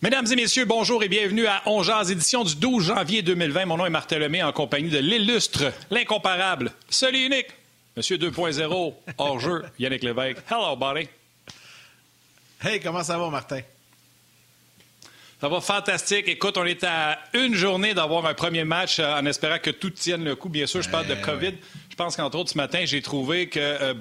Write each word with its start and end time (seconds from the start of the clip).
Mesdames 0.00 0.26
et 0.30 0.36
messieurs, 0.36 0.64
bonjour 0.64 1.02
et 1.02 1.08
bienvenue 1.08 1.46
à 1.48 1.60
Ongeaz, 1.66 2.12
édition 2.12 2.44
du 2.44 2.54
12 2.54 2.86
janvier 2.86 3.22
2020. 3.22 3.66
Mon 3.66 3.78
nom 3.78 3.86
est 3.86 3.90
Martin 3.90 4.18
Lemay 4.18 4.44
en 4.44 4.52
compagnie 4.52 4.90
de 4.90 4.98
l'illustre, 4.98 5.72
l'incomparable, 5.90 6.70
seul 6.88 7.16
et 7.16 7.24
unique, 7.24 7.48
Monsieur 7.96 8.16
2.0, 8.16 8.94
hors 9.18 9.40
jeu, 9.40 9.64
Yannick 9.76 10.04
Lévesque. 10.04 10.38
Hello, 10.48 10.76
buddy. 10.76 11.08
Hey, 12.62 12.78
comment 12.78 13.02
ça 13.02 13.18
va, 13.18 13.28
Martin? 13.28 13.60
Ça 15.40 15.48
va 15.48 15.60
fantastique. 15.60 16.28
Écoute, 16.28 16.56
on 16.58 16.64
est 16.64 16.84
à 16.84 17.18
une 17.32 17.54
journée 17.54 17.94
d'avoir 17.94 18.24
un 18.26 18.34
premier 18.34 18.62
match 18.62 19.00
euh, 19.00 19.18
en 19.18 19.26
espérant 19.26 19.58
que 19.58 19.70
tout 19.70 19.90
tienne 19.90 20.22
le 20.22 20.36
coup. 20.36 20.48
Bien 20.48 20.66
sûr, 20.66 20.80
je 20.80 20.90
parle 20.90 21.08
de 21.08 21.16
Eh 21.18 21.22
COVID. 21.22 21.54
Je 21.98 22.04
pense 22.04 22.16
qu'entre 22.16 22.38
autres, 22.38 22.50
ce 22.50 22.56
matin, 22.56 22.84
j'ai 22.84 23.02
trouvé 23.02 23.48
que 23.48 23.58
euh, 23.58 23.92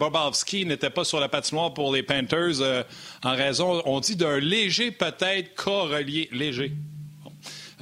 n'était 0.67 0.91
pas 0.91 1.03
sur 1.03 1.19
la 1.19 1.29
patinoire 1.29 1.73
pour 1.73 1.91
les 1.91 2.03
Panthers 2.03 2.61
euh, 2.61 2.83
en 3.23 3.35
raison, 3.35 3.81
on 3.85 3.99
dit, 3.99 4.15
d'un 4.15 4.37
léger 4.37 4.91
peut-être 4.91 5.55
cas. 5.55 6.27
Léger. 6.31 6.73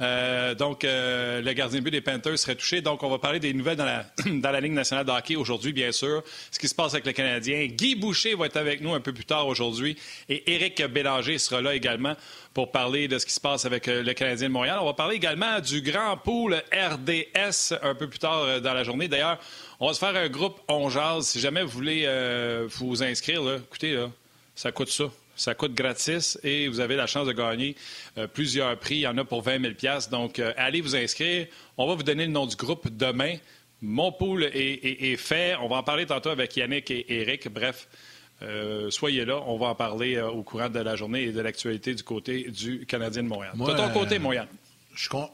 Euh, 0.00 0.54
donc, 0.54 0.84
euh, 0.84 1.40
le 1.40 1.52
gardien 1.52 1.78
de 1.78 1.84
but 1.84 1.90
des 1.90 2.00
Panthers 2.00 2.38
serait 2.38 2.54
touché. 2.54 2.80
Donc, 2.80 3.02
on 3.02 3.08
va 3.08 3.18
parler 3.18 3.40
des 3.40 3.52
nouvelles 3.54 3.76
dans 3.76 3.84
la, 3.84 4.04
dans 4.26 4.50
la 4.50 4.60
Ligue 4.60 4.72
nationale 4.72 5.06
de 5.06 5.36
aujourd'hui, 5.36 5.72
bien 5.72 5.92
sûr. 5.92 6.22
Ce 6.50 6.58
qui 6.58 6.68
se 6.68 6.74
passe 6.74 6.92
avec 6.92 7.06
le 7.06 7.12
Canadien. 7.12 7.66
Guy 7.66 7.94
Boucher 7.94 8.34
va 8.34 8.46
être 8.46 8.56
avec 8.56 8.80
nous 8.80 8.92
un 8.94 9.00
peu 9.00 9.12
plus 9.12 9.24
tard 9.24 9.46
aujourd'hui. 9.46 9.96
Et 10.28 10.54
Éric 10.54 10.84
Bélanger 10.86 11.38
sera 11.38 11.62
là 11.62 11.74
également 11.74 12.14
pour 12.52 12.70
parler 12.70 13.08
de 13.08 13.18
ce 13.18 13.26
qui 13.26 13.32
se 13.32 13.40
passe 13.40 13.64
avec 13.64 13.88
euh, 13.88 14.02
le 14.02 14.12
Canadien 14.12 14.48
de 14.48 14.52
Montréal. 14.52 14.78
On 14.80 14.86
va 14.86 14.94
parler 14.94 15.16
également 15.16 15.60
du 15.60 15.80
grand 15.80 16.16
pool 16.16 16.62
RDS 16.72 17.74
un 17.82 17.94
peu 17.94 18.08
plus 18.08 18.18
tard 18.18 18.60
dans 18.60 18.74
la 18.74 18.84
journée. 18.84 19.08
D'ailleurs, 19.08 19.38
on 19.80 19.88
va 19.88 19.94
se 19.94 19.98
faire 19.98 20.16
un 20.16 20.28
groupe 20.28 20.60
On 20.68 20.88
Jase. 20.88 21.28
Si 21.28 21.40
jamais 21.40 21.62
vous 21.62 21.70
voulez 21.70 22.06
vous 22.68 23.02
inscrire, 23.02 23.42
écoutez, 23.56 24.06
ça 24.54 24.72
coûte 24.72 24.90
ça. 24.90 25.04
Ça 25.36 25.54
coûte 25.54 25.74
gratis 25.74 26.38
et 26.42 26.66
vous 26.68 26.80
avez 26.80 26.96
la 26.96 27.06
chance 27.06 27.26
de 27.26 27.32
gagner 27.32 27.76
euh, 28.18 28.26
plusieurs 28.26 28.76
prix. 28.78 28.96
Il 28.96 29.00
y 29.00 29.06
en 29.06 29.16
a 29.18 29.24
pour 29.24 29.42
20 29.42 29.60
000 29.60 29.74
Donc, 30.10 30.38
euh, 30.38 30.52
allez 30.56 30.80
vous 30.80 30.96
inscrire. 30.96 31.46
On 31.76 31.86
va 31.86 31.94
vous 31.94 32.02
donner 32.02 32.24
le 32.26 32.32
nom 32.32 32.46
du 32.46 32.56
groupe 32.56 32.88
demain. 32.88 33.36
Mon 33.82 34.10
pool 34.12 34.44
est, 34.44 34.50
est- 34.56 35.12
est 35.12 35.16
fait. 35.16 35.54
On 35.60 35.68
va 35.68 35.76
en 35.76 35.82
parler 35.82 36.06
tantôt 36.06 36.30
avec 36.30 36.56
Yannick 36.56 36.90
et 36.90 37.04
Eric. 37.20 37.48
Bref, 37.52 37.86
euh, 38.42 38.90
soyez 38.90 39.24
là. 39.26 39.40
On 39.46 39.58
va 39.58 39.66
en 39.66 39.74
parler 39.74 40.16
euh, 40.16 40.28
au 40.30 40.42
courant 40.42 40.68
de 40.70 40.80
la 40.80 40.96
journée 40.96 41.24
et 41.24 41.32
de 41.32 41.40
l'actualité 41.40 41.94
du 41.94 42.02
côté 42.02 42.44
du 42.50 42.86
Canadien 42.86 43.22
de 43.22 43.28
Montréal. 43.28 43.52
Moi, 43.54 43.72
de 43.72 43.76
ton 43.76 43.90
côté, 43.90 44.16
euh, 44.16 44.20
Montréal. 44.20 44.48
Je 44.94 45.08
con- 45.10 45.28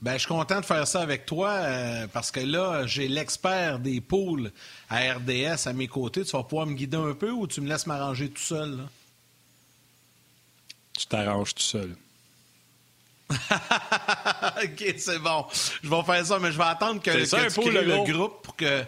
ben, 0.00 0.14
je 0.14 0.18
suis 0.20 0.28
content 0.28 0.60
de 0.60 0.66
faire 0.66 0.86
ça 0.86 1.00
avec 1.00 1.24
toi 1.24 1.60
parce 2.12 2.30
que 2.30 2.40
là, 2.40 2.86
j'ai 2.86 3.08
l'expert 3.08 3.78
des 3.78 4.00
poules 4.02 4.50
à 4.90 5.14
RDS 5.14 5.66
à 5.66 5.72
mes 5.72 5.86
côtés. 5.86 6.24
Tu 6.24 6.32
vas 6.32 6.42
pouvoir 6.42 6.66
me 6.66 6.74
guider 6.74 6.96
un 6.98 7.14
peu 7.14 7.30
ou 7.30 7.46
tu 7.46 7.60
me 7.62 7.68
laisses 7.68 7.86
m'arranger 7.86 8.28
tout 8.28 8.42
seul? 8.42 8.76
là? 8.78 8.82
Tu 10.98 11.06
t'arranges 11.06 11.54
tout 11.54 11.62
seul. 11.62 11.96
OK, 13.30 14.94
c'est 14.98 15.18
bon. 15.18 15.46
Je 15.82 15.88
vais 15.88 16.02
faire 16.02 16.26
ça, 16.26 16.38
mais 16.38 16.52
je 16.52 16.58
vais 16.58 16.64
attendre 16.64 17.00
que, 17.02 17.10
que 17.10 17.24
ça, 17.24 17.46
tu 17.46 17.60
crées 17.60 17.70
le 17.70 17.82
gros. 17.82 18.04
groupe 18.04 18.42
pour 18.42 18.56
que... 18.56 18.82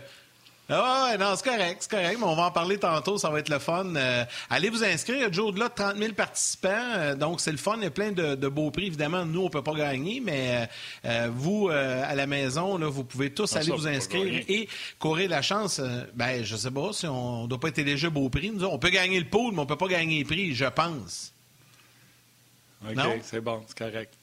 Ah 0.69 1.11
ouais, 1.11 1.19
non, 1.19 1.33
c'est 1.37 1.45
correct, 1.49 1.77
c'est 1.79 1.91
correct, 1.93 2.17
mais 2.19 2.27
on 2.27 2.35
va 2.35 2.47
en 2.47 2.51
parler 2.51 2.77
tantôt, 2.77 3.19
ça 3.19 3.31
va 3.31 3.39
être 3.39 3.51
le 3.51 3.61
fun. 3.61 3.95
Euh, 3.95 4.25
allez 4.51 4.69
vous 4.69 4.83
inscrire, 4.83 5.15
il 5.15 5.21
y 5.21 5.25
a 5.25 5.29
déjà 5.29 5.43
au-delà 5.43 5.69
de 5.69 5.75
30 5.75 5.97
000 5.97 6.13
participants, 6.15 6.69
euh, 6.97 7.15
donc 7.15 7.41
c'est 7.41 7.53
le 7.53 7.57
fun, 7.57 7.75
il 7.77 7.85
y 7.85 7.87
a 7.87 7.91
plein 7.93 8.11
de, 8.11 8.35
de 8.35 8.49
beaux 8.49 8.73
prix. 8.73 8.87
Évidemment, 8.87 9.25
nous, 9.25 9.45
on 9.45 9.49
peut 9.49 9.63
pas 9.63 9.75
gagner, 9.75 10.19
mais 10.19 10.69
euh, 11.05 11.29
vous, 11.33 11.69
à 11.69 12.13
la 12.17 12.27
maison, 12.27 12.79
là, 12.79 12.89
vous 12.89 13.05
pouvez 13.05 13.33
tous 13.33 13.55
Ah, 13.55 13.61
aller 13.61 13.71
vous 13.71 13.87
on 13.87 13.91
inscrire 13.91 14.43
et 14.49 14.69
courir 14.99 15.31
la 15.31 15.41
chance. 15.41 15.81
ben, 16.15 16.45
je 16.45 16.57
sais 16.57 16.73
pas 16.73 16.93
si 16.93 17.07
on 17.07 17.45
ne 17.45 17.47
doit 17.47 17.61
pas 17.61 17.69
être 17.69 17.79
éligible 17.79 18.19
au 18.19 18.29
prix. 18.29 18.51
Nous, 18.51 18.65
on 18.65 18.79
peut 18.81 18.91
gagner 18.91 19.21
le 19.21 19.27
pool, 19.29 19.55
mais 19.55 19.61
on 19.61 19.67
peut 19.67 19.77
pas 19.77 19.87
gagner 19.87 20.19
le 20.19 20.27
prix, 20.27 20.53
je 20.53 20.65
pense. 20.67 21.33
OK, 22.91 23.21
c'est 23.23 23.41
bon, 23.41 23.63
c'est 23.67 23.79
correct. 23.79 24.15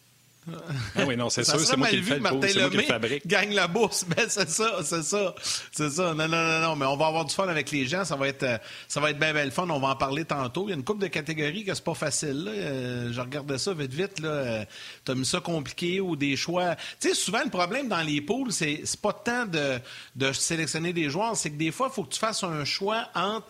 Ah 0.97 1.05
oui, 1.07 1.15
non, 1.15 1.29
c'est 1.29 1.45
Ça 1.45 1.57
sûr, 1.57 1.61
c'est 1.65 1.77
moi 1.77 1.87
qui 1.87 1.95
le 1.95 2.03
fais, 2.03 2.19
Martin 2.19 2.39
c'est 2.49 2.59
moi 2.59 2.69
qui 2.69 2.75
le 2.75 2.81
Lemay 2.81 2.83
fabrique. 2.83 3.25
gagne 3.25 3.53
la 3.53 3.67
bourse. 3.69 4.03
Ben, 4.09 4.25
c'est 4.27 4.49
ça, 4.49 4.79
c'est 4.83 5.01
ça. 5.03 5.33
C'est 5.71 5.89
ça. 5.89 6.13
Non, 6.13 6.27
non, 6.27 6.43
non, 6.43 6.59
non, 6.59 6.75
mais 6.75 6.85
on 6.85 6.97
va 6.97 7.07
avoir 7.07 7.23
du 7.23 7.33
fun 7.33 7.47
avec 7.47 7.71
les 7.71 7.85
gens. 7.85 8.03
Ça 8.03 8.17
va 8.17 8.27
être, 8.27 8.43
euh, 8.43 8.57
ça 8.89 8.99
va 8.99 9.11
être 9.11 9.19
bien, 9.19 9.31
bien 9.31 9.45
le 9.45 9.51
fun. 9.51 9.69
On 9.69 9.79
va 9.79 9.87
en 9.87 9.95
parler 9.95 10.25
tantôt. 10.25 10.65
Il 10.67 10.71
y 10.71 10.73
a 10.73 10.75
une 10.75 10.83
couple 10.83 11.01
de 11.03 11.07
catégories 11.07 11.63
que 11.63 11.73
c'est 11.73 11.83
pas 11.83 11.93
facile. 11.93 12.43
là. 12.43 12.51
Euh, 12.51 13.13
je 13.13 13.21
regardais 13.21 13.57
ça 13.57 13.73
vite, 13.73 13.93
vite. 13.93 14.19
Là. 14.19 14.29
Euh, 14.29 14.65
T'as 15.05 15.15
mis 15.15 15.25
ça 15.25 15.39
compliqué 15.39 16.01
ou 16.01 16.17
des 16.17 16.35
choix. 16.35 16.75
Tu 16.99 17.07
sais, 17.07 17.15
souvent, 17.15 17.41
le 17.45 17.49
problème 17.49 17.87
dans 17.87 18.01
les 18.01 18.19
poules, 18.19 18.51
c'est, 18.51 18.81
c'est 18.83 18.99
pas 18.99 19.13
tant 19.13 19.45
de, 19.45 19.79
de 20.17 20.33
sélectionner 20.33 20.91
des 20.91 21.09
joueurs, 21.09 21.37
c'est 21.37 21.51
que 21.51 21.57
des 21.57 21.71
fois, 21.71 21.87
il 21.89 21.95
faut 21.95 22.03
que 22.03 22.13
tu 22.13 22.19
fasses 22.19 22.43
un 22.43 22.65
choix 22.65 23.07
entre 23.15 23.47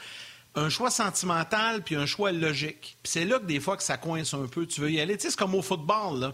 un 0.55 0.69
choix 0.69 0.91
sentimental 0.91 1.81
puis 1.83 1.95
un 1.95 2.05
choix 2.05 2.31
logique. 2.31 2.97
C'est 3.03 3.25
là 3.25 3.39
que 3.39 3.45
des 3.45 3.59
fois 3.59 3.77
que 3.77 3.83
ça 3.83 3.97
coince 3.97 4.33
un 4.33 4.47
peu. 4.47 4.65
Tu 4.65 4.81
veux 4.81 4.91
y 4.91 4.99
aller. 4.99 5.15
C'est 5.19 5.35
comme 5.35 5.55
au 5.55 5.61
football, 5.61 6.19
là. 6.19 6.33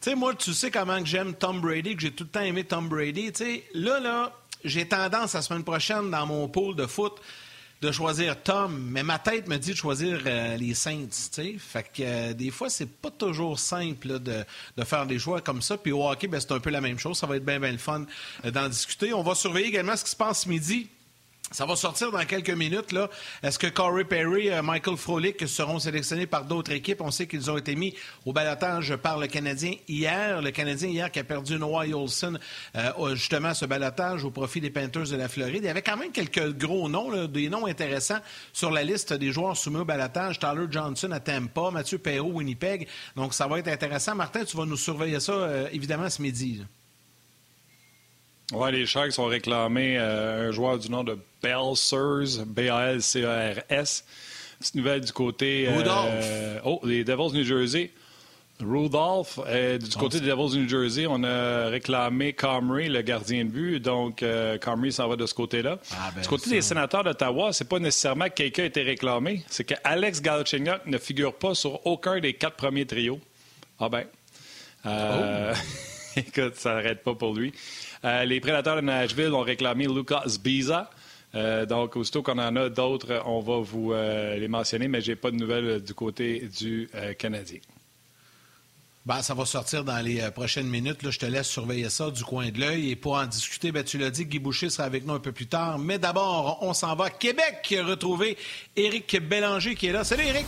Tu 0.00 0.10
sais, 0.10 0.16
moi, 0.16 0.34
tu 0.34 0.52
sais 0.52 0.70
comment 0.70 1.02
j'aime 1.04 1.34
Tom 1.34 1.60
Brady, 1.60 1.96
que 1.96 2.02
j'ai 2.02 2.10
tout 2.10 2.24
le 2.24 2.30
temps 2.30 2.42
aimé 2.42 2.64
Tom 2.64 2.88
Brady. 2.88 3.32
Là, 3.72 4.00
là, 4.00 4.32
j'ai 4.64 4.86
tendance 4.86 5.32
la 5.32 5.42
semaine 5.42 5.64
prochaine 5.64 6.10
dans 6.10 6.26
mon 6.26 6.48
pool 6.48 6.76
de 6.76 6.86
foot 6.86 7.20
de 7.84 7.92
choisir 7.92 8.42
Tom, 8.42 8.88
mais 8.90 9.02
ma 9.02 9.18
tête 9.18 9.46
me 9.46 9.56
dit 9.58 9.72
de 9.72 9.76
choisir 9.76 10.22
euh, 10.26 10.56
les 10.56 10.74
Saints, 10.74 11.08
tu. 11.32 11.58
Fait 11.58 11.82
que 11.82 12.02
euh, 12.02 12.32
des 12.32 12.50
fois, 12.50 12.70
c'est 12.70 12.90
pas 12.90 13.10
toujours 13.10 13.58
simple 13.58 14.20
de, 14.20 14.44
faire 14.84 15.06
des 15.06 15.18
choix 15.18 15.40
comme 15.40 15.60
ça. 15.60 15.76
Puis 15.76 15.92
au 15.92 16.08
hockey, 16.08 16.26
ben, 16.26 16.40
c'est 16.40 16.52
un 16.52 16.60
peu 16.60 16.70
la 16.70 16.80
même 16.80 16.98
chose. 16.98 17.18
Ça 17.18 17.26
va 17.26 17.36
être 17.36 17.44
bien, 17.44 17.60
bien 17.60 17.72
le 17.72 17.78
fun 17.78 18.06
euh, 18.44 18.50
d'en 18.50 18.68
discuter. 18.68 19.12
On 19.12 19.22
va 19.22 19.34
surveiller 19.34 19.68
également 19.68 19.96
ce 19.96 20.04
qui 20.04 20.10
se 20.10 20.16
passe 20.16 20.46
midi. 20.46 20.88
Ça 21.54 21.66
va 21.66 21.76
sortir 21.76 22.10
dans 22.10 22.24
quelques 22.24 22.50
minutes. 22.50 22.90
Là. 22.90 23.08
Est-ce 23.44 23.60
que 23.60 23.68
Corey 23.68 24.02
Perry, 24.02 24.50
euh, 24.50 24.60
Michael 24.60 24.96
Frolic 24.96 25.46
seront 25.46 25.78
sélectionnés 25.78 26.26
par 26.26 26.46
d'autres 26.46 26.72
équipes? 26.72 27.00
On 27.00 27.12
sait 27.12 27.28
qu'ils 27.28 27.48
ont 27.48 27.56
été 27.56 27.76
mis 27.76 27.94
au 28.26 28.32
balotage 28.32 28.96
par 28.96 29.18
le 29.18 29.28
Canadien 29.28 29.74
hier. 29.86 30.42
Le 30.42 30.50
Canadien 30.50 30.88
hier 30.88 31.12
qui 31.12 31.20
a 31.20 31.22
perdu 31.22 31.56
Noah 31.56 31.86
Olson, 31.86 32.36
euh, 32.74 33.14
justement, 33.14 33.54
ce 33.54 33.66
balotage 33.66 34.24
au 34.24 34.32
profit 34.32 34.60
des 34.60 34.70
Panthers 34.70 35.10
de 35.10 35.14
la 35.14 35.28
Floride. 35.28 35.62
Il 35.62 35.66
y 35.66 35.68
avait 35.68 35.82
quand 35.82 35.96
même 35.96 36.10
quelques 36.10 36.58
gros 36.58 36.88
noms, 36.88 37.28
des 37.28 37.48
noms 37.48 37.66
intéressants 37.66 38.18
sur 38.52 38.72
la 38.72 38.82
liste 38.82 39.12
des 39.12 39.30
joueurs 39.30 39.56
soumis 39.56 39.78
au 39.78 39.84
balotage. 39.84 40.40
Tyler 40.40 40.66
Johnson 40.68 41.12
à 41.12 41.20
Tampa, 41.20 41.70
Mathieu 41.70 41.98
Perrault, 41.98 42.32
Winnipeg. 42.32 42.88
Donc, 43.14 43.32
ça 43.32 43.46
va 43.46 43.60
être 43.60 43.68
intéressant. 43.68 44.16
Martin, 44.16 44.44
tu 44.44 44.56
vas 44.56 44.66
nous 44.66 44.76
surveiller 44.76 45.20
ça, 45.20 45.30
euh, 45.30 45.68
évidemment, 45.70 46.10
ce 46.10 46.20
midi. 46.20 46.64
Ouais, 48.52 48.70
les 48.72 48.86
Sharks 48.86 49.18
ont 49.18 49.26
réclamé 49.26 49.96
euh, 49.98 50.48
un 50.48 50.52
joueur 50.52 50.78
du 50.78 50.90
nom 50.90 51.02
de 51.02 51.18
Belsers, 51.42 52.44
B-A-L-C-E-R-S. 52.46 54.04
Petite 54.60 54.74
nouvelle 54.74 55.00
du 55.00 55.12
côté. 55.12 55.66
euh, 55.68 55.76
Rudolph. 55.76 56.62
oh, 56.64 56.80
les 56.84 57.04
Devils 57.04 57.32
New 57.36 57.44
Jersey. 57.44 57.90
Rudolph. 58.60 59.40
Euh, 59.46 59.78
du 59.78 59.96
côté 59.96 60.20
des 60.20 60.28
Devils 60.28 60.50
du 60.52 60.58
New 60.62 60.68
Jersey, 60.68 61.06
on 61.08 61.24
a 61.24 61.68
réclamé 61.68 62.34
Comrie, 62.34 62.88
le 62.88 63.02
gardien 63.02 63.44
de 63.44 63.50
but. 63.50 63.80
Donc, 63.80 64.22
euh, 64.22 64.58
Comrie 64.58 64.92
s'en 64.92 65.08
va 65.08 65.16
de 65.16 65.26
ce 65.26 65.34
côté-là. 65.34 65.78
Ah, 65.92 66.12
ben, 66.14 66.22
du 66.22 66.28
côté 66.28 66.44
ça. 66.44 66.50
des 66.50 66.62
sénateurs 66.62 67.02
d'Ottawa, 67.02 67.52
c'est 67.52 67.68
pas 67.68 67.78
nécessairement 67.78 68.26
que 68.28 68.34
quelqu'un 68.34 68.62
a 68.62 68.66
été 68.66 68.82
réclamé. 68.82 69.42
C'est 69.48 69.64
que 69.64 69.74
Alex 69.82 70.20
Galchenyuk 70.22 70.86
ne 70.86 70.98
figure 70.98 71.34
pas 71.34 71.54
sur 71.54 71.84
aucun 71.86 72.20
des 72.20 72.34
quatre 72.34 72.56
premiers 72.56 72.86
trios. 72.86 73.20
Ah 73.80 73.88
ben. 73.88 74.04
Euh, 74.86 75.54
Écoute, 76.16 76.54
ça 76.54 76.74
n'arrête 76.74 77.02
pas 77.02 77.14
pour 77.14 77.34
lui. 77.34 77.52
Euh, 78.04 78.24
les 78.24 78.40
prédateurs 78.40 78.76
de 78.76 78.82
Nashville 78.82 79.32
ont 79.32 79.40
réclamé 79.40 79.86
Lucas 79.86 80.24
Biza. 80.42 80.90
Euh, 81.34 81.66
donc, 81.66 81.96
aussitôt 81.96 82.22
qu'on 82.22 82.38
en 82.38 82.54
a 82.54 82.68
d'autres, 82.68 83.22
on 83.26 83.40
va 83.40 83.58
vous 83.58 83.92
euh, 83.92 84.36
les 84.36 84.46
mentionner, 84.46 84.88
mais 84.88 85.00
j'ai 85.00 85.16
pas 85.16 85.30
de 85.30 85.36
nouvelles 85.36 85.66
euh, 85.66 85.80
du 85.80 85.94
côté 85.94 86.48
du 86.60 86.88
euh, 86.94 87.14
Canadien. 87.14 87.58
Ben, 89.06 89.20
ça 89.20 89.34
va 89.34 89.44
sortir 89.44 89.84
dans 89.84 89.98
les 89.98 90.20
euh, 90.20 90.30
prochaines 90.30 90.68
minutes. 90.68 91.02
Là, 91.02 91.10
je 91.10 91.18
te 91.18 91.26
laisse 91.26 91.48
surveiller 91.48 91.90
ça 91.90 92.10
du 92.10 92.22
coin 92.24 92.50
de 92.50 92.60
l'œil. 92.60 92.90
Et 92.90 92.96
pour 92.96 93.14
en 93.14 93.26
discuter, 93.26 93.72
ben, 93.72 93.82
tu 93.82 93.98
l'as 93.98 94.10
dit, 94.10 94.26
Guy 94.26 94.38
Boucher 94.38 94.70
sera 94.70 94.84
avec 94.84 95.04
nous 95.06 95.14
un 95.14 95.18
peu 95.18 95.32
plus 95.32 95.46
tard. 95.46 95.78
Mais 95.78 95.98
d'abord, 95.98 96.58
on 96.62 96.72
s'en 96.72 96.94
va 96.94 97.06
à 97.06 97.10
Québec 97.10 97.74
retrouver 97.84 98.36
Éric 98.76 99.20
Bélanger 99.20 99.74
qui 99.74 99.88
est 99.88 99.92
là. 99.92 100.04
Salut 100.04 100.24
Éric! 100.24 100.46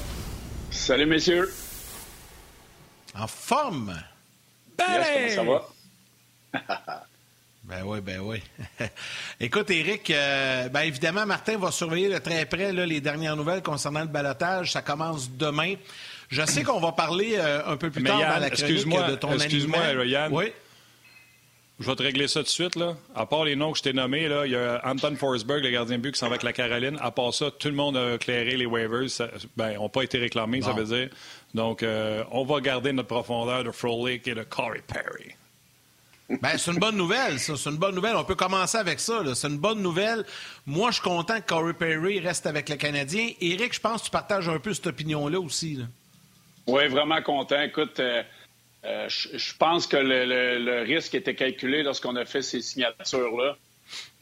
Salut, 0.70 1.06
messieurs. 1.06 1.52
En 3.14 3.26
forme! 3.26 3.98
Yes, 4.78 5.34
ça 5.34 5.42
va? 5.42 5.68
Ben 7.68 7.82
oui, 7.84 8.00
ben 8.00 8.20
oui. 8.20 8.40
Écoute, 9.40 9.70
Eric, 9.70 10.08
euh, 10.10 10.68
ben 10.68 10.82
évidemment, 10.82 11.26
Martin 11.26 11.58
va 11.58 11.72
surveiller 11.72 12.08
de 12.08 12.18
très 12.18 12.46
près 12.46 12.72
là, 12.72 12.86
les 12.86 13.00
dernières 13.00 13.34
nouvelles 13.34 13.62
concernant 13.62 14.02
le 14.02 14.06
balotage. 14.06 14.72
Ça 14.72 14.82
commence 14.82 15.30
demain. 15.32 15.74
Je 16.28 16.44
sais 16.46 16.62
qu'on 16.62 16.78
va 16.78 16.92
parler 16.92 17.34
euh, 17.36 17.66
un 17.66 17.76
peu 17.76 17.90
plus 17.90 18.04
tard 18.04 18.18
dans 18.18 18.40
la 18.40 18.50
chronique 18.50 18.86
de 18.86 19.16
ton 19.16 19.32
Excuse-moi, 19.32 20.04
Yann. 20.04 20.32
Oui. 20.32 20.52
Je 21.78 21.86
vais 21.86 21.96
te 21.96 22.02
régler 22.02 22.26
ça 22.26 22.40
tout 22.40 22.44
de 22.44 22.50
suite. 22.50 22.76
Là. 22.76 22.96
À 23.14 23.26
part 23.26 23.44
les 23.44 23.56
noms 23.56 23.72
que 23.72 23.78
je 23.78 23.82
t'ai 23.82 23.92
nommés, 23.92 24.28
là, 24.28 24.46
il 24.46 24.52
y 24.52 24.56
a 24.56 24.80
Anton 24.84 25.14
Forsberg, 25.16 25.62
le 25.62 25.70
gardien 25.70 25.98
de 25.98 26.02
but, 26.02 26.12
qui 26.12 26.18
s'en 26.18 26.26
va 26.26 26.32
avec 26.32 26.44
la 26.44 26.52
Caroline. 26.52 26.96
À 27.00 27.10
part 27.10 27.34
ça, 27.34 27.50
tout 27.50 27.68
le 27.68 27.74
monde 27.74 27.96
a 27.96 28.14
éclairé 28.14 28.56
les 28.56 28.64
waivers. 28.64 29.10
Ça, 29.10 29.28
ben, 29.56 29.74
n'ont 29.74 29.90
pas 29.90 30.02
été 30.02 30.18
réclamés, 30.18 30.62
ça 30.62 30.72
veut 30.72 30.84
dire. 30.84 31.10
Donc, 31.52 31.82
euh, 31.82 32.24
on 32.30 32.44
va 32.44 32.60
garder 32.60 32.92
notre 32.92 33.08
profondeur 33.08 33.64
de 33.64 33.72
Frolic 33.72 34.26
et 34.26 34.34
de 34.34 34.44
Corey 34.44 34.82
Perry. 34.86 35.34
Ben, 36.28 36.58
c'est 36.58 36.72
une 36.72 36.78
bonne 36.78 36.96
nouvelle, 36.96 37.38
ça. 37.38 37.54
C'est 37.56 37.70
une 37.70 37.76
bonne 37.76 37.94
nouvelle. 37.94 38.16
On 38.16 38.24
peut 38.24 38.34
commencer 38.34 38.78
avec 38.78 38.98
ça. 38.98 39.22
C'est 39.34 39.48
une 39.48 39.58
bonne 39.58 39.80
nouvelle. 39.80 40.24
Moi, 40.66 40.90
je 40.90 40.96
suis 40.96 41.04
content 41.04 41.40
que 41.40 41.46
Corey 41.46 41.72
Perry 41.72 42.18
reste 42.18 42.46
avec 42.46 42.68
le 42.68 42.76
Canadien. 42.76 43.30
Éric, 43.40 43.74
je 43.74 43.80
pense 43.80 44.00
que 44.00 44.06
tu 44.06 44.10
partages 44.10 44.48
un 44.48 44.58
peu 44.58 44.74
cette 44.74 44.88
opinion-là 44.88 45.38
aussi. 45.38 45.78
Oui, 46.66 46.88
vraiment 46.88 47.22
content. 47.22 47.60
Écoute, 47.62 48.00
euh, 48.00 48.24
euh, 48.84 49.08
je, 49.08 49.56
pense 49.56 49.86
que 49.86 49.96
le, 49.96 50.82
risque 50.82 51.14
était 51.14 51.36
calculé 51.36 51.84
lorsqu'on 51.84 52.16
a 52.16 52.24
fait 52.24 52.42
ces 52.42 52.60
signatures-là 52.60 53.56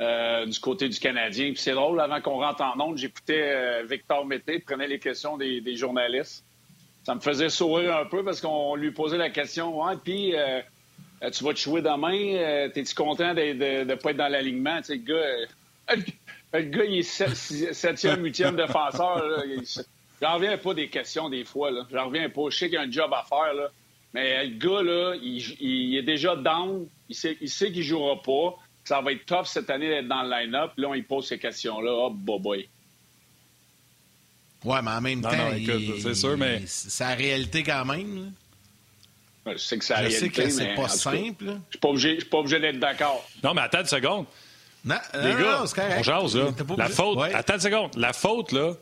euh, 0.03 0.45
du 0.45 0.61
côté 0.61 0.91
du 0.91 0.99
Canadien. 0.99 1.53
Puis 1.53 1.63
c'est 1.63 1.73
drôle, 1.73 1.99
avant 2.01 2.21
qu'on 2.21 2.39
rentre 2.41 2.63
en 2.63 2.79
onde, 2.81 2.99
j'écoutais 2.99 3.83
Victor 3.85 4.27
Mété, 4.27 4.59
prenait 4.59 4.89
les 4.89 4.99
questions 4.99 5.39
des, 5.39 5.77
journalistes. 5.77 6.45
Ça 7.05 7.15
me 7.15 7.21
faisait 7.21 7.49
sourire 7.49 7.97
un 7.97 8.05
peu 8.05 8.23
parce 8.23 8.43
qu'on 8.43 8.75
lui 8.75 8.91
posait 8.91 9.19
la 9.19 9.31
question, 9.31 9.83
ouais, 9.83 9.95
puis 10.03 10.35
tu 11.33 11.45
vas 11.45 11.55
te 11.55 11.59
jouer 11.59 11.83
demain, 11.83 12.37
euh, 12.37 12.69
t'es-tu 12.69 12.95
content 12.95 13.35
de 13.35 13.85
ne 13.85 13.95
pas 13.95 14.11
être 14.11 14.17
dans 14.17 14.29
l'alignement? 14.29 14.81
le 14.89 14.97
gars, 14.97 15.15
euh, 15.15 15.97
le 16.53 16.63
gars, 16.63 16.85
il 16.85 16.99
est 16.99 17.73
septième, 17.73 18.23
huitième 18.23 18.57
défenseur. 18.57 19.43
J'en 20.23 20.35
reviens 20.35 20.57
pas 20.57 20.75
des 20.75 20.89
questions 20.89 21.29
des 21.29 21.45
fois. 21.45 21.71
J'en 21.93 22.07
reviens 22.07 22.31
pas. 22.31 22.43
Je 22.51 22.57
sais 22.57 22.67
qu'il 22.67 22.75
y 22.75 22.79
a 22.79 22.83
un 22.83 22.91
job 22.91 23.13
à 23.13 23.25
faire. 23.25 23.55
Là. 23.55 23.69
Mais 24.13 24.47
le 24.47 24.57
gars, 24.57 24.83
là, 24.83 25.17
il, 25.21 25.97
est 25.97 26.03
déjà 26.03 26.37
down. 26.37 26.87
Il 27.09 27.15
sait, 27.15 27.37
il 27.41 27.51
sait 27.51 27.73
qu'il 27.73 27.83
jouera 27.83 28.23
pas. 28.23 28.57
Ça 28.85 29.01
va 29.01 29.13
être 29.13 29.27
tough 29.27 29.47
cette 29.47 29.71
année 29.71 29.89
d'être 29.89 30.09
dans 30.09 30.23
le 30.23 30.31
line-up. 30.31 30.73
Là, 30.77 30.89
on 30.89 30.93
lui 30.93 31.03
pose 31.03 31.27
ces 31.27 31.39
questions-là. 31.39 31.93
Oh, 31.93 32.11
boy, 32.11 32.41
boy. 32.41 32.69
Ouais, 34.65 34.81
mais 34.83 34.91
en 34.93 35.01
même 35.01 35.21
temps, 35.21 35.31
c'est 36.01 36.15
sûr, 36.15 36.39
mais... 36.39 36.63
c'est 36.67 37.05
la 37.05 37.15
réalité 37.15 37.63
quand 37.63 37.85
même. 37.85 38.33
Je 39.47 39.57
sais 39.59 39.79
que 39.79 39.85
c'est 39.85 40.03
la 40.03 40.11
sais 40.11 40.29
que 40.31 40.49
c'est 40.49 40.75
pas 40.75 40.89
simple. 40.89 41.45
Je 41.71 41.99
suis 41.99 42.25
pas 42.29 42.39
obligé, 42.39 42.61
d'être 42.61 42.79
d'accord. 42.79 43.29
Non, 43.43 43.53
mais 43.55 43.63
attends 43.63 43.81
une 43.81 43.87
seconde. 43.87 44.27
Non, 44.85 44.97
Les 45.15 45.31
gars, 45.31 45.63
on 45.99 46.03
jase, 46.03 46.37
là. 46.37 46.51
La 46.77 46.89
faute, 46.89 47.19
attends 47.35 47.55
une 47.55 47.61
seconde. 47.61 47.91
La 47.97 48.13
faute, 48.13 48.53
là, 48.53 48.75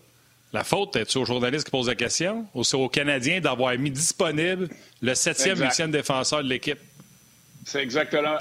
la 0.52 0.64
faute, 0.64 0.96
es-tu 0.96 1.18
au 1.18 1.24
journaliste 1.24 1.64
qui 1.64 1.70
pose 1.70 1.88
la 1.88 1.94
question 1.94 2.46
ou 2.54 2.62
c'est 2.62 2.76
au 2.76 2.88
Canadien 2.88 3.40
d'avoir 3.40 3.76
mis 3.78 3.90
disponible 3.90 4.68
le 5.00 5.14
septième, 5.14 5.60
huitième 5.60 5.90
défenseur 5.90 6.42
de 6.42 6.48
l'équipe? 6.48 6.78
C'est 7.64 7.80
exactement. 7.82 8.36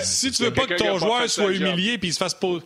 Si 0.00 0.32
tu 0.32 0.44
veux 0.44 0.52
pas 0.52 0.66
que 0.66 0.74
ton 0.74 0.98
joueur 0.98 1.28
soit 1.28 1.52
humilié 1.52 1.94
et 1.94 2.00
il 2.02 2.12
se 2.12 2.18
fasse 2.18 2.34
pas. 2.34 2.58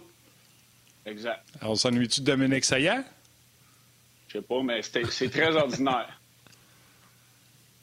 Exact. 1.04 1.42
Alors, 1.60 1.76
s'ennuie-tu 1.76 2.20
de 2.20 2.26
Dominique 2.26 2.64
Saillant? 2.64 3.04
Je 4.28 4.38
sais 4.38 4.42
pas, 4.42 4.62
mais 4.62 4.80
c'est 4.82 5.30
très 5.30 5.54
ordinaire. 5.54 6.08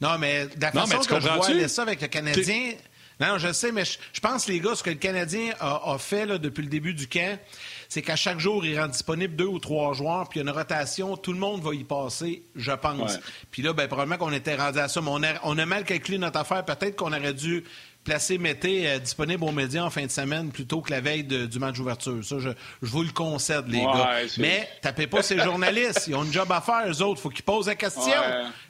Non, 0.00 0.18
mais 0.18 0.46
de 0.46 0.60
la 0.60 0.72
façon 0.72 0.98
que 0.98 1.20
je 1.20 1.28
vois 1.28 1.68
ça 1.68 1.82
avec 1.82 2.00
le 2.00 2.08
Canadien... 2.08 2.72
Non, 3.20 3.36
je 3.36 3.52
sais, 3.52 3.70
mais 3.70 3.84
je, 3.84 4.20
pense, 4.20 4.48
les 4.48 4.60
gars, 4.60 4.74
ce 4.74 4.82
que 4.82 4.88
le 4.88 4.96
Canadien 4.96 5.52
a, 5.60 5.98
fait 5.98 6.24
là, 6.24 6.38
depuis 6.38 6.62
le 6.62 6.68
début 6.68 6.94
du 6.94 7.06
camp, 7.06 7.38
c'est 7.86 8.00
qu'à 8.00 8.16
chaque 8.16 8.38
jour, 8.38 8.64
il 8.64 8.80
rend 8.80 8.88
disponible 8.88 9.36
deux 9.36 9.44
ou 9.44 9.58
trois 9.58 9.92
joueurs, 9.92 10.26
puis 10.30 10.40
il 10.40 10.42
y 10.42 10.48
a 10.48 10.50
une 10.50 10.56
rotation, 10.56 11.18
tout 11.18 11.34
le 11.34 11.38
monde 11.38 11.60
va 11.60 11.74
y 11.74 11.84
passer, 11.84 12.44
je 12.56 12.72
pense. 12.72 13.18
Puis 13.50 13.60
là, 13.60 13.74
ben, 13.74 13.88
probablement 13.88 14.16
qu'on 14.16 14.32
était 14.32 14.56
rendu 14.56 14.78
à 14.78 14.88
ça, 14.88 15.02
mais 15.02 15.10
on 15.10 15.22
a, 15.22 15.34
on 15.42 15.58
a 15.58 15.66
mal 15.66 15.84
calculé 15.84 16.16
notre 16.16 16.40
affaire. 16.40 16.64
Peut-être 16.64 16.96
qu'on 16.96 17.12
aurait 17.12 17.34
dû 17.34 17.62
placer 18.04 18.38
Mété 18.38 18.88
euh, 18.88 18.98
disponible 18.98 19.44
aux 19.44 19.52
médias 19.52 19.84
en 19.84 19.90
fin 19.90 20.04
de 20.04 20.10
semaine 20.10 20.50
plutôt 20.50 20.80
que 20.80 20.90
la 20.90 21.00
veille 21.00 21.24
du 21.24 21.58
match 21.58 21.76
d'ouverture. 21.76 22.24
Ça, 22.24 22.38
je, 22.38 22.50
vous 22.80 23.02
le 23.02 23.12
concède, 23.12 23.68
les 23.68 23.82
gars. 23.82 24.20
Mais 24.38 24.68
tapez 24.80 25.06
pas 25.06 25.22
ces 25.22 25.38
journalistes. 25.38 26.06
Ils 26.08 26.14
ont 26.14 26.22
un 26.22 26.32
job 26.32 26.50
à 26.50 26.60
faire, 26.60 26.84
eux 26.88 27.02
autres. 27.02 27.20
faut 27.20 27.30
qu'ils 27.30 27.44
posent 27.44 27.66
la 27.66 27.74
question. 27.74 28.12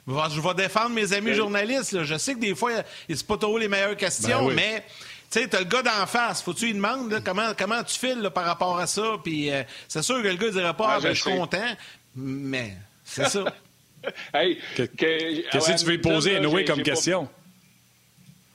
Je 0.07 0.41
vais 0.41 0.53
défendre 0.55 0.89
mes 0.89 1.13
amis 1.13 1.33
journalistes. 1.33 2.03
Je 2.03 2.17
sais 2.17 2.33
que 2.35 2.39
des 2.39 2.55
fois, 2.55 2.71
ils 3.07 3.17
se 3.17 3.23
pas 3.23 3.37
trop 3.37 3.57
les 3.57 3.67
meilleures 3.67 3.97
questions, 3.97 4.47
ben 4.47 4.55
mais... 4.55 4.83
Tu 5.31 5.39
sais, 5.39 5.47
t'as 5.47 5.59
le 5.59 5.65
gars 5.65 5.81
d'en 5.81 6.05
face. 6.07 6.41
Faut-tu 6.41 6.65
lui 6.65 6.73
demander 6.73 7.19
comment, 7.23 7.53
comment 7.57 7.81
tu 7.83 7.97
files 7.97 8.29
par 8.35 8.43
rapport 8.43 8.77
à 8.77 8.85
ça? 8.85 9.15
Puis 9.23 9.49
euh, 9.49 9.63
c'est 9.87 10.01
sûr 10.01 10.21
que 10.21 10.27
le 10.27 10.35
gars 10.35 10.47
ne 10.47 10.51
dirait 10.51 10.73
pas, 10.73 10.95
ah, 10.97 10.99
ben, 10.99 11.13
je 11.13 11.21
suis 11.21 11.31
content. 11.31 11.73
Mais 12.17 12.75
c'est 13.05 13.29
ça. 13.29 13.45
hey, 14.33 14.59
Qu'est-ce 14.75 15.71
que 15.71 15.79
tu 15.79 15.85
veux 15.85 15.91
lui 15.91 15.97
poser, 15.99 16.37
Noé, 16.41 16.65
comme 16.65 16.83
question? 16.83 17.29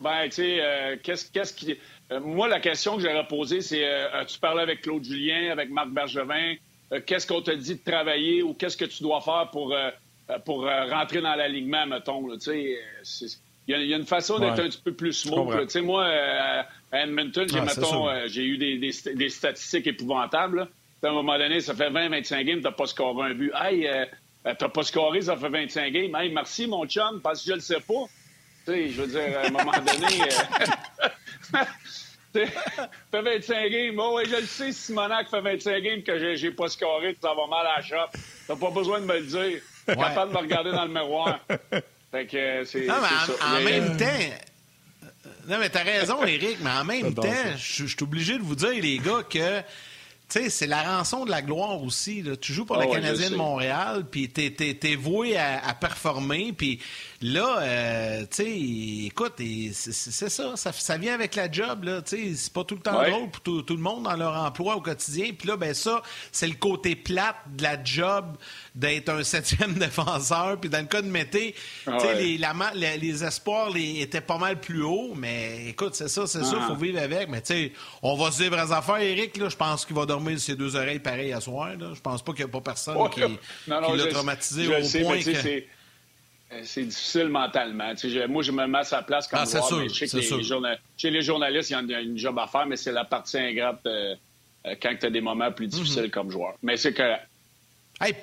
Ben, 0.00 0.24
tu 0.24 0.32
sais, 0.32 0.58
euh, 0.60 0.96
qu'est-ce 1.02 1.52
qui. 1.54 1.76
Euh, 2.12 2.20
moi, 2.20 2.48
la 2.48 2.60
question 2.60 2.96
que 2.96 3.02
j'aurais 3.02 3.26
posée, 3.26 3.60
c'est 3.60 3.84
euh, 3.84 4.24
tu 4.26 4.38
parles 4.38 4.60
avec 4.60 4.82
Claude 4.82 5.04
Julien, 5.04 5.50
avec 5.50 5.70
Marc 5.70 5.88
Bergevin, 5.88 6.54
qu'est-ce 7.06 7.26
qu'on 7.26 7.42
te 7.42 7.50
dit 7.50 7.76
de 7.76 7.90
travailler 7.90 8.42
ou 8.42 8.54
qu'est-ce 8.54 8.76
que 8.76 8.84
tu 8.84 9.02
dois 9.02 9.20
faire 9.20 9.48
pour, 9.50 9.74
pour 10.44 10.64
rentrer 10.64 11.20
dans 11.20 11.34
l'alignement, 11.34 11.86
mettons, 11.86 12.28
tu 12.34 12.40
sais. 12.40 12.78
Il 13.68 13.80
y, 13.80 13.92
a 13.92 13.96
une 13.96 14.06
façon 14.06 14.38
d'être 14.38 14.60
un 14.60 14.68
petit 14.68 14.80
peu 14.80 14.92
plus 14.92 15.12
smooth. 15.12 15.62
Tu 15.62 15.70
sais, 15.70 15.80
moi, 15.80 16.06
à 16.06 16.66
Edmonton, 16.92 17.48
j'ai, 17.48 17.58
ah, 17.58 18.28
j'ai 18.28 18.44
eu 18.44 18.58
des, 18.58 18.78
des, 18.78 19.28
statistiques 19.28 19.88
épouvantables. 19.88 20.68
À 21.02 21.08
un 21.08 21.12
moment 21.12 21.36
donné, 21.36 21.58
ça 21.58 21.74
fait 21.74 21.90
20-25 21.90 22.44
games, 22.44 22.60
t'as 22.62 22.70
pas 22.70 22.86
scoré 22.86 23.30
un 23.30 23.34
but. 23.34 23.50
Hey, 23.60 23.88
t'as 24.44 24.68
pas 24.68 24.84
scoré, 24.84 25.22
ça 25.22 25.36
fait 25.36 25.48
25 25.48 25.92
games. 25.92 26.14
Hey, 26.14 26.30
merci, 26.32 26.68
mon 26.68 26.86
chum, 26.86 27.20
parce 27.20 27.42
que 27.42 27.50
je 27.50 27.54
le 27.54 27.60
sais 27.60 27.80
pas. 27.80 28.04
Tu 28.66 28.72
sais, 28.72 28.88
je 28.90 29.02
veux 29.02 29.08
dire, 29.08 29.38
à 29.38 29.46
un 29.46 29.50
moment 29.50 29.72
donné. 29.72 30.22
Euh... 31.54 31.64
fait 33.10 33.22
25 33.22 33.70
games. 33.70 33.94
Oh, 33.98 34.16
ouais, 34.16 34.24
je 34.26 34.36
le 34.36 34.46
sais, 34.46 34.72
Simonac 34.72 35.30
fait 35.30 35.40
25 35.40 35.82
games 35.82 36.02
que 36.02 36.34
j'ai 36.34 36.50
pas 36.50 36.68
scoré, 36.68 37.16
ça 37.20 37.28
va 37.34 37.46
mal 37.48 37.66
à 37.66 37.76
la 37.78 37.82
shop. 37.82 38.18
T'as 38.46 38.56
pas 38.56 38.70
besoin 38.70 39.00
de 39.00 39.06
me 39.06 39.18
le 39.18 39.26
dire. 39.26 39.60
T'es 39.86 39.94
capable 39.94 40.32
de 40.32 40.36
me 40.36 40.42
regarder 40.42 40.72
dans 40.72 40.84
le 40.84 40.92
miroir. 40.92 41.38
Fait 42.10 42.26
que 42.26 42.36
euh, 42.36 42.64
c'est. 42.64 42.86
Non, 42.86 42.94
mais 43.00 43.44
en, 43.44 43.60
même 43.62 43.96
temps. 43.96 44.04
Euh, 44.04 45.28
non, 45.48 45.58
mais 45.58 45.68
t'as 45.68 45.82
raison, 45.82 46.24
Eric, 46.24 46.58
mais 46.60 46.70
en 46.70 46.84
même 46.84 47.14
temps, 47.14 47.22
je 47.56 47.86
suis 47.86 47.96
obligé 48.02 48.38
de 48.38 48.42
vous 48.42 48.56
dire, 48.56 48.70
les 48.70 48.98
gars, 48.98 49.22
que 49.28 49.62
tu 50.28 50.40
sais, 50.40 50.50
c'est 50.50 50.66
la 50.66 50.82
rançon 50.82 51.24
de 51.24 51.30
la 51.30 51.40
gloire 51.40 51.82
aussi. 51.82 52.20
Là. 52.20 52.36
Tu 52.36 52.52
joues 52.52 52.64
pour 52.64 52.76
le 52.76 52.86
ah 52.90 52.94
Canadien 52.94 53.30
de 53.30 53.36
Montréal, 53.36 54.04
puis 54.10 54.28
t'es, 54.28 54.52
es, 54.58 54.96
voué 54.96 55.36
à, 55.36 55.72
performer. 55.80 56.52
Puis 56.52 56.80
là, 57.22 57.58
euh, 57.60 58.20
tu 58.22 58.26
sais, 58.30 59.06
écoute, 59.06 59.34
c'est, 59.72 60.28
ça, 60.28 60.56
ça, 60.56 60.98
vient 60.98 61.14
avec 61.14 61.34
la 61.34 61.50
job. 61.50 61.84
Là, 61.84 62.00
c'est 62.04 62.52
pas 62.52 62.64
tout 62.64 62.74
le 62.74 62.80
temps 62.80 63.02
drôle 63.02 63.30
pour 63.30 63.42
tout, 63.42 63.64
le 63.76 63.82
monde 63.82 64.04
dans 64.04 64.16
leur 64.16 64.34
emploi 64.34 64.76
au 64.76 64.80
quotidien. 64.80 65.30
Puis 65.36 65.48
là, 65.48 65.56
ben 65.56 65.74
ça, 65.74 66.02
c'est 66.32 66.46
le 66.46 66.54
côté 66.54 66.96
plate 66.96 67.36
de 67.56 67.62
la 67.62 67.82
job 67.82 68.36
d'être 68.74 69.08
un 69.08 69.22
septième 69.22 69.74
défenseur. 69.78 70.58
Puis 70.60 70.68
dans 70.68 70.80
le 70.80 70.84
cas 70.84 71.02
de 71.02 71.08
Mété, 71.08 71.54
ah 71.86 71.98
les, 72.14 72.38
les, 72.98 73.24
espoirs 73.24 73.70
les, 73.70 74.00
étaient 74.00 74.20
pas 74.20 74.38
mal 74.38 74.60
plus 74.60 74.82
hauts. 74.82 75.14
Mais 75.16 75.68
écoute, 75.68 75.94
c'est 75.94 76.08
ça, 76.08 76.26
c'est 76.26 76.44
ça, 76.44 76.56
il 76.56 76.66
faut 76.66 76.74
ah. 76.74 76.82
vivre 76.82 77.00
avec. 77.00 77.28
Mais 77.28 77.40
tu 77.40 77.54
sais, 77.54 77.72
on 78.02 78.16
va 78.16 78.30
se 78.30 78.42
dire 78.42 78.50
vraies 78.50 78.72
affaires, 78.72 78.98
Eric. 78.98 79.36
Là, 79.36 79.48
je 79.48 79.56
pense 79.56 79.84
qu'il 79.84 79.96
va 79.96 80.06
dormir 80.06 80.38
ses 80.38 80.54
deux 80.54 80.76
oreilles 80.76 80.98
pareilles 80.98 81.32
à 81.32 81.40
soir. 81.40 81.70
Là. 81.78 81.92
Je 81.94 82.00
pense 82.00 82.22
pas 82.22 82.32
qu'il 82.32 82.44
n'y 82.44 82.50
a 82.50 82.52
pas 82.52 82.60
personne 82.60 82.96
qui, 83.10 83.20
l'a 83.66 84.06
traumatisé 84.08 84.66
au 84.66 85.04
point 85.04 85.22
que... 85.22 85.75
Euh, 86.52 86.60
c'est 86.64 86.84
difficile 86.84 87.28
mentalement. 87.28 87.92
moi, 88.28 88.42
je 88.42 88.52
me 88.52 88.66
mets 88.66 88.78
à 88.78 88.84
sa 88.84 89.02
place 89.02 89.26
comme 89.26 89.40
ah, 89.42 89.44
joueur, 89.44 89.80
mais 89.80 89.88
je 89.88 89.94
sais 89.94 90.20
que 90.20 90.22
chez 90.96 91.10
les 91.10 91.22
journalistes, 91.22 91.70
il 91.70 91.90
y 91.90 91.94
a 91.94 92.00
une 92.00 92.16
job 92.16 92.38
à 92.38 92.46
faire, 92.46 92.66
mais 92.66 92.76
c'est 92.76 92.92
la 92.92 93.04
partie 93.04 93.36
ingrate 93.36 93.84
euh, 93.86 94.14
euh, 94.66 94.74
quand 94.80 94.94
tu 94.98 95.06
as 95.06 95.10
des 95.10 95.20
moments 95.20 95.50
plus 95.50 95.66
difficiles 95.66 96.04
mhm. 96.04 96.10
comme 96.10 96.30
joueur. 96.30 96.54
Mais 96.62 96.76
c'est 96.76 96.92
que... 96.92 97.14
Hey, 98.00 98.14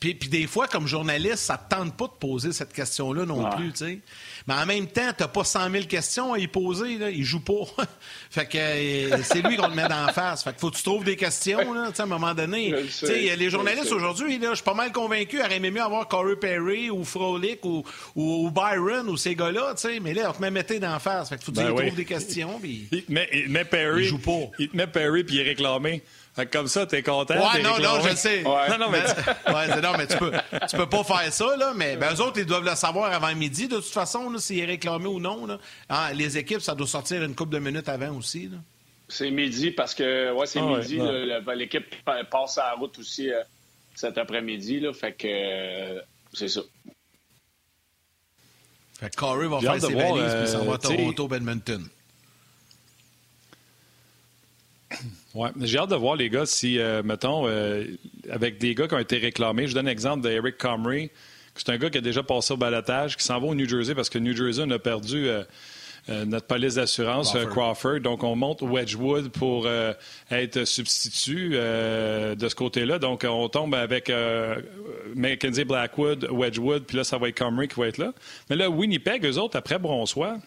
puis, 0.00 0.16
des 0.28 0.46
fois, 0.46 0.66
comme 0.66 0.86
journaliste, 0.86 1.36
ça 1.36 1.60
ne 1.62 1.76
tente 1.76 1.96
pas 1.96 2.06
de 2.06 2.18
poser 2.18 2.52
cette 2.52 2.72
question-là 2.72 3.26
non 3.26 3.48
plus, 3.50 3.70
tu 3.72 3.76
sais. 3.76 3.98
Mais 4.46 4.54
en 4.54 4.66
même 4.66 4.86
temps, 4.86 5.12
tu 5.16 5.22
n'as 5.22 5.28
pas 5.28 5.44
100 5.44 5.70
000 5.70 5.84
questions 5.84 6.32
à 6.32 6.38
y 6.38 6.46
poser, 6.46 6.98
là. 6.98 7.10
Il 7.10 7.24
joue 7.24 7.40
pas. 7.40 7.84
fait 8.30 8.46
que 8.46 8.58
euh, 8.58 9.18
c'est 9.22 9.42
lui 9.42 9.56
qu'on 9.56 9.68
te 9.68 9.76
met 9.76 9.88
d'en 9.88 10.08
face. 10.08 10.44
Fait 10.44 10.52
que 10.52 10.58
faut 10.58 10.70
que 10.70 10.76
tu 10.76 10.82
trouves 10.82 11.04
des 11.04 11.16
questions, 11.16 11.72
là, 11.72 11.90
à 11.96 12.02
un 12.02 12.06
moment 12.06 12.34
donné. 12.34 12.74
Tu 12.82 12.90
sais, 12.90 13.36
les 13.36 13.50
journalistes 13.50 13.92
aujourd'hui, 13.92 14.40
je 14.42 14.54
suis 14.54 14.64
pas 14.64 14.74
mal 14.74 14.92
convaincu, 14.92 15.40
auraient 15.40 15.56
aimé 15.56 15.70
mieux 15.70 15.82
avoir 15.82 16.08
Corey 16.08 16.36
Perry 16.36 16.90
ou 16.90 17.04
Frolic 17.04 17.64
ou, 17.64 17.84
ou, 18.14 18.50
Byron 18.50 19.08
ou 19.08 19.16
ces 19.16 19.34
gars-là, 19.34 19.74
tu 19.74 19.88
sais. 19.88 20.00
Mais 20.00 20.14
là, 20.14 20.30
on 20.30 20.32
te 20.32 20.40
met 20.40 20.50
mettre 20.50 20.78
d'en 20.78 20.98
face. 20.98 21.28
Fait 21.28 21.36
que 21.36 21.44
faut 21.44 21.52
que 21.52 21.58
tu 21.58 21.64
ben 21.64 21.74
trouves 21.74 21.94
des 21.94 22.04
questions. 22.04 22.58
Puis... 22.60 22.88
Il, 22.92 23.04
te 23.04 23.12
met, 23.12 23.64
Perry. 23.64 24.02
Il 24.02 24.08
joue 24.08 24.18
pas. 24.18 24.50
Il 24.58 24.68
te 24.68 24.76
met 24.76 24.86
Perry 24.86 25.24
puis 25.24 25.36
il 25.36 25.40
est 25.40 25.48
réclamé 25.48 26.02
comme 26.50 26.68
ça, 26.68 26.86
t'es 26.86 27.02
content. 27.02 27.34
Ouais, 27.34 27.62
non, 27.62 27.78
non, 27.78 28.00
je 28.00 28.14
sais. 28.14 28.42
Non, 28.42 28.78
non, 28.78 28.90
mais, 28.90 29.02
tu... 29.04 29.50
ouais, 29.52 29.80
non, 29.80 29.92
mais 29.96 30.06
tu 30.06 30.16
peux, 30.16 30.32
tu 30.68 30.76
peux 30.76 30.88
pas 30.88 31.04
faire 31.04 31.32
ça, 31.32 31.56
là. 31.56 31.72
Mais 31.74 31.96
ben, 31.96 32.14
eux 32.14 32.20
autres, 32.20 32.38
ils 32.38 32.46
doivent 32.46 32.64
le 32.64 32.74
savoir 32.74 33.12
avant 33.12 33.34
midi, 33.34 33.68
de 33.68 33.76
toute 33.76 33.84
façon. 33.84 34.36
s'il 34.38 34.60
est 34.60 34.64
réclamé 34.64 35.06
ou 35.06 35.20
non. 35.20 35.58
Ah, 35.88 36.12
les 36.14 36.38
équipes, 36.38 36.60
ça 36.60 36.74
doit 36.74 36.86
sortir 36.86 37.22
une 37.22 37.34
couple 37.34 37.54
de 37.54 37.58
minutes 37.58 37.88
avant 37.88 38.16
aussi. 38.16 38.50
C'est 39.08 39.30
midi 39.30 39.72
parce 39.72 39.94
que, 39.94 40.32
ouais, 40.32 40.46
c'est 40.46 40.60
ah 40.60 40.78
midi. 40.78 40.98
L'équipe 41.56 41.94
passe 42.30 42.58
à 42.58 42.70
la 42.70 42.74
route 42.74 42.98
aussi 42.98 43.30
euh, 43.30 43.42
cet 43.94 44.16
après-midi. 44.16 44.86
Fait 44.94 45.12
que 45.12 45.26
euh, 45.26 46.00
c'est 46.32 46.48
ça. 46.48 46.60
Fait 49.00 49.10
que 49.10 49.16
Corey 49.16 49.48
va 49.48 49.60
faire 49.60 49.80
ses 49.80 49.94
valises 49.94 50.34
puis 50.36 50.48
s'en 50.48 50.64
va 50.64 50.74
à 50.74 50.78
Toronto-Badminton. 50.78 51.88
Ouais, 55.34 55.50
j'ai 55.60 55.78
hâte 55.78 55.90
de 55.90 55.96
voir 55.96 56.16
les 56.16 56.28
gars 56.28 56.46
si, 56.46 56.78
euh, 56.78 57.02
mettons, 57.04 57.46
avec 58.30 58.58
des 58.58 58.74
gars 58.74 58.88
qui 58.88 58.94
ont 58.94 58.98
été 58.98 59.18
réclamés. 59.18 59.68
Je 59.68 59.74
donne 59.74 59.86
l'exemple 59.86 60.22
d'Eric 60.22 60.58
Comrie. 60.58 61.10
C'est 61.54 61.68
un 61.68 61.76
gars 61.76 61.90
qui 61.90 61.98
a 61.98 62.00
déjà 62.00 62.22
passé 62.22 62.52
au 62.52 62.56
balatage, 62.56 63.16
qui 63.16 63.24
s'en 63.24 63.38
va 63.38 63.46
au 63.46 63.54
New 63.54 63.68
Jersey 63.68 63.94
parce 63.94 64.08
que 64.08 64.18
New 64.18 64.34
Jersey, 64.34 64.62
on 64.66 64.70
a 64.70 64.78
perdu 64.78 65.28
euh, 66.08 66.24
notre 66.24 66.46
police 66.46 66.74
d'assurance, 66.74 67.34
euh, 67.34 67.44
Crawford. 67.46 68.00
Donc, 68.00 68.24
on 68.24 68.34
monte 68.34 68.62
Wedgwood 68.62 69.28
pour 69.28 69.66
euh, 69.66 69.92
être 70.30 70.64
substitut 70.64 71.50
de 71.50 72.48
ce 72.48 72.54
côté-là. 72.54 72.98
Donc, 72.98 73.24
on 73.28 73.48
tombe 73.48 73.74
avec 73.74 74.10
Mackenzie 75.14 75.64
Blackwood, 75.64 76.28
Wedgwood, 76.30 76.84
puis 76.84 76.96
là, 76.96 77.04
ça 77.04 77.18
va 77.18 77.28
être 77.28 77.38
Comrie 77.38 77.68
qui 77.68 77.78
va 77.78 77.88
être 77.88 77.98
là. 77.98 78.12
Mais 78.48 78.56
là, 78.56 78.70
Winnipeg, 78.70 79.24
eux 79.24 79.38
autres, 79.38 79.56
après 79.56 79.78
Bronsois, 79.78 80.38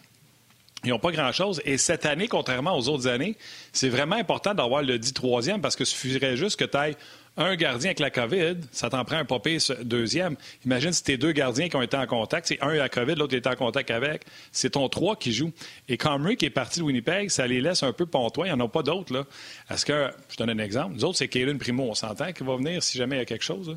ils 0.84 0.90
n'ont 0.90 0.98
pas 0.98 1.12
grand-chose. 1.12 1.60
Et 1.64 1.78
cette 1.78 2.06
année, 2.06 2.28
contrairement 2.28 2.76
aux 2.76 2.88
autres 2.88 3.06
années, 3.06 3.36
c'est 3.72 3.88
vraiment 3.88 4.16
important 4.16 4.54
d'avoir 4.54 4.82
le 4.82 4.98
dit 4.98 5.12
troisième 5.12 5.60
parce 5.60 5.76
que 5.76 5.84
suffirait 5.84 6.36
juste 6.36 6.58
que 6.58 6.64
tu 6.64 6.76
ailles 6.76 6.96
un 7.36 7.56
gardien 7.56 7.88
avec 7.88 7.98
la 7.98 8.10
COVID, 8.10 8.58
ça 8.70 8.90
t'en 8.90 9.04
prend 9.04 9.16
un 9.16 9.24
papier 9.24 9.58
deuxième. 9.82 10.36
Imagine 10.64 10.92
si 10.92 11.02
tes 11.02 11.16
deux 11.16 11.32
gardiens 11.32 11.68
qui 11.68 11.74
ont 11.74 11.82
été 11.82 11.96
en 11.96 12.06
contact, 12.06 12.46
c'est 12.46 12.62
un 12.62 12.68
à 12.68 12.74
la 12.74 12.88
COVID, 12.88 13.16
l'autre 13.16 13.34
est 13.34 13.46
en 13.46 13.56
contact 13.56 13.90
avec, 13.90 14.22
c'est 14.52 14.70
ton 14.70 14.88
trois 14.88 15.16
qui 15.16 15.32
joue. 15.32 15.50
Et 15.88 15.96
Comrie 15.96 16.36
qui 16.36 16.44
est 16.44 16.50
parti 16.50 16.78
de 16.78 16.84
Winnipeg, 16.84 17.30
ça 17.30 17.46
les 17.46 17.60
laisse 17.60 17.82
un 17.82 17.92
peu 17.92 18.06
pontois. 18.06 18.46
Il 18.46 18.54
n'y 18.54 18.62
en 18.62 18.64
a 18.64 18.68
pas 18.68 18.82
d'autres. 18.82 19.26
Est-ce 19.68 19.84
que, 19.84 20.10
je 20.28 20.36
donne 20.36 20.50
un 20.50 20.58
exemple, 20.58 20.94
nous 20.94 21.04
autres, 21.04 21.18
c'est 21.18 21.28
Kaylin 21.28 21.56
Primo, 21.56 21.84
on 21.84 21.94
s'entend 21.94 22.32
qu'il 22.32 22.46
va 22.46 22.56
venir 22.56 22.82
si 22.82 22.98
jamais 22.98 23.16
il 23.16 23.20
y 23.20 23.22
a 23.22 23.26
quelque 23.26 23.44
chose. 23.44 23.76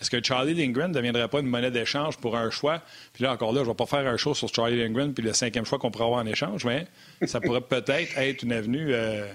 Est-ce 0.00 0.10
que 0.10 0.22
Charlie 0.22 0.54
Lindgren 0.54 0.88
ne 0.88 0.94
deviendrait 0.94 1.28
pas 1.28 1.40
une 1.40 1.46
monnaie 1.46 1.70
d'échange 1.70 2.18
pour 2.18 2.36
un 2.36 2.50
choix? 2.50 2.82
Puis 3.12 3.24
là, 3.24 3.32
encore 3.32 3.52
là, 3.52 3.60
je 3.60 3.64
ne 3.64 3.70
vais 3.70 3.76
pas 3.76 3.86
faire 3.86 4.06
un 4.06 4.16
show 4.16 4.34
sur 4.34 4.52
Charlie 4.54 4.78
Lindgren 4.78 5.14
puis 5.14 5.24
le 5.24 5.32
cinquième 5.32 5.64
choix 5.64 5.78
qu'on 5.78 5.90
pourrait 5.90 6.04
avoir 6.04 6.20
en 6.20 6.26
échange, 6.26 6.64
mais 6.64 6.86
ça 7.26 7.40
pourrait 7.40 7.60
peut-être 7.68 8.18
être 8.18 8.42
une 8.42 8.52
avenue 8.52 8.92
euh, 8.92 9.26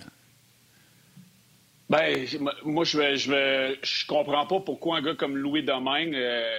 ben, 1.91 2.25
moi, 2.63 2.85
je 2.85 2.97
ne 2.97 3.15
je, 3.17 3.75
je 3.83 4.05
comprends 4.07 4.45
pas 4.45 4.61
pourquoi 4.61 4.99
un 4.99 5.01
gars 5.01 5.13
comme 5.13 5.35
Louis 5.35 5.61
Domingue 5.61 6.15
euh, 6.15 6.49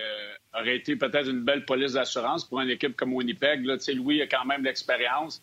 aurait 0.53 0.77
été 0.77 0.95
peut-être 0.95 1.27
une 1.27 1.41
belle 1.41 1.65
police 1.65 1.95
d'assurance 1.95 2.45
pour 2.45 2.61
une 2.61 2.69
équipe 2.69 2.95
comme 2.95 3.15
Winnipeg. 3.15 3.65
Là, 3.65 3.77
Louis 3.95 4.21
a 4.21 4.27
quand 4.27 4.45
même 4.45 4.63
l'expérience. 4.63 5.41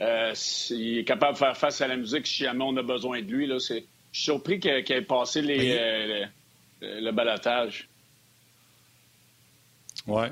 Euh, 0.00 0.34
il 0.70 0.98
est 0.98 1.04
capable 1.04 1.34
de 1.34 1.38
faire 1.38 1.56
face 1.56 1.80
à 1.80 1.86
la 1.86 1.96
musique 1.96 2.26
si 2.26 2.42
jamais 2.42 2.64
on 2.64 2.76
a 2.78 2.82
besoin 2.82 3.22
de 3.22 3.30
lui. 3.30 3.46
Là, 3.46 3.58
je 3.58 3.74
suis 3.74 3.86
surpris 4.10 4.58
qu'il 4.58 4.72
ait 4.72 5.02
passé 5.02 5.40
les, 5.40 5.76
euh, 5.78 6.24
le, 6.82 7.10
balatage. 7.12 7.88
Oui. 10.08 10.26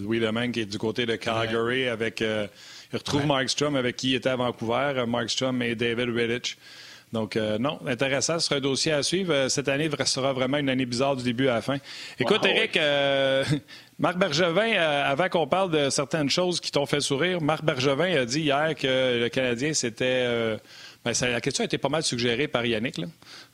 Louis 0.00 0.20
Domingue 0.20 0.52
qui 0.52 0.60
est 0.60 0.66
du 0.66 0.78
côté 0.78 1.06
de 1.06 1.16
Calgary 1.16 1.88
avec. 1.88 2.20
il 2.20 2.96
retrouve 2.96 3.26
Mark 3.26 3.48
Strom 3.48 3.76
avec 3.76 3.96
qui 3.96 4.12
il 4.12 4.14
était 4.16 4.30
à 4.30 4.36
Vancouver. 4.36 5.04
Mark 5.06 5.30
Strom 5.30 5.60
et 5.62 5.74
David 5.74 6.08
Riddich. 6.08 6.56
Donc, 7.12 7.36
euh, 7.36 7.56
non, 7.58 7.78
intéressant. 7.86 8.38
Ce 8.38 8.46
sera 8.46 8.56
un 8.56 8.60
dossier 8.60 8.92
à 8.92 9.02
suivre. 9.02 9.32
Euh, 9.32 9.48
cette 9.48 9.68
année 9.68 9.88
sera 10.04 10.32
vraiment 10.32 10.58
une 10.58 10.68
année 10.68 10.86
bizarre 10.86 11.16
du 11.16 11.22
début 11.22 11.48
à 11.48 11.54
la 11.54 11.62
fin. 11.62 11.78
Écoute, 12.18 12.44
Eric, 12.44 12.76
euh, 12.76 13.44
Marc 13.98 14.18
Bergevin, 14.18 14.72
avant 14.72 15.28
qu'on 15.28 15.46
parle 15.46 15.70
de 15.70 15.90
certaines 15.90 16.28
choses 16.28 16.60
qui 16.60 16.70
t'ont 16.70 16.86
fait 16.86 17.00
sourire, 17.00 17.40
Marc 17.40 17.64
Bergevin 17.64 18.16
a 18.16 18.24
dit 18.24 18.40
hier 18.40 18.74
que 18.74 19.20
le 19.20 19.28
Canadien, 19.28 19.72
Ben, 21.06 21.30
la 21.32 21.40
question 21.40 21.62
a 21.62 21.66
été 21.66 21.78
pas 21.78 21.88
mal 21.88 22.02
suggérée 22.02 22.48
par 22.48 22.66
Yannick. 22.66 23.00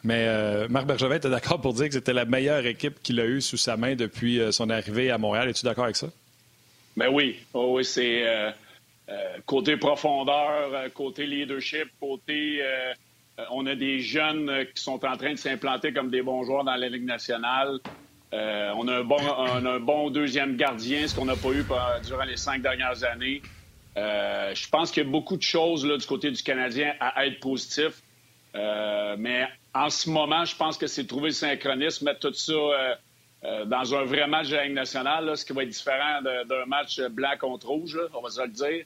Mais 0.03 0.27
Marc 0.69 0.87
Bergevin 0.87 1.17
était 1.17 1.31
d'accord 1.31 1.61
pour 1.61 1.75
dire 1.75 1.87
que 1.87 1.95
c'était 1.95 2.13
la 2.13 2.25
meilleure 2.25 2.67
équipe 2.67 3.03
qu'il 3.03 3.21
a 3.21 3.27
eue 3.27 3.41
sous 3.41 3.57
sa 3.57 3.77
main 3.77 3.95
depuis 3.95 4.41
son 4.51 4.71
arrivée 4.71 5.11
à 5.11 5.19
Montréal. 5.19 5.49
Es-tu 5.51 5.65
d'accord 5.65 5.85
avec 5.85 5.97
ça? 5.97 6.09
Ben 6.97 7.09
oui. 7.13 7.37
Oh, 7.53 7.77
oui, 7.77 7.85
c'est 7.85 8.25
côté 9.47 9.77
profondeur, 9.77 10.71
côté 10.95 11.27
leadership, 11.27 11.89
côté 12.01 12.63
euh, 13.39 13.45
on 13.51 13.67
a 13.67 13.75
des 13.75 14.01
jeunes 14.01 14.49
euh, 14.51 14.65
qui 14.65 14.83
sont 14.83 15.05
en 15.05 15.17
train 15.17 15.33
de 15.33 15.39
s'implanter 15.39 15.93
comme 15.93 16.11
des 16.11 16.23
bons 16.23 16.45
joueurs 16.45 16.65
dans 16.65 16.75
la 16.75 16.89
Ligue 16.89 17.05
nationale. 17.05 17.79
Euh, 18.35 18.73
on, 18.77 18.89
a 18.89 18.99
un 18.99 19.05
bon, 19.05 19.19
un 19.19 19.81
bon 19.81 20.11
deuxième 20.11 20.57
gardien, 20.57 21.07
ce 21.07 21.15
qu'on 21.15 21.27
n'a 21.27 21.37
pas 21.37 21.51
eu 21.51 21.65
durant 22.05 22.25
les 22.25 22.37
cinq 22.37 22.63
dernières 22.63 23.05
années. 23.05 23.43
Je 23.97 24.69
pense 24.71 24.91
qu'il 24.91 25.03
y 25.03 25.07
a 25.07 25.11
beaucoup 25.11 25.37
de 25.37 25.43
choses 25.43 25.85
du 25.85 26.07
côté 26.07 26.31
du 26.31 26.43
Canadien 26.43 26.95
à 27.01 27.27
être 27.27 27.41
positif. 27.41 28.03
mais 28.55 29.47
en 29.75 29.91
ce 29.91 30.11
moment, 30.11 30.45
je 30.45 30.57
pense 30.57 30.77
que 30.77 30.87
c'est 30.87 31.07
trouver 31.07 31.29
le 31.29 31.35
synchronisme, 31.35 32.05
mettre 32.05 32.21
tout 32.21 32.35
ça 32.35 32.97
dans 33.67 33.95
un 33.95 34.05
vrai 34.05 34.27
match 34.27 34.49
de 34.49 34.57
la 34.57 34.69
nationale, 34.69 35.37
ce 35.37 35.45
qui 35.45 35.53
va 35.53 35.65
être 35.65 35.69
différent 35.69 36.23
d'un 36.23 36.67
match 36.67 37.01
blanc 37.01 37.33
contre 37.39 37.69
rouge, 37.69 37.99
on 38.15 38.21
va 38.21 38.31
se 38.31 38.43
le 38.43 38.49
dire. 38.49 38.85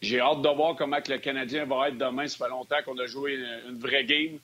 J'ai 0.00 0.18
hâte 0.18 0.40
de 0.40 0.48
voir 0.48 0.76
comment 0.76 1.00
que 1.00 1.12
le 1.12 1.18
Canadien 1.18 1.66
va 1.66 1.88
être 1.88 1.98
demain. 1.98 2.26
Ça 2.26 2.44
fait 2.44 2.50
longtemps 2.50 2.82
qu'on 2.84 2.98
a 2.98 3.06
joué 3.06 3.34
une, 3.68 3.78
vraie 3.78 4.04
game. 4.04 4.38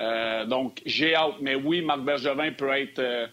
Euh, 0.00 0.46
donc, 0.46 0.80
j'ai 0.86 1.14
hâte. 1.14 1.34
Mais 1.40 1.54
oui, 1.54 1.82
Marc 1.82 2.00
Bergevin 2.00 2.52
peut 2.52 2.70
être 2.70 2.98
euh, 2.98 3.26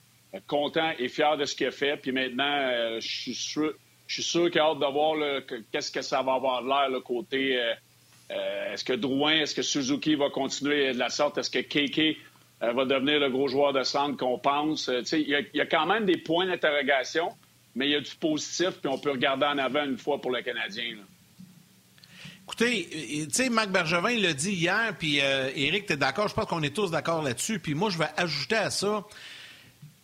content 0.48 0.92
et 1.00 1.08
fier 1.08 1.38
de 1.38 1.46
ce 1.46 1.56
qu'il 1.56 1.68
a 1.68 1.72
fait. 1.72 1.96
Puis 1.98 2.12
maintenant, 2.12 2.44
euh, 2.44 3.00
je 3.00 3.08
suis 3.08 3.34
sûr, 3.34 3.74
je 4.10 4.22
sûr 4.22 4.50
qu'il 4.50 4.60
a 4.60 4.66
hâte 4.66 4.80
de 4.80 4.92
voir 4.92 5.16
qu'est-ce 5.72 5.92
que 5.92 6.02
ça 6.02 6.22
va 6.22 6.34
avoir 6.34 6.62
l'air, 6.62 6.90
le 6.90 7.00
côté. 7.00 7.60
est-ce 8.30 8.84
que 8.84 8.94
Drouin, 8.94 9.34
est-ce 9.34 9.54
que 9.54 9.62
Suzuki 9.62 10.16
va 10.16 10.30
continuer 10.30 10.94
de 10.94 10.98
la 10.98 11.10
sorte? 11.10 11.38
Est-ce 11.38 11.52
que 11.52 11.60
Keke 11.60 12.18
va 12.60 12.86
devenir 12.86 13.20
le 13.20 13.30
gros 13.30 13.48
joueur 13.48 13.72
de 13.72 13.84
centre 13.84 14.18
qu'on 14.18 14.40
pense? 14.40 14.90
Il 15.14 15.46
y, 15.54 15.62
a 15.62 15.66
quand 15.68 15.86
même 15.86 16.06
des 16.06 16.18
points 16.18 16.48
d'interrogation, 16.48 17.30
mais 17.76 17.88
il 17.88 17.92
y 17.92 17.96
a 17.96 18.02
du 18.02 18.16
positif, 18.16 18.72
puis 18.82 18.90
on 18.90 18.98
peut 18.98 19.12
regarder 19.12 19.46
en 19.46 19.60
avant 19.60 19.86
une 19.86 19.98
fois 20.00 20.20
pour 20.20 20.32
le 20.32 20.42
Canadien. 20.42 20.98
Écoutez, 22.50 22.90
euh, 22.92 23.26
tu 23.28 23.34
sais, 23.34 23.50
Marc 23.50 23.70
Bergevin 23.70 24.20
l'a 24.20 24.34
dit 24.34 24.54
hier, 24.54 24.96
puis 24.98 25.22
euh, 25.22 25.52
Éric, 25.56 25.86
tu 25.86 25.94
es 25.94 25.98
d'accord? 25.98 26.28
Je 26.28 26.34
pense 26.34 26.46
qu'on 26.46 26.64
est 26.64 26.76
tous 26.76 26.90
d'accord 26.90 27.22
là-dessus. 27.22 27.60
Puis 27.60 27.76
moi, 27.76 27.92
je 27.92 28.00
vais 28.00 28.10
ajouter 28.18 28.56
à 28.56 28.72
ça. 28.72 29.06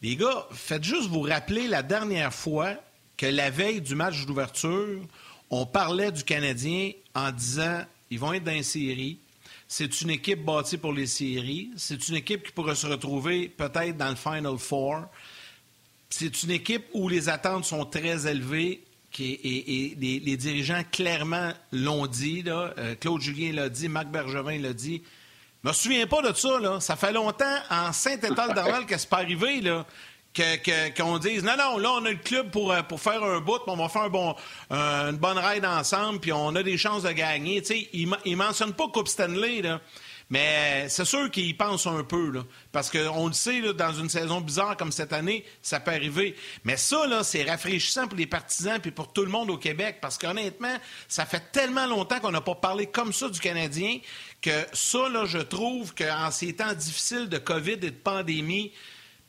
Les 0.03 0.15
gars, 0.15 0.47
faites 0.51 0.83
juste 0.83 1.09
vous 1.09 1.21
rappeler 1.21 1.67
la 1.67 1.81
dernière 1.81 2.31
fois 2.31 2.75
que 3.17 3.25
la 3.25 3.49
veille 3.49 3.81
du 3.81 3.95
match 3.95 4.25
d'ouverture, 4.25 5.01
on 5.49 5.65
parlait 5.65 6.11
du 6.11 6.23
Canadien 6.23 6.91
en 7.13 7.31
disant 7.31 7.83
ils 8.09 8.19
vont 8.19 8.33
être 8.33 8.43
dans 8.43 8.51
les 8.51 8.63
séries. 8.63 9.19
C'est 9.67 10.01
une 10.01 10.11
équipe 10.11 10.43
bâtie 10.43 10.77
pour 10.77 10.93
les 10.93 11.07
séries. 11.07 11.71
C'est 11.75 12.07
une 12.07 12.15
équipe 12.15 12.43
qui 12.45 12.51
pourrait 12.51 12.75
se 12.75 12.87
retrouver 12.87 13.49
peut-être 13.49 13.97
dans 13.97 14.09
le 14.09 14.15
Final 14.15 14.57
Four. 14.57 15.05
C'est 16.09 16.43
une 16.43 16.51
équipe 16.51 16.85
où 16.93 17.09
les 17.09 17.29
attentes 17.29 17.65
sont 17.65 17.85
très 17.85 18.27
élevées 18.27 18.83
et, 19.19 19.95
les, 19.99 20.37
dirigeants 20.37 20.83
clairement 20.91 21.51
l'ont 21.71 22.05
dit. 22.05 22.43
Euh, 22.47 22.95
Claude 22.95 23.21
Julien 23.21 23.53
l'a 23.53 23.69
dit, 23.69 23.87
Marc 23.89 24.07
Bergevin 24.07 24.59
l'a 24.59 24.73
dit. 24.73 25.01
Je 25.63 25.69
me 25.69 25.73
souviens 25.73 26.05
pas 26.05 26.21
de 26.21 26.33
ça. 26.35 26.59
Là. 26.59 26.79
Ça 26.79 26.95
fait 26.95 27.11
longtemps 27.11 27.57
en 27.69 27.91
Saint-Étal 27.91 28.53
d'Arval 28.53 28.85
que 28.85 28.97
c'est 28.97 29.09
pas 29.09 29.17
arrivé. 29.17 29.61
Là. 29.61 29.85
Qu'on 30.97 31.17
dise 31.17 31.43
non, 31.43 31.55
non, 31.57 31.77
là, 31.77 31.91
on 31.93 32.05
a 32.05 32.11
le 32.11 32.17
club 32.17 32.51
pour, 32.51 32.71
euh, 32.71 32.81
pour 32.81 32.99
faire 32.99 33.23
un 33.23 33.39
bout, 33.39 33.59
on 33.67 33.75
va 33.75 33.89
faire 33.89 34.03
un 34.03 34.09
bon, 34.09 34.35
une 34.69 35.17
bonne 35.17 35.37
ride 35.37 35.65
ensemble, 35.65 36.19
puis 36.19 36.31
on 36.31 36.55
a 36.55 36.63
des 36.63 36.77
chances 36.77 37.03
de 37.03 37.11
gagner. 37.11 37.63
il 37.93 38.09
ne 38.09 38.35
mentionne 38.35 38.73
pas 38.73 38.87
Coupe 38.87 39.07
Stanley. 39.07 39.61
Là. 39.61 39.81
Mais 40.29 40.87
c'est 40.89 41.05
sûr 41.05 41.29
qu'ils 41.29 41.55
pensent 41.55 41.85
un 41.85 42.03
peu, 42.03 42.31
là, 42.31 42.43
parce 42.71 42.89
qu'on 42.89 43.27
le 43.27 43.33
sait, 43.33 43.61
dans 43.73 43.93
une 43.93 44.09
saison 44.09 44.41
bizarre 44.41 44.75
comme 44.75 44.91
cette 44.91 45.13
année, 45.13 45.45
ça 45.61 45.79
peut 45.79 45.91
arriver. 45.91 46.35
Mais 46.63 46.77
ça, 46.77 47.05
là, 47.05 47.23
c'est 47.23 47.43
rafraîchissant 47.43 48.07
pour 48.07 48.17
les 48.17 48.25
partisans 48.25 48.79
et 48.83 48.91
pour 48.91 49.13
tout 49.13 49.21
le 49.21 49.29
monde 49.29 49.51
au 49.51 49.57
Québec, 49.57 49.99
parce 50.01 50.17
qu'honnêtement, 50.17 50.75
ça 51.07 51.25
fait 51.25 51.51
tellement 51.51 51.85
longtemps 51.85 52.19
qu'on 52.19 52.31
n'a 52.31 52.41
pas 52.41 52.55
parlé 52.55 52.87
comme 52.87 53.13
ça 53.13 53.29
du 53.29 53.39
Canadien 53.39 53.99
que 54.41 54.65
ça, 54.73 55.09
là, 55.09 55.25
je 55.25 55.37
trouve 55.37 55.93
qu'en 55.93 56.31
ces 56.31 56.55
temps 56.55 56.73
difficiles 56.73 57.29
de 57.29 57.37
COVID 57.37 57.73
et 57.73 57.77
de 57.77 57.89
pandémie, 57.91 58.71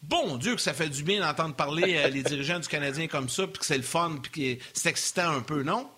Bon 0.03 0.37
Dieu 0.37 0.55
que 0.55 0.61
ça 0.61 0.73
fait 0.73 0.89
du 0.89 1.03
bien 1.03 1.21
d'entendre 1.21 1.55
parler 1.55 1.97
euh, 1.97 2.09
les 2.09 2.23
dirigeants 2.23 2.61
du 2.61 2.69
Canadien 2.69 3.09
comme 3.09 3.29
ça, 3.29 3.47
puis 3.47 3.59
que 3.59 3.67
c'est 3.67 3.77
le 3.77 3.83
fun, 3.83 4.19
puis 4.23 4.57
que 4.57 4.65
c'est 4.73 4.91
excitant 4.91 5.31
un 5.31 5.41
peu, 5.41 5.63
non? 5.63 5.89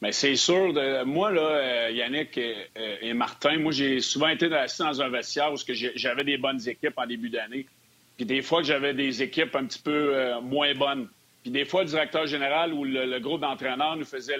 Mais 0.00 0.12
c'est 0.12 0.36
sûr, 0.36 0.72
moi, 1.06 1.32
là, 1.32 1.40
euh, 1.40 1.90
Yannick 1.90 2.38
et, 2.38 3.12
Martin, 3.14 3.58
moi, 3.58 3.72
j'ai 3.72 4.00
souvent 4.00 4.28
été 4.28 4.52
assis 4.54 4.82
dans 4.82 5.02
un 5.02 5.08
vestiaire 5.08 5.52
où 5.52 5.56
j'avais 5.96 6.22
des 6.22 6.38
bonnes 6.38 6.60
équipes 6.68 6.96
en 6.96 7.06
début 7.06 7.30
d'année. 7.30 7.66
Puis 8.18 8.26
des 8.26 8.42
fois, 8.42 8.62
j'avais 8.62 8.94
des 8.94 9.22
équipes 9.22 9.54
un 9.54 9.64
petit 9.64 9.78
peu 9.78 10.16
euh, 10.16 10.40
moins 10.40 10.74
bonnes. 10.74 11.08
Puis 11.42 11.52
des 11.52 11.64
fois, 11.64 11.82
le 11.82 11.88
directeur 11.88 12.26
général 12.26 12.72
ou 12.72 12.84
le, 12.84 13.18
groupe 13.20 13.40
d'entraîneurs 13.40 13.96
nous 13.96 14.04
faisait 14.04 14.36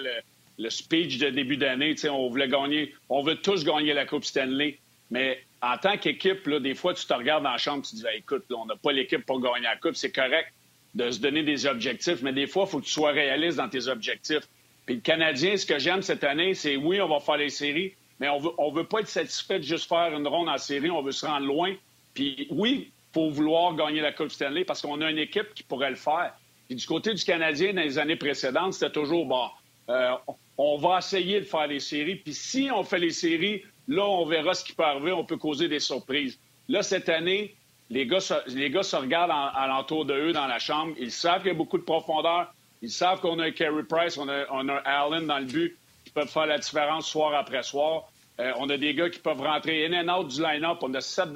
le, 0.57 0.69
speech 0.69 1.17
de 1.17 1.29
début 1.29 1.55
d'année. 1.55 1.95
On 2.09 2.29
voulait 2.29 2.49
gagner, 2.49 2.93
on 3.07 3.23
veut 3.23 3.37
tous 3.37 3.63
gagner 3.63 3.93
la 3.93 4.05
Coupe 4.05 4.25
Stanley. 4.25 4.79
Mais 5.11 5.41
en 5.61 5.77
tant 5.77 5.97
qu'équipe, 5.97 6.49
des 6.49 6.75
fois, 6.75 6.93
tu 6.93 7.05
te 7.05 7.13
regardes 7.13 7.43
dans 7.43 7.51
la 7.51 7.57
chambre, 7.57 7.83
tu 7.83 7.91
te 7.91 7.95
dis 7.97 8.05
écoute, 8.15 8.45
on 8.55 8.65
n'a 8.65 8.75
pas 8.75 8.91
l'équipe 8.91 9.25
pour 9.25 9.41
gagner 9.41 9.65
la 9.65 9.75
Coupe, 9.75 9.95
c'est 9.95 10.11
correct. 10.11 10.53
de 10.95 11.11
se 11.11 11.19
donner 11.19 11.43
des 11.43 11.67
objectifs, 11.67 12.21
mais 12.23 12.33
des 12.33 12.47
fois, 12.47 12.63
il 12.65 12.71
faut 12.71 12.79
que 12.79 12.85
tu 12.85 12.91
sois 12.91 13.11
réaliste 13.11 13.57
dans 13.57 13.69
tes 13.69 13.87
objectifs. 13.87 14.47
Puis 14.85 14.95
le 14.95 15.01
Canadien, 15.01 15.55
ce 15.55 15.65
que 15.65 15.77
j'aime 15.77 16.01
cette 16.01 16.23
année, 16.23 16.55
c'est 16.55 16.75
oui, 16.75 16.99
on 16.99 17.07
va 17.07 17.19
faire 17.19 17.37
les 17.37 17.49
séries, 17.49 17.93
mais 18.19 18.27
on 18.27 18.39
veut, 18.39 18.49
veut 18.73 18.87
pas 18.87 19.01
être 19.01 19.07
satisfait 19.07 19.59
de 19.59 19.63
juste 19.63 19.87
faire 19.87 20.17
une 20.17 20.27
ronde 20.27 20.49
en 20.49 20.57
série, 20.57 20.89
on 20.89 21.03
veut 21.03 21.11
se 21.11 21.25
rendre 21.25 21.45
loin. 21.45 21.75
Puis 22.15 22.47
oui, 22.49 22.91
faut 23.13 23.29
vouloir 23.29 23.75
gagner 23.75 24.01
la 24.01 24.11
Coupe 24.11 24.31
Stanley 24.31 24.65
parce 24.65 24.81
qu'on 24.81 24.99
a 25.01 25.11
une 25.11 25.19
équipe 25.19 25.53
qui 25.53 25.63
pourrait 25.63 25.91
le 25.91 25.95
faire. 25.95 26.33
Puis 26.67 26.75
du 26.75 26.85
côté 26.85 27.13
du 27.13 27.23
Canadien, 27.23 27.73
dans 27.73 27.81
les 27.81 27.99
années 27.99 28.15
précédentes, 28.15 28.73
c'était 28.73 28.91
toujours, 28.91 29.25
bon, 29.25 29.47
euh, 29.89 30.13
on 30.57 30.77
va 30.77 30.99
essayer 30.99 31.39
de 31.39 31.45
faire 31.45 31.67
les 31.67 31.79
séries. 31.79 32.15
Puis 32.15 32.33
si 32.33 32.69
on 32.73 32.83
fait 32.83 32.99
les 32.99 33.11
séries, 33.11 33.63
là, 33.89 34.05
on 34.05 34.25
verra 34.25 34.53
ce 34.53 34.63
qui 34.63 34.73
peut 34.73 34.83
arriver, 34.83 35.11
on 35.11 35.25
peut 35.25 35.37
causer 35.37 35.67
des 35.67 35.79
surprises. 35.79 36.39
Là, 36.69 36.83
cette 36.83 37.09
année, 37.09 37.55
les 37.89 38.05
gars, 38.05 38.19
se, 38.19 38.35
les 38.55 38.69
gars 38.69 38.83
se 38.83 38.95
regardent 38.95 39.31
alentour 39.31 40.05
de 40.05 40.13
eux 40.13 40.31
dans 40.31 40.45
la 40.45 40.59
chambre. 40.59 40.93
Ils 40.99 41.11
savent 41.11 41.39
qu'il 41.39 41.47
y 41.47 41.55
a 41.55 41.55
beaucoup 41.55 41.79
de 41.79 41.83
profondeur. 41.83 42.53
Ils 42.81 42.91
savent 42.91 43.19
qu'on 43.19 43.39
a 43.39 43.45
un 43.45 43.51
Carey 43.51 43.83
Price, 43.89 44.17
on 44.17 44.29
a, 44.29 44.45
on 44.51 44.69
a 44.69 44.75
Allen 44.75 45.25
dans 45.25 45.39
le 45.39 45.45
but 45.45 45.75
qui 46.05 46.11
peuvent 46.11 46.29
faire 46.29 46.45
la 46.45 46.59
différence 46.59 47.09
soir 47.09 47.33
après 47.33 47.63
soir. 47.63 48.09
Euh, 48.39 48.53
on 48.57 48.69
a 48.69 48.77
des 48.77 48.93
gars 48.93 49.09
qui 49.09 49.19
peuvent 49.19 49.41
rentrer 49.41 49.85
in 49.85 50.07
and 50.07 50.13
out 50.15 50.27
du 50.29 50.41
line-up. 50.41 50.77
On 50.81 50.93
a 50.93 51.01
sept, 51.01 51.33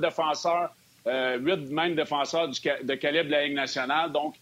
défenseurs, 0.00 0.70
euh, 1.06 1.38
huit 1.38 1.70
même 1.70 1.94
défenseurs 1.94 2.48
de 2.48 2.94
calibre 2.96 3.26
de 3.26 3.30
la 3.30 3.44
Ligue 3.46 3.54
nationale. 3.54 4.12
Donc, 4.12 4.34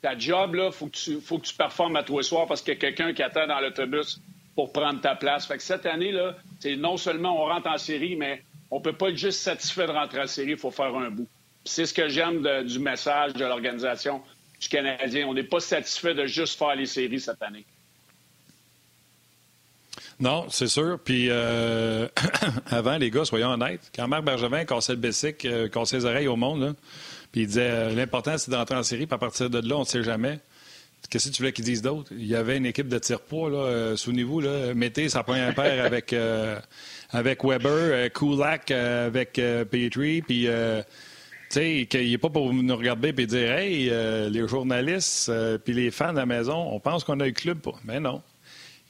ta 0.00 0.16
job, 0.16 0.54
là, 0.54 0.70
faut 0.70 0.86
que 0.86 0.96
tu, 0.96 1.20
faut 1.20 1.38
que 1.38 1.46
tu 1.46 1.54
performes 1.54 1.96
à 1.96 2.04
toi 2.04 2.22
soir 2.22 2.46
parce 2.46 2.62
qu'il 2.62 2.74
y 2.74 2.76
a 2.76 2.80
quelqu'un 2.80 3.12
qui 3.12 3.22
attend 3.22 3.46
dans 3.46 3.60
l'autobus 3.60 4.20
pour 4.54 4.72
prendre 4.72 5.00
ta 5.00 5.14
place. 5.14 5.46
Fait 5.46 5.56
que 5.56 5.62
cette 5.62 5.86
année, 5.86 6.12
là, 6.12 6.36
non 6.78 6.96
seulement 6.96 7.42
on 7.42 7.46
rentre 7.46 7.68
en 7.68 7.78
série, 7.78 8.16
mais 8.16 8.42
on 8.70 8.80
peut 8.80 8.92
pas 8.92 9.10
être 9.10 9.16
juste 9.16 9.40
satisfait 9.40 9.86
de 9.86 9.92
rentrer 9.92 10.22
en 10.22 10.26
série, 10.26 10.52
il 10.52 10.56
faut 10.56 10.70
faire 10.70 10.94
un 10.94 11.10
bout. 11.10 11.28
C'est 11.64 11.86
ce 11.86 11.94
que 11.94 12.08
j'aime 12.08 12.42
du 12.64 12.78
message 12.78 13.34
de 13.34 13.44
l'organisation 13.44 14.22
du 14.60 14.68
Canadien. 14.68 15.26
On 15.28 15.34
n'est 15.34 15.42
pas 15.42 15.60
satisfait 15.60 16.14
de 16.14 16.26
juste 16.26 16.58
faire 16.58 16.74
les 16.74 16.86
séries 16.86 17.20
cette 17.20 17.42
année. 17.42 17.64
Non, 20.20 20.46
c'est 20.48 20.68
sûr. 20.68 20.98
Puis 21.04 21.26
euh, 21.30 22.08
avant, 22.70 22.96
les 22.96 23.10
gars, 23.10 23.24
soyons 23.24 23.50
honnêtes, 23.50 23.90
quand 23.94 24.06
Marc 24.08 24.24
Bergevin 24.24 24.64
cassait 24.64 24.92
le 24.92 24.98
Bessic, 24.98 25.44
euh, 25.44 25.68
cassait 25.68 25.96
les 25.98 26.04
oreilles 26.04 26.28
au 26.28 26.36
monde, 26.36 26.74
puis 27.32 27.42
il 27.42 27.46
disait 27.48 27.70
euh, 27.70 27.94
l'important, 27.94 28.38
c'est 28.38 28.50
d'entrer 28.50 28.76
en 28.76 28.82
série, 28.82 29.06
puis 29.06 29.14
à 29.14 29.18
partir 29.18 29.50
de 29.50 29.58
là, 29.66 29.76
on 29.76 29.80
ne 29.80 29.84
sait 29.84 30.02
jamais. 30.02 30.38
Qu'est-ce 31.12 31.28
que 31.28 31.34
tu 31.34 31.42
voulais 31.42 31.52
qu'ils 31.52 31.66
disent 31.66 31.82
d'autre? 31.82 32.10
Il 32.16 32.26
y 32.26 32.34
avait 32.34 32.56
une 32.56 32.64
équipe 32.64 32.88
de 32.88 32.98
tir-poids, 32.98 33.50
là, 33.50 33.96
souvenez-vous, 33.98 34.40
là, 34.40 34.72
mettez 34.72 35.10
sa 35.10 35.22
première 35.22 35.54
paire 35.54 35.84
avec, 35.84 36.14
avec 37.10 37.44
Weber, 37.44 38.10
Kulak 38.12 38.70
avec 38.70 39.34
Petrie, 39.34 40.22
puis 40.22 40.46
tu 40.46 40.50
sais, 41.50 41.86
qu'il 41.90 42.10
n'est 42.10 42.16
pas 42.16 42.30
pour 42.30 42.50
nous 42.54 42.76
regarder 42.76 43.10
et 43.10 43.26
dire 43.26 43.52
Hey, 43.52 43.90
les 44.30 44.48
journalistes 44.48 45.30
puis 45.66 45.74
les 45.74 45.90
fans 45.90 46.12
de 46.12 46.16
la 46.16 46.24
maison, 46.24 46.72
on 46.72 46.80
pense 46.80 47.04
qu'on 47.04 47.20
a 47.20 47.26
le 47.26 47.32
club. 47.32 47.58
Mais 47.84 48.00
non. 48.00 48.22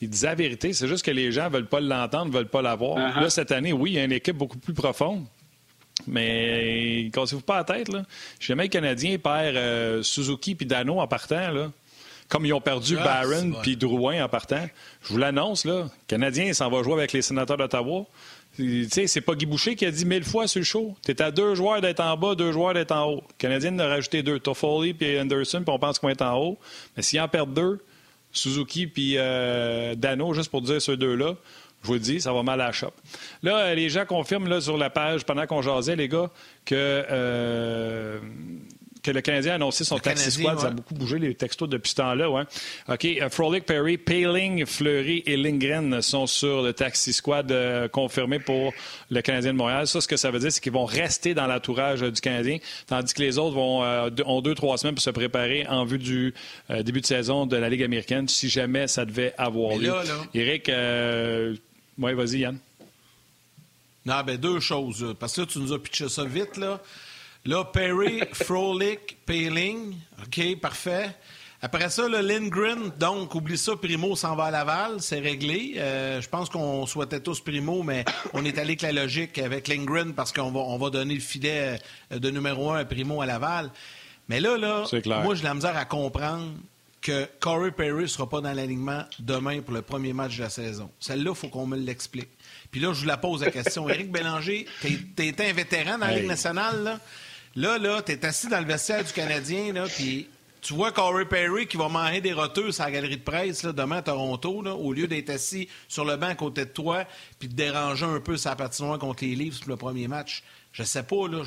Il 0.01 0.09
disait 0.09 0.29
la 0.29 0.35
vérité, 0.37 0.73
c'est 0.73 0.87
juste 0.87 1.05
que 1.05 1.11
les 1.11 1.33
gens 1.33 1.45
ne 1.45 1.55
veulent 1.55 1.69
pas 1.69 1.81
l'entendre, 1.81 2.27
ne 2.27 2.33
veulent 2.33 2.49
pas 2.49 2.63
l'avoir. 2.63 2.99
voir. 2.99 3.17
Uh-huh. 3.17 3.23
Là, 3.23 3.31
cette 3.31 3.51
année, 3.51 3.73
oui, 3.73 3.93
il 3.93 3.95
y 3.95 3.99
a 3.99 4.05
une 4.05 4.13
équipe 4.13 4.37
beaucoup 4.37 4.59
plus 4.59 4.75
profonde. 4.75 5.25
Mais 6.09 7.09
cassez-vous 7.13 7.43
pas 7.43 7.59
la 7.59 7.65
tête. 7.65 7.89
Là. 7.89 8.03
Jamais 8.41 8.65
le 8.65 8.69
Canadien 8.69 9.19
perd 9.19 9.57
euh, 9.57 10.03
Suzuki 10.03 10.57
puis 10.57 10.67
Dano 10.67 10.99
en 10.99 11.07
partant. 11.07 11.53
Là. 11.53 11.71
Comme 12.33 12.47
ils 12.47 12.55
ont 12.55 12.63
perdu 12.63 12.97
ah, 12.99 13.05
Barron 13.05 13.53
puis 13.61 13.77
Drouin 13.77 14.25
en 14.25 14.29
partant. 14.29 14.67
Je 15.03 15.09
vous 15.13 15.19
l'annonce, 15.19 15.67
là. 15.67 15.83
Le 15.83 15.89
Canadien 16.07 16.55
s'en 16.55 16.71
va 16.71 16.83
jouer 16.83 16.95
avec 16.95 17.13
les 17.13 17.21
sénateurs 17.21 17.59
d'Ottawa. 17.59 18.07
C'est 18.57 19.21
pas 19.21 19.35
Guy 19.35 19.45
Boucher 19.45 19.77
qui 19.77 19.85
a 19.85 19.91
dit 19.91 20.07
mille 20.07 20.25
fois 20.25 20.49
sur 20.49 20.61
le 20.61 20.65
show. 20.65 20.97
Tu 21.05 21.15
à 21.23 21.31
deux 21.31 21.55
joueurs 21.55 21.83
d'être 21.83 22.01
en 22.01 22.17
bas, 22.17 22.35
deux 22.35 22.51
joueurs 22.51 22.73
d'être 22.73 22.93
en 22.93 23.05
haut. 23.05 23.17
Le 23.17 23.35
Canadien 23.37 23.75
en 23.75 23.81
a 23.81 23.87
rajouté 23.87 24.23
deux. 24.23 24.39
Toffoli 24.39 24.95
puis 24.95 25.21
Anderson, 25.21 25.63
puis 25.63 25.75
on 25.75 25.79
pense 25.79 25.99
qu'on 25.99 26.09
être 26.09 26.23
en 26.23 26.39
haut. 26.39 26.59
Mais 26.97 27.03
s'ils 27.03 27.21
en 27.21 27.29
perdent 27.29 27.53
deux, 27.53 27.85
Suzuki 28.33 28.87
puis 28.87 29.17
euh, 29.19 29.95
Dano, 29.95 30.33
juste 30.33 30.51
pour 30.51 30.63
dire 30.63 30.81
ceux 30.81 30.97
deux-là, 30.97 31.35
je 31.83 31.87
vous 31.87 31.95
le 31.95 32.01
dis, 32.01 32.19
ça 32.23 32.33
va 32.33 32.43
mal 32.43 32.63
à 32.63 32.69
la 32.69 32.73
shop. 32.73 32.93
Là, 33.43 33.75
les 33.75 33.91
gens 33.91 34.07
confirment 34.07 34.49
là, 34.49 34.63
sur 34.63 34.79
la 34.79 34.89
page, 34.89 35.27
pendant 35.27 35.47
qu'on 35.47 35.61
jasait, 35.61 35.97
les 35.97 36.09
gars, 36.09 36.31
que 36.65 36.75
euh, 37.11 38.21
que 39.03 39.11
le 39.11 39.21
Canadien 39.21 39.53
a 39.53 39.55
annoncé 39.57 39.85
son 39.85 39.99
taxi 39.99 40.31
squad. 40.31 40.59
Ça 40.59 40.69
a 40.69 40.71
beaucoup 40.71 40.95
bougé 40.95 41.19
les 41.19 41.35
textos 41.35 41.69
depuis 41.69 41.91
ce 41.91 41.97
temps-là. 41.97 42.31
Ouais. 42.31 42.43
OK. 42.89 43.05
Euh, 43.05 43.29
Frolic, 43.31 43.67
Perry, 43.67 43.99
Paling, 43.99 44.65
Fleury 44.65 45.23
et 45.27 45.37
Lindgren 45.37 46.01
sont 46.03 46.27
sur 46.27 46.63
le 46.63 46.73
taxi 46.73 47.13
squad 47.13 47.51
euh, 47.51 47.89
confirmé 47.89 48.39
pour 48.39 48.73
le 49.11 49.21
Canadien 49.21 49.53
de 49.53 49.59
Montréal. 49.59 49.87
Ça, 49.87 50.01
ce 50.01 50.09
que 50.09 50.17
ça 50.17 50.31
veut 50.31 50.39
dire, 50.39 50.53
c'est 50.53 50.61
qu'ils 50.61 50.73
vont 50.73 50.85
rester 50.85 51.35
dans 51.35 51.47
l'entourage 51.47 52.01
du 52.01 52.21
Canadien, 52.21 52.59
tandis 52.87 53.13
que 53.13 53.23
les 53.23 53.39
autres 53.39 53.57
vont, 53.57 53.83
euh, 53.83 54.11
ont 54.25 54.41
deux, 54.41 54.55
trois 54.55 54.79
semaines 54.79 54.95
pour 54.95 55.03
se 55.03 55.11
préparer 55.11 55.67
en 55.67 55.85
vue 55.85 55.99
du 55.99 56.35
début 56.69 57.01
de 57.01 57.07
saison 57.07 57.47
de 57.47 57.57
la 57.57 57.69
Ligue 57.69 57.83
américaine, 57.83 58.29
si 58.29 58.49
jamais 58.49 58.87
ça 58.87 59.05
devait 59.05 59.35
avoir 59.37 59.77
lieu. 59.77 59.89
Là, 59.89 60.03
Eric, 60.35 60.71
oui, 61.99 62.15
vas-y, 62.15 62.39
Yann. 62.39 62.59
Non, 64.05 64.23
ben 64.27 64.37
deux 64.37 64.61
choses. 64.61 65.15
Parce 65.19 65.35
que 65.35 65.43
là, 65.43 65.47
tu 65.47 65.59
nous 65.59 65.73
as 65.73 65.79
pitché 65.79 66.09
ça 66.09 66.25
vite, 66.25 66.57
là. 66.57 66.81
Là, 67.45 67.65
Perry, 67.65 68.21
Frolic, 68.33 69.19
Paling. 69.27 69.95
OK, 70.23 70.61
parfait. 70.61 71.11
Après 71.61 71.91
ça, 71.91 72.09
le 72.09 72.21
Lindgren, 72.21 72.91
donc, 72.99 73.35
oublie 73.35 73.59
ça, 73.59 73.77
Primo 73.77 74.15
s'en 74.17 74.35
va 74.37 74.45
à 74.45 74.51
Laval, 74.51 75.01
c'est 75.01 75.19
réglé. 75.19 75.75
Euh, 75.77 76.21
je 76.21 76.29
pense 76.29 76.49
qu'on 76.49 76.87
souhaitait 76.87 77.21
tous 77.21 77.41
Primo, 77.41 77.83
mais 77.83 78.05
on 78.33 78.45
est 78.45 78.59
allé 78.59 78.71
avec 78.71 78.83
la 78.83 78.93
logique 78.93 79.39
avec 79.39 79.69
Lindgren 79.69 80.13
parce 80.13 80.33
qu'on 80.33 80.51
va, 80.51 80.61
on 80.61 80.77
va 80.77 80.91
donner 80.91 81.15
le 81.15 81.21
filet 81.21 81.79
euh, 82.13 82.19
de 82.19 82.31
numéro 82.31 82.71
un 82.73 82.79
à 82.79 82.85
Primo 82.85 83.23
à 83.23 83.27
Laval. 83.27 83.71
Mais 84.29 84.41
là, 84.41 84.57
là, 84.57 84.85
moi, 85.23 85.35
j'ai 85.35 85.43
la 85.43 85.55
misère 85.55 85.77
à 85.77 85.85
comprendre 85.85 86.49
que 87.01 87.29
Corey 87.41 87.73
Perry 87.73 88.03
ne 88.03 88.07
sera 88.07 88.29
pas 88.29 88.41
dans 88.41 88.53
l'alignement 88.53 89.05
demain 89.19 89.61
pour 89.61 89.75
le 89.75 89.83
premier 89.83 90.13
match 90.13 90.37
de 90.37 90.43
la 90.43 90.51
saison. 90.51 90.91
Celle-là, 91.01 91.31
il 91.31 91.37
faut 91.37 91.49
qu'on 91.49 91.67
me 91.67 91.77
l'explique. 91.77 92.31
Puis 92.71 92.81
là, 92.81 92.93
je 92.93 93.01
vous 93.01 93.07
la 93.07 93.17
pose 93.17 93.43
la 93.43 93.51
question. 93.51 93.89
Éric 93.89 94.11
Bélanger, 94.11 94.67
tu 94.81 95.27
été 95.27 95.49
un 95.49 95.53
vétéran 95.53 95.99
dans 95.99 96.07
la 96.07 96.17
Ligue 96.17 96.29
nationale, 96.29 96.85
là? 96.85 97.01
Là, 97.55 97.79
là, 97.79 98.01
t'es 98.03 98.25
assis 98.25 98.49
dans 98.49 98.61
le 98.61 98.67
vestiaire 98.67 99.05
du 99.05 99.13
Canadien, 99.13 99.73
là, 99.73 99.85
puis 99.87 100.29
tu 100.63 100.75
vois 100.75 100.93
Corey 100.93 101.25
Perry 101.25 101.67
qui 101.67 101.77
va 101.77 101.89
manger 101.89 102.21
des 102.21 102.33
roteux 102.33 102.71
à 102.79 102.85
la 102.85 102.91
galerie 102.93 103.17
de 103.17 103.23
presse 103.23 103.65
là, 103.65 103.73
demain 103.73 103.97
à 103.97 104.03
Toronto, 104.03 104.63
au 104.63 104.93
lieu 104.93 105.09
d'être 105.09 105.31
assis 105.31 105.69
sur 105.89 106.05
le 106.05 106.17
banc 106.17 106.29
à 106.29 106.35
côté 106.37 106.65
de 106.65 106.71
toi 106.71 107.05
puis 107.39 107.49
de 107.49 107.55
déranger 107.55 108.07
un 108.07 108.21
peu 108.21 108.37
sa 108.37 108.55
patinoire 108.55 108.99
contre 108.99 109.25
les 109.25 109.35
livres 109.35 109.59
pour 109.59 109.71
le 109.71 109.77
premier 109.77 110.07
match. 110.07 110.45
Je 110.73 110.85
sais 110.85 111.03
pas, 111.03 111.29
là. 111.29 111.43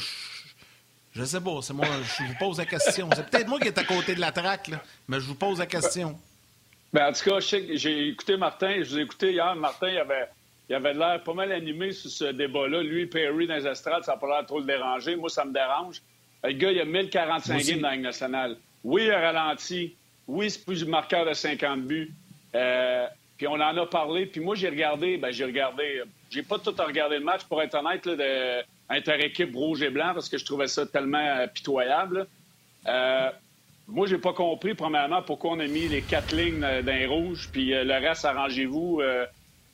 Je, 1.13 1.24
sais 1.24 1.39
pas. 1.39 1.60
C'est 1.62 1.74
moi, 1.74 1.88
je 1.88 2.24
vous 2.24 2.36
pose 2.38 2.58
la 2.58 2.65
question. 2.65 3.10
C'est 3.15 3.30
peut-être 3.30 3.48
moi 3.48 3.58
qui 3.60 3.70
est 3.70 3.78
à 3.78 3.86
côté 3.86 4.15
de 4.15 4.20
la 4.20 4.34
traque, 4.34 4.68
là, 4.68 4.84
mais 5.08 5.20
je 5.22 5.26
vous 5.26 5.36
pose 5.36 5.60
la 5.60 5.65
question. 5.65 6.20
Ben, 6.91 7.08
en 7.08 7.13
tout 7.13 7.30
cas, 7.30 7.39
j'ai 7.39 8.10
écouté 8.10 8.36
Martin. 8.36 8.84
Je 8.84 8.89
vous 8.89 9.00
ai 9.00 9.02
écouté 9.02 9.32
hier. 9.32 9.56
Martin, 9.56 9.89
il 9.89 9.98
avait 9.98 10.28
il 10.69 10.75
avait 10.75 10.93
l'air 10.93 11.21
pas 11.23 11.34
mal 11.34 11.51
animé 11.51 11.91
sur 11.91 12.10
ce 12.10 12.25
débat-là. 12.25 12.82
Lui, 12.82 13.06
Perry 13.06 13.47
dans 13.47 13.56
les 13.56 13.67
estrades, 13.67 14.04
ça 14.04 14.13
n'a 14.13 14.17
pas 14.17 14.28
l'air 14.28 14.45
trop 14.45 14.60
le 14.60 14.65
déranger. 14.65 15.15
Moi, 15.15 15.30
ça 15.30 15.45
me 15.45 15.54
dérange. 15.54 16.01
Le 16.43 16.54
gars, 16.54 16.71
il 16.71 16.80
a 16.80 16.86
1045 16.86 17.63
games 17.63 17.82
dans 17.82 17.89
la 17.89 17.97
nationale. 17.97 18.58
Oui, 18.84 19.04
il 19.06 19.12
a 19.12 19.19
ralenti. 19.19 19.95
Oui, 20.28 20.49
c'est 20.49 20.65
plus 20.65 20.84
du 20.84 20.89
marqueur 20.89 21.25
de 21.25 21.34
50 21.34 21.82
buts. 21.84 22.12
Euh, 22.56 23.06
puis 23.38 23.47
on 23.47 23.54
en 23.54 23.78
a 23.78 23.86
parlé. 23.86 24.25
Puis 24.25 24.41
moi, 24.41 24.56
j'ai 24.56 24.69
regardé, 24.69 25.17
ben 25.17 25.32
j'ai 25.32 25.45
regardé. 25.45 26.04
J'ai 26.30 26.43
pas 26.43 26.58
tout 26.58 26.73
regardé 26.78 27.19
le 27.19 27.23
match, 27.23 27.43
pour 27.43 27.62
être 27.62 27.75
honnête, 27.75 28.06
là, 28.06 28.15
de 28.15 28.65
inter-équipe 28.89 29.56
rouge 29.56 29.82
et 29.82 29.89
blanc, 29.89 30.12
parce 30.13 30.30
que 30.30 30.38
je 30.38 30.45
trouvais 30.45 30.67
ça 30.67 30.86
tellement 30.86 31.17
euh, 31.17 31.47
pitoyable. 31.47 32.28
Euh, 32.88 33.30
moi, 33.88 34.08
j'ai 34.08 34.17
pas 34.17 34.34
compris, 34.34 34.73
premièrement, 34.73 35.21
pourquoi 35.21 35.51
on 35.51 35.60
a 35.60 35.67
mis 35.67 35.88
les 35.88 36.01
quatre 36.01 36.36
lignes 36.36 36.60
d'un 36.60 37.08
rouge, 37.08 37.49
puis 37.51 37.69
le 37.69 37.93
reste, 37.93 38.25
arrangez-vous. 38.25 39.01
Euh, 39.01 39.25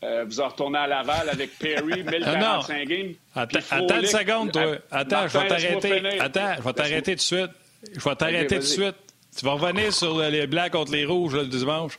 vous 0.01 0.39
en 0.39 0.47
retournez 0.47 0.79
à 0.79 0.87
Laval 0.87 1.29
avec 1.29 1.57
Perry, 1.59 2.03
1045 2.03 2.87
games. 2.87 3.13
Attends, 3.35 3.59
attends 3.69 3.99
une 3.99 4.05
seconde, 4.05 4.51
toi. 4.51 4.75
Attends, 4.91 5.27
je 5.27 5.37
vais 5.37 5.47
t'arrêter. 5.47 6.19
Attends, 6.19 6.55
je 6.57 6.61
vais 6.63 6.73
t'arrêter 6.73 7.11
tout 7.11 7.17
de 7.17 7.21
suite. 7.21 7.51
Je 7.95 7.99
vais 7.99 8.15
t'arrêter 8.15 8.55
tout 8.55 8.61
de 8.61 8.67
suite. 8.67 8.95
Tu 9.37 9.45
vas 9.45 9.53
revenir 9.53 9.93
sur 9.93 10.19
les 10.19 10.47
blancs 10.47 10.71
contre 10.71 10.91
les 10.91 11.05
rouges 11.05 11.35
le 11.35 11.45
dimanche. 11.45 11.97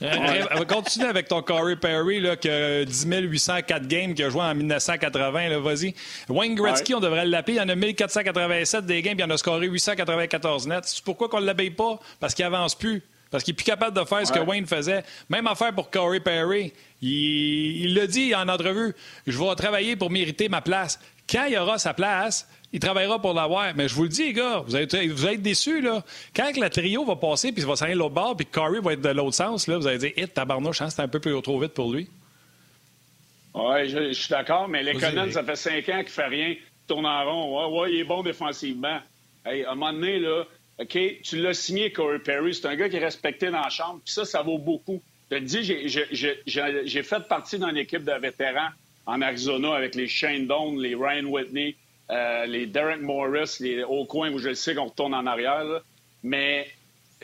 On 0.00 0.58
va 0.58 0.64
continuer 0.64 1.08
avec 1.08 1.28
ton 1.28 1.42
Corey 1.42 1.76
Perry, 1.76 2.20
là, 2.20 2.36
qui 2.36 2.48
a 2.48 2.84
10 2.84 3.06
804 3.08 3.86
games, 3.86 4.14
qui 4.14 4.22
a 4.24 4.30
joué 4.30 4.42
en 4.42 4.54
1980. 4.54 5.58
Vas-y. 5.60 5.94
Wayne 6.28 6.54
Gretzky, 6.54 6.94
on 6.94 7.00
devrait 7.00 7.24
l'appeler. 7.24 7.56
Il 7.56 7.60
y 7.60 7.62
en 7.62 7.68
a 7.68 7.74
1487 7.74 8.84
des 8.84 9.00
games, 9.02 9.16
puis 9.16 9.24
il 9.24 9.30
en 9.30 9.34
a 9.34 9.36
scoré 9.38 9.66
894 9.66 10.66
nets. 10.66 10.84
C'est 10.84 11.04
pourquoi 11.04 11.28
qu'on 11.28 11.40
ne 11.40 11.46
l'abeille 11.46 11.70
pas? 11.70 12.00
Parce 12.18 12.34
qu'il 12.34 12.44
avance 12.44 12.74
plus. 12.74 13.02
Parce 13.32 13.42
qu'il 13.42 13.52
est 13.52 13.56
plus 13.56 13.64
capable 13.64 13.98
de 13.98 14.04
faire 14.04 14.26
ce 14.26 14.30
que 14.30 14.38
Wayne 14.38 14.66
faisait. 14.66 15.02
Même 15.30 15.46
affaire 15.46 15.74
pour 15.74 15.90
Corey 15.90 16.20
Perry. 16.20 16.72
Il 17.00 17.94
l'a 17.94 18.06
dit 18.06 18.34
en 18.34 18.46
entrevue. 18.46 18.94
Je 19.26 19.38
vais 19.38 19.54
travailler 19.56 19.96
pour 19.96 20.10
mériter 20.10 20.50
ma 20.50 20.60
place. 20.60 21.00
Quand 21.28 21.46
il 21.46 21.56
aura 21.56 21.78
sa 21.78 21.94
place, 21.94 22.46
il 22.74 22.78
travaillera 22.78 23.20
pour 23.20 23.32
l'avoir. 23.32 23.74
Mais 23.74 23.88
je 23.88 23.94
vous 23.94 24.02
le 24.02 24.10
dis, 24.10 24.24
les 24.24 24.32
gars, 24.34 24.62
vous 24.66 24.76
allez, 24.76 25.08
vous 25.08 25.26
être 25.26 25.40
déçus, 25.40 25.80
là. 25.80 26.04
Quand 26.36 26.54
le 26.54 26.68
trio 26.68 27.06
va 27.06 27.16
passer, 27.16 27.52
puis 27.52 27.62
il 27.62 27.66
va 27.66 27.74
s'arrêter 27.74 27.96
l'autre 27.96 28.14
bord, 28.14 28.36
puis 28.36 28.44
Corey 28.44 28.80
va 28.80 28.92
être 28.92 29.00
de 29.00 29.08
l'autre 29.08 29.34
sens, 29.34 29.66
là, 29.66 29.78
vous 29.78 29.86
allez 29.86 29.98
dire, 29.98 30.12
hit, 30.16 30.34
tabarnouche, 30.34 30.82
hein, 30.82 30.90
c'est 30.90 31.00
un 31.00 31.08
peu 31.08 31.18
plus 31.18 31.40
trop 31.40 31.58
vite 31.58 31.72
pour 31.72 31.90
lui. 31.90 32.08
Oui, 33.54 33.88
je, 33.88 34.12
suis 34.12 34.28
d'accord, 34.28 34.68
mais 34.68 34.82
les 34.82 34.94
Conan, 34.94 35.30
ça 35.30 35.42
fait 35.42 35.56
cinq 35.56 35.88
ans 35.88 36.00
qu'il 36.00 36.10
fait 36.10 36.26
rien, 36.26 36.54
tourne 36.86 37.06
en 37.06 37.24
rond. 37.24 37.70
Ouais, 37.70 37.80
ouais, 37.80 37.92
il 37.92 38.00
est 38.00 38.04
bon 38.04 38.22
défensivement. 38.22 38.98
Hey, 39.44 39.64
à 39.64 39.72
un 39.72 39.74
moment 39.74 39.92
donné, 39.92 40.18
là, 40.18 40.44
OK? 40.78 40.98
Tu 41.22 41.36
l'as 41.36 41.54
signé, 41.54 41.92
Corey 41.92 42.18
Perry. 42.18 42.54
C'est 42.54 42.66
un 42.66 42.76
gars 42.76 42.88
qui 42.88 42.96
est 42.96 43.04
respecté 43.04 43.50
dans 43.50 43.60
la 43.60 43.68
chambre. 43.68 44.00
Puis 44.04 44.12
ça, 44.14 44.24
ça 44.24 44.42
vaut 44.42 44.58
beaucoup. 44.58 45.02
Je 45.30 45.36
te 45.36 45.42
dis, 45.42 45.62
j'ai 46.84 47.02
fait 47.02 47.28
partie 47.28 47.58
d'une 47.58 47.76
équipe 47.76 48.04
de 48.04 48.12
vétérans 48.12 48.68
en 49.06 49.22
Arizona 49.22 49.74
avec 49.74 49.94
les 49.94 50.06
Shane 50.06 50.46
Doan, 50.46 50.78
les 50.78 50.94
Ryan 50.94 51.24
Whitney, 51.24 51.76
euh, 52.10 52.46
les 52.46 52.66
Derek 52.66 53.00
Morris, 53.00 53.56
les 53.60 53.82
au 53.82 54.04
coin 54.04 54.30
où 54.30 54.38
je 54.38 54.52
sais 54.54 54.74
qu'on 54.74 54.86
retourne 54.86 55.14
en 55.14 55.26
arrière. 55.26 55.80
Mais 56.22 56.68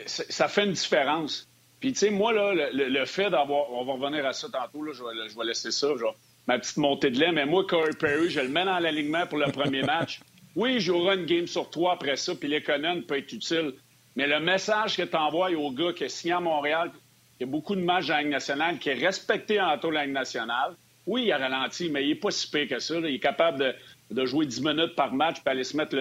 ça 0.05 0.47
fait 0.47 0.65
une 0.65 0.73
différence. 0.73 1.47
Puis, 1.79 1.93
tu 1.93 1.99
sais, 1.99 2.09
moi, 2.09 2.33
là, 2.33 2.69
le, 2.73 3.05
fait 3.05 3.29
d'avoir. 3.29 3.71
On 3.71 3.85
va 3.85 3.93
revenir 3.93 4.25
à 4.25 4.33
ça 4.33 4.49
tantôt, 4.49 4.83
là, 4.83 4.91
je, 4.93 5.03
vais, 5.03 5.29
je 5.29 5.37
vais 5.37 5.45
laisser 5.45 5.71
ça, 5.71 5.95
genre, 5.95 6.15
ma 6.47 6.59
petite 6.59 6.77
montée 6.77 7.09
de 7.09 7.19
lait. 7.19 7.31
Mais 7.31 7.45
moi, 7.45 7.65
Corey 7.65 7.93
Perry, 7.97 8.29
je 8.29 8.41
le 8.41 8.49
mets 8.49 8.65
dans 8.65 8.79
l'alignement 8.79 9.25
pour 9.27 9.37
le 9.37 9.51
premier 9.51 9.81
match. 9.83 10.19
Oui, 10.55 10.75
il 10.75 10.79
jouera 10.79 11.15
une 11.15 11.25
game 11.25 11.47
sur 11.47 11.69
trois 11.69 11.93
après 11.93 12.15
ça, 12.15 12.33
puis 12.35 12.49
l'économie 12.49 13.01
peut 13.01 13.17
être 13.17 13.31
utile. 13.31 13.73
Mais 14.15 14.27
le 14.27 14.39
message 14.39 14.97
que 14.97 15.03
tu 15.03 15.15
envoies 15.15 15.51
au 15.51 15.71
gars 15.71 15.93
qui 15.93 16.09
signé 16.09 16.33
à 16.33 16.39
Montréal, 16.39 16.91
qui 17.37 17.43
a 17.43 17.47
beaucoup 17.47 17.75
de 17.75 17.81
matchs 17.81 18.07
dans 18.07 18.15
la 18.15 18.21
Ligue 18.21 18.31
nationale, 18.31 18.79
qui 18.79 18.89
est 18.89 18.95
respecté 18.95 19.61
en 19.61 19.77
tour 19.77 19.91
de 19.91 19.95
la 19.95 20.07
nationale, 20.07 20.75
oui, 21.05 21.23
il 21.25 21.31
a 21.31 21.37
ralenti, 21.37 21.89
mais 21.89 22.03
il 22.03 22.09
n'est 22.09 22.15
pas 22.15 22.31
si 22.31 22.49
pire 22.49 22.67
que 22.67 22.79
ça. 22.79 22.95
Il 22.97 23.05
est 23.05 23.19
capable 23.19 23.75
de, 24.11 24.25
jouer 24.25 24.45
10 24.45 24.61
minutes 24.61 24.95
par 24.95 25.13
match 25.13 25.37
puis 25.41 25.49
aller 25.49 25.63
se 25.63 25.75
mettre 25.77 25.95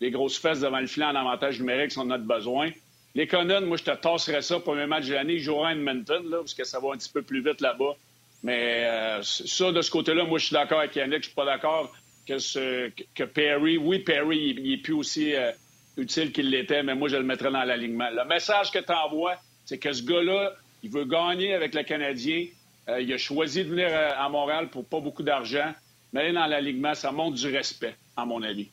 les 0.00 0.10
grosses 0.10 0.38
fesses 0.38 0.60
devant 0.60 0.80
le 0.80 0.86
filet 0.86 1.06
en 1.06 1.14
avantage 1.14 1.58
numérique 1.58 1.92
si 1.92 1.98
on 1.98 2.10
a 2.10 2.18
besoin. 2.18 2.70
Les 3.14 3.28
moi, 3.32 3.76
je 3.76 3.84
te 3.84 3.94
tasserais 3.94 4.42
ça 4.42 4.56
le 4.66 4.86
match 4.86 5.06
de 5.06 5.14
l'année. 5.14 5.34
Il 5.34 5.40
jouera 5.40 5.68
à 5.68 5.72
Edmonton, 5.72 6.28
là, 6.28 6.38
parce 6.38 6.54
que 6.54 6.64
ça 6.64 6.80
va 6.80 6.88
un 6.92 6.96
petit 6.96 7.12
peu 7.12 7.22
plus 7.22 7.44
vite 7.44 7.60
là-bas. 7.60 7.94
Mais 8.42 8.84
euh, 8.84 9.22
ça, 9.22 9.70
de 9.70 9.80
ce 9.82 9.90
côté-là, 9.90 10.24
moi, 10.24 10.38
je 10.38 10.46
suis 10.46 10.54
d'accord 10.54 10.80
avec 10.80 10.96
Yannick. 10.96 11.18
Je 11.18 11.26
suis 11.26 11.34
pas 11.34 11.44
d'accord 11.44 11.92
que, 12.26 12.90
que 13.14 13.24
Perry, 13.24 13.78
oui, 13.78 13.98
Perry, 14.00 14.54
il, 14.58 14.72
est 14.72 14.76
plus 14.78 14.94
aussi 14.94 15.34
euh, 15.34 15.50
utile 15.96 16.32
qu'il 16.32 16.50
l'était, 16.50 16.82
mais 16.82 16.94
moi, 16.94 17.08
je 17.08 17.16
le 17.16 17.24
mettrais 17.24 17.50
dans 17.50 17.64
l'alignement. 17.64 18.08
Le 18.10 18.24
message 18.26 18.70
que 18.70 18.78
tu 18.78 18.92
envoies, 18.92 19.36
c'est 19.64 19.78
que 19.78 19.92
ce 19.92 20.02
gars-là, 20.02 20.52
il 20.82 20.90
veut 20.90 21.04
gagner 21.04 21.54
avec 21.54 21.74
le 21.74 21.82
Canadien. 21.82 22.46
Euh, 22.88 23.00
il 23.00 23.12
a 23.12 23.18
choisi 23.18 23.64
de 23.64 23.70
venir 23.70 23.88
à 23.94 24.28
Montréal 24.28 24.68
pour 24.68 24.84
pas 24.84 25.00
beaucoup 25.00 25.22
d'argent. 25.22 25.72
Mais 26.12 26.20
aller 26.20 26.32
dans 26.32 26.46
l'alignement, 26.46 26.94
ça 26.94 27.10
montre 27.10 27.36
du 27.36 27.48
respect, 27.50 27.94
à 28.16 28.24
mon 28.26 28.42
avis. 28.42 28.68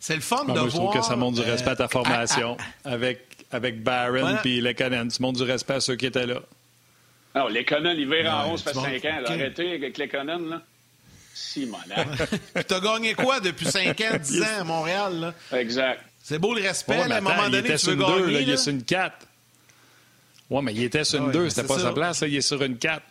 C'est 0.00 0.14
le 0.14 0.20
fun 0.20 0.44
ah, 0.48 0.52
de 0.52 0.52
moi, 0.52 0.54
voir... 0.54 0.70
Je 0.70 0.76
trouve 0.76 0.94
que 0.94 1.02
ça 1.02 1.16
montre 1.16 1.42
du 1.42 1.48
respect 1.48 1.70
à 1.70 1.76
ta 1.76 1.88
formation 1.88 2.56
avec, 2.84 3.20
avec 3.50 3.82
Barron 3.82 4.38
et 4.44 4.60
Lekonen. 4.60 5.08
Tu 5.08 5.22
montres 5.22 5.38
du 5.38 5.44
respect 5.44 5.74
à 5.74 5.80
ceux 5.80 5.96
qui 5.96 6.06
étaient 6.06 6.26
là. 6.26 6.40
Non, 7.34 7.48
Lekonen, 7.48 7.96
il 7.96 8.08
vire 8.08 8.32
en 8.32 8.52
11, 8.52 8.62
ça 8.62 8.72
fait 8.72 9.00
5 9.00 9.04
ans. 9.04 9.22
Arrêtez 9.26 9.74
avec 9.74 9.98
Lekonen, 9.98 10.48
là. 10.48 10.62
Si, 11.40 11.66
mon 11.66 11.78
Tu 12.66 12.74
as 12.74 12.80
gagné 12.80 13.14
quoi 13.14 13.38
depuis 13.38 13.66
5 13.66 14.00
ans, 14.00 14.18
10 14.20 14.42
ans 14.42 14.46
à 14.60 14.64
Montréal? 14.64 15.20
Là? 15.20 15.58
Exact. 15.58 16.00
C'est 16.22 16.38
beau 16.38 16.52
le 16.52 16.62
respect, 16.62 17.04
mais, 17.06 17.14
à 17.14 17.18
un 17.18 17.20
moment 17.20 17.48
donné, 17.48 17.76
tu 17.76 17.86
veux 17.86 17.94
gagner. 17.94 18.18
2, 18.18 18.30
là, 18.30 18.40
il 18.40 18.50
est 18.50 18.56
sur 18.56 18.72
une 18.72 18.82
4. 18.82 19.14
Oui, 20.50 20.62
mais 20.62 20.74
il 20.74 20.82
était 20.82 21.04
sur 21.04 21.24
une 21.24 21.30
2, 21.30 21.46
ah 21.46 21.50
c'était 21.50 21.68
pas 21.68 21.78
sa 21.78 21.92
place, 21.92 22.22
il 22.26 22.36
est 22.36 22.40
sur 22.40 22.60
une 22.62 22.76
4. 22.76 23.02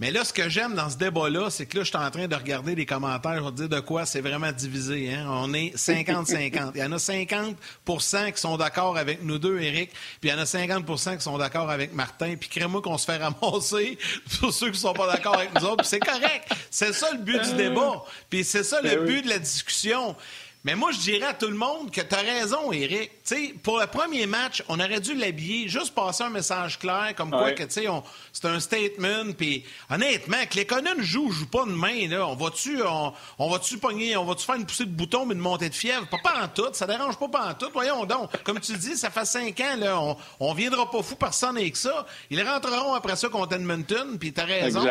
Mais 0.00 0.10
là, 0.10 0.24
ce 0.24 0.32
que 0.32 0.48
j'aime 0.48 0.74
dans 0.74 0.88
ce 0.88 0.96
débat-là, 0.96 1.50
c'est 1.50 1.66
que 1.66 1.76
là, 1.76 1.84
je 1.84 1.90
suis 1.90 1.98
en 1.98 2.10
train 2.10 2.26
de 2.26 2.34
regarder 2.34 2.74
les 2.74 2.86
commentaires. 2.86 3.36
Je 3.36 3.42
vais 3.42 3.50
te 3.50 3.56
dire 3.56 3.68
de 3.68 3.80
quoi 3.80 4.06
c'est 4.06 4.22
vraiment 4.22 4.50
divisé. 4.50 5.12
Hein? 5.12 5.26
On 5.28 5.52
est 5.52 5.76
50-50. 5.76 6.72
Il 6.74 6.80
y 6.80 6.84
en 6.84 6.92
a 6.92 6.96
50% 6.96 8.32
qui 8.32 8.40
sont 8.40 8.56
d'accord 8.56 8.96
avec 8.96 9.22
nous 9.22 9.38
deux, 9.38 9.60
Eric. 9.60 9.90
Puis 10.22 10.30
il 10.30 10.32
y 10.32 10.32
en 10.32 10.38
a 10.38 10.44
50% 10.44 11.18
qui 11.18 11.22
sont 11.22 11.36
d'accord 11.36 11.68
avec 11.68 11.92
Martin. 11.92 12.34
Puis 12.40 12.48
crée-moi 12.48 12.80
qu'on 12.80 12.96
se 12.96 13.04
fait 13.04 13.18
ramasser 13.18 13.98
pour 14.40 14.54
ceux 14.54 14.68
qui 14.68 14.72
ne 14.72 14.78
sont 14.78 14.94
pas 14.94 15.06
d'accord 15.06 15.36
avec 15.36 15.54
nous 15.54 15.66
autres. 15.66 15.84
c'est 15.84 16.00
correct. 16.00 16.50
C'est 16.70 16.94
ça 16.94 17.10
le 17.12 17.18
but 17.18 17.42
du 17.42 17.52
débat. 17.52 18.02
Puis 18.30 18.42
c'est 18.42 18.64
ça 18.64 18.80
le 18.80 18.96
ben 18.96 19.04
but 19.04 19.22
de 19.22 19.28
la 19.28 19.38
discussion. 19.38 20.16
Mais 20.62 20.74
moi, 20.74 20.92
je 20.92 20.98
dirais 20.98 21.28
à 21.28 21.32
tout 21.32 21.46
le 21.46 21.56
monde 21.56 21.90
que 21.90 22.02
tu 22.02 22.14
as 22.14 22.18
raison, 22.18 22.70
Eric. 22.70 23.12
sais, 23.24 23.54
pour 23.62 23.80
le 23.80 23.86
premier 23.86 24.26
match, 24.26 24.62
on 24.68 24.78
aurait 24.78 25.00
dû 25.00 25.14
l'habiller, 25.14 25.68
juste 25.68 25.94
passer 25.94 26.22
un 26.22 26.28
message 26.28 26.78
clair, 26.78 27.14
comme 27.16 27.30
quoi 27.30 27.52
que 27.52 27.62
c'est 27.68 27.86
un 27.86 28.60
statement. 28.60 29.32
Puis 29.36 29.64
honnêtement, 29.88 30.36
que 30.50 30.56
l'économie 30.56 31.02
joue 31.02 31.28
ou 31.28 31.32
joue 31.32 31.46
pas 31.46 31.64
de 31.64 31.70
main, 31.70 32.08
là, 32.08 32.26
on 32.26 32.34
va-tu 32.34 32.82
on, 32.82 33.14
on 33.38 33.50
va-tu 33.50 33.78
pogner, 33.78 34.18
on 34.18 34.26
va-tu 34.26 34.44
faire 34.44 34.56
une 34.56 34.66
poussée 34.66 34.84
de 34.84 34.90
bouton, 34.90 35.24
mais 35.24 35.34
une 35.34 35.40
montée 35.40 35.70
de 35.70 35.74
fièvre? 35.74 36.06
Pas, 36.08 36.18
pas 36.18 36.42
en 36.44 36.48
tout, 36.48 36.68
ça 36.74 36.86
dérange 36.86 37.16
pas, 37.18 37.28
pas 37.28 37.46
en 37.48 37.54
tout. 37.54 37.70
Voyons 37.72 38.04
donc, 38.04 38.30
comme 38.42 38.60
tu 38.60 38.74
dis, 38.74 38.98
ça 38.98 39.08
fait 39.10 39.24
cinq 39.24 39.58
ans, 39.60 39.76
là, 39.78 39.98
on, 39.98 40.16
on 40.40 40.52
viendra 40.52 40.90
pas 40.90 41.02
fou 41.02 41.16
personne 41.16 41.56
avec 41.56 41.74
ça. 41.74 42.06
Ils 42.28 42.42
rentreront 42.46 42.92
après 42.92 43.16
ça 43.16 43.30
contre 43.30 43.54
Edmonton, 43.54 44.18
puis 44.18 44.32
tu 44.34 44.40
as 44.40 44.44
raison. 44.44 44.86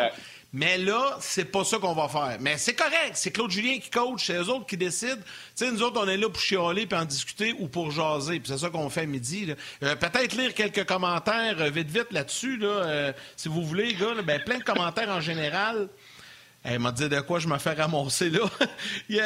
Mais 0.52 0.78
là, 0.78 1.16
c'est 1.20 1.44
pas 1.44 1.62
ça 1.62 1.78
qu'on 1.78 1.92
va 1.92 2.08
faire. 2.08 2.36
Mais 2.40 2.58
c'est 2.58 2.74
correct. 2.74 3.12
C'est 3.14 3.30
Claude 3.30 3.50
Julien 3.50 3.78
qui 3.78 3.88
coach, 3.88 4.26
c'est 4.26 4.34
eux 4.34 4.48
autres 4.48 4.66
qui 4.66 4.76
décident. 4.76 5.14
Tu 5.14 5.64
sais, 5.64 5.70
nous 5.70 5.82
autres, 5.82 6.00
on 6.02 6.08
est 6.08 6.16
là 6.16 6.28
pour 6.28 6.40
chialer 6.40 6.86
puis 6.86 6.98
en 6.98 7.04
discuter 7.04 7.54
ou 7.60 7.68
pour 7.68 7.92
jaser. 7.92 8.40
Puis 8.40 8.48
c'est 8.48 8.58
ça 8.58 8.68
qu'on 8.68 8.90
fait 8.90 9.06
midi. 9.06 9.54
Euh, 9.84 9.94
peut-être 9.94 10.34
lire 10.34 10.52
quelques 10.54 10.84
commentaires 10.84 11.56
euh, 11.60 11.70
vite, 11.70 11.88
vite 11.88 12.10
là-dessus, 12.10 12.56
là, 12.56 12.66
euh, 12.66 13.12
si 13.36 13.48
vous 13.48 13.62
voulez, 13.62 13.94
gars. 13.94 14.14
ben, 14.24 14.42
plein 14.42 14.58
de 14.58 14.64
commentaires 14.64 15.10
en 15.10 15.20
général. 15.20 15.88
Elle 16.62 16.78
m'a 16.78 16.92
dit 16.92 17.08
de 17.08 17.20
quoi 17.20 17.38
je 17.38 17.48
me 17.48 17.56
fais 17.56 17.72
ramasser 17.72 18.28
là? 18.28 18.40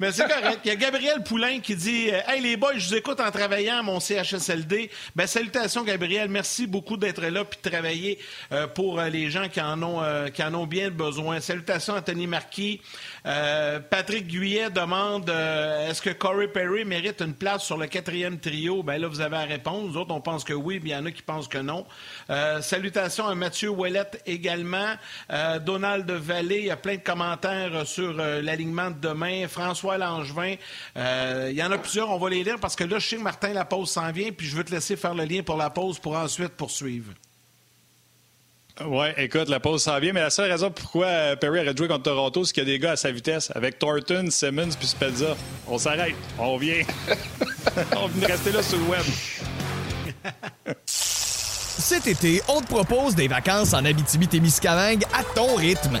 Mais 0.00 0.10
c'est 0.10 0.26
correct. 0.26 0.62
Il 0.64 0.68
y 0.68 0.70
a 0.72 0.74
Gabriel 0.74 1.22
Poulain 1.22 1.60
qui 1.60 1.76
dit 1.76 2.08
Hey 2.26 2.42
les 2.42 2.56
boys, 2.56 2.76
je 2.76 2.88
vous 2.88 2.96
écoute 2.96 3.20
en 3.20 3.30
travaillant 3.30 3.78
à 3.78 3.82
mon 3.82 4.00
CHSLD. 4.00 4.90
Ben, 5.14 5.28
salutations 5.28 5.84
Gabriel, 5.84 6.28
merci 6.28 6.66
beaucoup 6.66 6.96
d'être 6.96 7.22
là 7.22 7.44
puis 7.44 7.60
de 7.62 7.70
travailler 7.70 8.18
euh, 8.50 8.66
pour 8.66 8.98
euh, 8.98 9.08
les 9.10 9.30
gens 9.30 9.48
qui 9.48 9.60
en 9.60 9.80
ont 9.80 10.02
euh, 10.02 10.26
qui 10.26 10.42
en 10.42 10.52
ont 10.54 10.66
bien 10.66 10.90
besoin. 10.90 11.38
Salutations 11.38 11.94
Anthony 11.94 12.26
Marquis. 12.26 12.80
Patrick 13.24 14.26
Guyet 14.26 14.70
demande 14.70 15.30
Est-ce 15.30 16.02
que 16.02 16.10
Corey 16.10 16.48
Perry 16.48 16.84
mérite 16.84 17.22
une 17.22 17.34
place 17.34 17.62
sur 17.62 17.78
le 17.78 17.86
quatrième 17.86 18.40
trio? 18.40 18.82
Ben 18.82 19.00
là, 19.00 19.06
vous 19.06 19.20
avez 19.20 19.36
la 19.36 19.44
réponse. 19.44 19.92
Nous 19.92 19.96
autres, 19.96 20.12
on 20.12 20.20
pense 20.20 20.42
que 20.42 20.52
oui, 20.52 20.80
mais 20.82 20.90
il 20.90 20.92
y 20.92 20.96
en 20.96 21.06
a 21.06 21.12
qui 21.12 21.22
pensent 21.22 21.46
que 21.46 21.58
non. 21.58 21.86
salutations 22.60 23.28
à 23.28 23.36
Mathieu 23.36 23.68
Ouellette 23.68 24.20
également. 24.26 24.96
Donald 25.64 26.10
Vallée 26.10 26.71
y 26.72 26.74
a 26.74 26.76
plein 26.76 26.96
de 26.96 27.02
commentaires 27.02 27.86
sur 27.86 28.18
euh, 28.18 28.40
l'alignement 28.40 28.90
de 28.90 28.98
demain. 28.98 29.46
François 29.46 29.98
Langevin, 29.98 30.54
euh, 30.96 31.48
il 31.50 31.56
y 31.56 31.62
en 31.62 31.70
a 31.70 31.78
plusieurs, 31.78 32.10
on 32.10 32.18
va 32.18 32.30
les 32.30 32.42
lire 32.42 32.58
parce 32.58 32.76
que 32.76 32.84
là, 32.84 32.98
je 32.98 33.06
sais 33.06 33.16
que 33.16 33.22
Martin, 33.22 33.52
la 33.52 33.64
pause 33.64 33.90
s'en 33.90 34.10
vient, 34.10 34.30
puis 34.32 34.46
je 34.46 34.56
veux 34.56 34.64
te 34.64 34.72
laisser 34.72 34.96
faire 34.96 35.14
le 35.14 35.24
lien 35.24 35.42
pour 35.42 35.56
la 35.56 35.70
pause 35.70 35.98
pour 35.98 36.16
ensuite 36.16 36.50
poursuivre. 36.50 37.12
Oui, 38.86 39.08
écoute, 39.18 39.50
la 39.50 39.60
pause 39.60 39.82
s'en 39.82 40.00
vient, 40.00 40.14
mais 40.14 40.22
la 40.22 40.30
seule 40.30 40.50
raison 40.50 40.70
pourquoi 40.70 41.06
euh, 41.06 41.36
Perry 41.36 41.60
aurait 41.60 41.76
joué 41.76 41.88
contre 41.88 42.04
Toronto, 42.04 42.42
c'est 42.44 42.54
qu'il 42.54 42.62
y 42.62 42.66
a 42.66 42.72
des 42.72 42.78
gars 42.78 42.92
à 42.92 42.96
sa 42.96 43.12
vitesse, 43.12 43.52
avec 43.54 43.78
Thornton, 43.78 44.28
Simmons 44.30 44.70
puis 44.78 44.88
Spezza. 44.88 45.36
On 45.68 45.76
s'arrête, 45.76 46.14
on 46.38 46.56
vient. 46.56 46.82
on 47.96 48.06
vient 48.06 48.28
rester 48.28 48.50
là 48.50 48.62
sur 48.62 48.78
le 48.78 48.84
web. 48.84 49.04
Cet 50.86 52.06
été, 52.06 52.40
on 52.48 52.62
te 52.62 52.66
propose 52.66 53.14
des 53.14 53.28
vacances 53.28 53.74
en 53.74 53.84
Abitibi-Témiscamingue 53.84 55.04
à 55.12 55.22
ton 55.34 55.54
rythme. 55.56 56.00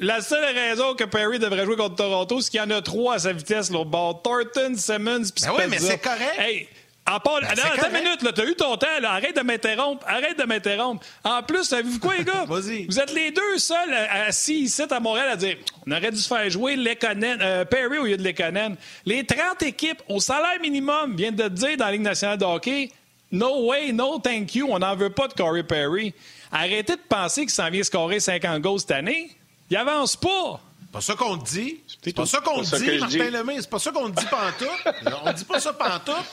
la 0.00 0.20
seule 0.20 0.54
raison 0.54 0.94
que 0.94 1.04
Perry 1.04 1.38
devrait 1.38 1.64
jouer 1.64 1.76
contre 1.76 1.96
Toronto, 1.96 2.40
c'est 2.40 2.50
qu'il 2.50 2.60
y 2.60 2.62
en 2.62 2.70
a 2.70 2.82
trois 2.82 3.14
à 3.14 3.18
sa 3.20 3.32
vitesse, 3.32 3.70
l'autre 3.70 3.90
bord. 3.90 4.22
Thornton, 4.22 4.74
Simmons, 4.76 5.30
puis 5.34 5.44
ben 5.44 5.52
oui, 5.56 5.62
mais 5.68 5.78
c'est 5.78 5.98
correct. 5.98 6.38
Hey, 6.38 6.68
à 7.10 7.20
part, 7.20 7.40
ben, 7.40 7.48
attends 7.50 7.88
une 7.88 8.04
minute, 8.04 8.34
t'as 8.34 8.44
eu 8.44 8.54
ton 8.54 8.76
temps, 8.76 8.86
là. 9.00 9.12
arrête 9.12 9.34
de 9.34 9.40
m'interrompre, 9.40 10.04
arrête 10.06 10.38
de 10.38 10.44
m'interrompre. 10.44 11.06
En 11.24 11.42
plus, 11.42 11.64
savez-vous 11.64 11.98
quoi, 12.00 12.16
les 12.16 12.24
gars? 12.24 12.44
Vous 12.48 13.00
êtes 13.00 13.14
les 13.14 13.30
deux 13.30 13.56
seuls 13.56 13.94
assis 13.94 14.60
ici 14.60 14.82
à 14.90 15.00
Montréal 15.00 15.30
à 15.30 15.36
dire 15.36 15.56
on 15.86 15.92
aurait 15.92 16.10
dû 16.10 16.18
se 16.18 16.28
faire 16.28 16.50
jouer 16.50 16.76
Lekonen, 16.76 17.38
euh, 17.40 17.64
Perry 17.64 17.96
au 17.96 18.04
lieu 18.04 18.18
de 18.18 18.22
Lekonen. 18.22 18.76
Les 19.06 19.24
30 19.24 19.62
équipes 19.62 20.02
au 20.08 20.20
salaire 20.20 20.60
minimum 20.60 21.16
viennent 21.16 21.34
de 21.34 21.44
te 21.44 21.48
dire 21.48 21.76
dans 21.78 21.86
la 21.86 21.92
Ligue 21.92 22.02
nationale 22.02 22.36
de 22.36 22.44
hockey 22.44 22.90
No 23.30 23.66
way, 23.66 23.92
no 23.92 24.18
thank 24.18 24.54
you, 24.54 24.68
on 24.70 24.78
n'en 24.78 24.94
veut 24.94 25.10
pas 25.10 25.28
de 25.28 25.34
Corey 25.34 25.62
Perry. 25.62 26.12
Arrêtez 26.52 26.96
de 26.96 27.00
penser 27.08 27.42
qu'il 27.42 27.50
s'en 27.50 27.70
vient 27.70 27.82
scorer 27.82 28.20
50 28.20 28.60
goals 28.60 28.80
cette 28.80 28.90
année. 28.90 29.30
Il 29.70 29.76
avance 29.76 30.16
pas. 30.16 30.60
C'est 30.80 30.92
pas 30.92 31.00
ça 31.00 31.14
qu'on 31.14 31.36
dit. 31.36 31.80
C'est 32.02 32.14
pas 32.14 32.26
ça 32.26 32.40
qu'on 32.40 32.62
dit, 32.62 32.98
Martin 32.98 33.30
Lemay. 33.30 33.56
C'est 33.60 33.70
pas 33.70 33.78
ça 33.78 33.90
qu'on 33.90 34.08
dit 34.08 34.24
pantoute. 34.26 35.14
on 35.24 35.32
dit 35.32 35.44
pas 35.44 35.60
ça 35.60 35.72
pantoute. 35.72 36.24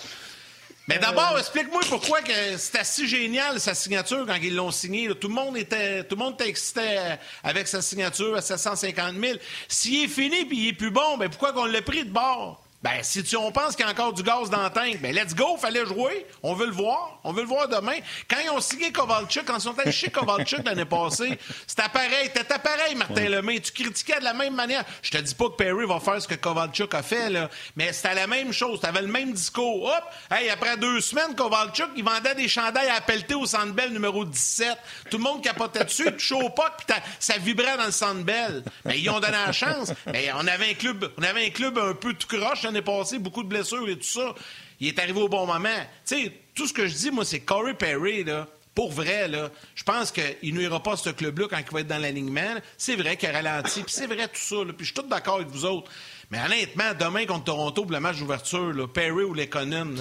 Mais 0.88 1.00
d'abord, 1.00 1.38
explique-moi 1.40 1.82
pourquoi 1.90 2.22
que 2.22 2.58
c'était 2.58 2.84
si 2.84 3.08
génial 3.08 3.60
sa 3.60 3.74
signature 3.74 4.24
quand 4.28 4.38
ils 4.42 4.56
l'ont 4.56 4.72
signé. 4.72 5.10
Tout 5.16 5.30
le 5.30 5.34
monde 5.34 5.58
était, 5.58 6.04
tout 6.04 6.16
le 6.16 6.24
monde 6.24 6.36
était 6.36 6.50
excité 6.50 7.16
avec 7.44 7.68
sa 7.68 7.82
signature 7.82 8.36
à 8.36 8.42
750 8.42 9.16
000. 9.20 9.38
S'il 9.68 10.06
est 10.06 10.08
fini 10.08 10.46
puis 10.46 10.58
il 10.60 10.68
est 10.70 10.74
plus 10.74 10.92
bon, 10.92 11.18
ben 11.18 11.28
pourquoi 11.30 11.54
qu'on 11.54 11.66
l'a 11.66 11.82
pris 11.82 12.06
de 12.06 12.12
bord? 12.12 12.65
Ben, 12.86 13.02
si 13.02 13.24
tu, 13.24 13.36
on 13.36 13.52
pense 13.52 13.76
qu'il 13.76 13.84
y 13.84 13.88
a 13.88 13.92
encore 13.92 14.14
du 14.14 14.22
gaz 14.22 14.48
dans 14.52 14.64
le 14.64 14.70
tank, 14.70 15.02
ben 15.02 15.12
let's 15.12 15.34
go, 15.34 15.58
fallait 15.58 15.88
jouer. 15.88 16.28
On 16.44 16.54
veut 16.54 16.68
le 16.68 16.72
voir. 16.72 17.18
On 17.24 17.34
veut 17.34 17.42
le 17.42 17.48
voir 17.48 17.68
demain. 17.68 17.98
Quand 18.30 18.38
ils 18.44 18.50
ont 18.52 18.62
signé 18.62 18.92
Kovalchuk, 18.92 19.44
quand 19.44 19.58
ils 19.58 19.62
sont 19.62 19.80
allés 19.80 19.92
chez 19.92 20.12
Kovalchuk 20.12 20.64
l'année 20.66 20.86
passée, 20.86 21.40
c'était 21.66 21.90
pareil. 21.92 22.30
T'étais 22.32 22.60
pareil, 22.60 22.94
Martin 22.94 23.28
Lemay. 23.28 23.60
Tu 23.60 23.72
critiquais 23.72 24.20
de 24.20 24.24
la 24.24 24.36
même 24.36 24.54
manière. 24.54 24.84
Je 25.02 25.10
te 25.10 25.18
dis 25.18 25.34
pas 25.34 25.46
que 25.46 25.56
Perry 25.56 25.88
va 25.88 26.00
faire 26.00 26.22
ce 26.22 26.28
que 26.28 26.36
Kovalchuk 26.36 26.94
a 26.94 27.02
fait, 27.02 27.32
là, 27.32 27.50
mais 27.76 27.92
c'était 27.92 28.14
la 28.14 28.28
même 28.28 28.54
chose. 28.54 28.80
T'avais 28.82 29.02
le 29.02 29.08
même 29.08 29.34
discours. 29.34 29.88
Hop! 29.88 30.04
Hey, 30.30 30.52
après 30.52 30.78
deux 30.78 31.02
semaines, 31.02 31.34
Kovalchuk, 31.36 31.90
il 31.96 32.04
vendait 32.04 32.36
des 32.36 32.48
chandails 32.48 32.90
à 32.90 33.02
pelleter 33.02 33.34
au 33.34 33.48
Sandbell 33.48 33.94
numéro 33.94 34.26
17. 34.26 34.78
Tout 35.10 35.18
le 35.18 35.24
monde 35.24 35.44
capotait 35.44 35.86
dessus, 35.86 36.12
puis 36.12 36.24
chaud 36.24 36.50
pas, 36.50 36.78
puis 36.78 36.96
ça 37.20 37.40
vibrait 37.40 37.78
dans 37.78 37.86
le 37.86 37.92
Sandbell. 37.92 38.64
Mais 38.86 39.00
ils 39.00 39.10
ont 39.10 39.20
donné 39.20 39.38
la 39.44 39.54
chance. 39.54 39.92
Mais 40.14 40.30
on 40.36 40.46
avait 40.46 40.70
un 40.70 40.76
club, 40.76 41.12
on 41.18 41.24
avait 41.24 41.48
un 41.48 41.50
club 41.50 41.80
un 41.80 41.96
peu 41.96 42.14
tout 42.14 42.28
croche 42.28 42.64
l'année 42.76 42.86
passée, 42.86 43.20
beaucoup 43.20 43.44
de 43.44 43.48
blessures 43.48 43.88
et 43.90 43.98
tout 43.98 44.04
ça. 44.04 44.36
Il 44.80 44.88
est 44.88 45.00
arrivé 45.00 45.20
au 45.20 45.30
bon 45.30 45.46
moment. 45.46 45.70
Tu 46.06 46.16
sais, 46.16 46.32
tout 46.54 46.68
ce 46.68 46.74
que 46.74 46.88
je 46.88 46.94
dis, 46.94 47.12
moi, 47.12 47.26
c'est 47.26 47.40
Corey 47.40 47.74
Perry, 47.74 48.24
là. 48.24 48.48
Pour 48.74 48.92
vrai, 48.92 49.30
là, 49.30 49.50
je 49.74 49.84
pense 49.84 50.12
qu'il 50.12 50.54
nuira 50.54 50.84
pas 50.84 50.98
ce 50.98 51.10
club-là 51.10 51.48
quand 51.50 51.58
il 51.58 51.74
va 51.74 51.80
être 51.80 51.88
dans 51.88 51.98
l'alignement. 51.98 52.56
C'est 52.78 52.98
vrai 52.98 53.16
qu'il 53.16 53.30
a 53.30 53.32
ralenti, 53.32 53.84
puis 53.84 53.94
c'est 53.94 54.06
vrai 54.06 54.28
tout 54.28 54.36
ça. 54.36 54.58
Puis 54.66 54.76
je 54.80 54.84
suis 54.86 54.94
tout 54.94 55.04
d'accord 55.04 55.36
avec 55.36 55.48
vous 55.48 55.64
autres. 55.64 55.90
Mais 56.30 56.40
honnêtement, 56.44 56.94
demain 57.00 57.26
contre 57.26 57.46
Toronto 57.46 57.84
pour 57.84 57.92
le 57.92 58.02
match 58.02 58.18
d'ouverture, 58.18 58.92
Perry 58.92 59.24
ou 59.24 59.34
les 59.34 59.48
Conan, 59.48 59.94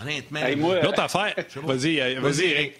honnêtement. 0.00 0.40
L'autre 0.82 1.00
affaire, 1.00 1.34
vas-y, 1.56 2.00
euh, 2.00 2.20
vas-y, 2.20 2.44
Eric. 2.44 2.72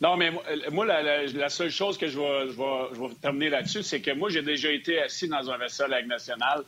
Non, 0.00 0.16
mais 0.16 0.32
moi, 0.70 0.86
la, 0.86 1.48
seule 1.50 1.70
chose 1.70 1.98
que 1.98 2.08
je 2.08 2.18
vais, 2.18 2.50
je 2.50 3.00
vais, 3.00 3.14
terminer 3.20 3.50
là-dessus, 3.50 3.82
c'est 3.82 4.00
que 4.00 4.12
moi, 4.12 4.30
j'ai 4.30 4.42
déjà 4.42 4.70
été 4.70 5.02
assis 5.02 5.28
dans 5.28 5.50
un 5.50 5.58
vaisseau 5.58 5.84
à 5.84 5.88
la 5.88 6.00
Ligue 6.00 6.08
nationale. 6.08 6.64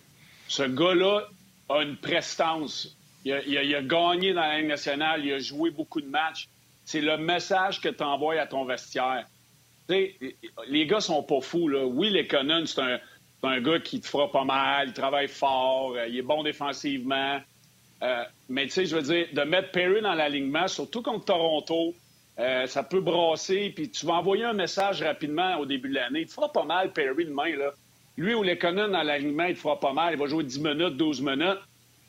Ce 0.54 0.62
gars-là 0.62 1.26
a 1.68 1.82
une 1.82 1.96
prestance. 1.96 2.96
Il 3.24 3.32
a, 3.32 3.82
gagné 3.82 4.34
dans 4.34 4.42
la 4.42 4.58
Ligue 4.58 4.68
nationale, 4.68 5.24
il 5.24 5.32
a 5.32 5.38
joué 5.40 5.70
beaucoup 5.70 6.00
de 6.00 6.06
matchs. 6.06 6.48
C'est 6.84 7.00
le 7.00 7.16
message 7.16 7.80
que 7.80 7.88
tu 7.88 8.04
envoies 8.04 8.38
à 8.38 8.46
ton 8.46 8.64
vestiaire. 8.64 9.26
les 9.88 10.86
gars 10.86 11.00
sont 11.00 11.24
pas 11.24 11.40
fous. 11.40 11.66
Là. 11.66 11.84
Oui, 11.84 12.08
les 12.10 12.28
Conan, 12.28 12.66
c'est 12.66 12.80
un, 13.42 13.60
gars 13.62 13.80
qui 13.80 14.00
te 14.00 14.06
fera 14.06 14.30
pas 14.30 14.44
mal, 14.44 14.88
il 14.88 14.92
travaille 14.92 15.26
fort, 15.26 15.94
euh, 15.96 16.06
il 16.06 16.18
est 16.18 16.22
bon 16.22 16.44
défensivement. 16.44 17.40
Euh, 18.02 18.24
mais 18.48 18.66
tu 18.66 18.70
sais, 18.70 18.86
je 18.86 18.94
veux 18.94 19.02
dire, 19.02 19.26
de 19.32 19.42
mettre 19.42 19.72
Perry 19.72 20.02
dans 20.02 20.14
l'alignement, 20.14 20.68
surtout 20.68 21.02
contre 21.02 21.24
Toronto, 21.24 21.96
euh, 22.38 22.66
ça 22.68 22.84
peut 22.84 23.00
brasser, 23.00 23.72
puis 23.74 23.90
tu 23.90 24.06
vas 24.06 24.14
envoyer 24.14 24.44
un 24.44 24.52
message 24.52 25.02
rapidement 25.02 25.56
au 25.56 25.66
début 25.66 25.88
de 25.88 25.94
l'année. 25.94 26.20
Il 26.20 26.26
te 26.26 26.32
fera 26.32 26.52
pas 26.52 26.64
mal, 26.64 26.92
Perry, 26.92 27.24
demain. 27.24 27.56
Là. 27.56 27.72
Lui 28.16 28.34
ou 28.34 28.42
les 28.42 28.58
Conan 28.58 28.88
dans 28.88 29.02
l'alignement, 29.02 29.44
il 29.44 29.56
fera 29.56 29.78
pas 29.80 29.92
mal. 29.92 30.14
Il 30.14 30.18
va 30.18 30.26
jouer 30.26 30.44
10 30.44 30.60
minutes, 30.60 30.96
12 30.96 31.20
minutes. 31.20 31.60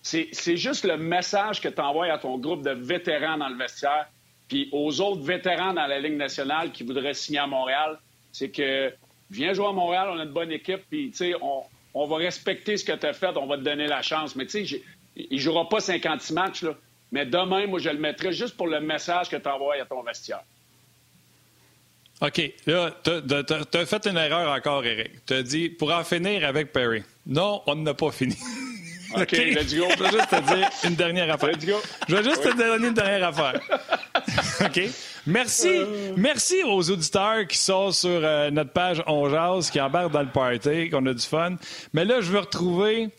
C'est 0.02 0.58
juste 0.58 0.86
le 0.86 0.98
message 0.98 1.60
que 1.60 1.68
tu 1.68 1.82
envoies 1.82 2.12
à 2.12 2.20
ton 2.20 2.38
groupe 2.38 2.62
de 2.64 2.72
vétérans 2.72 3.38
dans 3.38 3.50
le 3.50 3.58
vestiaire, 3.58 4.08
puis 4.48 4.70
aux 4.72 5.02
autres 5.02 5.24
vétérans 5.24 5.74
dans 5.74 5.88
la 5.88 6.00
Ligue 6.00 6.16
nationale 6.16 6.72
qui 6.72 6.84
voudraient 6.84 7.16
signer 7.16 7.40
à 7.40 7.48
Montréal, 7.48 7.98
c'est 8.32 8.50
que 8.50 8.94
viens 9.32 9.54
jouer 9.54 9.66
à 9.66 9.72
Montréal, 9.72 10.10
on 10.12 10.20
a 10.20 10.24
une 10.24 10.32
bonne 10.32 10.52
équipe, 10.52 10.82
puis 10.92 11.12
on, 11.42 11.64
on 11.96 12.06
va 12.06 12.18
respecter 12.18 12.78
ce 12.78 12.86
que 12.86 12.92
tu 12.92 13.08
as 13.08 13.14
fait, 13.14 13.36
on 13.36 13.48
va 13.48 13.58
te 13.58 13.64
donner 13.64 13.88
la 13.88 14.04
chance. 14.04 14.36
Mais 14.36 14.46
tu 14.46 14.68
sais, 14.68 14.84
il 15.16 15.40
jouera 15.40 15.68
pas 15.70 15.80
56 15.80 16.34
matchs. 16.34 16.66
Mais 17.12 17.26
demain, 17.26 17.66
moi, 17.68 17.80
je 17.80 17.90
le 17.90 17.98
mettrai 17.98 18.34
juste 18.34 18.58
pour 18.58 18.68
le 18.68 18.82
message 18.82 19.30
que 19.30 19.38
tu 19.38 19.48
envoies 19.48 19.82
à 19.82 19.86
ton 19.86 20.04
vestiaire. 20.04 20.44
OK. 22.22 22.54
Là, 22.66 22.92
tu 23.04 23.78
as, 23.78 23.86
fait 23.86 24.08
une 24.08 24.18
erreur 24.18 24.52
encore, 24.52 24.86
Eric. 24.86 25.26
Tu 25.26 25.34
as 25.34 25.44
dit 25.44 25.70
pour 25.70 25.94
en 25.94 26.04
finir 26.04 26.46
avec 26.46 26.72
Perry. 26.72 27.04
Non, 27.26 27.62
on 27.68 27.76
n'a 27.76 27.94
pas 27.94 28.12
fini. 28.12 28.38
OK, 29.16 29.32
let's 29.32 29.74
go. 29.74 29.86
Je 29.98 30.04
vais 30.04 30.12
juste 30.12 30.30
te 30.30 30.54
dire 30.54 30.70
une 30.84 30.96
dernière 30.96 31.34
affaire. 31.34 31.52
Let's 31.52 31.66
go. 31.66 31.82
Je 32.08 32.16
vais 32.16 32.24
juste 32.24 32.42
te 32.42 32.58
donner 32.58 32.88
une 32.88 32.94
dernière 32.94 33.28
affaire. 33.30 33.60
OK? 34.66 34.82
Merci. 35.28 35.82
Merci 36.18 36.64
aux 36.64 36.90
auditeurs 36.90 37.48
qui 37.48 37.58
sont 37.58 37.92
sur 37.92 38.10
euh, 38.10 38.50
notre 38.50 38.72
page 38.72 39.04
On 39.08 39.60
qui 39.62 39.80
embarquent 39.80 40.12
dans 40.12 40.24
le 40.24 40.32
party, 40.32 40.90
qu'on 40.90 41.06
a 41.06 41.14
du 41.14 41.26
fun. 41.26 41.56
Mais 41.94 42.06
là, 42.06 42.22
je 42.22 42.32
veux 42.32 42.40
retrouver 42.40 43.10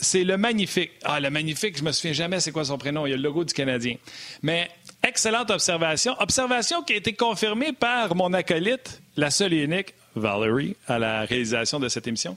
c'est 0.00 0.24
le 0.24 0.36
magnifique. 0.36 0.92
Ah, 1.04 1.20
le 1.20 1.30
magnifique, 1.30 1.76
je 1.78 1.84
me 1.84 1.92
souviens 1.92 2.12
jamais 2.12 2.40
c'est 2.40 2.52
quoi 2.52 2.64
son 2.64 2.78
prénom. 2.78 3.06
Il 3.06 3.10
y 3.10 3.12
a 3.12 3.16
le 3.16 3.22
logo 3.22 3.44
du 3.44 3.52
Canadien. 3.52 3.96
Mais 4.42 4.70
excellente 5.02 5.50
observation. 5.50 6.14
Observation 6.18 6.82
qui 6.82 6.94
a 6.94 6.96
été 6.96 7.12
confirmée 7.12 7.72
par 7.72 8.14
mon 8.14 8.32
acolyte, 8.32 9.00
la 9.16 9.30
seule 9.30 9.52
et 9.52 9.62
unique, 9.62 9.94
Valerie, 10.16 10.76
à 10.88 10.98
la 10.98 11.24
réalisation 11.24 11.78
de 11.78 11.88
cette 11.88 12.06
émission. 12.08 12.36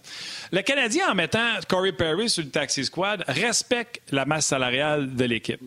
Le 0.51 0.61
Canadien, 0.61 1.09
en 1.11 1.15
mettant 1.15 1.59
Corey 1.67 1.91
Perry 1.91 2.29
sur 2.29 2.43
le 2.43 2.49
taxi 2.49 2.85
squad, 2.85 3.23
respecte 3.27 4.01
la 4.11 4.25
masse 4.25 4.45
salariale 4.45 5.15
de 5.15 5.25
l'équipe. 5.25 5.61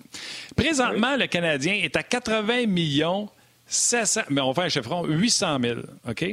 Présentement, 0.54 1.16
le 1.16 1.26
Canadien 1.26 1.74
est 1.74 1.96
à 1.96 2.02
80 2.02 2.66
millions 2.66 3.28
700, 3.68 4.22
mais 4.30 4.40
on 4.40 4.54
fait 4.54 4.62
un 4.62 4.68
chiffron, 4.68 5.04
800 5.04 5.58
000, 5.60 5.80
OK? 6.08 6.24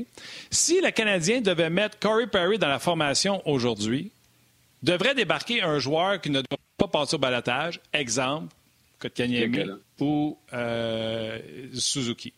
Si 0.52 0.82
le 0.82 0.92
Canadien 0.92 1.42
devait 1.42 1.72
mettre 1.72 1.98
Corey 2.00 2.28
Perry 2.28 2.60
dans 2.60 2.68
la 2.68 2.78
formation 2.78 3.42
aujourd'hui, 3.50 4.12
devrait 4.84 5.16
débarquer 5.16 5.64
un 5.64 5.80
joueur 5.80 6.22
qui 6.22 6.30
ne 6.30 6.42
doit 6.42 6.60
pas 6.78 6.88
passer 6.88 7.16
au 7.16 7.20
balatage, 7.20 7.80
exemple, 7.92 8.54
Kotkaniemi 9.00 9.72
ou 10.04 10.38
euh, 10.54 11.40
Suzuki. 11.74 12.34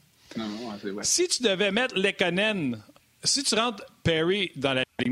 Si 1.02 1.28
tu 1.28 1.44
devais 1.44 1.72
mettre 1.72 1.98
Lekonen, 1.98 2.82
si 3.24 3.44
tu 3.44 3.56
rentres 3.56 3.84
Perry 4.04 4.52
dans 4.56 4.74
la 4.74 4.84
ligne, 5.00 5.12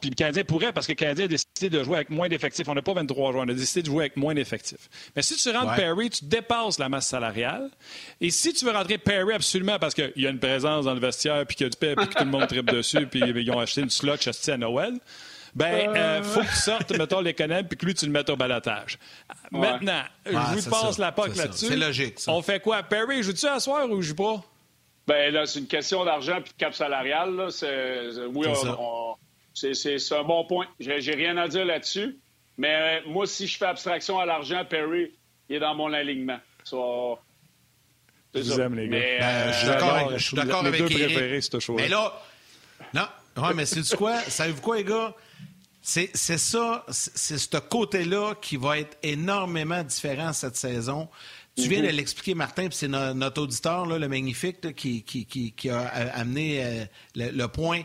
puis 0.00 0.10
le 0.10 0.14
Canadien 0.14 0.44
pourrait, 0.44 0.72
parce 0.72 0.86
que 0.86 0.92
le 0.92 0.96
Canadien 0.96 1.24
a 1.24 1.28
décidé 1.28 1.70
de 1.70 1.82
jouer 1.82 1.96
avec 1.96 2.10
moins 2.10 2.28
d'effectifs. 2.28 2.68
On 2.68 2.74
n'a 2.74 2.82
pas 2.82 2.92
23 2.92 3.32
joueurs, 3.32 3.44
on 3.44 3.48
a 3.48 3.54
décidé 3.54 3.82
de 3.82 3.86
jouer 3.86 4.04
avec 4.04 4.16
moins 4.16 4.34
d'effectifs. 4.34 4.88
Mais 5.16 5.22
si 5.22 5.36
tu 5.36 5.50
rentres 5.50 5.74
Perry, 5.74 6.10
tu 6.10 6.24
dépasses 6.26 6.78
la 6.78 6.88
masse 6.88 7.08
salariale. 7.08 7.70
Et 8.20 8.30
si 8.30 8.52
tu 8.52 8.64
veux 8.64 8.72
rentrer 8.72 8.98
Perry 8.98 9.34
absolument 9.34 9.78
parce 9.78 9.94
qu'il 9.94 10.12
y 10.16 10.26
a 10.26 10.30
une 10.30 10.38
présence 10.38 10.84
dans 10.84 10.94
le 10.94 11.00
vestiaire, 11.00 11.46
puis 11.46 11.56
qu'il 11.56 11.64
y 11.64 11.68
a 11.68 11.70
du 11.70 11.78
paix, 11.78 11.94
puis 11.96 12.06
que 12.06 12.14
tout 12.14 12.24
le 12.24 12.30
monde 12.30 12.46
tripe 12.46 12.70
dessus, 12.70 13.06
puis 13.06 13.20
ils 13.20 13.50
ont 13.50 13.60
acheté 13.60 13.80
une 13.80 13.90
slot 13.90 14.16
à 14.48 14.56
Noël, 14.56 14.94
ben, 15.54 15.90
il 15.94 15.98
euh, 15.98 16.22
faut 16.22 16.40
qu'il 16.40 16.50
sorte, 16.50 16.90
mettons, 16.96 17.20
l'économie, 17.20 17.64
puis 17.64 17.76
que 17.76 17.84
lui, 17.84 17.94
tu 17.94 18.06
le 18.06 18.12
mettes 18.12 18.30
au 18.30 18.36
balatage. 18.36 18.98
Maintenant, 19.50 20.02
je 20.24 20.54
lui 20.54 20.62
passe 20.62 20.98
la 20.98 21.12
POC 21.12 21.36
là-dessus. 21.36 21.66
C'est 21.66 21.76
logique, 21.76 22.20
ça. 22.20 22.32
On 22.32 22.42
fait 22.42 22.60
quoi? 22.60 22.82
Perry, 22.82 23.22
joues-tu 23.22 23.46
à 23.46 23.60
soir 23.60 23.88
ou 23.90 24.00
je 24.00 24.08
joue 24.08 24.16
pas? 24.16 24.42
Ben 25.06 25.32
là, 25.34 25.46
c'est 25.46 25.58
une 25.58 25.66
question 25.66 26.04
d'argent 26.04 26.40
puis 26.42 26.52
de 26.52 26.58
cap 26.58 26.74
salarial. 26.74 27.34
Là. 27.34 27.48
oui, 28.32 28.46
c'est 29.54 30.14
un 30.14 30.24
bon 30.24 30.44
point. 30.46 30.66
J'ai 30.80 31.14
rien 31.14 31.36
à 31.36 31.48
dire 31.48 31.64
là-dessus. 31.64 32.18
Mais 32.56 33.00
euh, 33.04 33.10
moi, 33.10 33.26
si 33.26 33.46
je 33.46 33.56
fais 33.56 33.66
abstraction 33.66 34.18
à 34.18 34.26
l'argent, 34.26 34.64
Perry, 34.68 35.10
il 35.48 35.56
est 35.56 35.60
dans 35.60 35.74
mon 35.74 35.92
alignement. 35.92 36.38
So, 36.64 37.18
je 38.34 38.40
vous 38.40 38.60
aime, 38.60 38.74
les 38.76 38.88
gars. 38.88 38.96
Mais, 38.96 39.18
ben, 39.18 39.52
je 39.52 39.58
suis 40.24 40.36
d'accord 40.36 40.64
avec, 40.64 40.80
avec 40.80 40.90
Eric. 40.92 41.68
Mais 41.76 41.88
là, 41.88 42.12
non, 42.94 43.02
ouais, 43.36 43.54
mais 43.54 43.66
c'est 43.66 43.96
quoi? 43.96 44.18
Savez-vous 44.20 44.62
quoi, 44.62 44.76
les 44.76 44.84
gars? 44.84 45.14
C'est 45.84 46.14
ça, 46.14 46.86
c'est 46.88 47.38
ce 47.38 47.56
côté-là 47.58 48.36
qui 48.40 48.56
va 48.56 48.78
être 48.78 48.96
énormément 49.02 49.82
différent 49.82 50.32
cette 50.32 50.56
saison. 50.56 51.08
Tu 51.56 51.68
viens 51.68 51.82
de 51.82 51.88
mhm. 51.88 51.96
l'expliquer, 51.96 52.34
Martin, 52.34 52.68
puis 52.68 52.76
c'est 52.76 52.88
notre 52.88 53.42
auditeur, 53.42 53.84
là, 53.84 53.98
le 53.98 54.08
magnifique, 54.08 54.74
qui, 54.74 55.02
qui, 55.02 55.26
qui, 55.26 55.70
a 55.70 55.80
amené 56.14 56.64
euh, 56.64 56.84
le, 57.16 57.46
point. 57.46 57.82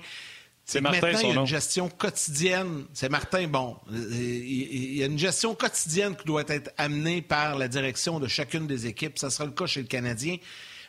C'est 0.63 0.79
Martin, 0.79 1.01
Maintenant, 1.01 1.19
il 1.21 1.35
y 1.35 1.37
a 1.37 1.41
une 1.41 1.47
gestion 1.47 1.89
quotidienne. 1.89 2.85
C'est 2.93 3.09
Martin, 3.09 3.47
bon. 3.47 3.75
Euh, 3.91 4.13
il 4.13 4.95
y 4.95 5.03
a 5.03 5.07
une 5.07 5.19
gestion 5.19 5.55
quotidienne 5.55 6.15
qui 6.15 6.25
doit 6.25 6.45
être 6.47 6.71
amenée 6.77 7.21
par 7.21 7.57
la 7.57 7.67
direction 7.67 8.19
de 8.19 8.27
chacune 8.27 8.67
des 8.67 8.85
équipes. 8.85 9.17
Ça 9.17 9.29
sera 9.29 9.45
le 9.45 9.51
cas 9.51 9.65
chez 9.65 9.81
le 9.81 9.87
Canadien. 9.87 10.37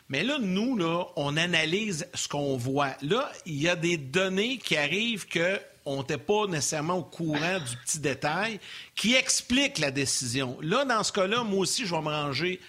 Mais 0.07 0.23
là, 0.23 0.37
nous, 0.39 0.77
là, 0.77 1.05
on 1.17 1.37
analyse 1.37 2.07
ce 2.13 2.27
qu'on 2.27 2.55
voit. 2.55 2.95
Là, 3.01 3.31
il 3.45 3.61
y 3.61 3.67
a 3.67 3.75
des 3.75 3.97
données 3.97 4.57
qui 4.57 4.77
arrivent 4.77 5.27
que 5.27 5.59
on 5.89 5.97
n'était 5.97 6.19
pas 6.19 6.45
nécessairement 6.47 6.95
au 6.95 7.03
courant 7.03 7.57
du 7.57 7.75
petit 7.77 7.99
détail, 7.99 8.59
qui 8.95 9.15
explique 9.15 9.79
la 9.79 9.89
décision. 9.89 10.57
Là, 10.61 10.85
dans 10.85 11.03
ce 11.03 11.11
cas-là, 11.11 11.43
moi 11.43 11.61
aussi, 11.61 11.87
je 11.87 11.95
vais 11.95 12.01
me 12.01 12.09
ranger 12.09 12.59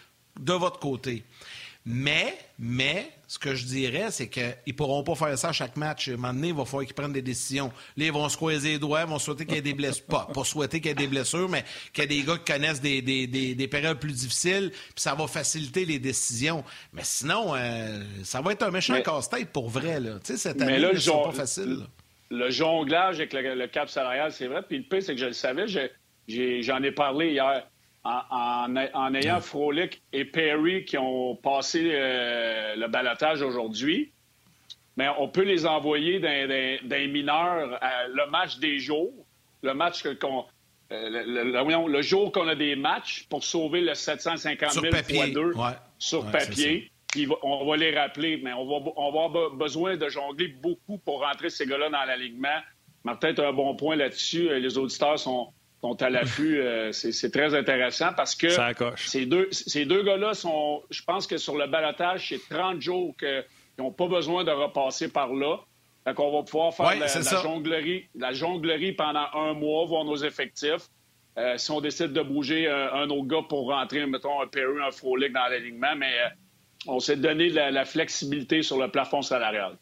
de 0.40 0.52
votre 0.54 0.78
côté. 0.78 1.22
Mais, 1.84 2.38
mais, 2.58 3.10
ce 3.26 3.38
que 3.38 3.54
je 3.54 3.66
dirais, 3.66 4.08
c'est 4.10 4.28
qu'ils 4.28 4.54
ne 4.66 4.72
pourront 4.72 5.02
pas 5.02 5.14
faire 5.14 5.38
ça 5.38 5.50
à 5.50 5.52
chaque 5.52 5.76
match. 5.76 6.08
À 6.08 6.12
un 6.12 6.16
moment 6.16 6.32
donné, 6.32 6.48
il 6.48 6.54
va 6.54 6.64
falloir 6.64 6.86
qu'ils 6.86 6.94
prennent 6.94 7.12
des 7.12 7.20
décisions. 7.20 7.70
Là, 7.96 8.06
ils 8.06 8.12
vont 8.12 8.28
se 8.28 8.36
croiser 8.36 8.72
les 8.72 8.78
doigts, 8.78 9.02
ils 9.02 9.06
vont 9.06 9.18
souhaiter 9.18 9.44
qu'il 9.44 9.56
y 9.56 9.58
ait 9.58 9.62
des 9.62 9.74
blessures. 9.74 10.04
Pas, 10.06 10.28
pas 10.32 10.44
souhaiter 10.44 10.80
qu'il 10.80 10.88
y 10.88 10.92
ait 10.92 10.94
des 10.94 11.06
blessures, 11.06 11.48
mais 11.48 11.64
qu'il 11.92 12.02
y 12.02 12.04
ait 12.04 12.20
des 12.20 12.22
gars 12.22 12.38
qui 12.38 12.52
connaissent 12.52 12.80
des, 12.80 13.02
des, 13.02 13.26
des, 13.26 13.68
périodes 13.68 13.98
plus 13.98 14.12
difficiles, 14.12 14.70
puis 14.72 14.92
ça 14.96 15.14
va 15.14 15.26
faciliter 15.26 15.84
les 15.84 15.98
décisions. 15.98 16.64
Mais 16.94 17.02
sinon, 17.04 17.54
euh, 17.54 18.02
ça 18.24 18.40
va 18.40 18.52
être 18.52 18.62
un 18.62 18.70
méchant 18.70 19.00
casse-tête 19.02 19.50
pour 19.50 19.68
vrai. 19.68 20.00
Là. 20.00 20.18
Tu 20.24 20.32
sais, 20.32 20.38
cette 20.38 20.62
année, 20.62 20.98
c'est 20.98 21.10
pas 21.10 21.32
facile 21.32 21.86
le 22.30 22.50
jonglage 22.50 23.16
avec 23.16 23.32
le, 23.32 23.66
cap 23.66 23.88
salarial, 23.88 24.32
c'est 24.32 24.46
vrai. 24.46 24.62
Puis 24.62 24.78
le 24.78 24.84
pire, 24.84 25.02
c'est 25.02 25.14
que 25.14 25.20
je 25.20 25.26
le 25.26 25.32
savais, 25.32 25.66
j'en 25.66 26.82
ai, 26.82 26.92
parlé 26.92 27.32
hier. 27.32 27.66
en, 28.04 29.14
ayant 29.14 29.40
Frolic 29.40 30.02
et 30.12 30.24
Perry 30.24 30.84
qui 30.84 30.96
ont 30.96 31.36
passé 31.36 31.82
le 31.82 32.86
balotage 32.86 33.42
aujourd'hui, 33.42 34.12
mais 34.96 35.08
on 35.18 35.28
peut 35.28 35.44
les 35.44 35.66
envoyer 35.66 36.20
d'un 36.20 37.06
mineur 37.08 37.80
le 38.08 38.30
match 38.30 38.58
des 38.58 38.78
jours, 38.78 39.12
le 39.62 39.74
match 39.74 40.04
qu'on. 40.20 40.44
le, 40.90 42.02
jour 42.02 42.30
qu'on 42.32 42.48
a 42.48 42.54
des 42.54 42.76
matchs 42.76 43.26
pour 43.28 43.42
sauver 43.42 43.80
le 43.80 43.94
750 43.94 44.72
000 44.72 44.84
fois 44.84 45.26
2 45.26 45.54
sur 45.98 46.30
papier. 46.30 46.90
On 47.42 47.66
va 47.66 47.76
les 47.76 47.96
rappeler, 47.96 48.40
mais 48.42 48.52
on 48.52 48.66
va, 48.66 48.90
on 48.96 49.12
va 49.12 49.24
avoir 49.24 49.50
besoin 49.50 49.96
de 49.96 50.08
jongler 50.08 50.48
beaucoup 50.48 50.98
pour 50.98 51.20
rentrer 51.20 51.50
ces 51.50 51.66
gars-là 51.66 51.90
dans 51.90 52.04
l'alignement. 52.04 52.60
Martin, 53.04 53.34
tu 53.34 53.40
as 53.40 53.48
un 53.48 53.52
bon 53.52 53.74
point 53.76 53.96
là-dessus. 53.96 54.48
Les 54.60 54.78
auditeurs 54.78 55.18
sont, 55.18 55.52
sont 55.80 56.02
à 56.02 56.10
l'affût. 56.10 56.60
Euh, 56.70 56.92
c'est 56.92 57.30
très 57.30 57.54
intéressant 57.54 58.12
parce 58.16 58.34
que 58.34 58.48
ces 58.96 59.26
deux, 59.26 59.48
ces 59.50 59.84
deux 59.84 60.02
gars-là 60.02 60.34
sont, 60.34 60.82
je 60.90 61.02
pense 61.02 61.26
que 61.26 61.36
sur 61.36 61.56
le 61.56 61.66
balotage, 61.66 62.28
c'est 62.28 62.48
30 62.48 62.80
jours 62.80 63.16
qu'ils 63.16 63.44
n'ont 63.78 63.92
pas 63.92 64.06
besoin 64.06 64.44
de 64.44 64.50
repasser 64.50 65.10
par 65.10 65.32
là. 65.32 65.60
Fait 66.04 66.14
qu'on 66.14 66.32
va 66.32 66.42
pouvoir 66.42 66.74
faire 66.74 66.98
la, 66.98 67.42
jonglerie, 67.42 68.08
la 68.14 68.32
jonglerie 68.32 68.92
pendant 68.92 69.26
un 69.34 69.54
mois, 69.54 69.84
voir 69.86 70.04
nos 70.04 70.16
effectifs. 70.16 70.88
Euh, 71.38 71.56
si 71.56 71.70
on 71.70 71.80
décide 71.80 72.12
de 72.12 72.22
bouger 72.22 72.68
un, 72.68 73.08
autre 73.08 73.26
gars 73.26 73.42
pour 73.48 73.68
rentrer, 73.68 74.04
mettons, 74.06 74.40
un 74.42 74.46
Perry, 74.46 74.80
un 74.86 74.90
Frolic 74.90 75.32
dans 75.32 75.48
l'alignement, 75.48 75.94
mais 75.96 76.12
euh, 76.24 76.28
on 76.86 77.00
s'est 77.00 77.16
donné 77.16 77.48
la 77.48 77.84
flexibilité 77.84 78.62
sur 78.62 78.78
le 78.78 78.90
plafond 78.90 79.22
salarial. 79.22 79.76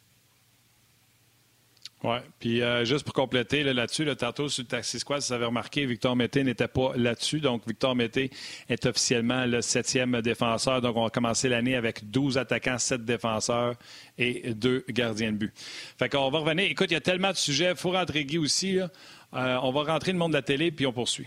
Oui, 2.04 2.18
puis 2.38 2.62
euh, 2.62 2.84
juste 2.84 3.04
pour 3.04 3.12
compléter 3.12 3.64
là-dessus, 3.64 4.04
le 4.04 4.14
tantôt 4.14 4.48
sur 4.48 4.62
le 4.62 4.68
Taxi 4.68 5.00
Squad, 5.00 5.20
vous 5.20 5.32
avez 5.32 5.46
remarqué, 5.46 5.84
Victor 5.84 6.14
Mété 6.14 6.44
n'était 6.44 6.68
pas 6.68 6.92
là-dessus. 6.94 7.40
Donc, 7.40 7.66
Victor 7.66 7.96
Mété 7.96 8.30
est 8.68 8.86
officiellement 8.86 9.46
le 9.46 9.62
septième 9.62 10.20
défenseur. 10.22 10.80
Donc, 10.80 10.96
on 10.96 11.02
va 11.02 11.10
commencer 11.10 11.48
l'année 11.48 11.74
avec 11.74 12.08
12 12.08 12.38
attaquants, 12.38 12.78
7 12.78 13.04
défenseurs 13.04 13.74
et 14.16 14.54
2 14.54 14.84
gardiens 14.90 15.32
de 15.32 15.38
but. 15.38 15.52
Fait 15.98 16.08
qu'on 16.08 16.30
va 16.30 16.38
revenir. 16.38 16.70
Écoute, 16.70 16.92
il 16.92 16.94
y 16.94 16.98
a 16.98 17.00
tellement 17.00 17.32
de 17.32 17.36
sujets. 17.36 17.70
Il 17.70 17.76
faut 17.76 17.90
rentrer 17.90 18.24
Guy 18.24 18.38
aussi. 18.38 18.78
Euh, 18.78 18.88
on 19.32 19.72
va 19.72 19.92
rentrer 19.92 20.12
le 20.12 20.18
monde 20.18 20.30
de 20.30 20.36
la 20.36 20.42
télé, 20.42 20.70
puis 20.70 20.86
on 20.86 20.92
poursuit. 20.92 21.26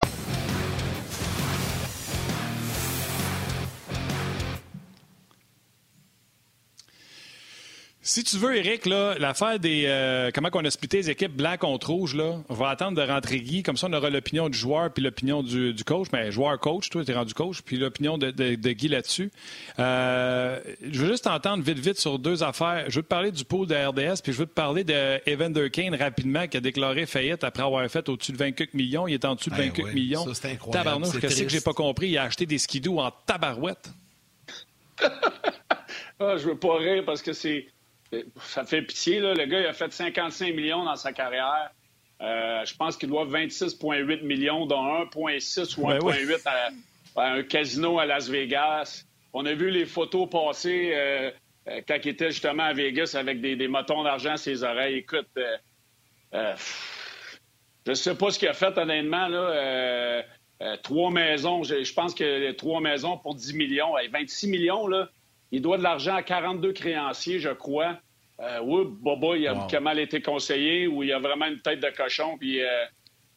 Si 8.13 8.25
tu 8.25 8.35
veux, 8.35 8.57
Eric, 8.57 8.87
l'affaire 8.87 9.57
des. 9.57 9.85
Euh, 9.87 10.31
comment 10.33 10.49
on 10.53 10.65
a 10.65 10.69
splitté 10.69 10.97
les 10.97 11.09
équipes 11.11 11.31
blanc 11.31 11.55
contre 11.57 11.91
rouge, 11.91 12.13
là, 12.13 12.41
on 12.49 12.53
va 12.53 12.67
attendre 12.67 13.01
de 13.01 13.09
rentrer 13.09 13.39
Guy. 13.39 13.63
Comme 13.63 13.77
ça, 13.77 13.87
on 13.89 13.93
aura 13.93 14.09
l'opinion 14.09 14.49
du 14.49 14.57
joueur 14.57 14.91
puis 14.91 15.01
l'opinion 15.01 15.41
du, 15.43 15.73
coach. 15.85 16.07
Mais 16.11 16.29
joueur-coach, 16.29 16.89
toi, 16.89 17.05
tu 17.05 17.11
es 17.11 17.13
rendu 17.13 17.33
coach, 17.33 17.61
puis 17.61 17.77
l'opinion 17.77 18.17
de, 18.17 18.31
Guy 18.73 18.89
là-dessus. 18.89 19.31
Euh, 19.79 20.59
je 20.81 21.01
veux 21.03 21.07
juste 21.07 21.25
entendre 21.25 21.63
vite, 21.63 21.79
vite 21.79 22.01
sur 22.01 22.19
deux 22.19 22.43
affaires. 22.43 22.83
Je 22.89 22.97
veux 22.97 23.03
te 23.03 23.07
parler 23.07 23.31
du 23.31 23.45
pot 23.45 23.65
de 23.65 23.75
RDS, 23.75 24.21
puis 24.21 24.33
je 24.33 24.39
veux 24.39 24.45
te 24.45 24.53
parler 24.53 24.83
de 24.83 25.21
Evander 25.25 25.69
Kane 25.69 25.95
rapidement, 25.95 26.49
qui 26.49 26.57
a 26.57 26.59
déclaré 26.59 27.05
faillite 27.05 27.45
après 27.45 27.63
avoir 27.63 27.89
fait 27.89 28.09
au-dessus 28.09 28.33
de 28.33 28.37
24 28.37 28.73
millions. 28.73 29.07
Il 29.07 29.13
est 29.13 29.23
en 29.23 29.35
dessous 29.35 29.51
de 29.51 29.55
24 29.55 29.87
eh 29.89 29.93
millions. 29.93 30.25
Ça, 30.25 30.33
c'est 30.33 30.51
incroyable. 30.51 30.83
Tabarnouche, 30.83 31.17
qu'est-ce 31.21 31.43
que 31.43 31.49
j'ai 31.49 31.61
pas 31.61 31.71
compris? 31.71 32.09
Il 32.09 32.17
a 32.17 32.23
acheté 32.23 32.45
des 32.45 32.57
skidoo 32.57 32.99
en 32.99 33.11
tabarouette. 33.25 33.89
ah, 36.19 36.35
je 36.35 36.49
veux 36.49 36.57
pas 36.57 36.75
rire 36.75 37.03
parce 37.05 37.21
que 37.21 37.31
c'est 37.31 37.67
ça 38.39 38.65
fait 38.65 38.81
pitié, 38.81 39.19
là. 39.19 39.33
Le 39.33 39.45
gars, 39.45 39.59
il 39.59 39.65
a 39.65 39.73
fait 39.73 39.91
55 39.91 40.53
millions 40.53 40.83
dans 40.83 40.95
sa 40.95 41.13
carrière. 41.13 41.71
Euh, 42.21 42.63
je 42.65 42.75
pense 42.75 42.97
qu'il 42.97 43.09
doit 43.09 43.25
26,8 43.25 44.23
millions, 44.23 44.65
dont 44.65 44.83
1,6 45.05 45.79
ou 45.79 45.87
1,8 45.89 46.41
à, 47.15 47.23
un 47.23 47.43
casino 47.43 47.99
à 47.99 48.05
Las 48.05 48.29
Vegas. 48.29 49.05
On 49.33 49.45
a 49.45 49.53
vu 49.53 49.69
les 49.69 49.85
photos 49.85 50.29
passer 50.29 50.91
euh, 50.93 51.31
euh, 51.67 51.81
quand 51.87 51.97
il 52.03 52.09
était 52.09 52.31
justement 52.31 52.63
à 52.63 52.73
Vegas 52.73 53.15
avec 53.17 53.41
des, 53.41 53.55
des 53.55 53.67
motons 53.67 54.03
d'argent 54.03 54.33
à 54.33 54.37
ses 54.37 54.63
oreilles. 54.63 54.97
Écoute, 54.97 55.29
je 56.33 56.55
ne 57.87 57.93
sais 57.93 58.15
pas 58.15 58.29
ce 58.29 58.37
qu'il 58.37 58.49
a 58.49 58.53
fait, 58.53 58.77
honnêtement. 58.77 59.27
Là. 59.27 60.23
trois 60.83 61.09
maisons, 61.09 61.63
je, 61.63 61.93
pense 61.93 62.13
que 62.13 62.51
trois 62.51 62.81
maisons 62.81 63.17
pour 63.17 63.35
10 63.35 63.53
millions. 63.55 63.93
26 64.11 64.47
millions, 64.47 64.85
là. 64.85 65.09
Il 65.51 65.61
doit 65.61 65.77
de 65.77 65.83
l'argent 65.83 66.15
à 66.15 66.23
42 66.23 66.73
créanciers, 66.73 67.39
je 67.39 67.49
crois. 67.49 67.97
Euh, 68.41 68.59
oui, 68.63 68.85
Boba, 68.87 69.37
il 69.37 69.47
a 69.47 69.53
wow. 69.53 69.81
mal 69.81 69.99
été 69.99 70.21
conseillé 70.21 70.87
ou 70.87 71.03
il 71.03 71.11
a 71.11 71.19
vraiment 71.19 71.45
une 71.45 71.59
tête 71.59 71.79
de 71.79 71.89
cochon, 71.89 72.37
puis 72.37 72.61
euh, 72.61 72.67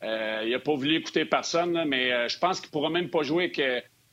euh, 0.02 0.42
il 0.44 0.50
n'a 0.50 0.58
pas 0.58 0.74
voulu 0.74 0.96
écouter 0.96 1.24
personne. 1.24 1.84
mais 1.86 2.28
je 2.28 2.38
pense 2.38 2.60
qu'il 2.60 2.68
ne 2.68 2.72
pourra 2.72 2.90
même 2.90 3.10
pas 3.10 3.22
jouer 3.22 3.52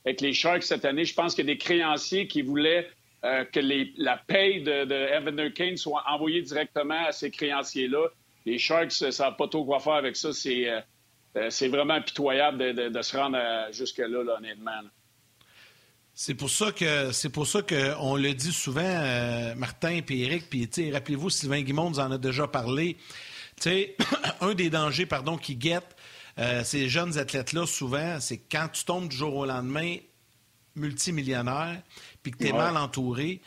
avec, 0.04 0.20
les 0.20 0.32
Sharks 0.32 0.64
cette 0.64 0.84
année. 0.84 1.04
Je 1.04 1.14
pense 1.14 1.34
qu'il 1.34 1.46
y 1.46 1.50
a 1.50 1.54
des 1.54 1.58
créanciers 1.58 2.26
qui 2.26 2.42
voulaient 2.42 2.88
que 3.22 3.60
la 4.02 4.16
paye 4.16 4.62
de, 4.62 4.84
de 4.84 4.94
Evander 4.94 5.52
Kane 5.52 5.76
soit 5.76 6.02
envoyée 6.08 6.42
directement 6.42 7.06
à 7.06 7.12
ces 7.12 7.30
créanciers-là. 7.30 8.08
Les 8.44 8.58
Sharks 8.58 9.00
ne 9.00 9.10
savent 9.12 9.36
pas 9.36 9.46
trop 9.46 9.64
quoi 9.64 9.78
faire 9.78 9.92
avec 9.92 10.16
ça. 10.16 10.32
C'est 10.32 11.68
vraiment 11.68 12.02
pitoyable 12.02 12.74
de, 12.74 13.02
se 13.02 13.16
rendre 13.16 13.38
jusque-là, 13.70 14.36
honnêtement. 14.36 14.72
C'est 16.14 16.34
pour 16.34 16.50
ça 16.50 16.72
que 16.72 17.10
c'est 17.12 17.30
pour 17.30 17.46
ça 17.46 17.62
qu'on 17.62 18.16
le 18.16 18.34
dit 18.34 18.52
souvent, 18.52 18.82
euh, 18.84 19.54
Martin 19.54 19.90
et 19.90 20.04
Eric, 20.08 20.50
puis 20.50 20.68
rappelez-vous, 20.92 21.30
Sylvain 21.30 21.62
Guimond 21.62 21.90
nous 21.90 22.00
en 22.00 22.10
a 22.10 22.18
déjà 22.18 22.46
parlé. 22.46 22.96
un 24.40 24.54
des 24.54 24.70
dangers 24.70 25.06
pardon, 25.06 25.36
qui 25.38 25.56
guette 25.56 25.96
euh, 26.38 26.64
ces 26.64 26.88
jeunes 26.88 27.18
athlètes-là, 27.18 27.66
souvent, 27.66 28.18
c'est 28.20 28.38
quand 28.38 28.68
tu 28.72 28.84
tombes 28.84 29.08
du 29.08 29.16
jour 29.16 29.36
au 29.36 29.46
lendemain 29.46 29.96
multimillionnaire, 30.74 31.80
puis 32.22 32.32
que 32.32 32.38
tu 32.38 32.48
es 32.48 32.52
mal 32.52 32.76
entouré, 32.76 33.40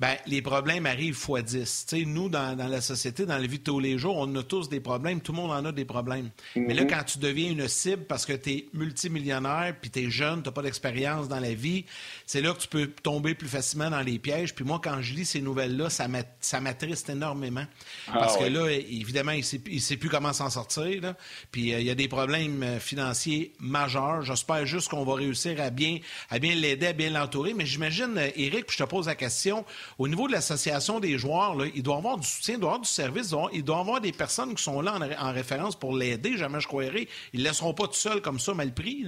ben, 0.00 0.16
les 0.26 0.40
problèmes 0.40 0.86
arrivent 0.86 1.14
fois 1.14 1.42
10. 1.42 1.86
nous, 2.06 2.30
dans, 2.30 2.56
la 2.56 2.80
société, 2.80 3.26
dans 3.26 3.36
la 3.36 3.46
vie 3.46 3.58
de 3.58 3.64
tous 3.64 3.78
les 3.78 3.98
jours, 3.98 4.16
on 4.16 4.34
a 4.34 4.42
tous 4.42 4.70
des 4.70 4.80
problèmes. 4.80 5.20
Tout 5.20 5.32
le 5.32 5.36
monde 5.36 5.50
en 5.50 5.62
a 5.66 5.72
des 5.72 5.84
problèmes. 5.84 6.30
Mais 6.56 6.72
là, 6.72 6.82
mhm. 6.82 6.88
quand 6.88 7.02
tu 7.04 7.18
deviens 7.18 7.50
une 7.50 7.68
cible 7.68 8.04
parce 8.04 8.24
que 8.24 8.32
tu 8.32 8.50
es 8.50 8.68
multimillionnaire, 8.72 9.74
puis 9.78 9.90
tu 9.90 10.00
es 10.00 10.10
jeune, 10.10 10.42
tu 10.42 10.48
n'as 10.48 10.52
pas 10.52 10.62
d'expérience 10.62 11.28
dans 11.28 11.38
la 11.38 11.52
vie, 11.52 11.84
c'est 12.24 12.40
là 12.40 12.54
que 12.54 12.60
tu 12.60 12.68
peux 12.68 12.86
tomber 12.86 13.34
plus 13.34 13.48
facilement 13.48 13.90
dans 13.90 14.00
les 14.00 14.18
pièges. 14.18 14.54
Puis 14.54 14.64
moi, 14.64 14.80
quand 14.82 15.02
je 15.02 15.12
lis 15.12 15.26
ces 15.26 15.42
nouvelles-là, 15.42 15.90
ça 15.90 16.60
m'attriste 16.60 17.10
énormément. 17.10 17.66
Ah 18.08 18.20
parce 18.20 18.38
que 18.38 18.44
là, 18.44 18.70
évidemment, 18.70 19.32
il 19.32 19.44
ne 19.74 19.78
sait, 19.78 19.96
plus 19.98 20.08
comment 20.08 20.32
s'en 20.32 20.48
sortir. 20.48 21.14
Puis 21.52 21.74
euh, 21.74 21.80
il 21.80 21.86
y 21.86 21.90
a 21.90 21.94
des 21.94 22.08
problèmes 22.08 22.62
euh, 22.62 22.80
financiers 22.80 23.52
majeurs. 23.58 24.22
J'espère 24.22 24.64
juste 24.64 24.88
qu'on 24.88 25.04
va 25.04 25.14
réussir 25.16 25.60
à 25.60 25.68
bien, 25.68 25.98
à 26.30 26.38
bien 26.38 26.54
l'aider, 26.54 26.86
à 26.86 26.92
bien 26.94 27.10
l'entourer. 27.10 27.52
Mais 27.52 27.66
j'imagine, 27.66 28.16
Eric, 28.16 28.54
euh, 28.54 28.62
puis 28.66 28.78
je 28.78 28.84
te 28.84 28.88
pose 28.88 29.06
la 29.06 29.14
question, 29.14 29.66
au 29.98 30.08
niveau 30.08 30.26
de 30.26 30.32
l'association 30.32 31.00
des 31.00 31.18
joueurs, 31.18 31.56
il 31.74 31.82
doit 31.82 31.96
avoir 31.96 32.18
du 32.18 32.26
soutien, 32.26 32.54
il 32.54 32.60
doit 32.60 32.70
avoir 32.70 32.82
du 32.82 32.88
service, 32.88 33.34
il 33.52 33.64
doit 33.64 33.80
avoir 33.80 34.00
des 34.00 34.12
personnes 34.12 34.54
qui 34.54 34.62
sont 34.62 34.80
là 34.80 34.98
en, 35.18 35.32
référence 35.32 35.76
pour 35.76 35.96
l'aider, 35.96 36.36
jamais 36.36 36.60
je 36.60 36.66
croirais. 36.66 37.08
Ils 37.32 37.40
ne 37.40 37.44
laisseront 37.44 37.74
pas 37.74 37.86
tout 37.86 37.94
seuls 37.94 38.20
comme 38.20 38.38
ça, 38.38 38.54
mal 38.54 38.72
pris. 38.72 39.06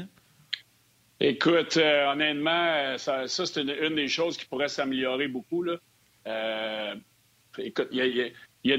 Écoute, 1.21 1.77
euh, 1.77 2.11
honnêtement, 2.11 2.51
euh, 2.51 2.99
ça, 2.99 3.29
c'est 3.29 3.61
une, 3.61 3.95
des 3.95 4.09
choses 4.09 4.37
qui 4.37 4.45
pourrait 4.45 4.68
s'améliorer 4.68 5.29
beaucoup. 5.29 5.64
Euh, 6.27 6.95
écoute, 7.59 7.88
il 7.92 8.33
y, 8.65 8.73
a, 8.73 8.77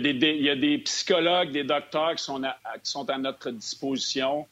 des, 0.55 0.77
psychologues, 0.79 1.51
des 1.51 1.63
docteurs 1.63 2.15
qui 2.15 2.23
sont 2.23 2.43
à, 2.43 3.17
notre 3.17 3.51
disposition. 3.51 4.45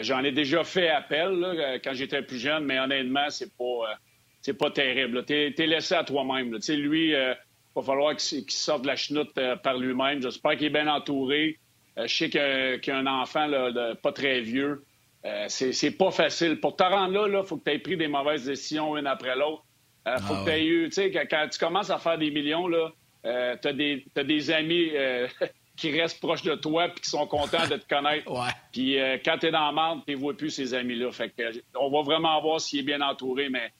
J'en 0.00 0.24
ai 0.24 0.32
déjà 0.32 0.64
fait 0.64 0.88
appel 0.88 1.80
quand 1.84 1.92
j'étais 1.92 2.22
plus 2.22 2.38
jeune, 2.38 2.64
mais 2.64 2.80
honnêtement, 2.80 3.28
c'est 3.28 3.54
pas 3.54 3.98
c'est 4.46 4.54
pas 4.54 4.70
terrible. 4.70 5.24
Tu 5.24 5.34
es, 5.34 5.66
laissé 5.66 5.94
à 5.94 6.04
toi-même. 6.04 6.56
Lui, 6.68 7.08
il 7.08 7.14
euh, 7.14 7.34
va 7.74 7.82
falloir 7.82 8.14
qu'il 8.16 8.48
sorte 8.50 8.82
de 8.82 8.86
la 8.86 8.96
chenoute 8.96 9.36
euh, 9.38 9.56
par 9.56 9.76
lui-même. 9.76 10.22
J'espère 10.22 10.56
qu'il 10.56 10.66
est 10.66 10.70
bien 10.70 10.86
entouré. 10.86 11.58
Euh, 11.98 12.06
je 12.06 12.14
sais 12.16 12.30
qu'il 12.30 12.40
y, 12.40 12.90
a 12.90 12.96
un 12.96 13.06
enfant 13.06 13.50
pas 14.02 14.12
très 14.12 14.40
vieux. 14.40 14.84
c'est 15.48 15.98
pas 15.98 16.10
facile. 16.10 16.60
Pour 16.60 16.76
te 16.76 16.84
rendre 16.84 17.26
là, 17.26 17.40
il 17.42 17.46
faut 17.46 17.56
que 17.56 17.64
tu 17.64 17.70
aies 17.72 17.78
pris 17.78 17.96
des 17.96 18.08
mauvaises 18.08 18.44
décisions 18.44 18.96
une 18.96 19.06
après 19.06 19.36
l'autre. 19.36 19.64
Il 20.06 20.22
faut 20.22 20.34
ah 20.34 20.44
que 20.46 20.90
tu 20.90 21.00
eu. 21.02 21.10
Quand, 21.28 21.48
tu 21.50 21.58
commences 21.58 21.90
à 21.90 21.98
faire 21.98 22.16
des 22.16 22.30
millions, 22.30 22.68
tu 22.70 23.28
as, 23.28 23.72
des 23.72 24.50
amis 24.52 24.92
qui 25.76 25.90
restent 25.90 26.20
proches 26.20 26.42
de 26.42 26.54
toi 26.54 26.88
puis 26.88 27.02
qui 27.02 27.10
sont 27.10 27.26
contents 27.26 27.66
de 27.68 27.76
te 27.76 27.86
connaître. 27.88 28.30
Ouais. 28.36 28.50
Puis 28.72 28.98
euh, 28.98 29.18
quand 29.24 29.38
tu 29.38 29.46
es 29.46 29.50
dans 29.50 29.66
la 29.66 29.72
marde, 29.72 30.00
tu 30.06 30.12
ne 30.12 30.16
vois 30.16 30.36
plus 30.36 30.50
ces 30.50 30.74
amis-là. 30.74 31.10
Fait 31.12 31.30
que, 31.30 31.42
euh, 31.42 31.52
on 31.78 31.90
va 31.90 32.02
vraiment 32.02 32.40
voir 32.40 32.60
s'il 32.60 32.80
est 32.80 32.82
bien 32.82 33.00
entouré, 33.00 33.48
mais 33.48 33.72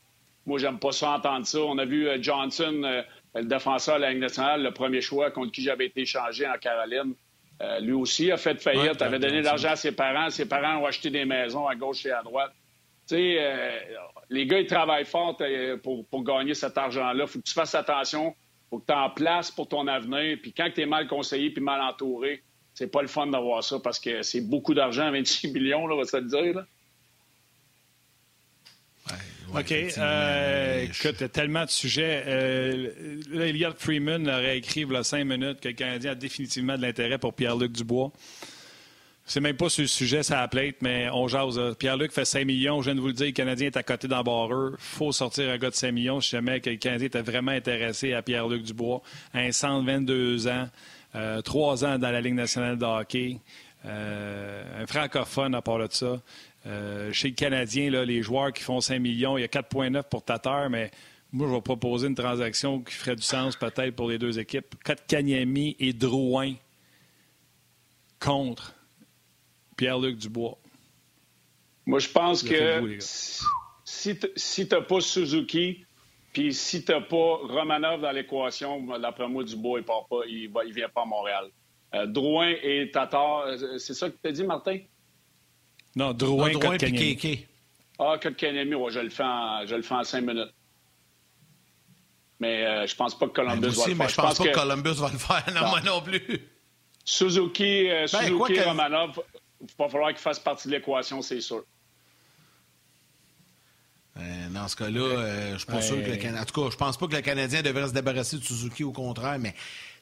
moi, 0.47 0.59
j'aime 0.59 0.79
pas 0.79 0.93
ça 0.93 1.11
entendre 1.11 1.45
ça. 1.45 1.61
On 1.61 1.77
a 1.79 1.85
vu 1.85 2.09
euh, 2.09 2.19
Johnson, 2.21 2.83
euh, 2.85 3.03
le 3.35 3.45
défenseur 3.45 3.97
de 3.97 4.03
la 4.03 4.11
Ligue 4.11 4.21
nationale, 4.21 4.63
le 4.63 4.71
premier 4.71 5.01
choix 5.01 5.31
contre 5.31 5.53
qui 5.53 5.63
j'avais 5.63 5.87
été 5.87 6.03
échangé 6.03 6.47
en 6.47 6.57
Caroline. 6.59 7.15
Euh, 7.63 7.81
lui 7.81 7.93
aussi 7.93 8.31
a 8.31 8.37
fait 8.37 8.61
faillite, 8.63 8.83
Ouais, 8.83 9.03
avait 9.03 9.19
donné 9.19 9.41
de 9.41 9.45
l'argent 9.45 9.71
à 9.71 9.77
ses 9.77 9.93
parents. 9.93 10.31
Ses 10.31 10.47
parents 10.47 10.83
ont 10.83 10.87
acheté 10.87 11.11
des 11.11 11.25
maisons 11.25 11.67
à 11.67 11.75
gauche 11.75 12.07
et 12.07 12.13
à 12.13 12.23
droite. 12.23 12.53
Tu 13.09 13.17
sais, 13.17 13.37
euh, 13.41 13.79
les 14.31 14.47
gars, 14.47 14.61
ils 14.61 14.67
travaillent 14.67 15.05
fort 15.05 15.37
pour, 15.83 16.07
pour 16.07 16.23
gagner 16.23 16.55
cet 16.55 16.77
argent-là. 16.79 17.25
Il 17.25 17.27
faut 17.27 17.39
que 17.39 17.45
tu 17.45 17.55
fasses 17.55 17.75
attention. 17.75 18.35
faut 18.71 18.79
que 18.79 18.87
tu 18.87 18.93
en 18.93 19.11
places 19.11 19.51
pour 19.51 19.69
ton 19.69 19.87
avenir. 19.87 20.39
Puis 20.41 20.53
quand 20.53 20.69
tu 20.73 20.83
es 20.83 20.87
mal 20.87 21.09
conseillé 21.09 21.51
puis 21.51 21.63
mal 21.63 21.81
entouré, 21.81 22.43
c'est 22.75 22.91
pas 22.91 23.01
le 23.01 23.09
fun 23.09 23.27
d'avoir 23.27 23.65
ça 23.65 23.79
parce 23.83 23.99
que 23.99 24.23
c'est 24.23 24.43
beaucoup 24.43 24.75
d'argent, 24.75 25.11
26 25.13 25.53
millions, 25.53 25.87
là, 25.87 25.95
on 25.95 25.99
va 25.99 26.05
se 26.05 26.17
le 26.17 26.25
dire. 26.25 26.55
Là. 26.55 26.67
Ouais, 29.07 29.61
OK. 29.61 29.73
Euh, 29.99 30.85
écoute, 30.85 31.15
il 31.19 31.21
y 31.21 31.25
a 31.25 31.29
tellement 31.29 31.65
de 31.65 31.71
sujets. 31.71 32.25
Euh, 32.27 32.91
là, 33.31 33.47
Elliot 33.47 33.73
Freeman 33.79 34.29
aurait 34.29 34.59
écrit 34.59 34.83
il 34.83 34.93
y 34.93 34.97
a 34.97 35.05
cinq 35.05 35.25
minutes 35.25 35.61
que 35.61 35.69
le 35.69 35.75
Canadien 35.75 36.13
a 36.13 36.15
définitivement 36.15 36.77
de 36.77 36.83
l'intérêt 36.83 37.19
pour 37.19 37.35
Pierre-Luc 37.35 37.73
Dubois. 37.73 38.13
C'est 39.29 39.41
même 39.41 39.57
pas 39.57 39.69
sur 39.69 39.83
le 39.83 39.89
sujet, 39.89 40.23
ça 40.23 40.41
a 40.41 40.47
plate, 40.47 40.77
mais 40.83 41.09
on 41.13 41.27
jase. 41.27 41.61
Pierre-Luc 41.81 42.13
fait 42.13 42.25
5 42.25 42.45
millions. 42.47 42.81
Je 42.81 42.91
viens 42.91 42.95
de 42.95 43.01
vous 43.01 43.09
le 43.09 43.13
dire, 43.13 43.27
le 43.27 43.33
Canadien 43.33 43.67
est 43.67 43.77
à 43.77 43.83
côté 43.83 44.07
dans 44.07 44.23
barreur. 44.23 44.75
faut 44.79 45.11
sortir 45.11 45.51
un 45.51 45.59
gars 45.59 45.71
de 45.71 45.75
5 45.75 45.91
millions 45.91 46.21
si 46.21 46.31
jamais 46.31 46.61
que 46.61 46.71
le 46.71 46.77
Canadien 46.77 47.09
était 47.09 47.23
vraiment 47.23 47.51
intéressé 47.51 48.13
à 48.13 48.23
Pierre-Luc 48.23 48.63
Dubois. 48.63 49.03
Un 49.35 49.51
centre, 49.51 49.85
22 49.85 50.47
ans, 50.47 50.69
euh, 51.17 51.43
3 51.43 51.85
ans 51.85 51.99
dans 51.99 52.11
la 52.13 52.21
Ligue 52.21 52.35
nationale 52.35 52.79
de 52.79 52.85
hockey, 52.85 53.41
euh, 53.85 54.83
un 54.83 54.87
francophone 54.87 55.57
à 55.57 55.63
part 55.63 55.79
de 55.79 55.89
ça. 55.91 56.21
Euh, 56.67 57.13
chez 57.13 57.29
le 57.29 57.35
Canadien, 57.35 57.91
là, 57.91 58.05
les 58.05 58.23
joueurs 58.23 58.53
qui 58.53 58.63
font 58.63 58.81
5 58.81 58.99
millions, 58.99 59.39
il 59.39 59.43
y 59.43 59.45
a 59.45 59.49
4,9 59.49 60.03
pour 60.11 60.25
Tatar, 60.25 60.69
mais 60.69 60.91
moi, 61.33 61.49
je 61.49 61.55
vais 61.55 61.61
proposer 61.61 62.09
une 62.09 62.15
transaction 62.15 62.81
qui 62.83 62.95
ferait 62.95 63.17
du 63.17 63.23
sens 63.23 63.57
peut-être 63.57 63.95
pour 63.95 64.09
les 64.09 64.19
deux 64.19 64.39
équipes. 64.39 64.75
Kotkaniemi 64.85 65.77
et 65.79 65.93
Drouin 65.93 66.55
contre 68.19 68.75
Pierre-Luc 69.77 70.17
Dubois. 70.17 70.59
Moi, 71.85 72.01
je 72.01 72.09
pense 72.09 72.43
vous, 72.43 72.51
que 72.51 72.97
si, 73.85 74.19
si 74.35 74.69
tu 74.69 74.75
n'as 74.75 74.81
pas 74.81 75.01
Suzuki, 75.01 75.85
puis 76.33 76.53
si 76.53 76.85
tu 76.85 76.91
n'as 76.91 77.01
pas 77.01 77.37
Romanov 77.43 78.01
dans 78.01 78.11
l'équation, 78.11 78.99
d'après 78.99 79.29
moi, 79.29 79.45
Dubois, 79.45 79.81
il 79.81 79.85
part 79.85 80.07
pas, 80.09 80.21
il 80.27 80.51
ne 80.51 80.73
vient 80.73 80.89
pas 80.89 81.03
à 81.03 81.07
Montréal. 81.07 81.51
Euh, 81.95 82.07
Drouin 82.07 82.55
et 82.63 82.91
Tatar, 82.91 83.47
euh, 83.47 83.79
c'est 83.79 83.95
ça 83.95 84.11
que 84.11 84.17
tu 84.21 84.29
as 84.29 84.33
dit, 84.33 84.45
Martin? 84.45 84.79
Non, 85.97 86.13
Drouin, 86.13 86.51
Drouin 86.51 86.71
puis 86.77 86.79
Kotkaniemi. 86.91 87.17
Kéké. 87.17 87.49
Ah, 87.99 88.17
Kotkaniemi, 88.23 88.75
ouais, 88.75 88.93
je 88.93 89.01
le 89.01 89.11
fais 89.11 89.23
en, 89.25 89.67
je 89.67 89.75
le 89.75 89.83
fais 89.83 89.95
en 89.95 90.05
cinq 90.05 90.21
minutes. 90.21 90.53
Mais 92.39 92.67
euh, 92.67 92.87
je 92.87 92.95
pense 92.95 93.19
pas 93.19 93.27
que 93.29 93.41
Ben, 93.41 93.47
Columbus 93.49 93.69
va 93.77 93.87
le 93.87 93.95
mais 93.95 94.05
faire. 94.05 94.09
je 94.11 94.15
pense 94.17 94.39
pas 94.39 94.45
que 94.45 94.53
Columbus 94.55 95.01
va 95.01 95.11
le 95.11 95.19
faire. 95.19 95.45
Non, 95.55 95.61
Non. 95.63 95.69
moi 95.69 95.81
non 95.81 96.03
plus. 96.03 96.23
Suzuki, 97.05 97.89
euh, 97.89 98.07
Ben, 98.13 98.27
Suzuki 98.27 98.53
que- 98.55 98.65
Romanov, 98.65 99.21
il 99.63 99.67
va 99.79 99.89
falloir 99.89 100.11
qu'il 100.11 100.19
fasse 100.21 100.39
partie 100.39 100.69
de 100.69 100.75
l'équation, 100.75 101.23
c'est 101.23 101.41
sûr. 101.41 101.65
Euh, 104.19 104.49
dans 104.51 104.67
ce 104.69 104.77
cas-là, 104.77 105.01
euh, 105.01 105.53
je 105.55 105.59
suis 105.59 105.67
pas 105.67 105.83
sûr 105.83 105.97
que 106.03 106.11
le 106.11 106.17
Canadien. 106.17 106.43
En 106.43 106.45
tout 106.47 106.63
cas, 106.63 106.71
je 106.71 106.77
pense 106.77 106.97
pas 106.97 107.07
que 107.07 107.15
le 107.17 107.21
Canadien 107.23 107.63
devrait 107.63 107.89
se 107.89 107.93
débarrasser 107.93 108.39
de 108.39 108.45
Suzuki, 108.45 108.83
au 108.85 108.93
contraire, 108.93 109.39
mais. 109.39 109.55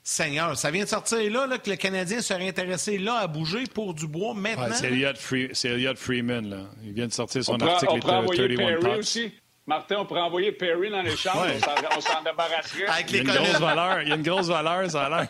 Seigneur, 0.06 0.54
ça 0.58 0.70
vient 0.70 0.84
de 0.84 0.88
sortir 0.88 1.18
là, 1.32 1.46
là, 1.46 1.56
que 1.56 1.70
le 1.70 1.76
Canadien 1.76 2.20
serait 2.20 2.46
intéressé 2.46 2.98
là 2.98 3.14
à 3.20 3.26
bouger 3.26 3.64
pour 3.72 3.94
Dubois 3.94 4.34
maintenant? 4.34 4.64
Ouais, 4.64 4.72
c'est 4.74 4.88
Elliot, 4.88 5.14
Free- 5.16 5.48
c'est 5.54 5.70
Elliot 5.70 5.94
Freeman. 5.96 6.46
Là. 6.50 6.58
Il 6.84 6.92
vient 6.92 7.06
de 7.06 7.12
sortir 7.12 7.42
son 7.42 7.54
On 7.54 7.66
article 7.66 7.90
on 7.94 8.00
pourrait 8.00 8.12
les 8.12 8.18
envoyer 8.18 8.54
31 8.56 8.80
Perry 8.82 8.98
aussi? 8.98 9.32
Martin, 9.66 9.96
on 10.00 10.04
pourrait 10.04 10.20
envoyer 10.20 10.52
Perry 10.52 10.90
dans 10.90 11.00
les 11.00 11.16
chambres. 11.16 11.42
Ouais. 11.46 11.56
On 11.96 12.00
s'en- 12.00 12.22
débarrasserait. 12.22 12.84
Avec 12.86 13.10
Il 13.10 13.16
y 13.16 13.20
a 13.20 13.22
les 13.22 13.28
une 13.30 13.34
grosse 13.34 13.60
valeur. 13.60 14.02
Il 14.02 14.08
y 14.08 14.12
a 14.12 14.14
une 14.16 14.22
grosse 14.22 14.48
valeur, 14.48 14.90
ça 14.90 15.04
a 15.06 15.08
l'air. 15.10 15.28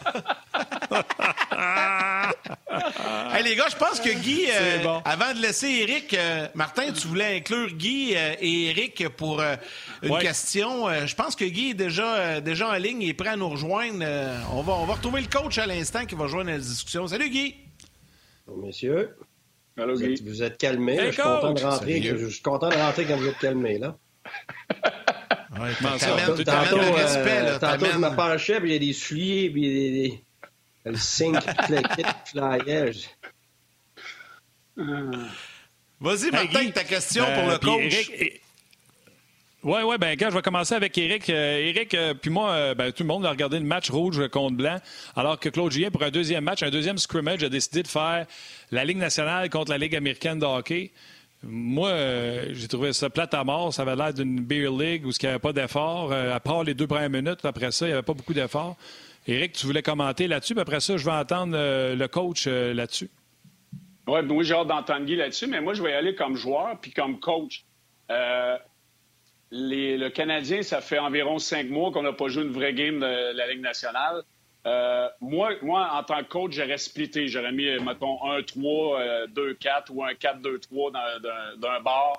Hey, 3.32 3.44
les 3.44 3.54
gars, 3.54 3.66
je 3.70 3.76
pense 3.76 4.00
que 4.00 4.10
Guy, 4.10 4.46
euh, 4.50 4.78
bon. 4.82 5.00
avant 5.04 5.32
de 5.34 5.40
laisser 5.40 5.68
Eric, 5.68 6.14
euh, 6.14 6.48
Martin, 6.54 6.92
tu 6.92 7.06
voulais 7.06 7.36
inclure 7.36 7.68
Guy 7.70 8.14
euh, 8.16 8.34
et 8.40 8.70
Eric 8.70 9.08
pour 9.10 9.40
euh, 9.40 9.54
une 10.02 10.10
Ouais. 10.12 10.20
question. 10.20 10.88
Euh, 10.88 11.06
je 11.06 11.14
pense 11.14 11.36
que 11.36 11.44
Guy 11.44 11.70
est 11.70 11.74
déjà, 11.74 12.14
euh, 12.16 12.40
déjà 12.40 12.68
en 12.70 12.74
ligne 12.74 13.02
et 13.02 13.08
est 13.10 13.14
prêt 13.14 13.30
à 13.30 13.36
nous 13.36 13.48
rejoindre. 13.48 14.00
Euh, 14.02 14.36
on, 14.52 14.62
va, 14.62 14.72
on 14.74 14.84
va 14.86 14.94
retrouver 14.94 15.20
le 15.20 15.28
coach 15.28 15.58
à 15.58 15.66
l'instant 15.66 16.06
qui 16.06 16.14
va 16.16 16.26
joindre 16.26 16.50
la 16.50 16.58
discussion. 16.58 17.06
Salut 17.06 17.30
Guy! 17.30 17.54
Bon, 18.46 18.56
messieurs, 18.66 19.16
Allô, 19.78 19.94
vous 19.94 20.02
êtes, 20.04 20.10
Guy. 20.22 20.28
vous 20.28 20.42
êtes 20.42 20.58
calmés. 20.58 20.98
Hey, 20.98 21.06
je, 21.06 21.12
suis 21.12 21.22
content 21.22 21.52
de 21.52 21.60
rentrer, 21.62 22.02
je 22.02 22.26
suis 22.26 22.42
content 22.42 22.68
de 22.68 22.74
rentrer 22.76 23.04
quand 23.04 23.16
vous 23.16 23.28
êtes 23.28 23.38
calmés. 23.38 23.78
Là. 23.78 23.96
Ouais, 25.60 25.70
Tantôt, 26.44 26.76
le 26.78 26.82
euh, 26.82 26.90
respect, 26.92 27.42
là, 27.42 27.58
tantôt 27.58 27.86
je 27.86 27.90
t'amènes- 27.92 28.10
me 28.10 28.16
penchais, 28.16 28.60
puis 28.60 28.70
il 28.70 28.72
y 28.72 28.76
a 28.76 28.78
des 28.80 28.92
souliers, 28.92 29.50
puis 29.50 29.62
il 29.62 29.72
y 29.72 29.88
a 29.88 30.08
des, 30.08 30.24
le 30.90 30.96
signe 30.98 31.38
qui 31.38 31.46
claquait, 31.54 32.02
qui 32.02 32.30
flyait. 32.32 32.92
Je- 32.92 33.06
Vas-y, 36.00 36.30
Martin, 36.32 36.64
Guy, 36.64 36.72
ta 36.72 36.84
question 36.84 37.24
euh, 37.24 37.34
pour 37.40 37.50
le 37.50 37.58
puis 37.58 37.88
coach. 37.88 38.10
Ouais, 39.62 39.82
ouais, 39.82 39.96
ben 39.96 40.14
quand 40.18 40.28
je 40.28 40.34
vais 40.34 40.42
commencer 40.42 40.74
avec 40.74 40.98
Eric. 40.98 41.30
Euh, 41.30 41.56
Eric, 41.68 41.94
euh, 41.94 42.12
puis 42.12 42.30
moi, 42.30 42.50
euh, 42.50 42.74
ben, 42.74 42.92
tout 42.92 43.02
le 43.02 43.06
monde 43.06 43.24
a 43.24 43.30
regardé 43.30 43.58
le 43.58 43.64
match 43.64 43.88
rouge 43.90 44.28
contre 44.28 44.56
blanc, 44.56 44.76
alors 45.16 45.40
que 45.40 45.48
Claude 45.48 45.72
Julien, 45.72 45.90
pour 45.90 46.02
un 46.02 46.10
deuxième 46.10 46.44
match, 46.44 46.62
un 46.62 46.68
deuxième 46.70 46.98
scrimmage, 46.98 47.42
a 47.44 47.48
décidé 47.48 47.82
de 47.82 47.88
faire 47.88 48.26
la 48.72 48.84
Ligue 48.84 48.98
nationale 48.98 49.48
contre 49.48 49.70
la 49.70 49.78
Ligue 49.78 49.96
américaine 49.96 50.38
de 50.38 50.44
hockey. 50.44 50.90
Moi, 51.46 51.88
euh, 51.90 52.46
j'ai 52.52 52.68
trouvé 52.68 52.92
ça 52.92 53.10
plate 53.10 53.34
à 53.34 53.44
mort. 53.44 53.72
Ça 53.72 53.82
avait 53.82 53.96
l'air 53.96 54.14
d'une 54.14 54.40
beer 54.40 54.70
league 54.70 55.06
où 55.06 55.10
il 55.10 55.16
n'y 55.22 55.28
avait 55.28 55.38
pas 55.38 55.52
d'effort. 55.52 56.12
Euh, 56.12 56.34
à 56.34 56.40
part 56.40 56.64
les 56.64 56.74
deux 56.74 56.86
premières 56.86 57.10
minutes, 57.10 57.44
après 57.44 57.70
ça, 57.72 57.86
il 57.86 57.88
n'y 57.88 57.94
avait 57.94 58.02
pas 58.02 58.14
beaucoup 58.14 58.34
d'efforts. 58.34 58.76
Eric, 59.26 59.52
tu 59.52 59.66
voulais 59.66 59.82
commenter 59.82 60.26
là-dessus, 60.26 60.54
puis 60.54 60.60
après 60.60 60.80
ça, 60.80 60.96
je 60.96 61.04
vais 61.04 61.12
entendre 61.12 61.54
euh, 61.56 61.94
le 61.94 62.08
coach 62.08 62.46
là-dessus. 62.46 63.10
Oui, 64.06 64.20
oui, 64.28 64.44
j'ai 64.44 64.54
hâte 64.54 64.68
d'entendre 64.68 65.06
Guy 65.06 65.16
là-dessus, 65.16 65.46
mais 65.46 65.62
moi, 65.62 65.72
je 65.72 65.82
vais 65.82 65.92
y 65.92 65.94
aller 65.94 66.14
comme 66.14 66.36
joueur 66.36 66.78
puis 66.80 66.92
comme 66.92 67.20
coach. 67.20 67.64
Le 69.50 70.08
Canadien, 70.08 70.62
ça 70.62 70.80
fait 70.80 70.98
environ 70.98 71.38
cinq 71.38 71.70
mois 71.70 71.90
qu'on 71.90 72.02
n'a 72.02 72.12
pas 72.12 72.28
joué 72.28 72.42
une 72.42 72.52
vraie 72.52 72.74
game 72.74 73.00
de 73.00 73.36
la 73.36 73.46
Ligue 73.50 73.62
nationale. 73.62 74.22
Euh, 74.66 75.08
moi, 75.20 75.50
moi, 75.62 75.90
en 75.92 76.02
tant 76.02 76.18
que 76.22 76.28
coach, 76.28 76.52
j'aurais 76.52 76.78
splitté. 76.78 77.28
J'aurais 77.28 77.52
mis, 77.52 77.66
mettons, 77.80 78.16
1-3, 78.24 78.98
euh, 79.00 79.26
2-4 79.26 79.90
ou 79.90 80.02
un 80.02 80.14
4-2-3 80.14 80.90
dans- 80.90 81.58
d'un- 81.58 81.80
bar 81.80 82.18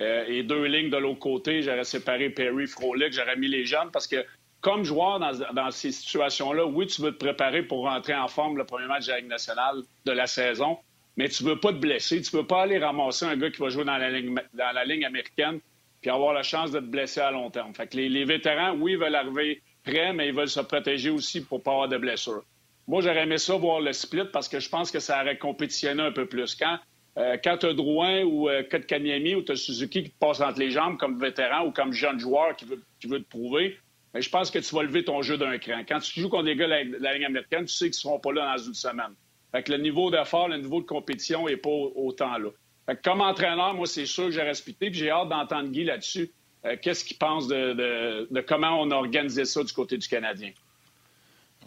euh, 0.00 0.24
et 0.26 0.42
deux 0.42 0.64
lignes 0.64 0.90
de 0.90 0.96
l'autre 0.96 1.20
côté. 1.20 1.62
J'aurais 1.62 1.84
séparé 1.84 2.28
Perry, 2.30 2.66
Frolic, 2.66 3.12
j'aurais 3.12 3.36
mis 3.36 3.48
les 3.48 3.64
jeunes 3.64 3.90
parce 3.92 4.06
que 4.06 4.24
comme 4.60 4.82
joueur 4.84 5.20
dans, 5.20 5.70
ces 5.70 5.92
situations-là, 5.92 6.66
oui, 6.66 6.86
tu 6.88 7.00
veux 7.02 7.12
te 7.12 7.18
préparer 7.24 7.62
pour 7.62 7.84
rentrer 7.84 8.14
en 8.14 8.26
forme 8.26 8.56
le 8.58 8.64
premier 8.64 8.86
match 8.86 9.06
de 9.06 9.12
la 9.12 9.18
Ligue 9.20 9.28
nationale 9.28 9.76
de 10.04 10.12
la 10.12 10.26
saison, 10.26 10.78
mais 11.16 11.28
tu 11.28 11.44
veux 11.44 11.60
pas 11.60 11.72
te 11.72 11.78
blesser. 11.78 12.20
Tu 12.20 12.34
veux 12.36 12.46
pas 12.46 12.62
aller 12.62 12.78
ramasser 12.78 13.26
un 13.26 13.36
gars 13.36 13.50
qui 13.50 13.60
va 13.60 13.68
jouer 13.68 13.84
dans 13.84 13.96
la 13.96 14.10
ligne, 14.10 14.34
dans 14.54 14.72
la 14.74 14.84
ligne 14.84 15.04
américaine 15.04 15.60
puis 16.00 16.10
avoir 16.10 16.32
la 16.34 16.42
chance 16.42 16.72
de 16.72 16.80
te 16.80 16.84
blesser 16.84 17.20
à 17.20 17.30
long 17.30 17.50
terme. 17.50 17.72
Fait 17.74 17.86
que 17.86 17.96
les, 17.96 18.08
les 18.08 18.24
vétérans, 18.24 18.72
oui, 18.74 18.96
veulent 18.96 19.14
arriver 19.14 19.62
prêts, 19.86 20.12
mais 20.12 20.28
ils 20.28 20.34
veulent 20.34 20.48
se 20.48 20.60
protéger 20.60 21.10
aussi 21.10 21.40
pour 21.42 21.62
pas 21.62 21.72
avoir 21.72 21.88
de 21.88 21.96
blessures. 21.96 22.42
Moi, 22.88 23.00
j'aurais 23.02 23.22
aimé 23.22 23.38
ça 23.38 23.56
voir 23.56 23.80
le 23.80 23.92
split 23.92 24.26
parce 24.32 24.48
que 24.48 24.60
je 24.60 24.68
pense 24.68 24.90
que 24.90 25.00
ça 25.00 25.22
aurait 25.22 25.38
compétitionné 25.38 26.02
un 26.02 26.12
peu 26.12 26.26
plus. 26.26 26.54
Quand, 26.54 26.78
euh, 27.18 27.36
quand 27.42 27.58
tu 27.58 27.66
as 27.66 27.72
Drouin 27.72 28.22
ou 28.24 28.48
euh, 28.48 28.62
Kotkaniemi 28.62 29.34
ou 29.34 29.42
tu 29.42 29.52
as 29.52 29.56
Suzuki 29.56 30.04
qui 30.04 30.10
te 30.10 30.18
passe 30.18 30.40
entre 30.40 30.58
les 30.60 30.70
jambes 30.70 30.96
comme 30.96 31.18
vétéran 31.18 31.66
ou 31.66 31.72
comme 31.72 31.92
jeune 31.92 32.18
joueur 32.20 32.54
qui 32.56 32.64
veut, 32.64 32.82
qui 33.00 33.08
veut 33.08 33.22
te 33.22 33.28
prouver, 33.28 33.78
ben, 34.12 34.20
je 34.20 34.28
pense 34.30 34.50
que 34.50 34.58
tu 34.58 34.74
vas 34.74 34.82
lever 34.82 35.04
ton 35.04 35.22
jeu 35.22 35.36
d'un 35.36 35.58
cran. 35.58 35.82
Quand 35.88 35.98
tu 36.00 36.20
joues 36.20 36.28
contre 36.28 36.44
des 36.44 36.56
gars 36.56 36.66
de 36.66 36.96
la, 37.00 37.14
Ligue 37.14 37.24
américaine, 37.24 37.64
tu 37.64 37.74
sais 37.74 37.86
qu'ils 37.86 37.90
ne 37.90 37.94
seront 37.94 38.20
pas 38.20 38.32
là 38.32 38.56
dans 38.56 38.62
une 38.62 38.74
semaine. 38.74 39.14
Fait 39.52 39.62
que 39.62 39.72
le 39.72 39.78
niveau 39.78 40.10
d'effort, 40.10 40.48
le 40.48 40.58
niveau 40.58 40.80
de 40.80 40.86
compétition 40.86 41.46
n'est 41.46 41.56
pas 41.56 41.70
au- 41.70 41.92
autant 41.96 42.36
là. 42.38 42.50
Comme 43.02 43.20
entraîneur, 43.20 43.74
moi, 43.74 43.86
c'est 43.86 44.06
sûr 44.06 44.26
que 44.26 44.30
j'ai 44.30 44.42
respecté. 44.42 44.90
Puis 44.90 45.00
j'ai 45.00 45.10
hâte 45.10 45.28
d'entendre 45.28 45.70
Guy 45.70 45.84
là-dessus. 45.84 46.30
Euh, 46.66 46.76
Qu'est-ce 46.80 47.04
qu'il 47.04 47.16
pense 47.16 47.46
de, 47.48 47.72
de- 47.74 48.28
de 48.30 48.40
comment 48.40 48.80
on 48.80 48.90
a 48.90 48.94
organisé 48.94 49.44
ça 49.44 49.62
du 49.62 49.72
côté 49.72 49.96
du 49.98 50.08
Canadien? 50.08 50.50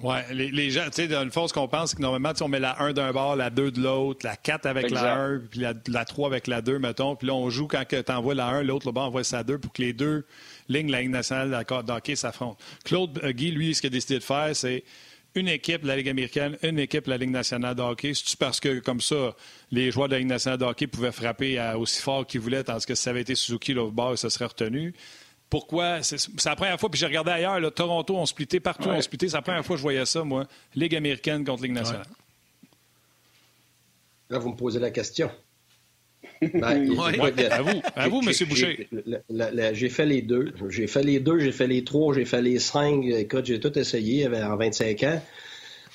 Oui, 0.01 0.15
les, 0.31 0.49
les 0.49 0.71
gens, 0.71 0.85
tu 0.85 0.93
sais, 0.93 1.07
dans 1.09 1.25
le 1.25 1.29
fond, 1.29 1.47
ce 1.49 1.53
qu'on 1.53 1.67
pense, 1.67 1.89
c'est 1.89 1.97
que 1.97 2.01
normalement, 2.01 2.31
tu 2.31 2.37
sais, 2.37 2.43
on 2.45 2.47
met 2.47 2.59
la 2.59 2.81
1 2.81 2.93
d'un 2.93 3.11
bord, 3.11 3.35
la 3.35 3.49
2 3.49 3.71
de 3.71 3.81
l'autre, 3.81 4.25
la 4.25 4.37
4 4.37 4.65
avec 4.65 4.85
Exact. 4.85 5.03
la 5.03 5.15
1, 5.15 5.39
puis 5.51 5.59
la, 5.59 5.73
la 5.87 6.05
3 6.05 6.27
avec 6.29 6.47
la 6.47 6.61
2, 6.61 6.79
mettons. 6.79 7.17
Puis 7.17 7.27
là, 7.27 7.33
on 7.33 7.49
joue 7.49 7.67
quand 7.67 7.83
tu 7.85 7.97
envoies 8.11 8.33
la 8.35 8.45
1, 8.47 8.63
l'autre, 8.63 8.87
le 8.87 8.93
bord 8.93 9.03
envoie 9.07 9.25
sa 9.25 9.43
2 9.43 9.57
pour 9.57 9.73
que 9.73 9.81
les 9.81 9.91
deux 9.91 10.25
lignes 10.69 10.87
de 10.87 10.91
la 10.93 11.01
Ligue 11.01 11.09
nationale 11.11 11.49
d'accord, 11.49 11.83
d'hockey 11.83 12.15
s'affrontent. 12.15 12.57
Claude 12.85 13.19
euh, 13.23 13.31
Guy, 13.33 13.51
lui, 13.51 13.75
ce 13.75 13.81
qu'il 13.81 13.89
a 13.89 13.91
décidé 13.91 14.19
de 14.19 14.23
faire, 14.23 14.55
c'est 14.55 14.85
une 15.35 15.47
équipe 15.47 15.83
de 15.83 15.87
la 15.87 15.95
Ligue 15.95 16.09
américaine, 16.09 16.57
une 16.63 16.79
équipe 16.79 17.05
de 17.05 17.09
la 17.11 17.17
Ligue 17.17 17.29
nationale 17.29 17.75
de 17.75 17.81
hockey. 17.81 18.13
C'est-tu 18.13 18.35
parce 18.37 18.59
que, 18.59 18.79
comme 18.79 18.99
ça, 19.01 19.35
les 19.71 19.91
joueurs 19.91 20.07
de 20.07 20.13
la 20.13 20.19
Ligue 20.19 20.27
nationale 20.27 20.57
de 20.59 20.65
hockey 20.65 20.87
pouvaient 20.87 21.11
frapper 21.11 21.57
à- 21.59 21.77
aussi 21.77 22.01
fort 22.01 22.25
qu'ils 22.25 22.41
voulaient, 22.41 22.63
tandis 22.63 22.85
que 22.85 22.95
si 22.95 23.03
ça 23.03 23.11
avait 23.11 23.21
été 23.21 23.35
Suzuki, 23.35 23.73
bord, 23.73 24.17
ça 24.17 24.29
serait 24.29 24.45
retenu? 24.45 24.93
pourquoi? 25.49 26.03
C'est 26.03 26.19
la 26.45 26.55
première 26.55 26.79
fois, 26.79 26.91
puis 26.91 26.99
j'ai 26.99 27.07
regardé 27.07 27.31
ailleurs, 27.31 27.59
là, 27.59 27.71
Toronto 27.71 28.15
ont 28.15 28.25
splitté, 28.27 28.59
partout 28.59 28.89
ont 28.89 29.01
splitté. 29.01 29.29
C'est 29.29 29.35
la 29.35 29.41
première 29.41 29.65
fois 29.65 29.75
que 29.75 29.79
je 29.79 29.81
voyais 29.81 30.05
ça, 30.05 30.23
moi. 30.23 30.45
Ligue 30.75 30.95
américaine 30.95 31.43
contre 31.43 31.63
Ligue 31.63 31.71
nationale. 31.71 32.05
Là, 34.29 34.37
vous 34.37 34.49
me 34.51 34.55
posez 34.55 34.79
la 34.79 34.91
question. 34.91 35.31
Ben, 36.41 36.97
à 37.51 37.61
vous, 37.61 37.81
à 37.95 38.07
vous, 38.07 38.21
M. 38.21 38.47
Boucher. 38.47 38.87
J'ai 39.73 39.89
fait 39.89 40.05
les 40.05 40.21
deux. 40.21 40.53
J'ai 40.69 40.87
fait 40.87 41.03
les 41.03 41.19
deux, 41.19 41.39
j'ai 41.39 41.51
fait 41.51 41.67
les 41.67 41.83
trois, 41.83 42.13
j'ai 42.13 42.25
fait 42.25 42.41
les 42.41 42.59
cinq. 42.59 43.03
Écoute, 43.05 43.45
j'ai 43.45 43.59
tout 43.59 43.77
essayé 43.77 44.27
en 44.27 44.55
25 44.55 45.03
ans. 45.03 45.21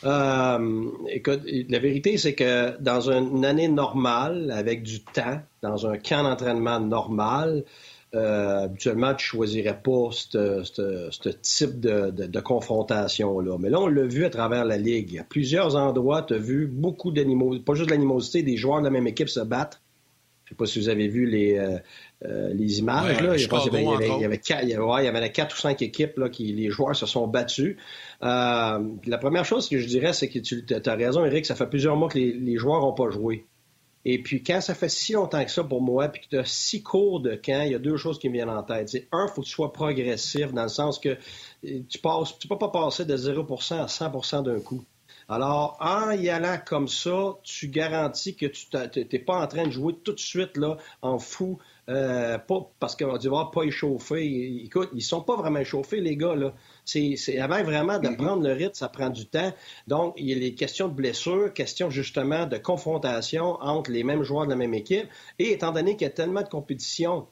Euh, 0.05 0.91
écoute, 1.09 1.41
la 1.69 1.79
vérité, 1.79 2.19
c'est 2.19 2.35
que 2.35 2.79
dans 2.81 3.11
une 3.11 3.45
année 3.45 3.69
normale, 3.69 4.51
avec 4.51 4.83
du 4.83 5.01
temps, 5.01 5.41
dans 5.63 5.87
un 5.87 5.97
camp 5.97 6.25
d'entraînement 6.25 6.79
normal, 6.79 7.65
euh, 8.15 8.65
habituellement, 8.65 9.15
tu 9.15 9.25
ne 9.25 9.29
choisirais 9.29 9.81
pas 9.83 10.11
ce 10.13 11.31
type 11.43 11.81
de, 11.81 12.41
confrontation-là. 12.41 13.57
Mais 13.59 13.71
là, 13.71 13.81
on 13.81 13.89
l'a 13.89 14.05
vu 14.05 14.25
à 14.25 14.31
travers 14.31 14.65
la 14.65 14.77
Ligue. 14.77 15.19
À 15.19 15.25
plusieurs 15.25 15.75
endroits, 15.75 16.23
tu 16.23 16.35
as 16.35 16.39
vu 16.39 16.67
beaucoup 16.67 17.11
d'animosité, 17.11 17.65
pas 17.65 17.75
juste 17.75 17.89
de 17.89 17.95
l'animosité, 17.95 18.43
des 18.43 18.57
joueurs 18.57 18.81
de 18.81 18.85
la 18.85 18.91
même 18.91 19.07
équipe 19.07 19.29
se 19.29 19.41
battre. 19.41 19.81
Je 20.45 20.53
ne 20.53 20.55
sais 20.55 20.59
pas 20.59 20.67
si 20.67 20.79
vous 20.79 20.91
avez 20.91 21.09
vu 21.09 21.25
les, 21.25 21.57
euh, 21.57 21.79
euh, 22.27 22.53
les 22.53 22.79
images. 22.79 23.19
là. 23.23 23.35
Il, 23.35 23.41
y 23.41 23.45
avait, 23.75 23.83
il, 23.83 24.21
y 24.21 25.09
avait, 25.09 25.33
quatre, 25.33 25.57
ou 25.57 25.59
cinq 25.59 25.81
équipes 25.81 26.19
là, 26.19 26.29
qui 26.29 26.53
les 26.53 26.69
joueurs 26.69 26.95
se 26.95 27.07
sont 27.07 27.27
battus. 27.27 27.79
Euh, 28.23 28.79
la 29.07 29.19
première 29.19 29.47
chose 29.47 29.71
que 29.71 29.79
je 29.79 29.87
dirais, 29.87 30.13
c'est 30.13 30.29
que 30.29 30.39
tu 30.39 30.65
as 30.69 30.95
raison, 30.95 31.25
Eric, 31.25 31.47
ça 31.47 31.55
fait 31.55 31.67
plusieurs 31.67 31.97
mois 31.97 32.11
que 32.11 32.19
les, 32.19 32.57
joueurs 32.59 32.83
n'ont 32.83 32.93
pas 32.93 33.09
joué. 33.09 33.47
Et 34.05 34.21
puis, 34.21 34.43
quand 34.43 34.61
ça 34.61 34.75
fait 34.75 34.91
si 34.91 35.15
longtemps 35.15 35.43
que 35.43 35.51
ça 35.51 35.65
pour 35.65 35.81
moi, 35.81 36.09
puis 36.09 36.21
que 36.21 36.29
tu 36.29 36.37
as 36.37 36.45
six 36.45 36.83
cours 36.83 37.21
de 37.21 37.37
camp, 37.37 37.63
il 37.65 37.73
y 37.73 37.75
a 37.75 37.79
deux 37.79 37.97
choses 37.97 38.19
qui 38.19 38.29
me 38.29 38.35
viennent 38.35 38.51
en 38.51 38.63
tête. 38.63 38.91
C'est 38.91 39.09
un, 39.13 39.27
il 39.27 39.33
faut 39.33 39.41
que 39.41 39.47
tu 39.47 39.53
sois 39.53 39.73
progressif 39.73 40.53
dans 40.53 40.65
le 40.65 40.69
sens 40.69 40.99
que 40.99 41.17
tu 41.63 41.99
passes, 42.03 42.39
tu 42.39 42.49
peux 42.49 42.59
pas 42.59 42.69
passer 42.69 43.07
de 43.07 43.17
0 43.17 43.47
à 43.71 43.89
100 43.89 44.43
d'un 44.43 44.61
coup. 44.61 44.85
Alors, 45.29 45.77
en 45.81 46.11
y 46.11 46.29
allant 46.29 46.59
comme 46.65 46.89
ça, 46.89 47.39
tu 47.43 47.69
garantis 47.69 48.37
que 48.37 48.47
tu 48.47 48.67
n'es 48.73 49.19
pas 49.19 49.43
en 49.43 49.47
train 49.47 49.67
de 49.67 49.71
jouer 49.71 49.95
tout 50.05 50.13
de 50.13 50.21
suite 50.21 50.57
là, 50.57 50.77
en 51.03 51.19
fou, 51.19 51.59
euh, 51.89 52.39
pas 52.39 52.71
parce 52.79 52.97
qu'on 52.97 53.09
va 53.09 53.19
dire 53.19 53.51
pas 53.53 53.63
échauffé. 53.63 54.63
Écoute, 54.65 54.91
ils 54.95 55.03
sont 55.03 55.23
pas 55.23 55.37
vraiment 55.37 55.61
échauffés, 55.61 56.01
les 56.01 56.17
gars. 56.17 56.35
Là. 56.35 56.55
C'est, 56.85 57.39
avant 57.39 57.63
vraiment 57.63 57.99
de 57.99 58.09
mm-hmm. 58.09 58.17
prendre 58.17 58.43
le 58.43 58.53
rythme, 58.53 58.75
ça 58.75 58.89
prend 58.89 59.11
du 59.11 59.27
temps. 59.27 59.53
Donc, 59.87 60.15
il 60.17 60.27
y 60.29 60.33
a 60.33 60.37
les 60.37 60.55
questions 60.55 60.89
de 60.89 60.95
blessure, 60.95 61.53
questions 61.53 61.91
justement 61.91 62.47
de 62.47 62.57
confrontation 62.57 63.59
entre 63.61 63.91
les 63.91 64.05
mêmes 64.05 64.23
joueurs 64.23 64.45
de 64.45 64.51
la 64.51 64.57
même 64.57 64.75
équipe. 64.75 65.07
Et 65.39 65.53
étant 65.53 65.73
donné 65.73 65.97
qu'il 65.97 66.07
y 66.07 66.11
a 66.11 66.15
tellement 66.15 66.43
de 66.43 66.49
compétition 66.49 67.27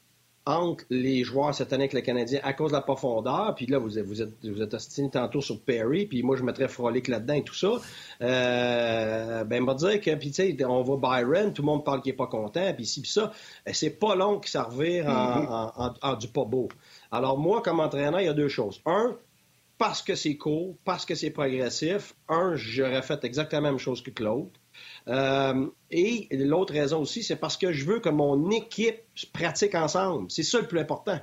entre 0.45 0.83
les 0.89 1.23
joueurs 1.23 1.55
cette 1.55 1.71
année 1.71 1.83
avec 1.83 1.93
le 1.93 2.01
Canadien 2.01 2.39
à 2.43 2.53
cause 2.53 2.71
de 2.71 2.75
la 2.75 2.81
profondeur. 2.81 3.53
Puis 3.55 3.65
là, 3.65 3.77
vous 3.77 3.97
êtes, 3.97 4.05
vous 4.05 4.21
êtes, 4.21 4.33
vous 4.43 4.61
êtes 4.61 4.73
ostiné 4.73 5.09
tantôt 5.09 5.41
sur 5.41 5.61
Perry, 5.61 6.05
puis 6.05 6.21
moi, 6.21 6.35
je 6.35 6.43
mettrais 6.43 6.67
Frolic 6.67 7.07
là-dedans 7.07 7.35
et 7.35 7.43
tout 7.43 7.55
ça. 7.55 7.71
Euh, 8.21 9.43
ben, 9.45 9.63
on 9.63 9.65
va 9.65 9.73
dire 9.75 10.01
que, 10.01 10.13
puis 10.15 10.31
tu 10.31 10.55
sais, 10.55 10.65
on 10.65 10.83
va 10.83 10.97
Byron, 10.97 11.53
tout 11.53 11.61
le 11.61 11.67
monde 11.67 11.85
parle 11.85 12.01
qu'il 12.01 12.11
n'est 12.11 12.17
pas 12.17 12.27
content, 12.27 12.73
puis 12.73 12.85
ci, 12.85 13.01
puis 13.01 13.11
ça. 13.11 13.31
Ben, 13.65 13.73
c'est 13.73 13.91
pas 13.91 14.15
long 14.15 14.39
que 14.39 14.49
ça 14.49 14.63
revire 14.63 15.05
mm-hmm. 15.05 15.93
en, 16.01 16.13
du 16.15 16.27
pas 16.27 16.45
beau. 16.45 16.67
Alors, 17.11 17.37
moi, 17.37 17.61
comme 17.61 17.79
entraîneur, 17.79 18.19
il 18.19 18.25
y 18.25 18.29
a 18.29 18.33
deux 18.33 18.49
choses. 18.49 18.81
Un, 18.85 19.15
parce 19.77 20.01
que 20.01 20.15
c'est 20.15 20.35
court, 20.35 20.75
parce 20.83 21.05
que 21.05 21.15
c'est 21.15 21.31
progressif. 21.31 22.15
Un, 22.27 22.55
j'aurais 22.55 23.01
fait 23.01 23.23
exactement 23.23 23.61
la 23.61 23.71
même 23.71 23.79
chose 23.79 24.01
que 24.01 24.11
Claude. 24.11 24.49
Euh, 25.07 25.67
et 25.91 26.27
l'autre 26.31 26.73
raison 26.73 27.01
aussi, 27.01 27.23
c'est 27.23 27.35
parce 27.35 27.57
que 27.57 27.71
je 27.71 27.85
veux 27.85 27.99
que 27.99 28.09
mon 28.09 28.49
équipe 28.51 29.01
pratique 29.33 29.75
ensemble. 29.75 30.29
C'est 30.29 30.43
ça 30.43 30.59
le 30.59 30.67
plus 30.67 30.79
important. 30.79 31.19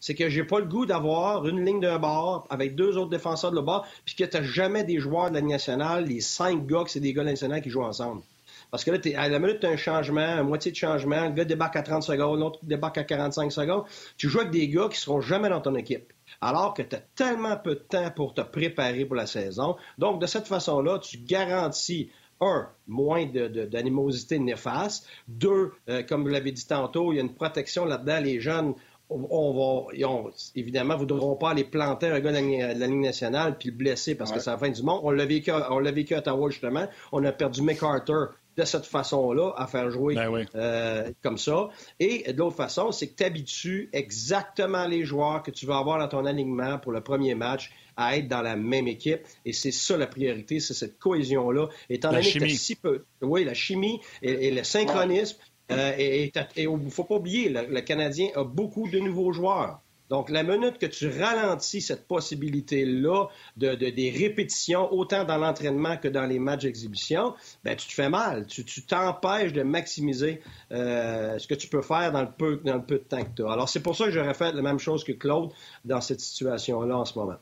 C'est 0.00 0.14
que 0.14 0.28
j'ai 0.28 0.44
pas 0.44 0.58
le 0.58 0.66
goût 0.66 0.84
d'avoir 0.84 1.46
une 1.46 1.64
ligne 1.64 1.80
d'un 1.80 1.98
bord 1.98 2.46
avec 2.50 2.74
deux 2.74 2.98
autres 2.98 3.10
défenseurs 3.10 3.50
de 3.50 3.56
le 3.56 3.62
bord, 3.62 3.86
puis 4.04 4.14
que 4.14 4.24
tu 4.24 4.36
n'as 4.36 4.42
jamais 4.42 4.84
des 4.84 4.98
joueurs 4.98 5.30
de 5.30 5.36
la 5.36 5.40
nationale, 5.40 6.04
les 6.04 6.20
cinq 6.20 6.66
gars 6.66 6.84
que 6.84 6.90
c'est 6.90 7.00
des 7.00 7.14
gars 7.14 7.24
nationale 7.24 7.62
qui 7.62 7.70
jouent 7.70 7.84
ensemble. 7.84 8.22
Parce 8.70 8.84
que 8.84 8.90
là, 8.90 8.98
à 9.16 9.28
la 9.28 9.38
minute, 9.38 9.60
tu 9.60 9.66
as 9.66 9.70
un 9.70 9.76
changement, 9.76 10.20
un 10.20 10.42
moitié 10.42 10.72
de 10.72 10.76
changement, 10.76 11.26
le 11.26 11.30
gars 11.30 11.44
débarque 11.44 11.76
à 11.76 11.82
30 11.82 12.02
secondes, 12.02 12.40
l'autre 12.40 12.58
débarque 12.64 12.98
à 12.98 13.04
45 13.04 13.52
secondes. 13.52 13.84
Tu 14.16 14.28
joues 14.28 14.40
avec 14.40 14.50
des 14.50 14.68
gars 14.68 14.88
qui 14.90 14.98
seront 14.98 15.20
jamais 15.20 15.48
dans 15.48 15.60
ton 15.60 15.74
équipe. 15.74 16.12
Alors 16.40 16.74
que 16.74 16.82
tu 16.82 16.96
as 16.96 17.02
tellement 17.14 17.56
peu 17.56 17.76
de 17.76 17.80
temps 17.80 18.10
pour 18.10 18.34
te 18.34 18.40
préparer 18.40 19.04
pour 19.04 19.16
la 19.16 19.26
saison. 19.26 19.76
Donc, 19.98 20.20
de 20.20 20.26
cette 20.26 20.48
façon-là, 20.48 20.98
tu 20.98 21.18
garantis 21.18 22.10
un, 22.40 22.68
moins 22.86 23.26
d'animosité 23.26 24.38
de, 24.38 24.44
néfaste. 24.44 25.06
Deux, 25.28 25.72
euh, 25.88 26.02
comme 26.02 26.22
vous 26.22 26.28
l'avez 26.28 26.52
dit 26.52 26.66
tantôt, 26.66 27.12
il 27.12 27.16
y 27.16 27.18
a 27.18 27.22
une 27.22 27.34
protection 27.34 27.84
là-dedans. 27.84 28.20
Les 28.20 28.40
jeunes, 28.40 28.74
on, 29.10 29.86
va, 29.86 30.30
évidemment, 30.54 30.96
vous 30.96 31.04
ne 31.04 31.08
devront 31.08 31.36
pas 31.36 31.50
aller 31.50 31.64
planter 31.64 32.08
un 32.08 32.20
gars 32.20 32.32
de 32.32 32.78
la, 32.78 32.86
Ligue 32.86 33.00
nationale 33.00 33.56
puis 33.58 33.70
le 33.70 33.76
blesser 33.76 34.14
parce 34.14 34.32
que 34.32 34.40
c'est 34.40 34.50
la 34.50 34.58
fin 34.58 34.70
du 34.70 34.82
monde. 34.82 35.00
On 35.02 35.10
l'a 35.10 35.26
vécu, 35.26 35.50
on 35.52 35.78
l'a 35.78 35.92
vécu 35.92 36.14
à 36.14 36.18
Ottawa, 36.18 36.50
justement. 36.50 36.86
On 37.12 37.24
a 37.24 37.32
perdu 37.32 37.62
McArthur 37.62 38.30
de 38.56 38.64
cette 38.64 38.86
façon-là 38.86 39.52
à 39.56 39.66
faire 39.66 39.90
jouer 39.90 40.14
ben 40.14 40.46
euh, 40.54 41.10
comme 41.22 41.38
ça. 41.38 41.68
Et 41.98 42.32
de 42.32 42.38
l'autre 42.38 42.56
façon, 42.56 42.92
c'est 42.92 43.08
que 43.08 43.16
tu 43.16 43.24
habitues 43.24 43.90
exactement 43.92 44.86
les 44.86 45.04
joueurs 45.04 45.42
que 45.42 45.50
tu 45.50 45.66
vas 45.66 45.78
avoir 45.78 45.98
dans 45.98 46.08
ton 46.08 46.24
alignement 46.24 46.78
pour 46.78 46.92
le 46.92 47.00
premier 47.00 47.34
match 47.34 47.72
à 47.96 48.16
être 48.16 48.28
dans 48.28 48.42
la 48.42 48.56
même 48.56 48.88
équipe. 48.88 49.20
Et 49.44 49.52
c'est 49.52 49.72
ça 49.72 49.96
la 49.96 50.06
priorité, 50.06 50.60
c'est 50.60 50.74
cette 50.74 50.98
cohésion-là. 50.98 51.68
Étant 51.88 52.12
donné 52.12 52.32
que 52.32 52.48
si 52.48 52.76
peu. 52.76 53.04
Oui, 53.22 53.44
la 53.44 53.54
chimie 53.54 54.00
et, 54.22 54.50
le 54.50 54.64
synchronisme. 54.64 55.38
Euh, 55.72 55.92
et 55.96 56.30
il 56.56 56.70
ne 56.70 56.90
faut 56.90 57.04
pas 57.04 57.14
oublier, 57.14 57.48
le, 57.48 57.80
Canadien 57.80 58.28
a 58.34 58.44
beaucoup 58.44 58.86
de 58.88 58.98
nouveaux 58.98 59.32
joueurs. 59.32 59.80
Donc, 60.10 60.28
la 60.28 60.42
minute 60.42 60.78
que 60.78 60.86
tu 60.86 61.08
ralentis 61.08 61.80
cette 61.80 62.06
possibilité-là 62.06 63.28
de, 63.56 63.74
des 63.74 64.10
répétitions, 64.10 64.92
autant 64.92 65.24
dans 65.24 65.38
l'entraînement 65.38 65.96
que 65.96 66.08
dans 66.08 66.26
les 66.26 66.38
matchs 66.38 66.62
d'exhibition, 66.62 67.34
ben, 67.64 67.74
tu 67.74 67.88
te 67.88 67.92
fais 67.94 68.10
mal. 68.10 68.46
Tu 68.46 68.64
t'empêches 68.82 69.54
de 69.54 69.62
maximiser 69.62 70.42
euh, 70.72 71.38
ce 71.38 71.46
que 71.46 71.54
tu 71.54 71.68
peux 71.68 71.80
faire 71.80 72.12
dans 72.12 72.20
le, 72.20 72.30
peu, 72.30 72.60
dans 72.64 72.74
le 72.74 72.84
peu 72.84 72.98
de 72.98 73.04
temps 73.04 73.24
que 73.24 73.34
tu 73.34 73.46
as. 73.46 73.52
Alors, 73.52 73.68
c'est 73.68 73.82
pour 73.82 73.96
ça 73.96 74.04
que 74.04 74.10
j'aurais 74.10 74.34
fait 74.34 74.52
la 74.52 74.62
même 74.62 74.78
chose 74.78 75.04
que 75.04 75.12
Claude 75.12 75.50
dans 75.86 76.02
cette 76.02 76.20
situation-là 76.20 76.98
en 76.98 77.06
ce 77.06 77.18
moment. 77.18 77.38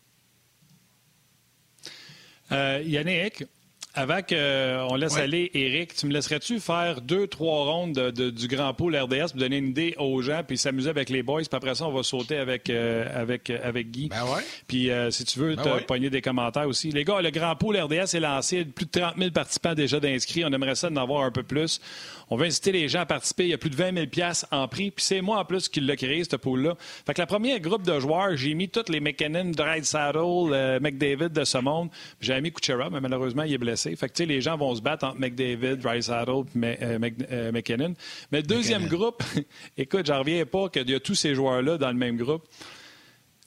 Euh, 2.52 2.82
Yannick, 2.84 3.44
avant 3.94 4.20
qu'on 4.22 4.94
laisse 4.96 5.16
aller 5.16 5.50
Eric, 5.54 5.94
tu 5.94 6.06
me 6.06 6.12
laisserais-tu 6.12 6.60
faire 6.60 7.00
deux, 7.00 7.26
trois 7.26 7.64
rondes 7.64 7.98
du 8.10 8.48
Grand 8.48 8.72
Pool 8.72 8.96
RDS 8.96 9.32
pour 9.32 9.40
donner 9.40 9.58
une 9.58 9.68
idée 9.68 9.94
aux 9.98 10.22
gens, 10.22 10.42
puis 10.46 10.56
s'amuser 10.56 10.88
avec 10.88 11.10
les 11.10 11.22
boys, 11.22 11.40
puis 11.42 11.48
après 11.52 11.74
ça, 11.74 11.86
on 11.86 11.92
va 11.92 12.02
sauter 12.02 12.36
avec, 12.36 12.70
euh, 12.70 13.06
avec, 13.14 13.50
avec 13.50 13.90
Guy. 13.90 14.08
Ben 14.08 14.24
ouais. 14.24 14.42
Puis 14.66 14.90
euh, 14.90 15.10
si 15.10 15.24
tu 15.24 15.38
veux, 15.38 15.56
ben 15.56 15.62
te 15.62 15.84
pogner 15.84 16.10
des 16.10 16.22
commentaires 16.22 16.66
aussi. 16.68 16.90
Les 16.90 17.04
gars, 17.04 17.20
le 17.20 17.30
Grand 17.30 17.54
Pool 17.56 17.76
RDS 17.76 18.14
est 18.14 18.20
lancé, 18.20 18.64
plus 18.64 18.86
de 18.86 18.90
30 18.90 19.16
000 19.18 19.30
participants 19.30 19.74
déjà 19.74 20.00
d'inscrits. 20.00 20.44
On 20.44 20.52
aimerait 20.52 20.74
ça 20.74 20.88
d'en 20.88 21.02
avoir 21.02 21.24
un 21.24 21.30
peu 21.30 21.42
plus. 21.42 21.80
On 22.30 22.36
veut 22.36 22.46
inciter 22.46 22.72
les 22.72 22.88
gens 22.88 23.00
à 23.00 23.06
participer. 23.06 23.44
Il 23.44 23.50
y 23.50 23.54
a 23.54 23.58
plus 23.58 23.68
de 23.68 23.76
20 23.76 23.94
000 23.94 24.32
en 24.52 24.68
prix. 24.68 24.90
Puis 24.90 25.04
c'est 25.04 25.20
moi 25.20 25.38
en 25.38 25.44
plus 25.44 25.68
qui 25.68 25.80
l'a 25.80 25.96
créé, 25.96 26.24
ce 26.24 26.36
pool-là. 26.36 26.76
Fait 27.06 27.12
que 27.12 27.20
la 27.20 27.26
première 27.26 27.60
groupe 27.60 27.82
de 27.82 28.00
joueurs, 28.00 28.36
j'ai 28.36 28.54
mis 28.54 28.70
tous 28.70 28.88
les 28.88 29.00
McKinnon, 29.00 29.50
Dry 29.50 29.84
Saddle, 29.84 30.52
euh, 30.52 30.80
McDavid 30.80 31.28
de 31.28 31.44
ce 31.44 31.58
monde. 31.58 31.90
J'avais 32.22 32.40
mis 32.40 32.50
Kuchera, 32.50 32.88
mais 32.88 33.00
malheureusement, 33.00 33.42
il 33.42 33.52
est 33.52 33.58
blessé. 33.58 33.81
Fait 33.82 34.08
que 34.08 34.14
tu 34.14 34.22
sais, 34.22 34.26
les 34.26 34.40
gens 34.40 34.56
vont 34.56 34.74
se 34.74 34.80
battre 34.80 35.06
entre 35.06 35.18
McDavid, 35.18 35.76
Dry 35.76 36.02
Saddle 36.02 36.44
et 36.54 36.76
euh, 36.82 36.98
euh, 37.30 37.52
McKinnon. 37.52 37.94
Mais 38.30 38.38
le 38.38 38.46
deuxième 38.46 38.86
groupe, 38.86 39.22
écoute, 39.76 40.06
j'en 40.06 40.20
reviens 40.20 40.44
pas 40.46 40.68
qu'il 40.68 40.88
y 40.88 40.94
a 40.94 41.00
tous 41.00 41.14
ces 41.14 41.34
joueurs-là 41.34 41.78
dans 41.78 41.88
le 41.88 41.96
même 41.96 42.16
groupe. 42.16 42.44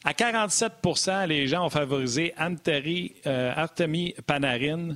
À 0.03 0.11
47% 0.11 1.27
les 1.27 1.47
gens 1.47 1.65
ont 1.65 1.69
favorisé 1.69 2.33
Anteri, 2.37 3.15
Artemi 3.25 4.13
Panarin. 4.27 4.95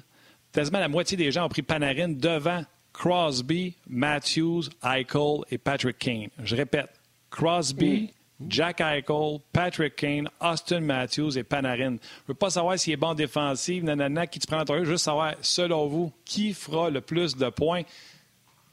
Quasiment 0.52 0.80
la 0.80 0.88
moitié 0.88 1.18
des 1.18 1.32
gens 1.32 1.46
ont 1.46 1.50
pris 1.50 1.64
Panarin 1.64 2.10
devant 2.10 2.64
Crosby, 2.94 3.76
Matthews, 3.88 4.64
Eichel 4.84 5.42
et 5.50 5.58
Patrick 5.58 5.98
Kane. 5.98 6.28
Je 6.44 6.56
répète, 6.56 6.90
Crosby, 7.32 8.14
Jack 8.48 8.80
Eichel, 8.80 9.42
Patrick 9.52 9.96
Kane, 9.96 10.30
Austin 10.40 10.82
Matthews 10.82 11.38
et 11.38 11.44
Panarin. 11.44 11.78
Je 11.78 11.84
ne 11.84 11.98
veux 12.30 12.34
pas 12.34 12.50
savoir 12.50 12.80
s'il 12.80 12.94
est 12.94 12.98
bon 12.98 13.14
défensif, 13.14 13.84
nanana, 13.84 14.28
qui 14.28 14.40
te 14.40 14.48
prend 14.48 14.64
en 14.64 14.86
juste 14.86 15.04
savoir, 15.04 15.36
selon 15.42 15.88
vous, 15.88 16.14
qui 16.24 16.54
fera 16.54 16.90
le 16.90 17.02
plus 17.02 17.36
de 17.36 17.50
points. 17.50 17.84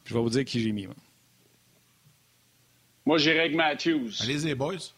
Je 0.04 0.14
vais 0.14 0.20
vous 0.20 0.30
dire 0.30 0.44
qui 0.44 0.60
j'ai 0.60 0.72
mis. 0.72 0.86
Moi, 3.04 3.18
j'irai 3.18 3.40
avec 3.40 3.54
Matthews. 3.54 4.10
Allez-y, 4.20 4.54
boys. 4.54 4.92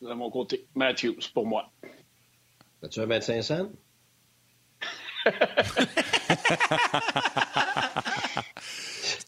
De 0.00 0.12
mon 0.12 0.30
côté, 0.30 0.66
Matthews, 0.74 1.20
pour 1.32 1.46
moi. 1.46 1.70
As-tu 2.82 3.00
un 3.00 3.06
25 3.06 3.42
cents? 3.42 3.70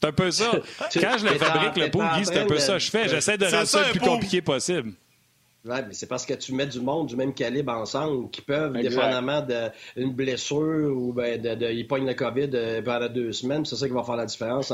c'est 0.01 0.09
un 0.09 0.13
peu 0.13 0.31
ça. 0.31 0.53
Quand 0.95 1.19
je 1.19 1.25
le 1.25 1.39
fabrique, 1.39 1.77
le 1.77 1.89
Guy, 1.89 2.25
c'est 2.25 2.39
un 2.39 2.47
peu 2.47 2.59
ça 2.59 2.75
que 2.75 2.79
je 2.79 2.91
fais. 2.91 3.09
J'essaie 3.09 3.39
de 3.39 3.47
rendre 3.47 3.67
ça 3.67 3.87
le 3.87 3.91
plus 3.91 4.01
compliqué 4.01 4.43
possible. 4.43 4.93
Mais 5.65 5.93
c'est 5.93 6.07
parce 6.07 6.25
que 6.25 6.35
tu 6.35 6.55
mets 6.55 6.67
du 6.67 6.81
monde 6.81 7.09
du 7.09 7.17
même 7.17 7.35
calibre 7.35 7.73
ensemble 7.73 8.31
qui 8.31 8.41
peuvent, 8.41 8.73
dépendamment 8.73 9.45
d'une 9.97 10.13
blessure 10.13 10.97
ou 10.97 11.13
ben, 11.13 11.41
de, 11.41 11.55
de, 11.55 11.67
ils 11.67 11.87
pognent 11.87 12.07
le 12.07 12.15
COVID 12.15 12.51
euh, 12.55 12.83
pendant 12.83 13.09
deux 13.09 13.33
semaines. 13.33 13.65
C'est 13.65 13.77
ça 13.77 13.87
qui 13.87 13.93
va 13.93 14.03
faire 14.03 14.17
la 14.17 14.25
différence 14.25 14.73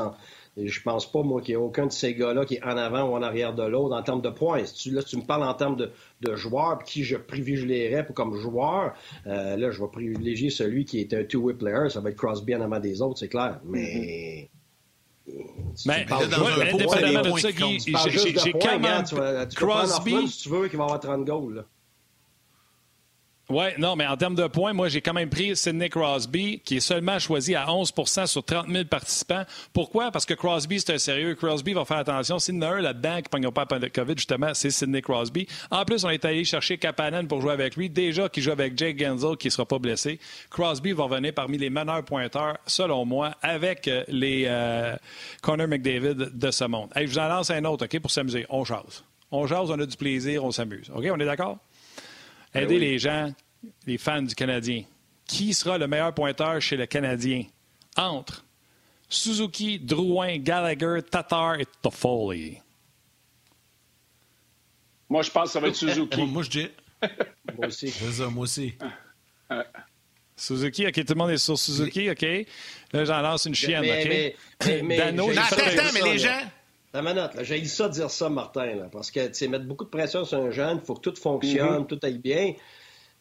Et 0.57 0.69
je 0.69 0.83
pense 0.83 1.11
pas, 1.11 1.23
moi, 1.23 1.41
qu'il 1.41 1.51
y 1.51 1.53
ait 1.55 1.57
aucun 1.57 1.87
de 1.87 1.93
ces 1.93 2.15
gars-là 2.15 2.45
qui 2.45 2.57
est 2.57 2.63
en 2.63 2.77
avant 2.77 3.09
ou 3.09 3.15
en 3.15 3.23
arrière 3.23 3.55
de 3.55 3.65
l'autre 3.65 3.97
en 3.97 4.03
termes 4.03 4.23
de 4.23 4.31
points. 4.31 4.65
Si 4.67 4.75
tu, 4.75 4.91
là, 4.91 5.03
tu 5.03 5.17
me 5.17 5.23
parles 5.23 5.43
en 5.43 5.55
termes 5.55 5.77
de, 5.77 5.91
de 6.21 6.37
joueurs, 6.37 6.79
qui 6.85 7.03
je 7.03 7.17
privilégierais 7.17 8.07
comme 8.15 8.37
joueur, 8.37 8.95
euh, 9.27 9.57
là, 9.57 9.71
je 9.71 9.83
vais 9.83 9.91
privilégier 9.91 10.51
celui 10.51 10.85
qui 10.85 11.01
est 11.01 11.13
un 11.15 11.25
two-way 11.25 11.55
player. 11.55 11.89
Ça 11.89 12.01
va 12.01 12.11
être 12.11 12.17
Crosby 12.17 12.55
en 12.55 12.61
avant 12.61 12.79
des 12.79 13.03
autres, 13.03 13.19
c'est 13.19 13.29
clair. 13.29 13.59
Mais. 13.65 14.51
Mais, 15.87 16.07
indépendamment 16.11 17.23
de 17.23 17.39
ça, 17.39 17.49
j'ai 18.09 18.53
quand 18.53 18.79
même. 18.79 19.05
Crosby. 19.55 20.29
si 20.29 20.43
tu 20.43 20.49
veux, 20.51 20.69
qui 20.69 20.77
va 20.77 20.85
avoir 20.85 21.01
30 21.01 21.25
goals. 21.25 21.65
Oui, 23.51 23.67
non, 23.77 23.95
mais 23.95 24.07
en 24.07 24.17
termes 24.17 24.35
de 24.35 24.47
points, 24.47 24.73
moi, 24.73 24.89
j'ai 24.89 25.03
quand 25.03 25.13
même 25.13 25.29
pris 25.29 25.55
Sidney 25.55 25.91
Crosby, 25.91 26.61
qui 26.65 26.79
est 26.79 26.81
seulement 26.81 27.19
choisi 27.19 27.55
à 27.55 27.67
11% 27.67 28.27
sur 28.27 28.43
30 28.43 28.69
000 28.71 28.85
participants. 28.87 29.43
Pourquoi? 29.75 30.11
Parce 30.11 30.25
que 30.25 30.33
Crosby, 30.33 30.81
c'est 30.81 30.95
un 30.95 30.99
sérieux. 30.99 31.35
Crosby 31.35 31.75
va 31.75 31.85
faire 31.85 31.99
attention. 31.99 32.39
S'il 32.39 32.55
y 32.55 32.59
en 32.59 32.63
a 32.63 32.69
un 32.69 32.81
là-dedans 32.81 33.21
qui 33.21 33.41
ne 33.41 33.51
pas 33.51 33.67
de 33.79 33.89
COVID, 33.89 34.15
justement, 34.17 34.55
c'est 34.55 34.71
Sidney 34.71 35.03
Crosby. 35.03 35.47
En 35.71 35.85
plus, 35.85 36.05
on 36.05 36.09
est 36.09 36.25
allé 36.25 36.45
chercher 36.45 36.79
Kapanen 36.79 37.29
pour 37.29 37.43
jouer 37.43 37.53
avec 37.53 37.77
lui. 37.77 37.91
Déjà, 37.91 38.31
qui 38.31 38.41
joue 38.41 38.51
avec 38.51 38.79
Jake 38.79 38.99
Genzel, 38.99 39.37
qui 39.37 39.49
ne 39.49 39.53
sera 39.53 39.67
pas 39.67 39.79
blessé. 39.79 40.19
Crosby 40.49 40.93
va 40.93 41.07
venir 41.07 41.35
parmi 41.35 41.59
les 41.59 41.69
meneurs 41.69 42.05
pointeurs, 42.05 42.57
selon 42.67 43.05
moi, 43.05 43.33
avec 43.43 43.89
euh, 43.89 44.05
les 44.09 44.45
euh, 44.47 44.97
Connor 45.43 45.69
McDavid 45.69 46.31
de 46.33 46.51
ce 46.51 46.65
monde. 46.65 46.89
Je 46.97 47.05
vous 47.05 47.19
en 47.19 47.29
lance 47.29 47.51
un 47.51 47.65
autre, 47.67 47.85
OK, 47.85 48.01
pour 48.01 48.11
s'amuser. 48.11 48.47
On 48.49 48.65
jase. 48.65 49.05
On 49.31 49.47
jase, 49.47 49.71
on 49.71 49.79
a 49.79 49.85
du 49.85 49.97
plaisir, 49.99 50.45
on 50.45 50.51
s'amuse. 50.51 50.91
OK, 50.95 51.05
on 51.11 51.21
est 51.21 51.27
d'accord? 51.27 51.59
Ben 52.55 52.65
Aider 52.65 52.79
les 52.79 52.99
gens, 52.99 53.33
les 53.87 53.99
fans 53.99 54.23
du 54.23 54.35
Canadien. 54.35 54.85
Qui 55.27 55.55
sera 55.55 55.79
le 55.79 55.89
meilleur 55.89 56.15
pointeur 56.15 56.61
chez 56.61 56.77
le 56.77 56.87
Canadien? 56.87 57.45
Entre 57.97 58.45
Suzuki, 59.09 59.79
Drouin, 59.79 60.39
Gallagher, 60.39 61.01
Tatar 61.09 61.61
et 61.61 61.67
Toffoli. 61.83 62.59
Moi, 65.09 65.23
je 65.23 65.31
pense 65.31 65.45
que 65.47 65.51
ça 65.53 65.61
va 65.61 65.69
être 65.69 65.77
Suzuki. 65.77 66.23
moi, 66.23 66.43
je 66.43 66.51
dis. 66.51 66.69
moi 67.57 67.67
aussi. 67.69 67.91
Ça, 67.91 68.29
moi 68.29 68.45
aussi. 68.45 68.75
Suzuki, 70.37 70.87
OK, 70.87 70.95
tout 70.95 71.15
le 71.15 71.19
monde 71.19 71.31
est 71.31 71.39
sur 71.39 71.59
Suzuki, 71.59 72.11
OK. 72.11 72.47
Là, 72.93 73.05
j'en 73.05 73.21
lance 73.21 73.45
une 73.45 73.55
chienne, 73.55 73.83
OK. 73.85 74.09
Mais, 74.09 74.83
mais, 74.83 74.97
Dano, 74.97 75.31
attends, 75.31 75.57
attends, 75.57 75.93
mais 75.93 76.13
les 76.13 76.19
gens... 76.19 76.41
La 76.95 77.03
manette, 77.03 77.43
j'ai 77.43 77.65
ça 77.65 77.89
dire 77.89 78.09
ça, 78.09 78.29
Martin, 78.31 78.77
là, 78.77 78.89
parce 78.91 79.11
que, 79.11 79.27
tu 79.27 79.35
sais, 79.35 79.49
mettre 79.49 79.65
beaucoup 79.65 79.85
de 79.85 79.91
pression 79.91 80.25
sur 80.25 80.39
un 80.39 80.53
jeune, 80.53 80.79
il 80.81 80.87
faut 80.87 80.95
que 80.95 81.01
tout 81.01 81.17
fonctionne, 81.21 81.83
mm-hmm. 81.83 81.87
tout 81.87 81.99
aille 82.05 82.19
bien. 82.19 82.55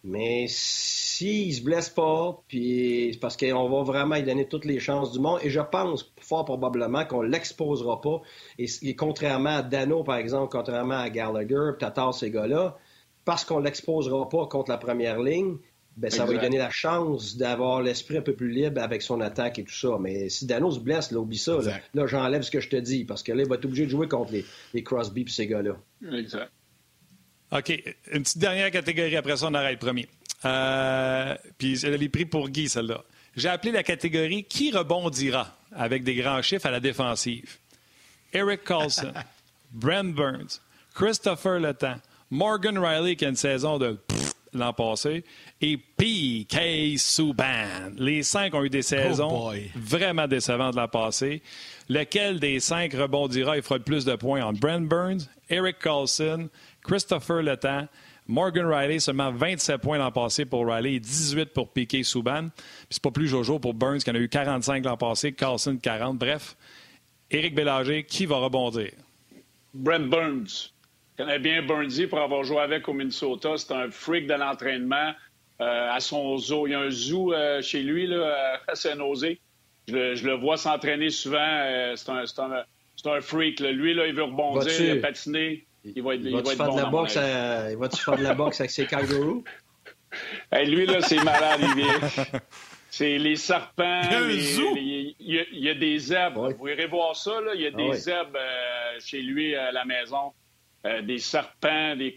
Mais 0.03 0.45
s'il 0.47 1.47
ne 1.47 1.53
se 1.53 1.61
blesse 1.63 1.89
pas, 1.89 2.39
puis 2.47 3.17
parce 3.19 3.35
qu'on 3.35 3.69
va 3.69 3.81
vraiment 3.81 4.15
lui 4.15 4.21
donner 4.21 4.47
toutes 4.47 4.65
les 4.65 4.79
chances 4.79 5.11
du 5.11 5.19
monde, 5.19 5.39
et 5.41 5.49
je 5.49 5.59
pense 5.59 6.13
fort 6.19 6.45
probablement 6.45 7.03
qu'on 7.05 7.23
ne 7.23 7.29
l'exposera 7.29 7.99
pas. 7.99 8.21
Et, 8.59 8.95
contrairement 8.95 9.57
à 9.57 9.63
Dano, 9.63 10.03
par 10.03 10.17
exemple, 10.17 10.49
contrairement 10.51 10.99
à 10.99 11.09
Gallagher, 11.09 11.71
Tatar, 11.79 12.13
ces 12.13 12.29
gars-là, 12.29 12.77
parce 13.25 13.43
qu'on 13.43 13.59
ne 13.59 13.65
l'exposera 13.65 14.29
pas 14.29 14.45
contre 14.45 14.69
la 14.69 14.77
première 14.77 15.19
ligne, 15.19 15.57
ben, 15.95 16.09
ça 16.09 16.25
va 16.25 16.33
lui 16.33 16.39
donner 16.39 16.57
la 16.57 16.71
chance 16.71 17.37
d'avoir 17.37 17.81
l'esprit 17.81 18.17
un 18.17 18.21
peu 18.21 18.33
plus 18.33 18.49
libre 18.49 18.81
avec 18.81 19.01
son 19.01 19.21
attaque 19.21 19.59
et 19.59 19.63
tout 19.63 19.73
ça. 19.73 19.97
Mais 19.99 20.29
si 20.29 20.45
Dano 20.45 20.71
se 20.71 20.79
blesse, 20.79 21.11
là, 21.11 21.19
oublie 21.19 21.37
ça. 21.37 21.57
Là, 21.93 22.07
j'enlève 22.07 22.41
ce 22.41 22.51
que 22.51 22.59
je 22.59 22.69
te 22.69 22.75
dis, 22.75 23.05
parce 23.05 23.21
que 23.21 23.31
là, 23.31 23.43
il 23.43 23.49
va 23.49 23.55
être 23.55 23.65
obligé 23.65 23.85
de 23.85 23.91
jouer 23.91 24.07
contre 24.07 24.33
les, 24.73 24.83
Crosby 24.83 25.21
et 25.21 25.29
ces 25.29 25.47
gars-là. 25.47 25.77
Exact. 26.11 26.51
OK. 27.51 27.69
Une 28.11 28.23
petite 28.23 28.39
dernière 28.39 28.71
catégorie, 28.71 29.15
après 29.15 29.37
ça, 29.37 29.47
on 29.47 29.53
arrête, 29.53 29.77
promis. 29.77 30.07
Euh, 30.45 31.35
puis, 31.57 31.79
elle 31.85 32.01
est 32.01 32.09
pris 32.09 32.25
pour 32.25 32.49
Guy, 32.49 32.67
celle-là. 32.69 33.03
J'ai 33.35 33.49
appelé 33.49 33.71
la 33.71 33.83
catégorie 33.83 34.43
Qui 34.43 34.71
rebondira 34.71 35.55
avec 35.71 36.03
des 36.03 36.15
grands 36.15 36.41
chiffres 36.41 36.65
à 36.65 36.71
la 36.71 36.79
défensive. 36.79 37.57
Eric 38.31 38.63
Carlson, 38.63 39.13
Brent 39.71 40.13
Burns, 40.15 40.59
Christopher 40.95 41.59
Letang, 41.59 41.97
Morgan 42.31 42.79
Riley 42.79 43.15
qui 43.15 43.25
a 43.25 43.29
une 43.29 43.35
saison 43.35 43.77
de 43.77 43.99
l'an 44.53 44.73
passé, 44.73 45.23
et 45.61 45.77
P.K. 45.77 46.97
Subban. 46.97 47.91
Les 47.97 48.23
cinq 48.23 48.53
ont 48.53 48.63
eu 48.63 48.69
des 48.69 48.81
saisons 48.81 49.51
oh 49.51 49.53
vraiment 49.75 50.27
décevantes 50.27 50.75
l'an 50.75 50.87
passé. 50.87 51.41
Lequel 51.89 52.39
des 52.39 52.59
cinq 52.59 52.93
rebondira 52.93 53.57
et 53.57 53.61
fera 53.61 53.77
le 53.77 53.83
plus 53.83 54.05
de 54.05 54.15
points 54.15 54.43
entre 54.43 54.59
Brent 54.59 54.87
Burns, 54.87 55.29
Eric 55.49 55.79
Carlson, 55.79 56.49
Christopher 56.83 57.43
Letang, 57.43 57.87
Morgan 58.27 58.65
Riley, 58.65 58.99
seulement 58.99 59.31
27 59.31 59.81
points 59.81 59.97
l'an 59.97 60.11
passé 60.11 60.45
pour 60.45 60.65
Riley 60.65 60.95
et 60.95 60.99
18 60.99 61.53
pour 61.53 61.71
P.K. 61.71 62.03
Subban. 62.03 62.49
Puis 62.55 62.87
c'est 62.89 63.03
pas 63.03 63.11
plus 63.11 63.27
Jojo 63.27 63.59
pour 63.59 63.73
Burns 63.73 63.99
qui 63.99 64.11
en 64.11 64.15
a 64.15 64.19
eu 64.19 64.29
45 64.29 64.85
l'an 64.85 64.97
passé, 64.97 65.33
Carlson 65.33 65.77
40. 65.81 66.17
Bref, 66.17 66.55
Éric 67.29 67.55
Bélanger, 67.55 68.03
qui 68.05 68.25
va 68.25 68.37
rebondir? 68.37 68.91
Brent 69.73 70.09
Burns. 70.09 70.72
Je 71.17 71.23
connais 71.23 71.39
bien 71.39 71.61
Burnsy 71.61 72.07
pour 72.07 72.19
avoir 72.19 72.43
joué 72.43 72.59
avec 72.59 72.87
au 72.87 72.93
Minnesota. 72.93 73.57
C'est 73.57 73.71
un 73.71 73.89
freak 73.91 74.27
de 74.27 74.33
l'entraînement. 74.33 75.13
Euh, 75.61 75.91
à 75.91 75.99
son 75.99 76.37
zoo. 76.37 76.67
Il 76.67 76.71
y 76.71 76.73
a 76.73 76.79
un 76.79 76.89
zoo 76.89 77.31
euh, 77.31 77.61
chez 77.61 77.83
lui, 77.83 78.07
là, 78.07 78.59
à 78.67 78.75
Saint-Nosé. 78.75 79.39
Je, 79.87 80.25
le 80.25 80.33
vois 80.33 80.57
s'entraîner 80.57 81.09
souvent. 81.09 81.37
Euh, 81.39 81.95
c'est 81.95 83.07
un, 83.07 83.21
freak. 83.21 83.59
Lui, 83.59 83.93
là, 83.93 84.07
il 84.07 84.15
veut 84.15 84.23
rebondir, 84.23 84.71
il 84.79 84.95
va 84.95 85.07
patiner. 85.07 85.65
Il 85.83 86.01
va 86.01 86.15
être, 86.15 86.21
il 86.23 86.33
va 86.33 86.39
être 86.39 86.57
bon. 86.57 86.75
De 86.75 86.81
la 86.81 86.89
boxe 86.89 87.19
il 87.69 87.77
va-tu 87.77 88.01
faire 88.01 88.17
de 88.17 88.23
la 88.23 88.33
boxe 88.33 88.59
avec 88.61 88.71
ses 88.71 88.85
kangourous? 88.85 89.43
lui, 90.65 90.85
là, 90.85 91.01
c'est 91.01 91.23
malade, 91.23 91.61
il 91.61 91.85
C'est 92.89 93.17
les 93.17 93.35
serpents. 93.35 94.01
Il 94.11 95.15
y, 95.19 95.69
a, 95.69 95.73
des 95.73 95.99
zèbres. 95.99 96.51
Vous 96.53 96.67
irez 96.67 96.87
voir 96.87 97.15
ça, 97.15 97.41
là. 97.41 97.51
Il 97.55 97.61
y 97.61 97.67
a 97.67 97.71
ah 97.73 97.77
des 97.77 97.93
zèbres 97.93 98.39
chez 98.99 99.21
lui 99.21 99.55
à 99.55 99.71
la 99.71 99.85
maison. 99.85 100.31
Euh, 100.85 101.01
des 101.01 101.19
serpents, 101.19 101.95
des 101.95 102.13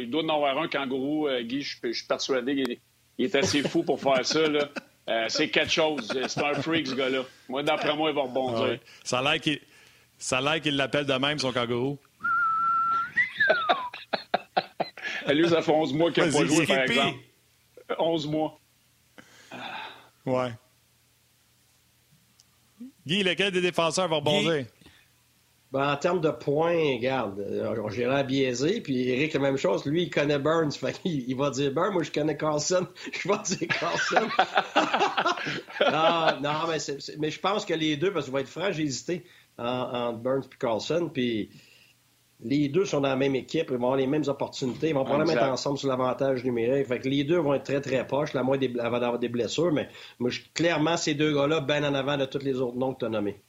il 0.00 0.08
doit 0.08 0.22
en 0.22 0.28
avoir 0.28 0.56
un 0.58 0.68
kangourou, 0.68 1.26
euh, 1.26 1.42
Guy, 1.42 1.62
je, 1.62 1.76
suis 1.92 2.06
persuadé 2.06 2.54
qu'il 2.54 2.78
est, 3.18 3.34
assez 3.34 3.62
fou 3.62 3.82
pour 3.82 4.00
faire 4.00 4.24
ça. 4.24 4.46
Là. 4.48 4.68
Euh, 5.08 5.26
c'est 5.28 5.50
quelque 5.50 5.72
chose. 5.72 6.06
C'est 6.28 6.44
un 6.44 6.54
freak, 6.54 6.86
ce 6.86 6.94
gars-là. 6.94 7.22
Moi, 7.48 7.64
d'après 7.64 7.96
moi, 7.96 8.10
il 8.10 8.14
va 8.14 8.22
rebondir. 8.22 8.78
Ça 9.02 9.18
a 9.18 10.40
l'air 10.40 10.60
qu'il 10.60 10.76
l'appelle 10.76 11.06
de 11.06 11.14
même, 11.14 11.40
son 11.40 11.52
kangourou. 11.52 11.98
Lui, 15.28 15.48
ça 15.48 15.60
fait 15.62 15.72
11 15.72 15.92
mois 15.94 16.12
qu'il 16.12 16.22
n'a 16.22 16.30
pas 16.30 16.44
joué, 16.44 16.66
par 16.66 16.78
exemple. 16.78 17.18
11 17.98 18.26
mois. 18.28 18.60
Ouais. 20.24 20.52
Guy, 23.06 23.22
lequel 23.24 23.50
des 23.50 23.60
défenseurs 23.60 24.08
va 24.08 24.16
rebondir? 24.16 24.66
Ben, 25.74 25.90
en 25.90 25.96
termes 25.96 26.20
de 26.20 26.30
points, 26.30 26.94
regarde, 26.94 27.44
j'ai 27.90 28.04
l'air 28.04 28.24
biaisé, 28.24 28.80
puis 28.80 29.08
Eric, 29.08 29.34
la 29.34 29.40
même 29.40 29.56
chose. 29.56 29.84
Lui, 29.84 30.04
il 30.04 30.10
connaît 30.10 30.38
Burns, 30.38 30.70
fait 30.78 31.00
il, 31.04 31.28
il 31.28 31.36
va 31.36 31.50
dire 31.50 31.72
Burns, 31.72 31.92
moi, 31.92 32.04
je 32.04 32.12
connais 32.12 32.36
Carlson, 32.36 32.86
je 33.12 33.28
vais 33.28 33.38
dire 33.42 33.68
Carlson. 33.80 34.28
non, 35.80 36.40
non 36.48 36.68
mais, 36.68 36.78
mais, 37.18 37.30
je 37.32 37.40
pense 37.40 37.64
que 37.64 37.74
les 37.74 37.96
deux, 37.96 38.12
parce 38.12 38.26
que 38.26 38.30
je 38.30 38.36
vais 38.36 38.42
être 38.42 38.48
franc, 38.48 38.70
j'ai 38.70 38.84
hésité 38.84 39.24
entre 39.58 40.20
Burns 40.20 40.44
et 40.44 40.56
Carlson, 40.60 41.10
puis 41.12 41.50
les 42.44 42.68
deux 42.68 42.84
sont 42.84 43.00
dans 43.00 43.08
la 43.08 43.16
même 43.16 43.34
équipe, 43.34 43.66
ils 43.70 43.76
vont 43.76 43.86
avoir 43.86 43.96
les 43.96 44.06
mêmes 44.06 44.28
opportunités, 44.28 44.90
ils 44.90 44.94
vont 44.94 45.04
probablement 45.04 45.34
mettre 45.34 45.48
ensemble 45.48 45.78
sur 45.78 45.88
l'avantage 45.88 46.44
numérique. 46.44 46.86
Fait 46.86 47.00
que 47.00 47.08
les 47.08 47.24
deux 47.24 47.38
vont 47.38 47.52
être 47.52 47.64
très, 47.64 47.80
très 47.80 48.06
proches, 48.06 48.32
la 48.32 48.44
moins 48.44 48.60
avant 48.78 49.00
d'avoir 49.00 49.18
des 49.18 49.28
blessures, 49.28 49.72
mais 49.72 49.88
moi, 50.20 50.30
clairement, 50.54 50.96
ces 50.96 51.14
deux 51.14 51.34
gars-là, 51.34 51.62
bien 51.62 51.82
en 51.82 51.94
avant 51.94 52.16
de 52.16 52.26
tous 52.26 52.44
les 52.44 52.60
autres 52.60 52.76
noms 52.76 52.94
que 52.94 53.00
tu 53.00 53.06
as 53.06 53.08
nommés. 53.08 53.42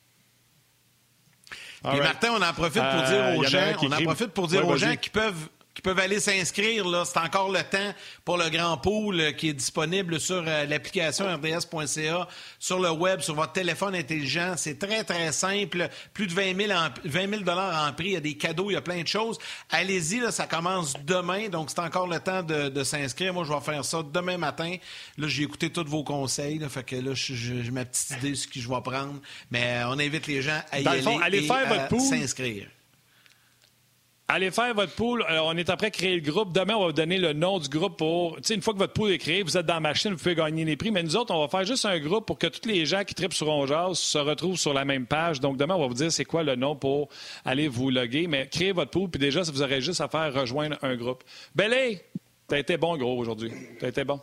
Et 1.93 1.99
Martin, 1.99 2.29
on 2.31 2.41
en 2.41 2.53
profite 2.53 2.81
pour 2.81 3.01
dire 3.03 3.23
euh, 3.23 3.36
aux 3.36 3.43
gens, 3.43 3.59
on 3.81 3.91
en 3.91 4.03
profite 4.03 4.27
pour 4.31 4.47
dire 4.47 4.67
aux 4.67 4.77
gens 4.77 4.95
qui 4.95 5.09
peuvent 5.09 5.49
peuvent 5.86 5.99
aller 5.99 6.19
s'inscrire. 6.19 6.88
Là, 6.88 7.03
c'est 7.05 7.19
encore 7.19 7.51
le 7.51 7.61
temps 7.61 7.93
pour 8.23 8.38
le 8.38 8.49
grand 8.49 8.75
pool 8.77 9.19
euh, 9.19 9.31
qui 9.33 9.49
est 9.49 9.53
disponible 9.53 10.19
sur 10.19 10.43
euh, 10.47 10.65
l'application 10.65 11.25
rds.ca, 11.27 12.27
sur 12.57 12.79
le 12.79 12.89
web, 12.89 13.21
sur 13.21 13.36
votre 13.36 13.53
téléphone 13.53 13.93
intelligent. 13.93 14.55
C'est 14.57 14.79
très 14.79 15.03
très 15.03 15.31
simple. 15.31 15.88
Plus 16.11 16.25
de 16.25 16.33
20 16.33 16.57
000 16.67 16.71
en, 16.71 16.88
20 17.03 17.43
dollars 17.43 17.88
en 17.88 17.93
prix. 17.93 18.07
Il 18.07 18.13
y 18.13 18.15
a 18.15 18.19
des 18.19 18.33
cadeaux, 18.33 18.71
il 18.71 18.73
y 18.73 18.77
a 18.77 18.81
plein 18.81 19.03
de 19.03 19.07
choses. 19.07 19.38
Allez-y, 19.69 20.21
là, 20.21 20.31
ça 20.31 20.47
commence 20.47 20.95
demain, 21.05 21.49
donc 21.49 21.69
c'est 21.69 21.79
encore 21.79 22.07
le 22.07 22.19
temps 22.19 22.41
de, 22.41 22.83
s'inscrire. 22.83 23.31
Moi, 23.36 23.43
je 23.43 23.53
vais 23.53 23.61
faire 23.61 23.86
ça 23.86 24.01
demain 24.01 24.39
matin. 24.39 24.75
Là, 25.19 25.27
j'ai 25.27 25.43
écouté 25.43 25.69
tous 25.69 25.86
vos 25.86 26.03
conseils. 26.03 26.57
Là, 26.57 26.67
fait 26.67 26.83
que 26.83 26.95
là, 26.95 27.11
j'ai 27.13 27.69
ma 27.69 27.86
petite 27.86 28.09
idée 28.17 28.31
de 28.31 28.36
ce 28.36 28.47
que 28.47 28.59
je 28.59 28.67
vais 28.67 28.81
prendre. 28.81 29.21
Mais 29.51 29.83
on 29.86 29.99
invite 29.99 30.25
les 30.25 30.41
gens 30.41 30.61
à 30.71 30.79
y 30.79 30.88
aller 30.88 31.17
allez 31.21 31.43
et 31.43 31.47
faire 31.47 31.71
à 31.71 31.99
s'inscrire. 31.99 32.69
Allez 34.28 34.49
faire 34.49 34.73
votre 34.73 34.93
pool. 34.93 35.23
Alors, 35.28 35.47
on 35.47 35.55
est 35.55 35.69
après 35.69 35.91
créer 35.91 36.15
le 36.15 36.21
groupe. 36.21 36.51
Demain, 36.51 36.73
on 36.76 36.80
va 36.80 36.86
vous 36.88 36.93
donner 36.93 37.19
le 37.19 37.34
nom 37.34 37.59
du 37.59 37.69
groupe 37.69 37.95
pour. 37.95 38.38
Tu 38.38 38.43
sais, 38.45 38.55
une 38.55 38.61
fois 38.63 38.73
que 38.73 38.80
votre 38.80 38.93
pool 38.93 39.11
est 39.11 39.19
créé, 39.19 39.43
vous 39.43 39.55
êtes 39.55 39.67
dans 39.67 39.76
la 39.76 39.80
machine, 39.80 40.13
vous 40.13 40.17
pouvez 40.17 40.34
gagner 40.34 40.65
les 40.65 40.76
prix. 40.76 40.89
Mais 40.89 41.03
nous 41.03 41.15
autres, 41.15 41.32
on 41.32 41.41
va 41.41 41.47
faire 41.47 41.63
juste 41.63 41.86
un 41.86 41.99
groupe 41.99 42.26
pour 42.26 42.39
que 42.39 42.47
tous 42.47 42.67
les 42.67 42.88
gens 42.88 43.03
qui 43.03 43.13
tripent 43.13 43.36
sur 43.36 43.47
Ongeas 43.49 43.93
se 43.93 44.17
retrouvent 44.17 44.57
sur 44.57 44.73
la 44.73 44.84
même 44.84 45.05
page. 45.05 45.39
Donc, 45.39 45.57
demain, 45.57 45.76
on 45.76 45.82
va 45.82 45.88
vous 45.88 45.93
dire 45.93 46.11
c'est 46.11 46.26
quoi 46.26 46.41
le 46.41 46.55
nom 46.55 46.76
pour 46.76 47.09
aller 47.45 47.67
vous 47.67 47.91
loguer. 47.91 48.26
Mais 48.26 48.47
créez 48.47 48.71
votre 48.71 48.89
pool, 48.89 49.09
puis 49.11 49.19
déjà, 49.19 49.43
vous 49.43 49.61
aurez 49.61 49.80
juste 49.80 50.01
à 50.01 50.07
faire 50.07 50.34
rejoindre 50.34 50.78
un 50.82 50.95
groupe. 50.95 51.23
Belé, 51.53 52.01
t'as 52.47 52.57
été 52.57 52.78
bon, 52.78 52.97
gros, 52.97 53.19
aujourd'hui. 53.19 53.51
T'as 53.80 53.89
été 53.89 54.03
bon. 54.03 54.19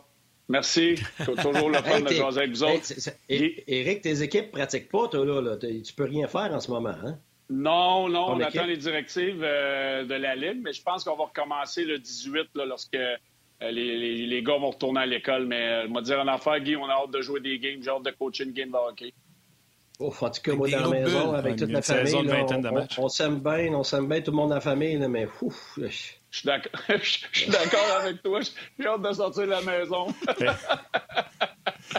Merci. 0.49 0.95
Toujours 1.25 1.69
le 1.69 1.77
fun 1.77 2.01
de 2.01 2.09
jaser 2.09 2.39
avec 2.41 2.51
vous 2.51 2.63
autres. 2.63 2.93
Éric, 3.29 4.01
tes 4.01 4.21
équipes 4.21 4.47
ne 4.47 4.51
pratiquent 4.59 4.89
pas, 4.89 5.07
toi, 5.07 5.25
là. 5.25 5.39
là. 5.39 5.55
Tu 5.55 5.93
peux 5.95 6.03
rien 6.03 6.27
faire 6.27 6.51
en 6.53 6.59
ce 6.59 6.69
moment, 6.69 6.89
hein? 6.89 7.17
Non, 7.49 8.07
non, 8.09 8.31
on 8.31 8.39
attend 8.39 8.65
les 8.65 8.77
directives 8.77 9.43
euh, 9.43 10.05
de 10.05 10.13
la 10.13 10.35
Ligue, 10.35 10.61
mais 10.63 10.73
je 10.73 10.81
pense 10.81 11.03
qu'on 11.03 11.15
va 11.15 11.25
recommencer 11.25 11.83
le 11.83 11.99
18 11.99 12.49
là, 12.55 12.65
lorsque 12.65 12.95
euh, 12.95 13.17
les, 13.61 14.25
les, 14.25 14.43
gars 14.43 14.57
vont 14.57 14.71
retourner 14.71 15.01
à 15.01 15.05
l'école. 15.05 15.45
Mais 15.45 15.85
euh, 15.85 16.01
dire 16.01 16.19
en 16.19 16.27
affaire, 16.27 16.59
Guy, 16.61 16.75
on 16.75 16.85
a 16.87 16.93
hâte 16.93 17.11
de 17.11 17.21
jouer 17.21 17.41
des 17.41 17.59
games, 17.59 17.81
j'ai 17.81 17.89
hâte 17.89 18.03
de 18.03 18.11
coacher 18.11 18.45
une 18.45 18.53
game 18.53 18.69
de 18.69 18.75
hockey. 18.75 19.13
Oh, 19.99 20.13
en 20.21 20.29
tout 20.29 20.41
cas, 20.41 20.55
moi, 20.55 20.69
dans 20.69 20.89
la 20.89 20.89
maison, 20.89 21.33
avec 21.33 21.57
toute 21.57 21.69
la 21.69 21.81
famille, 21.81 22.15
on, 22.97 23.09
s'aime 23.09 23.39
bien, 23.39 23.73
on 23.73 23.83
s'aime 23.83 24.07
bien 24.07 24.21
tout 24.21 24.31
le 24.31 24.37
monde 24.37 24.49
dans 24.49 24.55
la 24.55 24.61
famille, 24.61 24.97
là, 24.97 25.07
mais 25.07 25.27
ouf, 25.41 25.77
je 25.77 25.87
suis 26.31 26.47
d'accord 26.47 27.99
avec 28.01 28.23
toi. 28.23 28.39
J'ai 28.79 28.87
hâte 28.87 29.01
de 29.01 29.13
sortir 29.13 29.43
de 29.43 29.49
la 29.49 29.61
maison. 29.61 30.07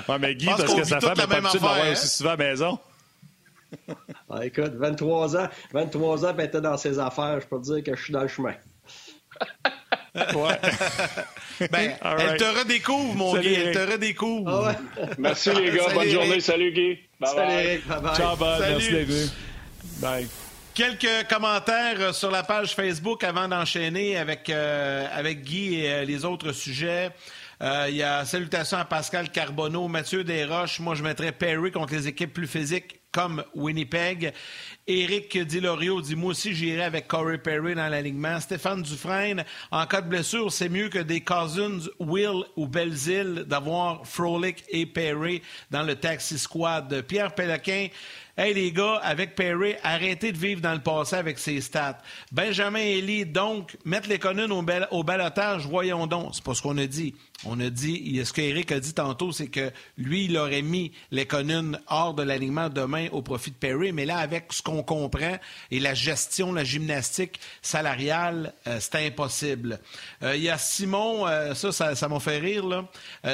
ouais, 0.09 0.19
mais 0.19 0.35
Guy, 0.35 0.47
parce 0.47 0.75
que 0.75 0.85
sa 0.85 1.01
femme 1.01 1.17
n'a 1.17 1.27
pas 1.27 1.35
l'habitude 1.35 1.61
d'avoir 1.61 1.91
aussi 1.93 2.09
souvent 2.09 2.31
à 2.31 2.37
la 2.37 2.45
maison. 2.45 2.79
Ah, 4.31 4.45
écoute, 4.45 4.73
23 4.75 5.37
ans, 5.37 5.49
23 5.73 6.27
ans, 6.27 6.35
ben, 6.35 6.51
t'es 6.51 6.61
dans 6.61 6.77
ses 6.77 6.99
affaires. 6.99 7.41
Je 7.41 7.47
peux 7.47 7.61
te 7.61 7.75
dire 7.75 7.85
que 7.85 7.97
je 7.97 8.03
suis 8.03 8.13
dans 8.13 8.23
le 8.23 8.29
chemin. 8.29 8.55
ouais. 10.15 10.59
ben, 11.71 11.93
elle 12.03 12.37
te 12.37 12.59
redécouvre, 12.59 13.15
mon 13.15 13.37
Guy. 13.37 13.55
Elle 13.55 13.75
te 13.75 13.93
redécouvre. 13.93 14.51
Ah 14.51 14.69
ouais. 14.69 15.07
Merci, 15.19 15.51
les 15.53 15.71
gars. 15.71 15.93
Bonne 15.95 16.09
journée. 16.09 16.41
Salut, 16.41 16.73
Guy. 16.73 16.99
Bye 17.21 17.31
Salut, 17.35 17.83
bye. 17.89 18.17
Ciao, 18.17 18.37
bye. 18.37 18.61
Merci, 18.61 18.91
les 18.91 19.05
gars. 19.05 19.15
Bye. 19.99 20.29
Quelques 20.75 21.29
commentaires 21.29 22.13
sur 22.13 22.33
la 22.33 22.43
page 22.43 22.75
Facebook 22.75 23.23
avant 23.23 23.47
d'enchaîner 23.47 24.17
avec, 24.17 24.51
euh, 24.51 25.07
avec 25.13 25.43
Guy 25.43 25.77
et 25.77 25.93
euh, 25.93 26.05
les 26.05 26.25
autres 26.25 26.51
sujets. 26.51 27.11
Euh, 27.63 27.87
il 27.89 27.95
y 27.95 28.03
a 28.03 28.25
salutations 28.25 28.79
à 28.79 28.85
Pascal 28.85 29.31
Carbonneau, 29.31 29.87
Mathieu 29.87 30.25
Desroches. 30.25 30.81
Moi, 30.81 30.97
je 30.97 31.05
mettrais 31.05 31.31
Perry 31.31 31.71
contre 31.71 31.95
les 31.95 32.09
équipes 32.09 32.33
plus 32.33 32.49
physiques 32.49 33.01
comme 33.15 33.45
Winnipeg. 33.55 34.35
Éric 34.87 35.39
Dilorio 35.39 36.03
dit 36.03 36.17
Moi 36.17 36.33
aussi, 36.33 36.53
j'irai 36.53 36.83
avec 36.83 37.07
Corey 37.07 37.39
Perry 37.39 37.75
dans 37.75 37.89
l'alignement. 37.89 38.41
Stéphane 38.41 38.83
Dufresne, 38.83 39.45
en 39.71 39.87
cas 39.87 40.03
de 40.03 40.09
blessure, 40.09 40.53
c'est 40.53 40.69
mieux 40.69 40.89
que 40.89 40.99
des 40.99 41.23
Cousins, 41.23 41.89
Will 42.01 42.43
ou 42.57 42.67
Belzile 42.67 43.45
d'avoir 43.47 44.07
Frolic 44.07 44.65
et 44.69 44.85
Perry 44.85 45.41
dans 45.71 45.85
le 45.85 45.95
taxi 45.95 46.39
squad. 46.39 47.03
Pierre 47.03 47.35
Péloquin, 47.35 47.87
Hey 48.37 48.53
les 48.53 48.73
gars, 48.73 48.97
avec 48.97 49.37
Perry, 49.37 49.77
arrêtez 49.85 50.33
de 50.33 50.37
vivre 50.37 50.61
dans 50.61 50.75
le 50.75 50.81
passé 50.81 51.15
avec 51.15 51.39
ses 51.39 51.61
stats. 51.61 51.99
Benjamin 52.33 52.81
Elie, 52.81 53.25
donc, 53.25 53.77
mettre 53.85 54.09
les 54.09 54.19
communes 54.19 54.51
au, 54.51 54.65
au 54.91 55.05
balotage, 55.05 55.69
voyons 55.69 56.09
donc. 56.09 56.35
C'est 56.35 56.43
pas 56.43 56.55
ce 56.55 56.61
qu'on 56.61 56.77
a 56.79 56.87
dit. 56.87 57.15
On 57.47 57.61
a 57.61 57.69
dit, 57.69 58.21
ce 58.25 58.33
qu'Éric 58.33 58.73
a 58.73 58.81
dit 58.81 58.95
tantôt, 58.95 59.33
c'est 59.33 59.49
que 59.49 59.71
lui, 59.99 60.25
il 60.25 60.37
aurait 60.37 60.63
mis 60.63 60.93
les 61.11 61.27
communes 61.27 61.79
hors 61.89 62.15
de 62.15 62.23
l'alignement 62.23 62.69
demain 62.69 63.09
au 63.13 63.23
profit 63.23 63.51
de 63.51 63.57
Perry. 63.57 63.93
Mais 63.93 64.07
là, 64.07 64.19
avec 64.19 64.53
ce 64.53 64.63
qu'on 64.63 64.83
comprend 64.83 65.37
et 65.71 65.81
la 65.81 65.95
gestion, 65.95 66.53
la 66.53 66.65
gymnastique 66.65 67.41
salariale, 67.61 68.55
euh, 68.67 68.79
c'est 68.81 69.07
impossible. 69.07 69.81
Euh, 70.23 70.37
il 70.37 70.43
y 70.43 70.49
a 70.49 70.59
Simon, 70.59 71.27
euh, 71.27 71.55
ça, 71.55 71.95
ça 71.95 72.09
m'a 72.09 72.21
fait 72.21 72.39
rire, 72.39 72.67
là. 72.67 72.85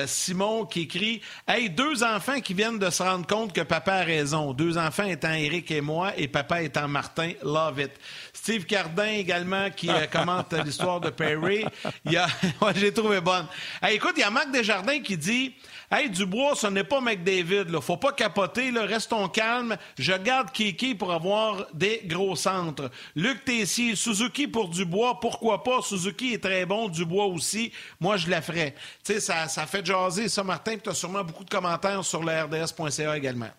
Simon 0.07 0.67
qui 0.67 0.83
écrit 0.83 1.21
Hey, 1.47 1.71
deux 1.71 2.03
enfants 2.03 2.41
qui 2.41 2.55
viennent 2.55 2.79
de 2.79 2.91
se 2.91 3.03
rendre 3.03 3.27
compte 3.27 3.53
que 3.53 3.61
papa 3.61 3.95
a 3.95 4.05
raison. 4.05 4.53
Deux 4.53 4.79
enfants 4.79 5.05
étant 5.05 5.33
Éric 5.33 5.71
et 5.71 5.81
moi 5.81 6.13
et 6.17 6.29
papa 6.29 6.63
étant 6.63 6.89
Martin. 6.89 7.33
Love 7.43 7.81
it. 7.81 7.93
Steve 8.33 8.65
Cardin 8.65 9.13
également 9.13 9.71
qui 9.71 9.89
commente 10.13 10.53
l'histoire 10.65 11.01
de 11.01 11.11
Perry. 11.11 11.65
Il 12.05 12.13
y 12.13 12.17
a... 12.17 12.27
j'ai 12.75 12.93
trouvé 12.93 13.21
bonne. 13.21 13.47
Hey, 13.83 14.00
écoute, 14.01 14.15
il 14.17 14.21
y 14.21 14.25
a 14.25 14.31
Marc 14.31 14.51
Desjardins 14.51 15.01
qui 15.01 15.17
dit 15.17 15.55
Hey, 15.91 16.09
Dubois, 16.09 16.55
ce 16.55 16.67
n'est 16.69 16.85
pas 16.85 17.01
McDavid. 17.01 17.65
Là. 17.69 17.81
Faut 17.81 17.97
pas 17.97 18.13
capoter. 18.13 18.71
Restons 18.71 19.29
calmes. 19.29 19.77
Je 19.99 20.13
garde 20.13 20.51
Kiki 20.53 20.95
pour 20.95 21.13
avoir 21.13 21.67
des 21.75 22.03
gros 22.07 22.35
centres. 22.35 22.91
Luc 23.15 23.45
Tessier, 23.45 23.95
Suzuki 23.97 24.47
pour 24.49 24.69
Dubois. 24.69 25.21
Pourquoi 25.21 25.63
pas? 25.63 25.83
Suzuki 25.83 26.35
est 26.35 26.43
très 26.43 26.65
bon. 26.65 26.89
Dubois 26.89 27.27
aussi. 27.27 27.73
Moi, 27.99 28.17
je 28.17 28.31
la 28.31 28.41
ferais. 28.41 28.75
Tu 29.05 29.15
sais, 29.15 29.21
ça, 29.21 29.49
ça 29.49 29.67
fait 29.67 29.85
jaser 29.85 30.29
ça, 30.29 30.43
Martin. 30.43 30.77
Tu 30.83 30.89
as 30.89 30.95
sûrement 30.95 31.25
beaucoup 31.25 31.45
de 31.45 31.51
commentaires 31.51 32.05
sur 32.05 32.23
le 32.23 32.33
RDS.ca 32.33 33.17
également. 33.17 33.51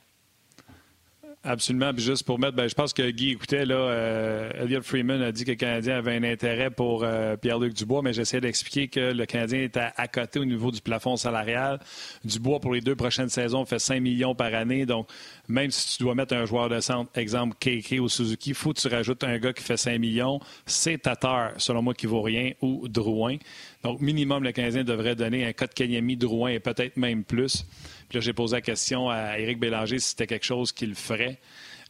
Absolument. 1.43 1.91
Puis 1.91 2.03
juste 2.03 2.23
pour 2.23 2.37
mettre, 2.37 2.55
ben, 2.55 2.69
je 2.69 2.75
pense 2.75 2.93
que 2.93 3.09
Guy 3.09 3.31
écoutait, 3.31 3.65
là, 3.65 3.73
euh, 3.73 4.51
Elliot 4.63 4.83
Freeman 4.83 5.23
a 5.23 5.31
dit 5.31 5.43
que 5.43 5.49
le 5.49 5.55
Canadien 5.55 5.97
avait 5.97 6.15
un 6.15 6.23
intérêt 6.23 6.69
pour 6.69 7.03
euh, 7.03 7.35
Pierre-Luc 7.35 7.73
Dubois, 7.73 8.03
mais 8.03 8.13
j'essaie 8.13 8.39
d'expliquer 8.39 8.87
que 8.89 9.11
le 9.11 9.25
Canadien 9.25 9.61
est 9.61 9.75
à, 9.75 10.07
côté 10.07 10.37
au 10.37 10.45
niveau 10.45 10.69
du 10.69 10.81
plafond 10.81 11.15
salarial. 11.15 11.79
Dubois, 12.23 12.59
pour 12.59 12.73
les 12.73 12.81
deux 12.81 12.95
prochaines 12.95 13.29
saisons, 13.29 13.65
fait 13.65 13.79
5 13.79 14.01
millions 14.01 14.35
par 14.35 14.53
année. 14.53 14.85
Donc, 14.85 15.09
même 15.47 15.71
si 15.71 15.97
tu 15.97 16.03
dois 16.03 16.13
mettre 16.13 16.35
un 16.35 16.45
joueur 16.45 16.69
de 16.69 16.79
centre, 16.79 17.09
exemple 17.15 17.55
KK 17.59 17.99
ou 17.99 18.07
Suzuki, 18.07 18.51
il 18.51 18.55
faut 18.55 18.71
que 18.73 18.79
tu 18.79 18.87
rajoutes 18.87 19.23
un 19.23 19.39
gars 19.39 19.53
qui 19.53 19.63
fait 19.63 19.77
5 19.77 19.97
millions. 19.97 20.39
C'est 20.67 20.99
Tatar, 20.99 21.53
selon 21.57 21.81
moi, 21.81 21.95
qui 21.95 22.05
vaut 22.05 22.21
rien, 22.21 22.51
ou 22.61 22.87
Drouin. 22.87 23.37
Donc, 23.83 23.99
minimum, 23.99 24.43
le 24.43 24.51
Canadien 24.51 24.83
devrait 24.83 25.15
donner 25.15 25.43
un 25.47 25.53
cas 25.53 25.65
de 25.65 25.73
Kanyemi, 25.73 26.17
Drouin 26.17 26.51
et 26.51 26.59
peut-être 26.59 26.97
même 26.97 27.23
plus. 27.23 27.65
Puis 28.11 28.17
là, 28.17 28.25
j'ai 28.25 28.33
posé 28.33 28.57
la 28.57 28.61
question 28.61 29.09
à 29.09 29.39
Éric 29.39 29.57
Bélanger 29.57 29.97
si 29.99 30.09
c'était 30.09 30.27
quelque 30.27 30.43
chose 30.43 30.73
qu'il 30.73 30.95
ferait. 30.95 31.39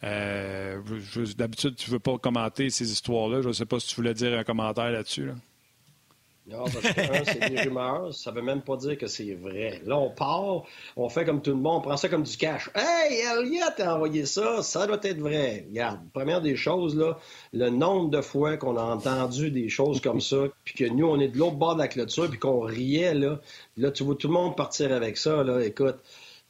Euh, 0.04 0.80
D'habitude, 1.36 1.76
tu 1.76 1.90
ne 1.90 1.94
veux 1.94 2.00
pas 2.00 2.20
commenter 2.20 2.70
ces 2.70 2.92
histoires-là. 2.92 3.42
Je 3.42 3.48
ne 3.48 3.54
sais 3.54 3.66
pas 3.66 3.80
si 3.80 3.88
tu 3.88 3.96
voulais 3.96 4.14
dire 4.14 4.38
un 4.38 4.44
commentaire 4.44 4.92
là-dessus. 4.92 5.26
là 5.26 5.34
dessus 5.34 5.51
non, 6.48 6.64
parce 6.64 6.82
que 6.82 7.02
c'est 7.26 7.50
des 7.50 7.62
rumeurs. 7.62 8.14
Ça 8.14 8.32
veut 8.32 8.42
même 8.42 8.62
pas 8.62 8.76
dire 8.76 8.98
que 8.98 9.06
c'est 9.06 9.36
vrai. 9.36 9.80
Là, 9.86 9.98
on 9.98 10.10
part, 10.10 10.64
on 10.98 11.08
fait 11.08 11.24
comme 11.24 11.42
tout 11.42 11.52
le 11.52 11.58
monde, 11.58 11.78
on 11.78 11.82
prend 11.82 11.98
ça 11.98 12.10
comme 12.10 12.24
du 12.24 12.36
cash. 12.36 12.70
Hey, 12.74 13.20
Elliot 13.20 13.66
a 13.78 13.96
envoyé 13.96 14.26
ça, 14.26 14.64
ça 14.64 14.88
doit 14.88 15.00
être 15.04 15.20
vrai. 15.20 15.66
Regarde, 15.70 16.00
première 16.12 16.42
des 16.42 16.56
choses, 16.56 16.98
là, 16.98 17.20
le 17.54 17.70
nombre 17.70 18.10
de 18.10 18.22
fois 18.22 18.58
qu'on 18.58 18.76
a 18.76 18.82
entendu 18.82 19.52
des 19.52 19.70
choses 19.70 20.02
comme 20.02 20.20
ça, 20.20 20.46
puis 20.64 20.74
que 20.74 20.86
nous, 20.86 21.06
on 21.06 21.20
est 21.20 21.28
de 21.28 21.38
l'autre 21.38 21.58
bord 21.58 21.76
de 21.76 21.82
la 21.82 21.88
clôture, 21.88 22.28
puis 22.30 22.40
qu'on 22.40 22.62
riait, 22.62 23.14
là. 23.14 23.40
Là, 23.78 23.92
tu 23.92 24.04
vois 24.04 24.16
tout 24.16 24.28
le 24.28 24.34
monde 24.34 24.58
partir 24.58 24.92
avec 24.92 25.18
ça, 25.18 25.44
là. 25.44 25.64
Écoute, 25.64 26.00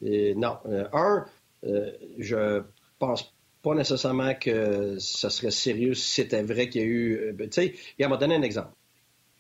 euh, 0.03 0.33
non. 0.35 0.57
Euh, 0.67 0.87
un, 0.93 1.25
euh, 1.65 1.91
je 2.17 2.63
pense 2.97 3.33
pas 3.61 3.75
nécessairement 3.75 4.33
que 4.35 4.97
ça 4.99 5.29
serait 5.29 5.51
sérieux 5.51 5.93
si 5.93 6.09
c'était 6.09 6.43
vrai 6.43 6.69
qu'il 6.69 6.81
y 6.81 6.83
a 6.85 6.87
eu. 6.87 7.33
Ben, 7.33 7.49
tu 7.49 7.61
sais, 7.61 7.75
il 7.99 8.07
m'a 8.07 8.17
donné 8.17 8.35
un 8.35 8.41
exemple. 8.41 8.71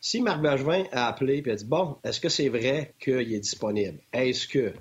Si 0.03 0.19
Marc 0.19 0.41
Bergevin 0.41 0.85
a 0.91 1.07
appelé 1.07 1.43
et 1.45 1.51
a 1.51 1.55
dit 1.55 1.65
Bon, 1.65 1.97
est-ce 2.03 2.19
que 2.19 2.27
c'est 2.27 2.49
vrai 2.49 2.95
qu'il 2.99 3.33
est 3.33 3.39
disponible? 3.39 3.99
Est-ce 4.11 4.47
que? 4.47 4.73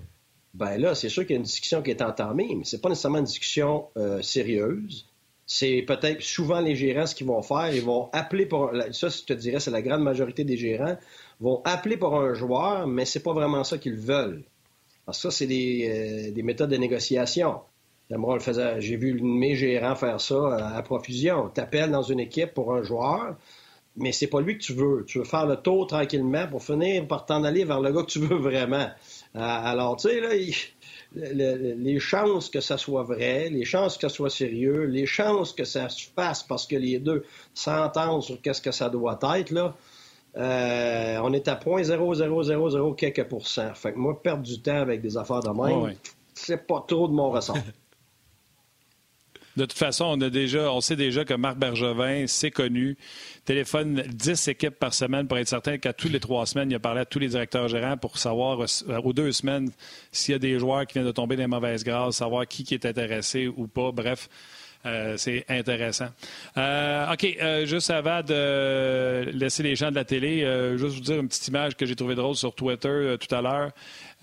Ben 0.54 0.78
là, 0.78 0.94
c'est 0.94 1.10
sûr 1.10 1.24
qu'il 1.24 1.32
y 1.32 1.34
a 1.34 1.36
une 1.36 1.44
discussion 1.44 1.82
qui 1.82 1.90
est 1.90 2.00
entamée, 2.00 2.54
mais 2.56 2.64
c'est 2.64 2.80
pas 2.80 2.88
nécessairement 2.88 3.18
une 3.18 3.24
discussion 3.24 3.88
euh, 3.98 4.22
sérieuse. 4.22 5.06
C'est 5.46 5.84
peut-être 5.86 6.22
souvent 6.22 6.60
les 6.60 6.74
gérants 6.74 7.06
ce 7.06 7.14
qu'ils 7.14 7.26
vont 7.26 7.42
faire. 7.42 7.72
Ils 7.72 7.82
vont 7.82 8.08
appeler 8.12 8.46
pour. 8.46 8.72
Ça, 8.92 9.08
je 9.08 9.22
te 9.24 9.34
dirais, 9.34 9.60
c'est 9.60 9.70
la 9.70 9.82
grande 9.82 10.02
majorité 10.02 10.42
des 10.44 10.56
gérants 10.56 10.96
vont 11.38 11.60
appeler 11.64 11.98
pour 11.98 12.16
un 12.18 12.32
joueur, 12.32 12.86
mais 12.86 13.04
c'est 13.04 13.22
pas 13.22 13.34
vraiment 13.34 13.62
ça 13.62 13.76
qu'ils 13.76 13.96
veulent. 13.96 14.44
Parce 15.04 15.18
que 15.18 15.30
ça, 15.30 15.30
c'est 15.30 15.46
des, 15.46 16.32
euh, 16.34 16.42
méthodes 16.42 16.70
de 16.70 16.76
négociation. 16.76 17.60
J'ai 18.78 18.96
vu 18.96 19.20
mes 19.22 19.54
gérants 19.54 19.94
faire 19.96 20.20
ça 20.20 20.76
à 20.76 20.82
profusion. 20.82 21.50
Tu 21.54 21.60
appelles 21.60 21.90
dans 21.90 22.02
une 22.02 22.20
équipe 22.20 22.54
pour 22.54 22.74
un 22.74 22.82
joueur, 22.82 23.36
mais 23.97 24.12
c'est 24.12 24.28
pas 24.28 24.41
lui 24.41 24.57
que 24.57 24.62
tu 24.62 24.72
veux. 24.72 25.05
Tu 25.07 25.18
veux 25.18 25.24
faire 25.24 25.47
le 25.47 25.57
tour 25.57 25.86
tranquillement 25.86 26.47
pour 26.47 26.62
finir 26.62 27.07
par 27.07 27.26
t'en 27.26 27.45
aller 27.45 27.64
vers 27.64 27.80
le 27.80 27.93
gars 27.93 28.03
que 28.03 28.11
tu 28.11 28.20
veux 28.20 28.36
vraiment. 28.36 28.88
Euh, 29.36 29.38
alors, 29.41 29.97
tu 29.97 30.09
sais, 30.09 30.20
là, 30.20 30.30
les 31.12 31.99
chances 31.99 32.51
que 32.51 32.61
ça 32.61 32.78
soit 32.78 33.03
vrai, 33.03 33.49
les 33.51 33.64
chances 33.64 33.97
que 33.97 34.09
ça 34.09 34.14
soit 34.14 34.30
sérieux, 34.30 34.84
les 34.84 35.07
chances 35.07 35.53
que 35.53 35.64
ça 35.64 35.88
se 35.88 36.09
fasse 36.14 36.43
parce 36.43 36.66
que 36.66 36.76
les 36.76 36.99
deux 36.99 37.24
s'entendent 37.55 38.22
sur 38.22 38.41
qu'est-ce 38.41 38.62
que 38.62 38.72
ça 38.72 38.88
doit 38.88 39.18
être, 39.36 39.51
là, 39.51 39.74
euh, 40.36 41.18
on 41.22 41.32
est 41.32 41.49
à 41.49 41.57
0.0000 41.57 42.95
quelques 42.95 43.24
pourcents. 43.24 43.74
Fait 43.74 43.93
que 43.93 43.99
moi, 43.99 44.20
perdre 44.22 44.45
du 44.45 44.61
temps 44.61 44.80
avec 44.80 45.01
des 45.01 45.16
affaires 45.16 45.41
de 45.41 45.51
même, 45.51 45.95
c'est 46.34 46.66
pas 46.66 46.84
trop 46.86 47.09
de 47.09 47.12
mon 47.12 47.30
ressort. 47.30 47.59
De 49.57 49.64
toute 49.64 49.78
façon, 49.78 50.05
on, 50.05 50.20
a 50.20 50.30
déjà, 50.30 50.72
on 50.72 50.80
sait 50.80 50.94
déjà 50.94 51.24
que 51.24 51.34
Marc 51.34 51.57
Bergevin, 51.57 52.26
c'est 52.28 52.53
connu, 52.53 52.96
téléphone 53.44 54.05
10 54.07 54.48
équipes 54.48 54.78
par 54.78 54.94
semaine 54.94 55.26
pour 55.26 55.38
être 55.38 55.48
certain 55.48 55.76
qu'à 55.76 55.92
tous 55.92 56.09
les 56.09 56.20
trois 56.20 56.46
semaines, 56.46 56.70
il 56.70 56.76
a 56.76 56.78
parlé 56.78 57.01
à 57.01 57.05
tous 57.05 57.18
les 57.18 57.28
directeurs 57.28 57.66
gérants 57.66 57.96
pour 57.96 58.16
savoir, 58.16 58.61
euh, 58.61 59.01
aux 59.03 59.12
deux 59.12 59.32
semaines, 59.32 59.70
s'il 60.12 60.32
y 60.32 60.36
a 60.36 60.38
des 60.38 60.59
joueurs 60.59 60.86
qui 60.86 60.94
viennent 60.94 61.07
de 61.07 61.12
tomber 61.12 61.34
dans 61.34 61.42
les 61.42 61.48
mauvaises 61.48 61.82
grâces, 61.82 62.16
savoir 62.16 62.46
qui, 62.46 62.62
qui 62.62 62.74
est 62.74 62.86
intéressé 62.86 63.48
ou 63.48 63.66
pas. 63.66 63.90
Bref, 63.90 64.28
euh, 64.86 65.16
c'est 65.16 65.44
intéressant. 65.48 66.09
Euh, 66.57 67.12
OK, 67.12 67.66
juste 67.66 67.90
avant 67.90 68.22
de 68.22 69.30
laisser 69.32 69.64
les 69.64 69.74
gens 69.74 69.90
de 69.90 69.96
la 69.96 70.05
télé, 70.05 70.40
juste 70.78 70.94
vous 70.94 71.01
dire 71.01 71.16
une 71.20 71.28
petite 71.28 71.48
image 71.48 71.76
que 71.76 71.84
j'ai 71.86 71.96
trouvée 71.96 72.14
drôle 72.14 72.36
sur 72.36 72.55
Twitter 72.55 73.16
tout 73.18 73.34
à 73.34 73.42
l'heure. 73.42 73.72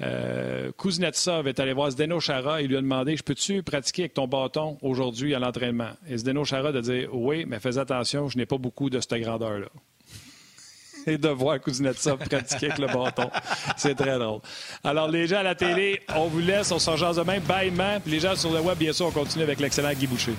Euh, 0.01 0.71
Kuznetsov 0.77 1.47
est 1.47 1.59
allé 1.59 1.73
voir 1.73 1.89
Zdeno 1.89 2.19
Chara 2.19 2.61
et 2.61 2.67
lui 2.67 2.77
a 2.77 2.81
demandé 2.81 3.17
Je 3.17 3.23
peux-tu 3.23 3.63
pratiquer 3.63 4.03
avec 4.03 4.13
ton 4.13 4.27
bâton 4.27 4.77
aujourd'hui 4.81 5.33
à 5.33 5.39
l'entraînement? 5.39 5.89
Et 6.07 6.17
Zdeno 6.17 6.45
Chara 6.45 6.69
a 6.69 6.81
dit 6.81 7.05
Oui, 7.11 7.45
mais 7.47 7.59
fais 7.59 7.77
attention, 7.77 8.27
je 8.27 8.37
n'ai 8.37 8.45
pas 8.45 8.57
beaucoup 8.57 8.89
de 8.89 8.99
cette 8.99 9.15
grandeur-là. 9.15 9.67
et 11.07 11.17
de 11.17 11.29
voir 11.29 11.59
Kuznetsov 11.59 12.17
pratiquer 12.19 12.67
avec 12.67 12.79
le 12.79 12.87
bâton. 12.87 13.29
C'est 13.75 13.95
très 13.95 14.19
drôle. 14.19 14.41
Alors, 14.83 15.09
les 15.09 15.25
gens 15.27 15.37
à 15.37 15.43
la 15.43 15.55
télé, 15.55 16.01
on 16.15 16.27
vous 16.27 16.39
laisse, 16.39 16.71
on 16.71 16.79
s'en 16.79 16.95
jase 16.95 17.15
demain. 17.15 17.39
Bye, 17.39 17.71
man. 17.71 18.01
les 18.05 18.19
gens 18.19 18.35
sur 18.35 18.51
le 18.51 18.59
web, 18.59 18.77
bien 18.77 18.93
sûr, 18.93 19.07
on 19.07 19.11
continue 19.11 19.43
avec 19.43 19.59
l'excellent 19.59 19.93
Guy 19.93 20.05
Boucher. 20.05 20.33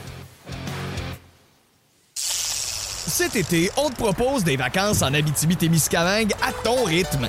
Cet 2.15 3.35
été, 3.35 3.71
on 3.77 3.91
te 3.91 3.97
propose 3.97 4.45
des 4.45 4.57
vacances 4.57 5.03
en 5.03 5.13
Abitibi-Témiscamingue 5.13 6.33
à 6.43 6.53
ton 6.53 6.85
rythme. 6.85 7.29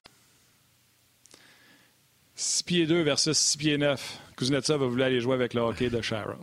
6 2.41 2.63
pieds 2.63 2.87
2 2.87 3.03
versus 3.03 3.37
6 3.37 3.57
pieds 3.57 3.77
9. 3.77 4.19
Kuznetsov 4.35 4.81
va 4.81 4.87
vouloir 4.87 5.07
aller 5.07 5.19
jouer 5.19 5.35
avec 5.35 5.53
le 5.53 5.61
hockey 5.61 5.91
de 5.91 6.01
Shara. 6.01 6.37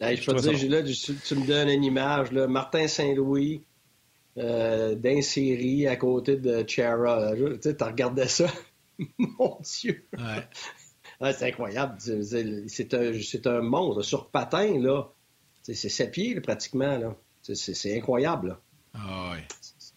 je 0.00 0.24
peux 0.24 0.36
te 0.36 0.54
dire, 0.54 0.70
là, 0.70 0.82
tu, 0.84 1.34
me 1.34 1.44
donnes 1.44 1.70
une 1.70 1.82
image. 1.82 2.30
Là, 2.30 2.46
Martin 2.46 2.86
Saint-Louis 2.86 3.64
euh, 4.38 4.94
d'un 4.94 5.22
série 5.22 5.88
à 5.88 5.96
côté 5.96 6.36
de 6.36 6.64
Chara. 6.68 7.32
Tu 7.34 7.58
sais, 7.62 7.76
regardé 7.80 8.28
ça? 8.28 8.46
Mon 9.18 9.58
Dieu! 9.60 10.06
Ouais. 10.16 11.32
c'est 11.32 11.48
incroyable. 11.48 11.96
C'est 11.98 12.94
un, 12.94 13.52
un 13.52 13.60
monstre 13.60 14.02
sur 14.02 14.28
patin, 14.28 14.80
là. 14.80 15.10
C'est 15.62 15.74
sept 15.74 16.12
pieds, 16.12 16.40
pratiquement. 16.40 16.96
Là. 16.96 17.16
C'est, 17.42 17.96
incroyable. 17.96 18.58
Ah 18.94 19.32
ouais. 19.32 19.44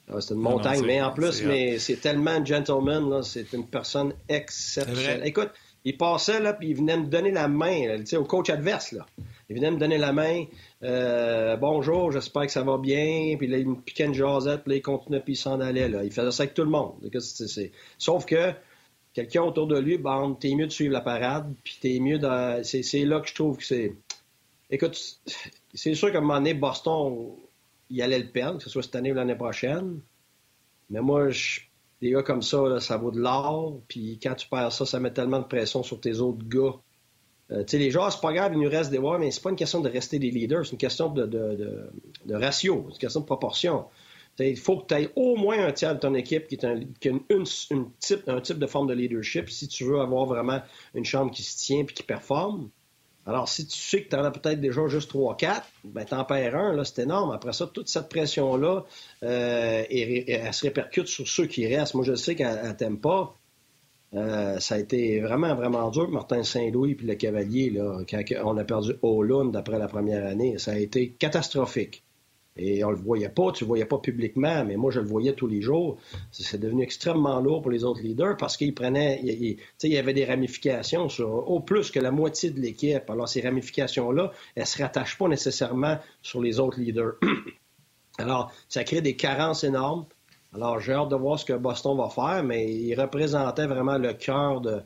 Ah, 0.10 0.22
c'est 0.22 0.34
une 0.34 0.40
montagne, 0.40 0.84
mais 0.86 1.02
en 1.02 1.12
plus, 1.12 1.44
mais 1.44 1.80
c'est 1.80 1.98
tellement 1.98 2.44
gentleman, 2.44 3.10
là. 3.10 3.24
C'est 3.24 3.52
une 3.54 3.68
personne 3.68 4.14
exceptionnelle. 4.30 5.24
Écoute, 5.26 5.52
il 5.84 5.98
passait, 5.98 6.40
là, 6.40 6.54
puis 6.54 6.70
il 6.70 6.76
venait 6.76 6.98
me 6.98 7.06
donner 7.06 7.32
la 7.32 7.48
main, 7.48 8.04
sais, 8.06 8.18
au 8.18 8.24
coach 8.24 8.50
adverse, 8.50 8.94
là. 8.94 9.06
Il 9.50 9.56
venait 9.56 9.72
me 9.72 9.78
donner 9.78 9.98
la 9.98 10.12
main. 10.12 10.44
Euh, 10.84 11.56
bonjour, 11.56 12.12
j'espère 12.12 12.46
que 12.46 12.52
ça 12.52 12.64
va 12.64 12.78
bien. 12.78 13.36
Puis 13.38 13.48
là, 13.48 13.58
il 13.58 13.68
me 13.68 13.76
piquait 13.76 14.06
une 14.06 14.14
jasette, 14.14 14.64
puis 14.64 14.72
là, 14.72 14.78
il 14.78 14.82
continuait, 14.82 15.22
puis 15.22 15.34
il 15.34 15.38
s'en 15.38 15.60
allait, 15.60 15.88
là. 15.88 16.04
Il 16.04 16.12
faisait 16.12 16.32
ça 16.32 16.44
avec 16.44 16.54
tout 16.54 16.64
le 16.64 16.70
monde. 16.70 16.96
Sauf 17.98 18.26
que 18.26 18.52
quelqu'un 19.14 19.44
autour 19.44 19.68
de 19.68 19.80
lui, 19.80 19.98
bon, 19.98 20.36
t'es 20.36 20.54
mieux 20.56 20.68
de 20.68 20.72
suivre 20.72 20.94
la 20.94 21.02
parade, 21.02 21.54
puis 21.64 21.78
t'es 21.82 22.00
mieux 22.00 22.20
de... 22.20 22.64
C'est 22.64 23.06
là 23.06 23.20
que 23.20 23.28
je 23.28 23.36
trouve 23.36 23.58
que 23.58 23.66
c'est... 23.66 23.94
Écoute, 24.70 24.98
c'est 25.74 25.96
sûr 25.96 26.12
qu'à 26.12 26.18
un 26.18 26.22
moment 26.22 26.36
donné, 26.36 26.54
Boston, 26.54 27.32
il 27.90 28.02
allait 28.02 28.20
le 28.20 28.30
perdre, 28.30 28.58
que 28.58 28.64
ce 28.64 28.70
soit 28.70 28.84
cette 28.84 28.96
année 28.96 29.12
ou 29.12 29.16
l'année 29.16 29.36
prochaine. 29.36 30.00
Mais 30.90 31.02
moi, 31.02 31.30
je, 31.30 31.62
des 32.02 32.12
gars 32.12 32.24
comme 32.24 32.42
ça, 32.42 32.80
ça 32.80 32.98
vaut 32.98 33.12
de 33.12 33.20
l'or. 33.20 33.82
Puis 33.88 34.20
quand 34.22 34.36
tu 34.36 34.48
perds 34.48 34.72
ça, 34.72 34.86
ça 34.86 35.00
met 35.00 35.12
tellement 35.12 35.40
de 35.40 35.46
pression 35.46 35.84
sur 35.84 36.00
tes 36.00 36.20
autres 36.20 36.46
gars. 36.48 36.76
Euh, 37.52 37.64
tu 37.64 37.72
sais, 37.72 37.78
les 37.78 37.92
joueurs, 37.92 38.12
c'est 38.12 38.22
pas 38.22 38.34
grave, 38.34 38.52
il 38.54 38.60
nous 38.60 38.70
reste 38.70 38.92
des 38.92 38.98
voix, 38.98 39.18
mais 39.18 39.32
c'est 39.32 39.42
pas 39.42 39.50
une 39.50 39.56
question 39.56 39.80
de 39.80 39.90
rester 39.90 40.20
des 40.20 40.32
leaders, 40.32 40.66
c'est 40.66 40.74
une 40.74 40.78
question 40.78 41.10
de, 41.10 41.90
ratio, 42.30 42.86
c'est 42.90 42.96
une 42.96 43.00
question 43.00 43.22
de 43.22 43.26
proportion. 43.26 43.86
il 44.40 44.58
faut 44.58 44.80
que 44.80 44.88
tu 44.88 45.02
aies 45.02 45.10
au 45.16 45.38
moins 45.38 45.66
un 45.66 45.72
tiers 45.72 45.96
de 45.96 46.00
ton 46.00 46.14
équipe 46.14 46.48
qui, 46.48 46.56
est 46.56 46.66
un, 46.66 46.82
qui 47.00 47.08
a 47.08 47.12
une, 47.12 47.46
type, 48.00 48.28
un 48.28 48.42
type 48.42 48.60
de 48.60 48.68
forme 48.68 48.88
de 48.88 48.94
leadership 48.94 49.50
si 49.50 49.70
tu 49.70 49.86
veux 49.86 50.02
avoir 50.02 50.26
vraiment 50.26 50.62
une 50.94 51.06
chambre 51.06 51.32
qui 51.32 51.44
se 51.44 51.58
tient 51.58 51.80
et 51.80 51.86
qui 51.86 52.04
performe. 52.04 52.70
Alors, 53.28 53.50
si 53.50 53.68
tu 53.68 53.78
sais 53.78 54.04
que 54.04 54.10
tu 54.10 54.16
en 54.16 54.24
as 54.24 54.32
peut-être 54.32 54.62
déjà 54.62 54.88
juste 54.88 55.14
3-4, 55.14 55.62
ben 55.84 56.06
t'en 56.06 56.24
perds 56.24 56.56
un, 56.56 56.84
c'est 56.86 57.04
énorme. 57.04 57.32
Après 57.32 57.52
ça, 57.52 57.68
toute 57.68 57.90
cette 57.90 58.08
pression-là, 58.08 58.86
euh, 59.24 59.84
elle, 59.90 60.54
se 60.54 60.66
répercute 60.66 61.08
sur 61.08 61.28
ceux 61.28 61.46
qui 61.46 61.68
restent. 61.68 61.94
Moi, 61.94 62.06
je 62.06 62.16
sais 62.16 62.36
qu'elle 62.36 62.76
t'aime 62.78 63.00
pas. 63.00 63.36
Euh, 64.14 64.60
ça 64.60 64.76
a 64.76 64.78
été 64.78 65.20
vraiment, 65.20 65.54
vraiment 65.56 65.92
dur. 65.92 66.10
Martin 66.10 66.44
Saint-Louis 66.44 66.96
puis 66.96 67.06
le 67.06 67.16
Cavalier, 67.16 67.78
quand 68.10 68.24
on 68.46 68.58
a 68.58 68.64
perdu 68.64 68.94
Olund 69.02 69.54
après 69.58 69.78
la 69.78 69.90
première 69.90 70.26
année, 70.26 70.58
ça 70.58 70.72
a 70.72 70.78
été 70.78 71.10
catastrophique. 71.10 72.04
Et 72.58 72.84
on 72.84 72.90
le 72.90 72.98
voyait 72.98 73.30
pas, 73.30 73.52
tu 73.52 73.64
le 73.64 73.68
voyais 73.68 73.86
pas 73.86 73.98
publiquement, 73.98 74.64
mais 74.66 74.76
moi 74.76 74.92
je 74.92 75.00
le 75.00 75.06
voyais 75.06 75.34
tous 75.34 75.48
les 75.48 75.62
jours. 75.62 75.98
C'est 76.32 76.60
devenu 76.60 76.84
extrêmement 76.84 77.40
lourd 77.40 77.62
pour 77.62 77.72
les 77.72 77.84
autres 77.84 78.02
leaders 78.02 78.38
parce 78.38 78.58
qu'ils 78.58 78.74
prenaient, 78.74 79.20
il, 79.24 79.58
il, 79.84 79.90
y 79.90 79.98
avait 79.98 80.14
des 80.14 80.26
ramifications 80.26 81.10
sur 81.10 81.50
au 81.50 81.60
plus 81.60 81.92
que 81.92 82.00
la 82.00 82.12
moitié 82.12 82.50
de 82.50 82.60
l'équipe. 82.60 83.10
Alors 83.10 83.30
ces 83.30 83.42
ramifications-là, 83.42 84.32
elles 84.56 84.66
se 84.66 84.82
rattachent 84.82 85.18
pas 85.18 85.28
nécessairement 85.28 85.98
sur 86.22 86.42
les 86.42 86.60
autres 86.60 86.80
leaders. 86.80 87.14
Alors 88.18 88.52
ça 88.70 88.84
crée 88.84 89.02
des 89.02 89.16
carences 89.16 89.64
énormes. 89.64 90.06
Alors 90.54 90.80
j'ai 90.80 90.94
hâte 90.94 91.10
de 91.10 91.16
voir 91.16 91.40
ce 91.40 91.46
que 91.46 91.54
Boston 91.54 91.98
va 91.98 92.10
faire, 92.10 92.44
mais 92.44 92.72
il 92.72 93.00
représentait 93.00 93.68
vraiment 93.68 93.98
le 93.98 94.14
cœur 94.14 94.62
de, 94.62 94.82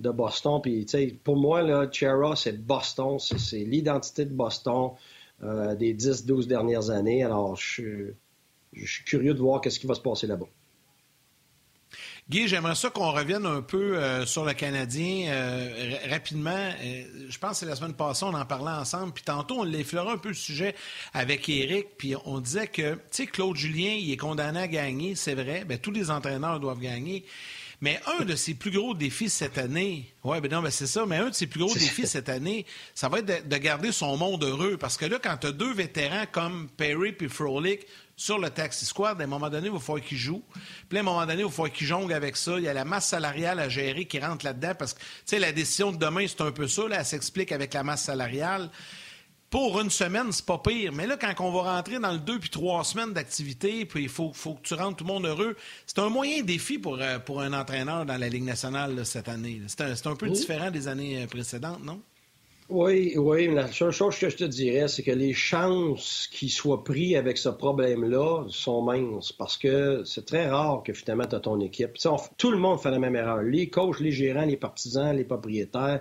de 0.00 0.10
Boston. 0.10 0.60
Puis, 0.62 0.86
pour 1.22 1.36
moi, 1.36 1.62
là, 1.62 1.86
Chera, 1.90 2.34
c'est 2.34 2.64
Boston, 2.64 3.18
c'est 3.18 3.58
l'identité 3.58 4.24
de 4.24 4.32
Boston. 4.32 4.90
Euh, 5.42 5.74
des 5.74 5.94
10-12 5.94 6.46
dernières 6.46 6.90
années. 6.90 7.24
Alors, 7.24 7.56
je, 7.56 8.12
suis 8.74 9.04
curieux 9.04 9.32
de 9.32 9.40
voir 9.40 9.60
qu'est-ce 9.60 9.80
qui 9.80 9.86
va 9.86 9.94
se 9.94 10.00
passer 10.00 10.26
là-bas. 10.26 10.46
Guy, 12.28 12.46
j'aimerais 12.46 12.74
ça 12.74 12.90
qu'on 12.90 13.10
revienne 13.10 13.46
un 13.46 13.62
peu 13.62 13.96
euh, 13.96 14.26
sur 14.26 14.44
le 14.44 14.52
Canadien 14.52 15.32
euh, 15.32 15.96
rapidement. 16.10 16.70
je 16.80 17.38
pense 17.38 17.52
que 17.52 17.56
c'est 17.56 17.66
la 17.66 17.74
semaine 17.74 17.94
passée, 17.94 18.24
on 18.24 18.34
en 18.34 18.44
parlait 18.44 18.70
ensemble. 18.70 19.12
Puis 19.12 19.24
tantôt, 19.24 19.60
on 19.60 19.64
l'effleurait 19.64 20.12
un 20.12 20.18
peu 20.18 20.28
le 20.28 20.34
sujet 20.34 20.74
avec 21.14 21.48
Eric. 21.48 21.96
Puis 21.96 22.14
on 22.26 22.38
disait 22.38 22.68
que, 22.68 22.94
tu 22.94 23.00
sais, 23.10 23.26
Claude 23.26 23.56
Julien, 23.56 23.96
il 23.98 24.12
est 24.12 24.18
condamné 24.18 24.60
à 24.60 24.68
gagner, 24.68 25.14
c'est 25.14 25.34
vrai. 25.34 25.64
Bien, 25.64 25.78
tous 25.78 25.90
les 25.90 26.10
entraîneurs 26.10 26.60
doivent 26.60 26.80
gagner. 26.80 27.24
Mais 27.82 27.98
un 28.18 28.24
de 28.24 28.36
ses 28.36 28.52
plus 28.52 28.70
gros 28.70 28.94
défis 28.94 29.30
cette 29.30 29.56
année, 29.56 30.12
ouais, 30.22 30.40
ben 30.42 30.50
non, 30.50 30.62
ben 30.62 30.70
c'est 30.70 30.86
ça, 30.86 31.06
mais 31.06 31.16
un 31.16 31.30
de 31.30 31.34
ses 31.34 31.46
plus 31.46 31.60
gros 31.60 31.72
défis 31.72 32.06
cette 32.06 32.28
année, 32.28 32.66
ça 32.94 33.08
va 33.08 33.20
être 33.20 33.48
de, 33.48 33.56
garder 33.56 33.90
son 33.90 34.18
monde 34.18 34.44
heureux. 34.44 34.76
Parce 34.76 34.98
que 34.98 35.06
là, 35.06 35.18
quand 35.22 35.38
tu 35.38 35.46
as 35.46 35.52
deux 35.52 35.72
vétérans 35.72 36.24
comme 36.30 36.68
Perry 36.76 37.14
et 37.18 37.28
Frolic 37.28 37.86
sur 38.16 38.38
le 38.38 38.50
taxi 38.50 38.84
squad, 38.84 39.18
à 39.18 39.24
un 39.24 39.26
moment 39.26 39.48
donné, 39.48 39.68
il 39.68 39.72
va 39.72 39.78
falloir 39.78 40.04
qu'ils 40.04 40.18
jouent. 40.18 40.44
Puis 40.90 40.98
à 40.98 41.00
un 41.00 41.04
moment 41.04 41.24
donné, 41.24 41.40
il 41.40 41.44
va 41.44 41.50
falloir 41.50 41.72
qu'ils 41.72 41.86
jonglent 41.86 42.12
avec 42.12 42.36
ça. 42.36 42.58
Il 42.58 42.64
y 42.64 42.68
a 42.68 42.74
la 42.74 42.84
masse 42.84 43.06
salariale 43.06 43.58
à 43.58 43.70
gérer 43.70 44.04
qui 44.04 44.18
rentre 44.18 44.44
là-dedans. 44.44 44.74
Parce 44.78 44.92
que, 44.92 44.98
tu 45.00 45.06
sais, 45.24 45.38
la 45.38 45.52
décision 45.52 45.90
de 45.90 45.96
demain, 45.96 46.26
c'est 46.28 46.42
un 46.42 46.52
peu 46.52 46.68
ça. 46.68 46.86
Là, 46.86 46.96
elle 46.98 47.06
s'explique 47.06 47.50
avec 47.50 47.72
la 47.72 47.82
masse 47.82 48.04
salariale 48.04 48.70
pour 49.50 49.80
une 49.80 49.90
semaine, 49.90 50.30
c'est 50.30 50.46
pas 50.46 50.58
pire. 50.58 50.92
Mais 50.92 51.06
là, 51.06 51.16
quand 51.16 51.34
on 51.44 51.50
va 51.50 51.76
rentrer 51.76 51.98
dans 51.98 52.12
le 52.12 52.18
deux 52.18 52.38
puis 52.38 52.50
trois 52.50 52.84
semaines 52.84 53.12
d'activité, 53.12 53.84
puis 53.84 54.04
il 54.04 54.08
faut, 54.08 54.30
faut, 54.32 54.54
que 54.54 54.62
tu 54.62 54.74
rentres 54.74 54.98
tout 54.98 55.04
le 55.04 55.12
monde 55.12 55.26
heureux, 55.26 55.56
c'est 55.86 55.98
un 55.98 56.08
moyen 56.08 56.42
défi 56.42 56.78
pour, 56.78 56.98
euh, 57.00 57.18
pour 57.18 57.40
un 57.40 57.52
entraîneur 57.52 58.06
dans 58.06 58.16
la 58.16 58.28
Ligue 58.28 58.44
nationale 58.44 59.04
cette 59.04 59.28
année. 59.28 59.60
C'est 59.66 59.82
un, 59.82 60.12
un, 60.12 60.16
peu 60.16 60.30
différent 60.30 60.70
des 60.70 60.86
années 60.86 61.22
euh, 61.22 61.26
précédentes, 61.26 61.84
non? 61.84 62.00
Oui, 62.68 63.14
oui. 63.16 63.52
La 63.52 63.66
seule 63.66 63.90
chose 63.90 64.16
que 64.16 64.28
je 64.28 64.36
te 64.36 64.44
dirais, 64.44 64.86
c'est 64.86 65.02
que 65.02 65.10
les 65.10 65.32
chances 65.32 66.28
qu'il 66.30 66.50
soit 66.50 66.84
pris 66.84 67.16
avec 67.16 67.36
ce 67.36 67.48
problème-là 67.48 68.44
sont 68.48 68.82
minces 68.82 69.32
parce 69.32 69.56
que 69.56 70.04
c'est 70.04 70.24
très 70.24 70.48
rare 70.48 70.84
que 70.84 70.92
finalement 70.92 71.26
tu 71.26 71.34
as 71.34 71.40
ton 71.40 71.58
équipe. 71.58 71.98
tout 72.38 72.50
le 72.52 72.58
monde 72.58 72.78
fait 72.78 72.92
la 72.92 73.00
même 73.00 73.16
erreur. 73.16 73.42
Les 73.42 73.68
coachs, 73.68 73.98
les 73.98 74.12
gérants, 74.12 74.44
les 74.44 74.56
partisans, 74.56 75.16
les 75.16 75.24
propriétaires 75.24 76.00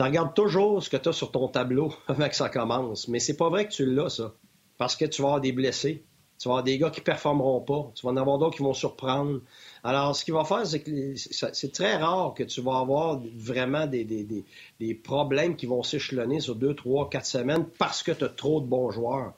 tu 0.00 0.04
regardes 0.04 0.32
toujours 0.32 0.82
ce 0.82 0.88
que 0.88 0.96
tu 0.96 1.10
as 1.10 1.12
sur 1.12 1.30
ton 1.30 1.48
tableau 1.48 1.92
avant 2.08 2.26
que 2.26 2.34
ça 2.34 2.48
commence. 2.48 3.06
Mais 3.08 3.18
c'est 3.18 3.36
pas 3.36 3.50
vrai 3.50 3.68
que 3.68 3.72
tu 3.72 3.84
l'as, 3.84 4.08
ça. 4.08 4.32
Parce 4.78 4.96
que 4.96 5.04
tu 5.04 5.20
vas 5.20 5.28
avoir 5.28 5.40
des 5.42 5.52
blessés. 5.52 6.04
Tu 6.38 6.48
vas 6.48 6.54
avoir 6.54 6.64
des 6.64 6.78
gars 6.78 6.88
qui 6.88 7.02
performeront 7.02 7.60
pas. 7.60 7.92
Tu 7.94 8.06
vas 8.06 8.12
en 8.12 8.16
avoir 8.16 8.38
d'autres 8.38 8.56
qui 8.56 8.62
vont 8.62 8.72
surprendre. 8.72 9.42
Alors, 9.84 10.16
ce 10.16 10.24
qu'il 10.24 10.32
va 10.32 10.44
faire, 10.44 10.66
c'est 10.66 10.80
que 10.80 11.14
c'est 11.16 11.72
très 11.72 11.96
rare 11.96 12.32
que 12.32 12.44
tu 12.44 12.62
vas 12.62 12.78
avoir 12.78 13.20
vraiment 13.36 13.86
des, 13.86 14.04
des, 14.04 14.94
problèmes 14.94 15.54
qui 15.54 15.66
vont 15.66 15.82
s'échelonner 15.82 16.40
sur 16.40 16.54
deux, 16.54 16.74
trois, 16.74 17.10
quatre 17.10 17.26
semaines 17.26 17.66
parce 17.78 18.02
que 18.02 18.12
tu 18.12 18.24
as 18.24 18.30
trop 18.30 18.62
de 18.62 18.66
bons 18.66 18.90
joueurs. 18.90 19.34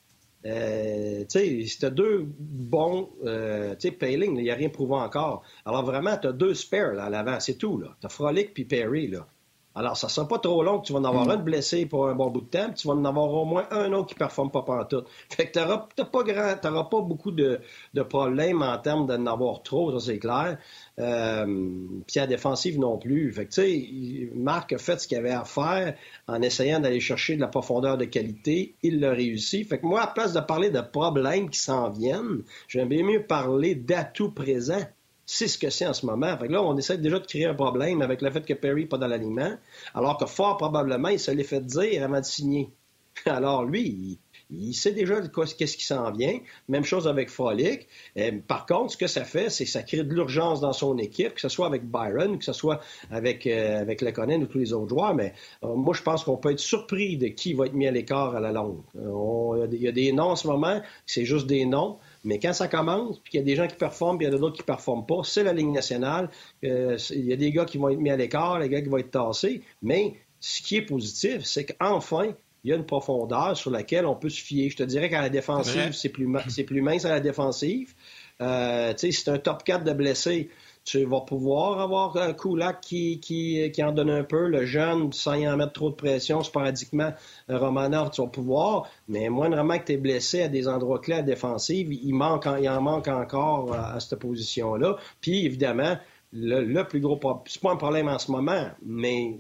Euh, 0.47 1.23
tu 1.23 1.27
sais, 1.29 1.67
si 1.67 1.77
tu 1.77 1.87
as 1.87 1.91
deux 1.91 2.25
bons, 2.39 3.11
euh, 3.25 3.75
tu 3.75 3.89
sais, 3.89 3.91
Payling, 3.91 4.37
il 4.37 4.45
n'y 4.45 4.51
a 4.51 4.55
rien 4.55 4.69
prouvé 4.69 4.95
encore. 4.95 5.43
Alors 5.67 5.85
vraiment, 5.85 6.17
tu 6.19 6.29
as 6.29 6.33
deux 6.33 6.55
spares 6.55 7.01
à 7.01 7.11
l'avant, 7.11 7.41
c'est 7.41 7.59
tout. 7.59 7.83
Tu 8.01 8.07
as 8.07 8.09
Frolic 8.09 8.55
puis 8.55 8.65
Perry. 8.65 9.09
Là. 9.09 9.27
Alors, 9.75 9.97
ça 9.97 10.07
ne 10.07 10.11
sera 10.11 10.29
pas 10.29 10.39
trop 10.39 10.63
long 10.63 10.81
que 10.81 10.87
tu 10.87 10.93
vas 10.93 10.99
en 10.99 11.05
avoir 11.05 11.27
mm. 11.27 11.31
un 11.31 11.37
de 11.37 11.43
blessé 11.43 11.87
pour 11.87 12.09
un 12.09 12.15
bon 12.15 12.31
bout 12.31 12.43
de 12.43 12.47
temps, 12.47 12.67
puis 12.67 12.75
tu 12.75 12.89
vas 12.89 12.95
en 12.95 13.05
avoir 13.05 13.33
au 13.33 13.45
moins 13.45 13.67
un 13.71 13.93
autre 13.93 14.09
qui 14.09 14.15
ne 14.15 14.19
performe 14.19 14.51
pas 14.51 14.63
tout. 14.89 15.05
Fait 15.31 15.47
que 15.47 15.53
tu 15.53 15.59
n'auras 15.59 15.87
pas, 16.11 16.23
grand, 16.23 16.85
pas 16.85 17.01
beaucoup 17.01 17.31
de, 17.31 17.61
problèmes 18.09 18.63
en 18.63 18.77
termes 18.79 19.07
d'en 19.07 19.27
avoir 19.27 19.63
trop, 19.63 19.99
ça 19.99 20.05
c'est 20.05 20.19
clair. 20.19 20.59
Euh, 20.99 21.71
puis 22.07 22.19
à 22.19 22.23
la 22.23 22.27
défensive 22.27 22.79
non 22.79 22.99
plus. 22.99 23.33
Fait 23.33 23.47
que, 23.47 23.53
tu 23.53 23.63
sais, 23.63 24.31
Marc 24.35 24.73
a 24.73 24.79
fait 24.79 25.01
ce 25.01 25.09
qu'il 25.09 25.17
avait 25.17 25.31
à 25.31 25.45
faire 25.45 25.95
en 26.29 26.43
essayant 26.43 26.81
d'aller 26.81 27.01
chercher 27.01 27.37
de 27.37 27.41
la 27.41 27.49
profondeur 27.49 27.97
de 27.97 28.05
qualité. 28.05 28.75
Il 28.83 29.01
l'a 29.01 29.13
réussi. 29.13 29.65
Fait 29.65 29.79
que 29.79 29.87
moi, 29.87 30.03
à 30.03 30.07
place 30.09 30.33
de 30.33 30.41
parler 30.41 30.71
de 30.71 30.81
problèmes 30.81 31.49
qui 31.49 31.59
s'en 31.59 31.89
viennent, 31.89 32.43
j'aime 32.69 32.89
bien 32.89 33.05
mieux 33.05 33.25
parler 33.27 33.75
d'atouts 33.75 34.31
présents. 34.31 34.87
C'est 35.33 35.49
ce 35.49 35.57
que 35.57 35.71
c'est 35.71 35.87
en 35.87 35.95
ce 35.95 36.05
moment. 36.05 36.37
Là, 36.47 36.63
on 36.63 36.77
essaie 36.77 36.99
déjà 36.99 37.19
de 37.19 37.25
créer 37.25 37.47
un 37.47 37.55
problème 37.55 38.03
avec 38.03 38.21
le 38.21 38.31
fait 38.31 38.45
que 38.45 38.53
Perry 38.53 38.83
n'est 38.83 38.89
pas 38.89 38.99
dans 38.99 39.07
l'alignement, 39.07 39.57
alors 39.95 40.19
que 40.19 40.27
fort 40.27 40.59
probablement, 40.59 41.09
il 41.09 41.19
se 41.19 41.31
l'est 41.31 41.43
fait 41.43 41.65
dire 41.65 42.05
avant 42.05 42.21
de 42.21 42.25
signer. 42.25 42.71
Alors 43.27 43.65
lui, 43.65 44.19
il, 44.51 44.75
sait 44.75 44.93
déjà 44.93 45.21
qu'est-ce 45.21 45.77
qui 45.77 45.85
s'en 45.85 46.11
vient. 46.13 46.39
Même 46.69 46.85
chose 46.85 47.09
avec 47.09 47.31
Frolic. 47.31 47.89
Euh, 48.19 48.33
par 48.47 48.67
contre, 48.67 48.93
ce 48.93 48.97
que 48.99 49.07
ça 49.07 49.25
fait, 49.25 49.49
c'est 49.49 49.65
que 49.65 49.71
ça 49.71 49.83
crée 49.83 50.03
de 50.03 50.13
l'urgence 50.13 50.61
dans 50.61 50.75
son 50.75 50.99
équipe, 50.99 51.35
que 51.35 51.41
ce 51.41 51.49
soit 51.49 51.67
avec 51.67 51.85
Byron, 51.85 52.39
que 52.39 52.45
ce 52.45 52.53
soit 52.53 52.81
avec, 53.11 53.47
euh, 53.47 53.81
avec 53.81 54.03
Lekonen 54.03 54.43
ou 54.43 54.47
tous 54.47 54.59
les 54.59 54.73
autres 54.75 54.91
joueurs. 54.91 55.15
Mais 55.15 55.33
euh, 55.65 55.75
moi, 55.75 55.95
je 55.95 56.03
pense 56.03 56.25
qu'on 56.25 56.37
peut 56.37 56.53
être 56.53 56.61
surpris 56.61 57.17
de 57.17 57.29
qui 57.29 57.55
va 57.55 57.67
être 57.67 57.75
mis 57.75 57.87
à 57.87 57.91
l'écart 57.91 58.37
à 58.37 58.41
la 58.41 58.53
longue. 58.53 58.83
il 58.95 59.81
y 59.83 59.89
a 59.89 59.93
des 59.93 60.13
noms 60.13 60.31
en 60.31 60.37
ce 60.37 60.47
moment, 60.47 60.83
c'est 61.07 61.25
juste 61.25 61.47
des 61.47 61.65
noms. 61.65 61.99
Mais 62.25 62.39
quand 62.39 62.53
ça 62.53 62.69
commence, 62.69 63.19
puis 63.19 63.33
qu'il 63.33 63.41
y 63.41 63.43
a 63.43 63.47
des 63.47 63.57
gens 63.57 63.67
qui 63.67 63.77
performent, 63.77 64.19
puis 64.19 64.27
il 64.27 64.31
y 64.31 64.33
en 64.33 64.37
a 64.37 64.41
d'autres 64.41 64.57
qui 64.57 64.63
ne 64.63 64.67
performent 64.67 65.07
pas, 65.07 65.23
c'est 65.25 65.43
la 65.43 65.53
ligne 65.53 65.73
nationale. 65.73 66.31
il 66.63 66.99
y 67.11 67.33
a 67.33 67.37
des 67.37 67.51
gars 67.51 67.65
qui 67.65 67.79
vont 67.79 67.89
être 67.89 67.99
mis 67.99 68.11
à 68.11 68.17
l'écart, 68.17 68.59
les 68.59 68.69
gars 68.69 68.81
qui 68.81 68.89
vont 68.89 68.99
être 68.99 69.11
tassés. 69.11 69.63
Mais 69.83 70.15
ce 70.41 70.63
qui 70.63 70.77
est 70.77 70.83
positif, 70.83 71.43
c'est 71.45 71.65
qu'enfin, 71.65 72.35
il 72.65 72.71
y 72.71 72.73
a 72.73 72.77
une 72.77 72.87
profondeur 72.87 73.57
sur 73.57 73.71
laquelle 73.71 74.07
on 74.07 74.15
peut 74.15 74.29
se 74.29 74.41
fier. 74.41 74.71
Je 74.71 74.77
te 74.77 74.83
dirais 74.83 75.11
qu'à 75.11 75.21
la 75.21 75.31
défensive, 75.31 75.93
c'est 75.93 76.11
plus, 76.11 76.29
plus 76.67 76.83
mince 76.83 77.05
à 77.05 77.11
la 77.11 77.21
défensive. 77.21 77.95
Euh, 78.41 78.93
c'est 78.97 79.29
un 79.29 79.39
top 79.39 79.65
4 79.65 79.85
de 79.85 79.93
blessés, 79.93 80.49
tu 80.85 81.05
vas 81.05 81.21
pouvoir 81.21 81.81
avoir 81.81 82.17
un 82.17 82.33
Kulak 82.33 82.81
qui, 82.81 83.21
qui, 83.21 83.71
qui, 83.73 83.83
en 83.83 83.93
donne 83.93 84.11
un 84.11 84.25
peu, 84.25 84.49
le 84.49 84.67
jeune, 84.67 85.13
sans 85.13 85.35
y 85.35 85.49
en 85.49 85.57
mettre 85.57 85.73
trop 85.73 85.91
de 85.91 85.95
pression, 85.95 86.43
sporadiquement, 86.43 87.13
Romanov, 87.49 88.11
tu 88.11 88.21
vas 88.21 88.29
pouvoir, 88.29 88.89
mais 89.09 89.29
moindrement 89.29 89.79
que 89.79 89.85
tu 89.85 89.93
es 89.93 89.97
blessé 89.97 90.43
à 90.43 90.49
des 90.49 90.69
endroits 90.69 90.99
clés 90.99 91.17
à 91.17 91.23
défensive, 91.23 91.93
il, 91.93 92.15
manque, 92.15 92.49
il 92.61 92.69
en 92.69 92.81
manque 92.81 93.09
encore 93.09 93.75
à 93.75 94.01
cette 94.01 94.19
position-là. 94.19 94.97
Puis, 95.21 95.47
évidemment, 95.47 95.97
le, 96.33 96.83
plus 96.85 97.01
gros 97.01 97.17
problème, 97.17 97.45
c'est 97.47 97.61
pas 97.61 97.73
un 97.73 97.77
problème 97.77 98.09
en 98.09 98.19
ce 98.19 98.31
moment, 98.31 98.69
mais 98.83 99.39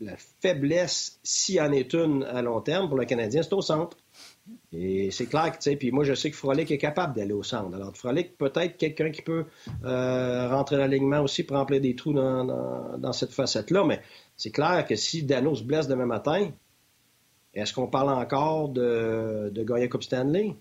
la, 0.00 0.16
faiblesse, 0.40 1.20
s'il 1.22 1.56
y 1.56 1.60
en 1.60 1.72
est 1.72 1.92
une 1.92 2.24
à 2.24 2.42
long 2.42 2.60
terme 2.60 2.88
pour 2.88 2.98
le 2.98 3.04
Canadien, 3.04 3.42
c'est 3.42 3.52
au 3.52 3.60
centre. 3.60 3.96
Et 4.72 5.10
c'est 5.10 5.26
clair 5.26 5.50
que, 5.52 5.56
tu 5.56 5.70
sais, 5.70 5.76
puis 5.76 5.90
moi, 5.90 6.04
je 6.04 6.14
sais 6.14 6.30
que 6.30 6.36
Frolic 6.36 6.70
est 6.70 6.78
capable 6.78 7.14
d'aller 7.14 7.32
au 7.32 7.42
centre. 7.42 7.74
Alors, 7.74 7.96
Frolic, 7.96 8.36
peut-être 8.36 8.76
quelqu'un 8.76 9.10
qui 9.10 9.22
peut 9.22 9.44
euh, 9.84 10.48
rentrer 10.48 10.76
dans 10.76 10.82
l'alignement 10.82 11.20
aussi 11.20 11.44
pour 11.44 11.56
remplir 11.56 11.80
des 11.80 11.94
trous 11.94 12.12
dans, 12.12 13.12
cette 13.12 13.32
facette-là, 13.32 13.84
mais 13.84 14.00
c'est 14.36 14.50
clair 14.50 14.84
que 14.86 14.96
si 14.96 15.22
Dano 15.22 15.54
se 15.54 15.62
blesse 15.62 15.88
demain 15.88 16.06
matin, 16.06 16.50
est-ce 17.54 17.72
qu'on 17.72 17.86
parle 17.86 18.10
encore 18.10 18.68
de, 18.68 19.50
de 19.52 19.62
gagner 19.62 19.88
Coupe 19.88 20.02
Stanley? 20.02 20.54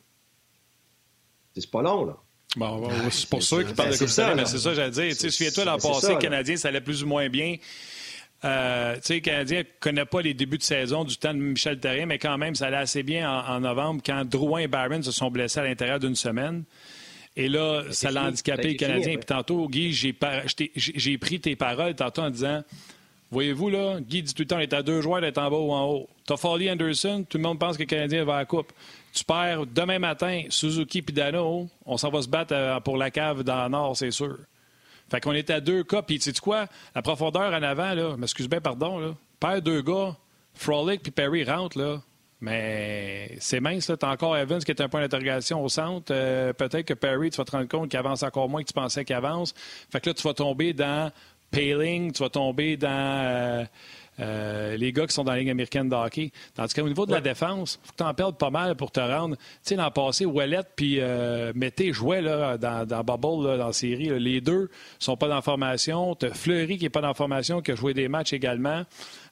C'est 1.56 1.70
pas 1.70 1.82
long, 1.82 2.06
là. 2.06 2.18
Bon, 2.58 2.88
c'est 3.12 3.28
pour 3.28 3.44
ça 3.44 3.64
qu'il 3.64 3.76
parle 3.76 3.92
de 3.92 3.98
Coupe 3.98 4.08
Stanley, 4.08 4.36
mais 4.36 4.46
c'est 4.46 4.60
ça, 4.60 4.74
j'allais 4.74 4.92
dire. 4.92 5.16
Souviens-toi, 5.16 5.66
l'an 5.66 5.78
passé, 5.78 6.14
le 6.14 6.20
Canadien, 6.20 6.56
ça 6.56 6.70
allait 6.70 6.82
plus 6.82 7.04
ou 7.04 7.08
moins 7.08 7.28
bien. 7.28 7.58
Euh, 8.44 8.96
tu 8.96 9.02
sais, 9.04 9.14
le 9.16 9.20
Canadien 9.22 9.60
ne 9.60 9.64
connaît 9.80 10.06
pas 10.06 10.22
les 10.22 10.34
débuts 10.34 10.58
de 10.58 10.64
saison 10.64 11.04
du 11.04 11.18
temps 11.18 11.34
de 11.34 11.40
Michel 11.40 11.80
Therrien, 11.80 12.06
mais 12.06 12.20
quand 12.20 12.38
même, 12.38 12.54
ça 12.54 12.68
allait 12.68 12.78
assez 12.78 13.02
bien 13.02 13.30
en, 13.30 13.60
novembre 13.62 14.02
quand 14.06 14.26
Drouin 14.26 14.60
et 14.60 14.68
Barron 14.68 15.02
se 15.02 15.12
sont 15.12 15.32
blessés 15.32 15.62
à 15.62 15.64
l'intérieur 15.64 16.00
d'une 16.00 16.16
semaine. 16.16 16.64
Et 17.38 17.50
là, 17.50 17.84
ça 17.92 18.12
l'a 18.12 18.26
handicapé 18.26 18.70
le 18.70 18.74
Canadien. 18.76 19.16
Puis 19.16 19.26
tantôt, 19.26 19.68
Guy, 19.68 19.92
j'ai 19.94 21.18
pris 21.18 21.40
tes 21.40 21.56
paroles 21.56 21.96
tantôt 21.96 22.22
en 22.22 22.30
disant 22.30 22.64
Voyez-vous, 23.32 23.70
là, 23.70 24.00
Guy 24.00 24.22
dit 24.24 24.34
tout 24.34 24.44
le 24.44 24.48
temps, 24.48 24.58
on 24.58 24.60
est 24.60 24.74
à 24.74 24.84
deux 24.84 25.02
joueurs 25.02 25.20
d'être 25.20 25.40
en 25.40 25.50
bas 25.50 25.58
ou 25.58 25.72
en 25.72 25.86
haut. 25.86 26.10
T'as 26.26 26.38
Foley 26.38 26.70
Anderson, 26.70 27.26
tout 27.28 27.38
le 27.38 27.44
monde 27.44 27.60
pense 27.60 27.76
que 27.76 27.82
le 27.82 27.88
Canadien 27.88 28.24
va 28.24 28.36
à 28.36 28.40
la 28.40 28.46
coupe. 28.46 28.72
Tu 29.14 29.24
perds 29.24 29.66
demain 29.66 30.00
matin 30.00 30.44
Suzuki 30.50 31.00
et 31.00 31.12
Dano, 31.12 31.68
on 31.86 31.98
s'en 31.98 32.10
va 32.10 32.22
se 32.22 32.30
battre 32.30 32.54
euh, 32.54 32.80
pour 32.80 32.98
la 32.98 33.12
cave 33.12 33.44
dans 33.44 33.64
le 33.64 33.70
nord, 33.70 33.98
c'est 33.98 34.12
sûr. 34.12 34.38
Fait 35.10 35.22
qu'on 35.22 35.34
est 35.34 35.50
à 35.50 35.60
deux 35.62 35.84
cas, 35.84 36.02
puis 36.02 36.20
tu 36.20 36.34
sais 36.34 36.40
quoi? 36.40 36.68
La 36.96 37.02
profondeur 37.02 37.54
en 37.54 37.64
avant, 37.64 37.94
là, 37.94 38.18
m'excuse 38.18 38.50
bien, 38.50 38.62
pardon, 38.62 39.00
là, 39.00 39.16
perd 39.40 39.64
deux 39.64 39.82
gars, 39.82 40.16
Frolic 40.54 41.04
puis 41.04 41.12
Perry 41.12 41.44
rentrent, 41.44 41.78
là. 41.78 42.02
Mais 42.42 43.36
c'est 43.40 43.60
mince, 43.60 43.90
là. 43.90 43.98
T'as 43.98 44.12
encore 44.12 44.38
Evans 44.38 44.60
qui 44.60 44.72
est 44.72 44.82
un 44.82 44.90
point 44.90 45.02
d'interrogation 45.02 45.64
au 45.64 45.70
centre. 45.70 46.12
Euh, 46.12 46.54
peut-être 46.54 46.86
que 46.86 46.94
Perry, 46.94 47.30
tu 47.30 47.38
vas 47.38 47.46
te 47.46 47.52
rendre 47.52 47.68
compte 47.68 47.90
qu'il 47.90 47.98
avance 47.98 48.24
encore 48.24 48.50
moins 48.50 48.62
que 48.62 48.68
tu 48.68 48.74
pensais 48.74 49.06
qu'il 49.06 49.16
avance. 49.16 49.54
Fait 49.92 50.00
que 50.02 50.10
là, 50.10 50.14
tu 50.14 50.24
vas 50.24 50.34
tomber 50.34 50.74
dans 50.74 51.12
Paling, 51.52 52.12
tu 52.12 52.22
vas 52.22 52.30
tomber 52.30 52.76
dans 52.76 52.90
euh, 52.90 53.66
euh, 54.20 54.78
les 54.78 54.92
gars 54.94 55.08
qui 55.08 55.14
sont 55.14 55.24
dans 55.24 55.32
la 55.32 55.40
Ligue 55.40 55.50
américaine 55.50 55.90
de 55.90 55.96
hockey. 55.96 56.32
Tandis 56.54 56.74
qu'au 56.74 56.88
niveau 56.88 57.06
de 57.06 57.12
la 57.12 57.22
défense, 57.22 57.80
il 57.82 57.88
faut 57.88 57.94
que 57.94 57.98
tu 57.98 58.04
en 58.04 58.14
perdes 58.14 58.38
pas 58.38 58.50
mal 58.50 58.76
pour 58.76 58.92
te 58.92 59.00
rendre. 59.00 59.36
Tu 59.36 59.44
sais, 59.64 59.76
l'an 59.76 59.92
passé, 59.92 60.26
Ouellet 60.26 60.62
puis 60.76 61.00
euh, 61.00 61.52
Mété 61.56 61.94
jouaient 61.94 62.22
là, 62.22 62.58
dans, 62.58 62.86
dans 62.86 63.04
Bubble, 63.04 63.48
là, 63.48 63.58
dans 63.58 63.68
la 63.68 63.74
série. 63.74 64.18
Les 64.20 64.42
deux 64.42 64.70
sont 65.00 65.18
pas 65.18 65.28
dans 65.28 65.36
la 65.36 65.42
formation. 65.42 66.16
Tu 66.16 66.30
Fleury 66.30 66.78
qui 66.78 66.84
n'est 66.84 66.90
pas 66.90 67.02
dans 67.02 67.10
la 67.10 67.14
formation, 67.14 67.62
qui 67.62 67.72
a 67.72 67.76
joué 67.76 67.94
des 67.94 68.08
matchs 68.08 68.34
également. 68.34 68.84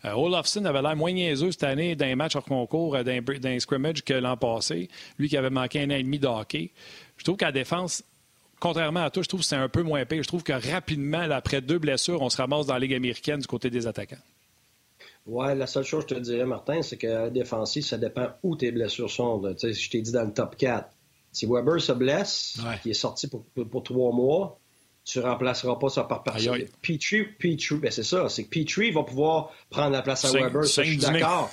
Euh, 0.06 0.14
Olofsson 0.14 0.66
avait 0.66 0.82
l'air 0.82 0.96
moins 0.96 1.12
niaiseux 1.12 1.52
cette 1.52 1.64
année 1.64 1.96
dans 1.96 2.06
les 2.06 2.16
matchs 2.16 2.36
hors 2.36 2.44
concours, 2.44 2.96
euh, 2.96 3.04
dans 3.04 3.60
scrimmage 3.60 4.04
que 4.04 4.14
l'an 4.14 4.38
passé. 4.38 4.90
Lui 5.18 5.30
qui 5.30 5.38
avait 5.38 5.50
manqué 5.50 5.82
un 5.82 5.90
an 5.90 5.96
et 5.96 6.04
demi 6.04 6.20
de 6.20 6.28
hockey. 6.28 6.72
Je 7.18 7.24
trouve 7.24 7.38
qu'à 7.38 7.48
la 7.48 7.52
défense, 7.52 8.04
contrairement 8.60 9.04
à 9.04 9.10
toi, 9.10 9.24
je 9.24 9.30
trouve 9.30 9.42
que 9.42 9.46
c'est 9.46 9.56
un 9.56 9.70
peu 9.70 9.84
moins 9.84 10.06
pire. 10.06 10.24
Je 10.24 10.28
trouve 10.28 10.44
que 10.44 10.54
rapidement, 10.54 11.22
après 11.32 11.62
deux 11.62 11.80
blessures, 11.80 12.22
on 12.22 12.30
se 12.30 12.38
ramasse 12.38 12.66
dans 12.66 12.74
la 12.74 12.80
Ligue 12.80 12.96
américaine 12.96 13.40
du 13.40 13.48
côté 13.48 13.70
des 13.70 13.88
attaquants. 13.88 14.18
Oui, 15.26 15.56
la 15.56 15.68
seule 15.68 15.86
chose 15.86 16.06
que 16.06 16.16
je 16.16 16.20
te 16.20 16.20
dirais, 16.22 16.46
Martin, 16.46 16.82
c'est 16.82 16.98
que 16.98 17.08
la 17.08 17.30
défensive, 17.30 17.84
ça 17.84 17.98
dépend 17.98 18.28
où 18.44 18.56
tes 18.56 18.72
blessures 18.72 19.10
sont. 19.10 19.42
sais, 19.58 19.74
je 19.74 19.90
t'ai 19.90 20.02
dit 20.02 20.12
dans 20.12 20.26
le 20.26 20.34
top 20.34 20.58
4. 20.58 20.90
Si 21.32 21.46
Weber 21.48 21.82
se 21.82 21.94
blesse, 21.94 22.60
qui 22.84 22.92
est 22.92 22.94
sorti 22.94 23.28
pour, 23.28 23.46
pour, 23.46 23.84
trois 23.84 24.14
mois, 24.14 24.60
tu 25.04 25.20
ne 25.20 25.24
remplaceras 25.24 25.76
pas 25.76 25.90
ça 25.90 26.04
par 26.04 26.24
personne. 26.24 26.64
Petrie, 26.82 27.24
Petrie 27.40 27.78
ben 27.78 27.90
c'est 27.90 28.04
ça. 28.04 28.30
C'est 28.30 28.44
que 28.44 28.50
Petrie 28.50 28.92
va 28.92 29.04
pouvoir 29.04 29.52
prendre 29.70 29.92
la 29.92 30.02
place 30.02 30.26
à 30.26 30.32
Weber. 30.32 30.66
Ça, 30.66 30.84
je 30.84 30.92
suis 30.92 31.00
d'accord. 31.00 31.52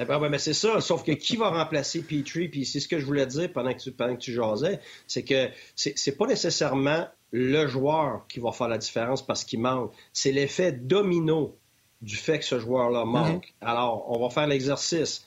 Eh 0.00 0.04
ben, 0.04 0.28
mais 0.28 0.38
c'est 0.38 0.54
ça. 0.54 0.80
Sauf 0.80 1.04
que 1.04 1.12
qui 1.12 1.36
va 1.36 1.50
remplacer 1.50 2.02
Petrie? 2.02 2.48
Puis 2.48 2.66
c'est 2.66 2.80
ce 2.80 2.88
que 2.88 2.98
je 2.98 3.06
voulais 3.06 3.26
dire 3.26 3.52
pendant 3.52 3.72
que 3.72 3.80
tu, 3.80 3.92
pendant 3.92 4.14
que 4.14 4.20
tu 4.20 4.32
jasais. 4.32 4.80
C'est 5.06 5.24
que 5.24 5.48
c'est 5.74 6.16
pas 6.16 6.26
nécessairement 6.26 7.08
le 7.30 7.66
joueur 7.66 8.26
qui 8.28 8.40
va 8.40 8.52
faire 8.52 8.68
la 8.68 8.78
différence 8.78 9.24
parce 9.24 9.44
qu'il 9.44 9.60
manque. 9.60 9.92
C'est 10.12 10.32
l'effet 10.32 10.72
domino 10.72 11.58
du 12.04 12.16
fait 12.16 12.38
que 12.38 12.44
ce 12.44 12.58
joueur-là 12.58 13.04
manque. 13.04 13.54
Mhm. 13.60 13.68
Alors, 13.68 14.06
on 14.10 14.20
va 14.20 14.30
faire 14.30 14.46
l'exercice. 14.46 15.24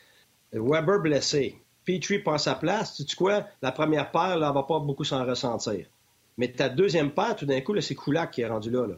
Weber 0.53 0.99
blessé. 0.99 1.55
Petrie 1.85 2.19
prend 2.19 2.37
sa 2.37 2.55
place. 2.55 2.95
Tu 2.95 3.03
sais 3.03 3.15
quoi? 3.15 3.45
La 3.61 3.71
première 3.71 4.11
paire, 4.11 4.37
là, 4.37 4.47
elle 4.49 4.53
va 4.53 4.63
pas 4.63 4.79
beaucoup 4.79 5.03
s'en 5.03 5.25
ressentir. 5.25 5.87
Mais 6.37 6.51
ta 6.51 6.69
deuxième 6.69 7.11
paire, 7.11 7.35
tout 7.35 7.45
d'un 7.45 7.61
coup, 7.61 7.79
c'est 7.81 7.95
Kulak 7.95 8.31
qui 8.31 8.41
est 8.41 8.47
rendu 8.47 8.69
là, 8.69 8.87
là. 8.87 8.95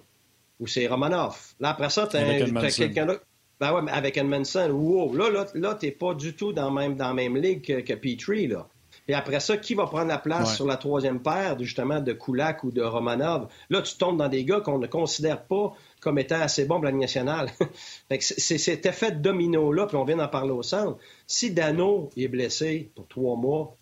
Ou 0.59 0.67
c'est 0.67 0.87
Romanov. 0.87 1.53
Là, 1.59 1.69
après 1.69 1.89
ça, 1.89 2.07
tu 2.07 2.17
as, 2.17 2.71
quelqu'un 2.71 3.05
là. 3.05 3.15
Ben 3.59 3.73
ouais, 3.73 3.81
mais 3.81 3.91
avec 3.91 4.17
Edmondson, 4.17 4.69
wow, 4.71 5.13
là, 5.15 5.29
là, 5.29 5.45
là 5.53 5.75
t'es 5.75 5.91
pas 5.91 6.13
du 6.13 6.33
tout 6.33 6.53
dans, 6.53 6.71
même, 6.71 6.95
dans 6.95 7.09
la 7.09 7.13
même 7.13 7.35
ligue 7.35 7.61
que, 7.61 7.81
que 7.81 7.93
Petrie, 7.93 8.47
là. 8.47 8.67
Et 9.09 9.15
après 9.15 9.39
ça, 9.39 9.57
qui 9.57 9.73
va 9.73 9.87
prendre 9.87 10.07
la 10.07 10.19
place 10.19 10.55
sur 10.55 10.67
la 10.67 10.77
troisième 10.77 11.19
paire, 11.19 11.57
justement, 11.57 11.99
de 11.99 12.13
Kulak 12.13 12.63
ou 12.63 12.71
de 12.71 12.83
Romanov? 12.83 13.47
Là, 13.71 13.81
tu 13.81 13.97
tombes 13.97 14.17
dans 14.17 14.27
des 14.27 14.45
gars 14.45 14.61
qu'on 14.61 14.77
ne 14.77 14.85
considère 14.85 15.41
pas 15.41 15.73
comme 15.99 16.19
étant 16.19 16.39
assez 16.39 16.65
bon 16.65 16.75
pour 16.75 16.85
la 16.85 16.91
nationale. 16.91 17.49
c'est 18.19 18.59
cet 18.59 18.85
effet 18.85 19.11
de 19.11 19.19
domino-là, 19.19 19.87
puis 19.87 19.97
on 19.97 20.05
vient 20.05 20.17
d'en 20.17 20.27
parler 20.27 20.51
au 20.51 20.61
centre. 20.61 20.99
Si 21.25 21.49
Dano 21.49 22.11
est 22.17 22.27
blessé 22.27 22.91
pour 22.93 23.07
trois 23.07 23.35
mois, 23.35 23.75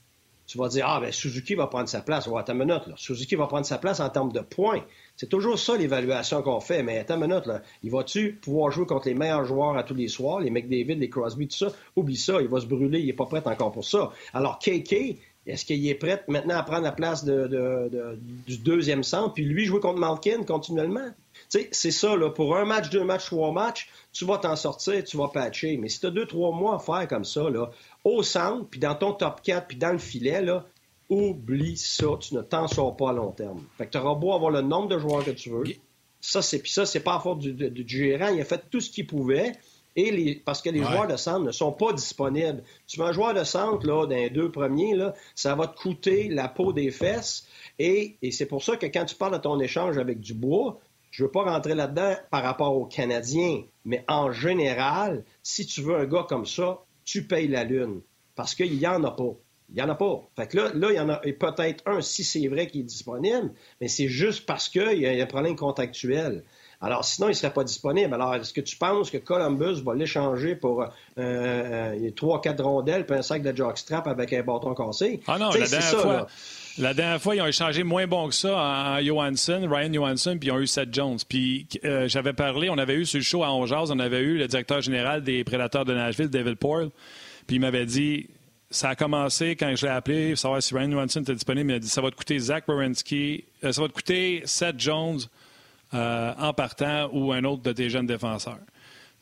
tu 0.45 0.57
vas 0.57 0.69
dire 0.69 0.85
Ah, 0.87 1.01
ben 1.01 1.11
Suzuki 1.11 1.55
va 1.55 1.67
prendre 1.67 1.89
sa 1.89 1.99
place. 1.99 2.25
Ouais, 2.27 2.39
attends 2.39 2.53
une 2.53 2.59
minute, 2.59 2.87
là. 2.87 2.93
Suzuki 2.95 3.35
va 3.35 3.47
prendre 3.47 3.65
sa 3.65 3.77
place 3.77 3.99
en 3.99 4.09
termes 4.09 4.31
de 4.31 4.39
points. 4.39 4.81
C'est 5.17 5.27
toujours 5.27 5.57
ça 5.57 5.75
l'évaluation 5.75 6.41
qu'on 6.43 6.59
fait. 6.59 6.83
Mais 6.83 6.99
attends 6.99 7.15
une 7.15 7.27
minute, 7.27 7.47
là. 7.47 7.61
Il 7.83 7.91
va-tu 7.91 8.33
pouvoir 8.33 8.71
jouer 8.71 8.85
contre 8.85 9.07
les 9.07 9.15
meilleurs 9.15 9.45
joueurs 9.45 9.75
à 9.75 9.83
tous 9.83 9.95
les 9.95 10.07
soirs, 10.07 10.39
les 10.39 10.51
McDavid, 10.51 10.95
les 10.95 11.09
Crosby, 11.09 11.47
tout 11.47 11.57
ça? 11.57 11.67
Oublie 11.95 12.15
ça, 12.15 12.39
il 12.39 12.47
va 12.47 12.61
se 12.61 12.67
brûler, 12.67 12.99
il 12.99 13.07
n'est 13.07 13.13
pas 13.13 13.25
prêt 13.25 13.41
encore 13.45 13.71
pour 13.71 13.83
ça. 13.83 14.11
Alors, 14.33 14.59
KK, 14.59 15.17
est-ce 15.47 15.65
qu'il 15.65 15.87
est 15.87 15.95
prêt 15.95 16.23
maintenant 16.27 16.57
à 16.57 16.63
prendre 16.63 16.83
la 16.83 16.91
place 16.91 17.25
du 17.25 18.57
deuxième 18.59 19.03
centre, 19.03 19.33
puis 19.33 19.45
lui 19.45 19.65
jouer 19.65 19.79
contre 19.79 19.99
Malkin 19.99 20.43
continuellement? 20.43 21.09
c'est 21.49 21.91
ça, 21.91 22.15
là, 22.15 22.29
pour 22.29 22.57
un 22.57 22.65
match, 22.65 22.89
deux 22.89 23.03
matchs, 23.03 23.27
trois 23.27 23.51
matchs, 23.51 23.89
tu 24.11 24.25
vas 24.25 24.37
t'en 24.37 24.55
sortir, 24.55 25.03
tu 25.03 25.17
vas 25.17 25.29
patcher. 25.29 25.77
Mais 25.77 25.87
si 25.87 25.99
tu 25.99 26.07
as 26.07 26.09
deux, 26.11 26.25
trois 26.25 26.51
mois 26.51 26.75
à 26.75 26.79
faire 26.79 27.07
comme 27.07 27.23
ça, 27.23 27.49
là, 27.49 27.69
au 28.03 28.21
centre, 28.23 28.67
puis 28.69 28.79
dans 28.79 28.95
ton 28.95 29.13
top 29.13 29.41
4, 29.41 29.67
puis 29.67 29.77
dans 29.77 29.91
le 29.91 29.97
filet, 29.97 30.41
là, 30.41 30.65
oublie 31.09 31.77
ça, 31.77 32.07
tu 32.19 32.35
ne 32.35 32.41
t'en 32.41 32.67
sors 32.67 32.95
pas 32.95 33.09
à 33.09 33.13
long 33.13 33.31
terme. 33.31 33.63
Fait 33.77 33.85
que 33.85 33.91
tu 33.91 33.97
auras 33.97 34.15
beau 34.15 34.33
avoir 34.33 34.51
le 34.51 34.61
nombre 34.61 34.89
de 34.89 34.97
joueurs 34.97 35.23
que 35.23 35.31
tu 35.31 35.49
veux. 35.49 35.63
Ça, 36.19 36.41
c'est, 36.41 36.59
puis 36.59 36.71
ça, 36.71 36.85
c'est 36.85 36.99
pas 36.99 37.15
à 37.15 37.19
faute 37.19 37.39
du, 37.39 37.87
gérant. 37.87 38.29
Il 38.29 38.41
a 38.41 38.45
fait 38.45 38.63
tout 38.69 38.81
ce 38.81 38.89
qu'il 38.89 39.07
pouvait. 39.07 39.53
Et 39.95 40.11
les, 40.11 40.35
parce 40.35 40.61
que 40.61 40.69
les 40.69 40.83
joueurs 40.83 41.07
de 41.07 41.15
centre 41.15 41.39
ne 41.39 41.51
sont 41.51 41.71
pas 41.71 41.91
disponibles. 41.91 42.63
Tu 42.85 42.99
mets 42.99 43.07
un 43.07 43.11
joueur 43.11 43.33
de 43.33 43.43
centre, 43.43 43.87
là, 43.87 44.05
dans 44.05 44.15
les 44.15 44.29
deux 44.29 44.51
premiers, 44.51 44.93
là, 44.93 45.15
ça 45.33 45.55
va 45.55 45.65
te 45.67 45.75
coûter 45.75 46.29
la 46.29 46.47
peau 46.47 46.71
des 46.71 46.91
fesses. 46.91 47.47
Et, 47.79 48.17
et 48.21 48.31
c'est 48.31 48.45
pour 48.45 48.63
ça 48.63 48.77
que 48.77 48.85
quand 48.85 49.05
tu 49.05 49.15
parles 49.15 49.33
de 49.33 49.39
ton 49.39 49.59
échange 49.59 49.97
avec 49.97 50.19
Dubois, 50.19 50.79
je 51.09 51.23
ne 51.23 51.27
veux 51.27 51.31
pas 51.31 51.43
rentrer 51.43 51.73
là-dedans 51.73 52.15
par 52.29 52.43
rapport 52.43 52.77
aux 52.77 52.85
Canadiens, 52.85 53.63
mais 53.85 54.05
en 54.07 54.31
général, 54.31 55.23
si 55.41 55.65
tu 55.65 55.81
veux 55.81 55.95
un 55.95 56.05
gars 56.05 56.27
comme 56.29 56.45
ça, 56.45 56.83
tu 57.03 57.25
payes 57.25 57.47
la 57.47 57.63
lune. 57.63 58.01
Parce 58.35 58.53
qu'il 58.53 58.77
n'y 58.77 58.85
en 58.85 59.03
a 59.03 59.09
pas. 59.09 59.33
Il 59.69 59.75
n'y 59.75 59.81
en 59.81 59.89
a 59.89 59.95
pas. 59.95 60.21
Fait 60.35 60.47
que 60.47 60.57
là, 60.57 60.71
là 60.73 60.91
il 60.91 60.95
y 60.95 60.99
en 60.99 61.09
a 61.09 61.17
peut-être 61.17 61.83
un, 61.85 62.01
si 62.01 62.23
c'est 62.23 62.47
vrai, 62.47 62.67
qui 62.67 62.79
est 62.79 62.83
disponible, 62.83 63.51
mais 63.81 63.87
c'est 63.87 64.07
juste 64.07 64.45
parce 64.45 64.69
qu'il 64.69 64.99
y 64.99 65.05
a 65.05 65.23
un 65.23 65.25
problème 65.25 65.55
contractuel. 65.55 66.43
Alors, 66.79 67.03
sinon, 67.03 67.27
il 67.27 67.31
ne 67.31 67.35
serait 67.35 67.53
pas 67.53 67.63
disponible. 67.63 68.13
Alors, 68.13 68.35
est-ce 68.35 68.53
que 68.53 68.61
tu 68.61 68.77
penses 68.77 69.09
que 69.09 69.17
Columbus 69.17 69.81
va 69.83 69.95
l'échanger 69.95 70.55
pour 70.55 70.83
euh, 70.83 70.87
euh 71.17 72.11
trois, 72.15 72.39
quatre 72.39 72.63
rondelles 72.63 73.05
puis 73.05 73.17
un 73.17 73.23
sac 73.23 73.41
de 73.41 73.55
jockstrap 73.55 74.07
avec 74.07 74.31
un 74.33 74.43
bâton 74.43 74.75
cassé? 74.75 75.19
Ah 75.27 75.39
non, 75.39 75.49
la 75.49 75.67
dernière, 75.67 76.01
fois, 76.01 76.27
la 76.77 76.93
dernière 76.93 77.21
fois, 77.21 77.35
ils 77.35 77.41
ont 77.41 77.47
échangé 77.47 77.83
moins 77.83 78.05
bon 78.05 78.27
que 78.27 78.35
ça 78.35 78.55
en 78.55 79.01
Johansson, 79.01 79.67
Ryan 79.67 79.91
Johansson, 79.91 80.37
puis 80.39 80.49
ils 80.49 80.51
ont 80.51 80.59
eu 80.59 80.67
Seth 80.67 80.93
Jones. 80.93 81.17
Puis 81.27 81.67
euh, 81.83 82.07
j'avais 82.07 82.33
parlé, 82.33 82.69
on 82.69 82.77
avait 82.77 82.95
eu 82.95 83.05
sur 83.05 83.17
le 83.17 83.23
show 83.23 83.43
à 83.43 83.51
Ongeaz, 83.51 83.89
on 83.91 83.97
avait 83.97 84.21
eu 84.21 84.37
le 84.37 84.47
directeur 84.47 84.81
général 84.81 85.23
des 85.23 85.43
Prédateurs 85.43 85.83
de 85.83 85.95
Nashville, 85.95 86.29
David 86.29 86.57
Poyle, 86.57 86.89
puis 87.47 87.55
il 87.55 87.59
m'avait 87.59 87.87
dit 87.87 88.29
ça 88.69 88.89
a 88.89 88.95
commencé 88.95 89.55
quand 89.55 89.73
je 89.75 89.85
l'ai 89.85 89.91
appelé 89.91 90.29
pour 90.29 90.39
savoir 90.39 90.61
si 90.61 90.73
Ryan 90.73 90.91
Johansson 90.91 91.21
était 91.21 91.33
disponible. 91.33 91.69
Il 91.69 91.73
m'a 91.73 91.79
dit 91.79 91.89
ça 91.89 92.01
va 92.01 92.11
te 92.11 92.15
coûter 92.15 92.37
Zach 92.39 92.67
Wierenski, 92.67 93.45
euh, 93.63 93.71
ça 93.71 93.81
va 93.81 93.87
te 93.87 93.93
coûter 93.93 94.41
Seth 94.45 94.79
Jones 94.79 95.19
euh, 95.93 96.33
en 96.37 96.53
partant 96.53 97.09
ou 97.13 97.31
un 97.31 97.43
autre 97.45 97.63
de 97.63 97.71
tes 97.71 97.89
jeunes 97.89 98.07
défenseurs. 98.07 98.59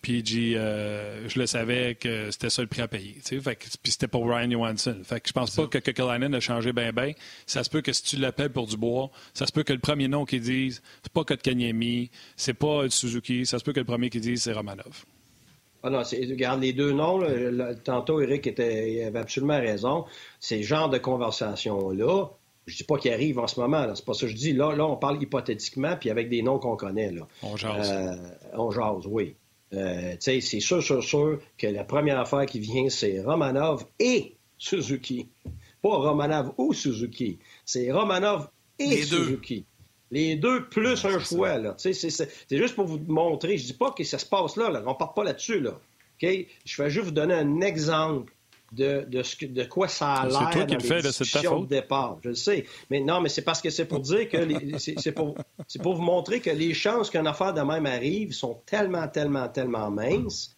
Puis 0.02 0.24
euh, 0.56 1.28
je 1.28 1.40
le 1.40 1.48
savais 1.48 1.96
que 1.96 2.30
c'était 2.30 2.52
ça 2.52 2.62
le 2.62 2.68
prix 2.68 2.82
à 2.82 2.88
payer. 2.88 3.16
Fait 3.24 3.56
que, 3.56 3.66
puis 3.82 3.92
c'était 3.92 4.08
pour 4.08 4.30
Ryan 4.30 4.52
Johansson. 4.52 4.98
Fait 5.04 5.20
que 5.20 5.28
je 5.28 5.34
pense 5.34 5.56
pas 5.56 5.66
que 5.66 5.80
Kekalainen 5.80 6.36
a 6.36 6.40
changé 6.40 6.74
bien 6.74 6.92
bien. 6.92 7.14
Ça 7.48 7.64
se 7.64 7.72
peut 7.72 7.82
que 7.82 7.92
si 7.92 8.04
tu 8.04 8.18
l'appelles 8.18 8.52
pour 8.52 8.68
du 8.68 8.78
bois, 8.78 9.10
ça 9.34 9.48
se 9.48 9.52
peut 9.52 9.64
que 9.64 9.74
le 9.74 9.80
premier 9.80 10.08
nom 10.08 10.26
qu'ils 10.26 10.42
disent, 10.42 10.84
c'est 11.02 11.12
pas 11.12 11.24
Kotkaniemi, 11.24 12.12
c'est 12.36 12.54
pas 12.54 12.88
Suzuki, 12.90 13.48
ça 13.48 13.58
se 13.58 13.64
peut 13.64 13.74
que 13.74 13.80
le 13.80 13.86
premier 13.86 14.12
qu'ils 14.12 14.22
disent, 14.22 14.44
c'est 14.44 14.54
Romanov. 14.54 15.06
Ah 15.88 15.92
non, 15.92 16.00
regarde 16.00 16.62
les 16.62 16.74
deux 16.74 16.94
noms. 16.94 17.22
tantôt, 17.84 18.20
Eric 18.20 18.48
était, 18.48 19.06
avait 19.06 19.20
absolument 19.20 19.60
raison. 19.60 20.06
Ces 20.40 20.64
genres 20.64 20.90
de 20.90 20.98
conversations-là, 20.98 22.26
je 22.66 22.78
dis 22.78 22.84
pas 22.84 22.98
qu'ils 22.98 23.14
arrivent 23.14 23.38
en 23.38 23.46
ce 23.46 23.60
moment. 23.60 23.94
C'est 23.94 24.04
pas 24.04 24.16
ça 24.16 24.22
que 24.22 24.32
je 24.32 24.36
dis. 24.36 24.54
Là, 24.54 24.76
là, 24.76 24.84
on 24.88 24.98
parle 24.98 25.22
hypothétiquement, 25.22 25.96
puis 25.96 26.10
avec 26.10 26.28
des 26.28 26.42
noms 26.42 26.58
qu'on 26.58 26.76
connaît. 26.76 27.12
Là. 27.12 27.28
On 27.44 27.56
jase. 27.56 27.92
Euh, 27.92 28.16
on 28.58 28.72
jase, 28.72 29.06
oui. 29.06 29.36
Euh, 29.74 30.16
c'est 30.20 30.42
sûr, 30.42 30.82
sûr, 30.82 31.04
sûr 31.04 31.40
que 31.56 31.68
la 31.68 31.84
première 31.84 32.20
affaire 32.20 32.48
qui 32.48 32.60
vient, 32.60 32.90
c'est 32.90 33.22
Romanov 33.22 33.86
et 34.00 34.38
Suzuki. 34.58 35.30
Pas 35.84 35.98
Romanov 35.98 36.54
ou 36.58 36.74
Suzuki. 36.74 37.38
C'est 37.64 37.92
Romanov 37.92 38.50
et 38.80 39.04
Suzuki. 39.04 39.66
Les 40.16 40.38
deux 40.38 40.70
plus 40.70 41.04
un 41.04 41.20
choix. 41.20 41.58
Là. 41.58 41.76
C'est, 41.78 41.94
juste 42.50 42.76
pour 42.76 42.86
vous 42.86 43.00
montrer. 43.06 43.58
Je 43.58 43.66
dis 43.66 43.74
pas 43.74 43.92
que 43.92 44.02
ça 44.06 44.18
se 44.18 44.26
passe 44.26 44.56
là. 44.56 44.70
là. 44.70 44.82
On 44.86 44.92
ne 44.92 44.96
part 44.96 45.14
pas 45.14 45.26
là-dessus. 45.26 45.60
Là. 45.60 45.72
OK? 45.72 46.30
Je 46.64 46.82
vais 46.82 46.90
juste 46.90 47.08
vous 47.08 47.12
donner 47.12 47.34
un 47.34 47.60
exemple 47.60 48.32
de, 48.72 49.06
de, 49.10 49.24
ce 49.24 49.46
de 49.46 49.64
quoi 49.66 49.90
ça 49.90 50.14
a 50.14 50.28
l'air. 50.28 50.50
C'est 50.54 50.58
toi 50.58 50.66
qui 50.66 50.74
le 50.76 50.80
fais, 50.80 51.12
c'est 51.12 51.30
ta 51.30 51.44
faute? 51.44 51.68
départ, 51.68 52.18
je 52.24 52.30
le 52.30 52.36
sais. 52.36 52.66
Mais 52.90 53.02
non, 53.02 53.20
mais 53.20 53.28
c'est 53.28 53.42
parce 53.42 53.62
que 53.62 53.70
c'est 53.70 53.84
pour 53.84 54.00
dire 54.00 54.30
que 54.30 54.38
c'est 54.78 55.12
pour, 55.12 55.36
pour 55.84 55.96
vous 55.96 56.02
montrer 56.02 56.40
que 56.40 56.50
les 56.50 56.74
chances 56.74 57.10
qu'une 57.10 57.28
affaire 57.28 57.54
de 57.54 57.62
même 57.62 57.86
arrive 57.86 58.32
sont 58.32 58.62
tellement, 58.66 59.10
tellement, 59.10 59.50
tellement 59.50 59.92
minces 59.92 60.55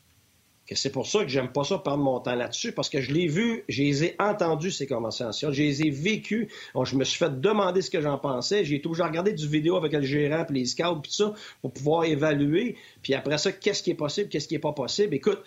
que 0.67 0.75
c'est 0.75 0.89
pour 0.89 1.07
ça 1.07 1.23
que 1.23 1.29
j'aime 1.29 1.51
pas 1.51 1.63
ça 1.63 1.77
perdre 1.77 2.03
mon 2.03 2.19
temps 2.19 2.35
là-dessus, 2.35 2.73
parce 2.73 2.89
que 2.89 2.99
je 3.01 3.13
l'ai 3.13 3.27
vu, 3.27 3.63
je 3.69 3.83
les 3.83 4.03
ai 4.03 4.15
entendus, 4.19 4.71
ces 4.71 4.85
conversations, 4.85 5.51
je 5.51 5.63
les 5.63 5.83
ai 5.83 5.89
vécues. 5.89 6.49
je 6.83 6.95
me 6.95 7.05
suis 7.05 7.17
fait 7.17 7.39
demander 7.39 7.81
ce 7.81 7.89
que 7.89 8.01
j'en 8.01 8.17
pensais. 8.17 8.65
J'ai 8.65 8.81
toujours 8.81 9.05
regardé 9.05 9.31
du 9.31 9.47
vidéo 9.47 9.77
avec 9.77 9.93
le 9.93 10.01
gérant, 10.01 10.43
puis 10.43 10.59
les 10.59 10.65
scouts, 10.65 11.01
puis 11.01 11.13
ça, 11.13 11.33
pour 11.61 11.71
pouvoir 11.71 12.03
évaluer. 12.03 12.75
Puis 13.01 13.13
après 13.13 13.37
ça, 13.37 13.51
qu'est-ce 13.53 13.81
qui 13.81 13.91
est 13.91 13.95
possible, 13.95 14.29
qu'est-ce 14.29 14.47
qui 14.47 14.55
est 14.55 14.59
pas 14.59 14.73
possible? 14.73 15.15
Écoute, 15.15 15.41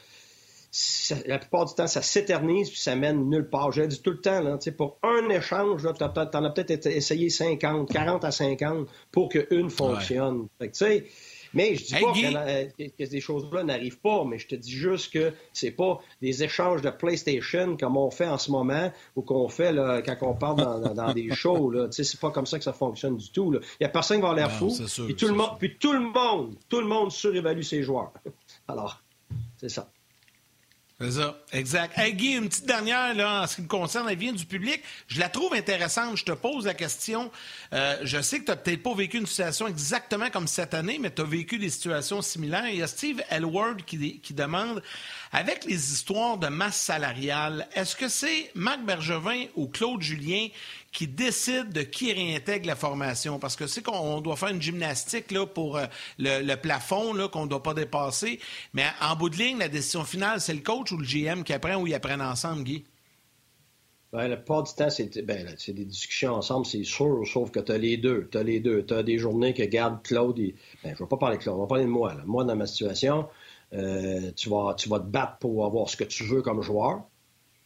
la 1.27 1.39
plupart 1.39 1.67
du 1.67 1.75
temps, 1.75 1.89
ça 1.89 2.01
s'éternise 2.01 2.71
puis 2.71 2.79
ça 2.79 2.95
mène 2.95 3.29
nulle 3.29 3.49
part. 3.49 3.73
Je 3.73 3.83
dit 3.83 4.01
tout 4.01 4.13
le 4.13 4.21
temps, 4.21 4.41
là, 4.41 4.59
pour 4.77 4.99
un 5.03 5.29
échange, 5.29 5.83
tu 5.83 6.05
en 6.05 6.45
as 6.45 6.51
peut-être 6.51 6.87
essayé 6.87 7.29
50, 7.29 7.91
40 7.91 8.25
à 8.25 8.31
50 8.31 8.89
pour 9.11 9.29
qu'une 9.29 9.69
fonctionne. 9.69 10.47
Mais 11.55 11.75
je 11.75 11.85
dis 11.85 11.95
pas 11.95 12.13
que, 12.99 13.07
ces 13.07 13.21
choses-là 13.21 13.65
n'arrivent 13.65 14.01
pas, 14.01 14.25
mais 14.25 14.39
je 14.39 14.47
te 14.47 14.55
dis 14.55 14.73
juste 14.73 15.13
que 15.13 15.33
c'est 15.53 15.71
pas 15.71 16.01
des 16.21 16.43
échanges 16.43 16.83
de 16.83 16.91
PlayStation 16.91 17.77
comme 17.77 17.97
on 17.97 18.11
fait 18.11 18.29
en 18.29 18.39
ce 18.39 18.51
moment 18.51 18.93
ou 19.17 19.23
qu'on 19.23 19.49
fait 19.49 19.73
là, 19.73 20.03
quand 20.03 20.17
on 20.23 20.35
parle 20.35 20.95
dans, 20.95 21.13
des 21.13 21.31
shows. 21.35 21.91
C'est 21.91 22.21
pas 22.21 22.31
comme 22.31 22.47
ça 22.47 22.59
que 22.59 22.65
ça 22.65 22.73
fonctionne 22.73 23.17
du 23.17 23.31
tout. 23.31 23.55
Il 23.55 23.83
y 23.83 23.87
a 23.87 23.89
personne 23.89 24.19
qui 24.19 24.23
va 24.23 24.35
l'air 24.35 24.51
fou. 24.51 24.73
puis, 25.07 25.15
tout 25.15 25.29
le 25.29 25.35
monde, 25.35 25.51
puis 25.59 25.77
tout 25.79 25.93
le 25.93 26.01
monde, 26.01 26.55
tout 26.69 26.81
le 26.81 26.87
monde 26.87 27.11
surévalue 27.11 27.63
ses 27.63 27.83
joueurs. 27.83 28.13
Alors, 28.69 29.03
c'est 29.57 29.69
ça. 29.69 29.91
Exact. 31.01 31.97
Hey 31.97 32.13
Guy, 32.13 32.33
une 32.35 32.51
petite 32.51 32.67
dernière 32.67 33.15
là, 33.15 33.43
en 33.43 33.47
ce 33.47 33.57
qui 33.57 33.63
me 33.63 33.69
concerne, 33.69 34.07
elle 34.11 34.19
vient 34.19 34.35
du 34.35 34.45
public. 34.45 34.83
Je 35.09 35.19
la 35.19 35.31
trouve 35.31 35.55
intéressante. 35.55 36.19
Je 36.19 36.25
te 36.27 36.33
pose 36.33 36.67
la 36.67 36.75
question. 36.75 37.31
Euh, 37.73 37.97
je 38.03 38.21
sais 38.21 38.41
que 38.41 38.45
tu 38.45 38.51
n'as 38.51 38.57
peut-être 38.57 38.83
pas 38.83 38.95
vécu 38.95 39.17
une 39.17 39.27
situation 39.27 39.67
exactement 39.67 40.29
comme 40.29 40.47
cette 40.47 40.75
année, 40.75 40.99
mais 41.01 41.11
tu 41.11 41.23
as 41.23 41.25
vécu 41.25 41.59
des 41.59 41.71
situations 41.71 42.21
similaires. 42.21 42.69
Il 42.69 42.77
y 42.77 42.83
a 42.83 42.87
Steve 42.87 43.23
Elward 43.31 43.83
qui, 43.83 44.21
qui 44.21 44.35
demande 44.35 44.83
avec 45.33 45.65
les 45.65 45.93
histoires 45.93 46.39
de 46.39 46.49
masse 46.49 46.77
salariale, 46.77 47.69
est-ce 47.75 47.95
que 47.95 48.09
c'est 48.09 48.51
Marc 48.55 48.85
Bergevin 48.85 49.47
ou 49.55 49.69
Claude 49.69 50.03
Julien 50.03 50.49
qui 50.93 51.07
décide 51.07 51.73
de 51.73 51.83
qui 51.83 52.13
réintègre 52.13 52.67
la 52.67 52.77
formation. 52.77 53.39
Parce 53.39 53.57
que 53.57 53.67
c'est 53.67 53.83
qu'on 53.83 54.21
doit 54.21 54.37
faire 54.37 54.49
une 54.49 54.63
gymnastique 54.63 55.31
là, 55.31 55.47
pour 55.47 55.77
euh, 55.77 55.87
le, 56.19 56.55
plafond 56.57 57.29
qu'on 57.29 57.45
ne 57.45 57.49
doit 57.49 57.63
pas 57.63 57.75
dépasser. 57.75 58.41
Mais 58.73 58.87
en 59.01 59.17
bout 59.17 59.31
de 59.31 59.37
ligne, 59.37 59.59
la 59.59 59.69
décision 59.69 60.05
finale, 60.05 60.41
c'est 60.41 60.55
le 60.55 60.61
coach 60.61 60.93
ou 60.93 60.99
le 60.99 61.05
GM 61.05 61.43
qui 61.43 61.53
apprend 61.53 61.77
ou 61.77 61.87
ils 61.87 61.95
apprennent 61.95 62.23
ensemble, 62.23 62.65
Guy? 62.65 62.85
Bien, 64.13 64.27
la 64.27 64.37
plupart 64.37 64.65
du 64.65 64.75
temps, 64.75 64.91
c'est 64.91 65.25
ben, 65.25 65.55
des 65.69 65.85
discussions 65.85 66.35
ensemble, 66.35 66.67
c'est 66.67 66.83
sûr, 66.83 67.23
sauf 67.27 67.53
que 67.53 67.61
tu 67.61 67.71
as 67.71 67.79
les 67.79 67.97
deux. 67.97 68.29
Tu 68.33 68.39
as 68.39 68.43
les 68.43 68.59
deux. 68.59 68.85
Tu 68.85 69.05
des 69.05 69.19
journées 69.19 69.55
que 69.55 69.63
garde 69.63 70.03
Claude. 70.03 70.37
Ben, 70.37 70.55
je 70.83 70.89
ne 70.89 70.95
vais 70.95 71.07
pas 71.07 71.17
parler 71.17 71.37
de 71.37 71.43
Claude, 71.43 71.57
on 71.57 71.61
va 71.61 71.69
parler 71.69 71.85
de 71.85 71.91
moi. 71.91 72.15
Moi, 72.27 72.43
dans 72.43 72.57
ma 72.57 72.67
situation, 72.67 73.29
euh, 73.73 74.33
tu, 74.35 74.49
vas, 74.49 74.75
tu 74.77 74.89
vas 74.89 74.99
te 74.99 75.07
battre 75.07 75.39
pour 75.39 75.65
avoir 75.65 75.89
ce 75.89 75.97
que 75.97 76.03
tu 76.03 76.25
veux 76.25 76.43
comme 76.43 76.61
joueur. 76.61 77.05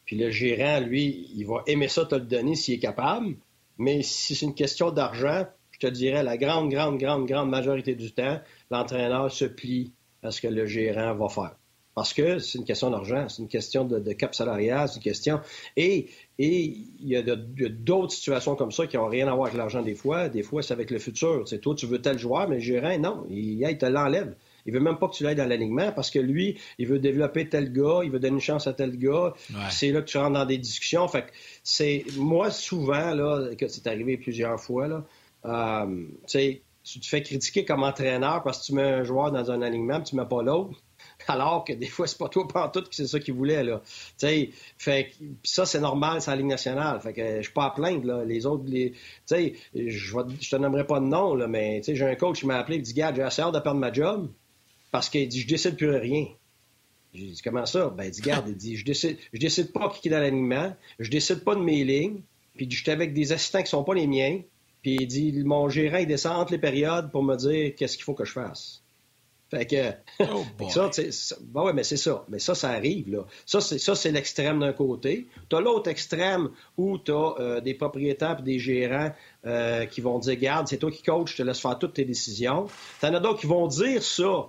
Puis 0.04 0.16
le 0.16 0.30
gérant, 0.30 0.80
lui, 0.80 1.30
il 1.34 1.46
va 1.46 1.62
aimer 1.66 1.88
ça 1.88 2.04
te 2.04 2.14
le 2.14 2.22
donner 2.22 2.54
s'il 2.54 2.74
est 2.74 2.78
capable. 2.78 3.36
Mais 3.78 4.02
si 4.02 4.34
c'est 4.34 4.46
une 4.46 4.54
question 4.54 4.90
d'argent, 4.90 5.46
je 5.70 5.78
te 5.78 5.86
dirais 5.86 6.22
la 6.22 6.36
grande, 6.36 6.70
grande, 6.70 6.98
grande, 6.98 7.26
grande 7.26 7.50
majorité 7.50 7.94
du 7.94 8.12
temps, 8.12 8.40
l'entraîneur 8.70 9.30
se 9.32 9.44
plie 9.44 9.92
à 10.22 10.30
ce 10.30 10.40
que 10.40 10.48
le 10.48 10.66
gérant 10.66 11.14
va 11.14 11.28
faire. 11.28 11.56
Parce 11.94 12.12
que 12.12 12.40
c'est 12.40 12.58
une 12.58 12.64
question 12.64 12.90
d'argent, 12.90 13.28
c'est 13.28 13.40
une 13.40 13.48
question 13.48 13.84
de, 13.84 14.12
cap 14.12 14.34
salarial, 14.34 14.88
c'est 14.88 14.96
une 14.96 15.02
question. 15.02 15.40
Et, 15.76 16.10
il 16.38 16.88
y 17.00 17.16
a 17.16 17.22
d'autres 17.22 18.12
situations 18.12 18.56
comme 18.56 18.72
ça 18.72 18.88
qui 18.88 18.96
n'ont 18.96 19.06
rien 19.06 19.28
à 19.28 19.34
voir 19.34 19.46
avec 19.46 19.56
l'argent 19.56 19.80
des 19.80 19.94
fois. 19.94 20.28
Des 20.28 20.42
fois, 20.42 20.62
c'est 20.62 20.72
avec 20.72 20.90
le 20.90 20.98
futur. 20.98 21.46
C'est 21.46 21.60
toi, 21.60 21.76
tu 21.76 21.86
veux 21.86 22.02
tel 22.02 22.18
joueur, 22.18 22.48
mais 22.48 22.56
le 22.56 22.60
gérant, 22.60 22.98
non, 22.98 23.26
il 23.30 23.78
te 23.78 23.86
l'enlève. 23.86 24.34
Il 24.66 24.72
veut 24.72 24.80
même 24.80 24.98
pas 24.98 25.08
que 25.08 25.14
tu 25.14 25.24
l'aides 25.24 25.38
dans 25.38 25.48
l'alignement 25.48 25.92
parce 25.92 26.10
que 26.10 26.18
lui, 26.18 26.58
il 26.78 26.86
veut 26.86 26.98
développer 26.98 27.48
tel 27.48 27.72
gars, 27.72 28.00
il 28.02 28.10
veut 28.10 28.18
donner 28.18 28.36
une 28.36 28.40
chance 28.40 28.66
à 28.66 28.72
tel 28.72 28.96
gars. 28.96 29.34
C'est 29.70 29.90
là 29.90 30.00
que 30.00 30.06
tu 30.06 30.18
rentres 30.18 30.32
dans 30.34 30.46
des 30.46 30.58
discussions. 30.58 31.06
Fait 31.08 31.22
que 31.22 31.30
c'est 31.62 32.04
moi 32.16 32.50
souvent 32.50 33.14
là 33.14 33.54
que 33.56 33.68
c'est 33.68 33.86
arrivé 33.86 34.16
plusieurs 34.16 34.60
fois 34.60 34.88
là. 34.88 35.04
Euh, 35.46 36.06
tu 36.84 37.00
te 37.00 37.06
fais 37.06 37.22
critiquer 37.22 37.64
comme 37.64 37.82
entraîneur 37.82 38.42
parce 38.42 38.60
que 38.60 38.66
tu 38.66 38.74
mets 38.74 38.82
un 38.82 39.04
joueur 39.04 39.32
dans 39.32 39.50
un 39.50 39.62
alignement, 39.62 40.00
tu 40.02 40.16
mets 40.16 40.26
pas 40.26 40.42
l'autre. 40.42 40.78
Alors 41.28 41.64
que 41.64 41.72
des 41.72 41.86
fois, 41.86 42.06
c'est 42.06 42.18
pas 42.18 42.28
toi 42.28 42.46
pantoute 42.46 42.88
qui 42.90 42.96
c'est 42.96 43.06
ça 43.06 43.20
qu'il 43.20 43.34
voulait, 43.34 43.64
là. 43.64 43.80
sais, 44.16 44.50
fait 44.78 45.12
ça, 45.42 45.64
c'est 45.64 45.80
normal, 45.80 46.20
c'est 46.20 46.30
la 46.30 46.36
Ligue 46.36 46.46
nationale. 46.46 47.00
Fait 47.00 47.12
que 47.12 47.36
je 47.36 47.42
suis 47.42 47.52
pas 47.52 47.66
à 47.66 47.70
plaindre, 47.70 48.06
là. 48.06 48.24
Les 48.24 48.46
autres, 48.46 48.64
les, 48.66 48.92
je, 49.30 49.48
je 50.40 50.50
te 50.50 50.56
nommerai 50.56 50.86
pas 50.86 51.00
de 51.00 51.06
nom, 51.06 51.34
là, 51.34 51.46
mais 51.46 51.82
j'ai 51.86 52.04
un 52.04 52.14
coach 52.16 52.40
qui 52.40 52.46
m'a 52.46 52.58
appelé, 52.58 52.76
il 52.76 52.82
dit, 52.82 52.94
gars, 52.94 53.12
j'ai 53.14 53.22
assez 53.22 53.42
hâte 53.42 53.54
de 53.54 53.60
perdre 53.60 53.80
ma 53.80 53.92
job 53.92 54.28
parce 54.94 55.08
qu'il 55.08 55.26
dit, 55.26 55.40
je 55.40 55.48
décide 55.48 55.76
plus 55.76 55.90
rien. 55.90 56.28
J'ai 57.12 57.26
dit, 57.26 57.40
comment 57.42 57.66
ça? 57.66 57.88
Ben, 57.88 58.04
il 58.04 58.12
dit, 58.12 58.20
garde, 58.20 58.48
il 58.48 58.56
dit, 58.56 58.76
je 58.76 58.84
décide, 58.84 59.18
je 59.32 59.40
décide 59.40 59.72
pas 59.72 59.88
qui 59.88 60.06
est 60.06 60.10
dans 60.12 60.20
l'alignement, 60.20 60.72
je 61.00 61.10
décide 61.10 61.42
pas 61.42 61.56
de 61.56 61.62
mes 61.62 61.82
lignes, 61.82 62.20
puis 62.54 62.70
j'étais 62.70 62.92
avec 62.92 63.12
des 63.12 63.32
assistants 63.32 63.64
qui 63.64 63.70
sont 63.70 63.82
pas 63.82 63.94
les 63.94 64.06
miens, 64.06 64.40
puis 64.82 64.98
il 65.00 65.08
dit, 65.08 65.32
mon 65.42 65.68
gérant, 65.68 65.96
il 65.96 66.06
descend 66.06 66.36
entre 66.36 66.52
les 66.52 66.58
périodes 66.58 67.10
pour 67.10 67.24
me 67.24 67.34
dire 67.34 67.74
qu'est-ce 67.74 67.96
qu'il 67.96 68.04
faut 68.04 68.14
que 68.14 68.24
je 68.24 68.30
fasse. 68.30 68.84
Fait 69.50 69.66
que, 69.66 69.90
oh 70.20 70.44
ça, 70.70 70.90
ben 71.40 71.64
ouais, 71.64 71.72
mais 71.72 71.82
c'est 71.82 71.96
ça. 71.96 72.24
Mais 72.28 72.38
ça, 72.38 72.54
ça 72.54 72.70
arrive, 72.70 73.10
là. 73.10 73.26
Ça, 73.46 73.60
c'est, 73.60 73.78
ça, 73.78 73.96
c'est 73.96 74.12
l'extrême 74.12 74.60
d'un 74.60 74.72
côté. 74.72 75.26
Tu 75.50 75.56
as 75.56 75.60
l'autre 75.60 75.90
extrême 75.90 76.50
où 76.76 76.98
tu 76.98 77.10
as 77.10 77.34
euh, 77.40 77.60
des 77.60 77.74
propriétaires 77.74 78.36
et 78.38 78.42
des 78.42 78.60
gérants 78.60 79.12
euh, 79.44 79.86
qui 79.86 80.00
vont 80.00 80.20
dire, 80.20 80.36
garde, 80.36 80.68
c'est 80.68 80.78
toi 80.78 80.92
qui 80.92 81.02
coach, 81.02 81.32
je 81.32 81.38
te 81.38 81.42
laisse 81.42 81.58
faire 81.58 81.80
toutes 81.80 81.94
tes 81.94 82.04
décisions. 82.04 82.66
Tu 83.00 83.06
en 83.06 83.14
as 83.14 83.18
d'autres 83.18 83.40
qui 83.40 83.48
vont 83.48 83.66
dire 83.66 84.00
ça, 84.00 84.48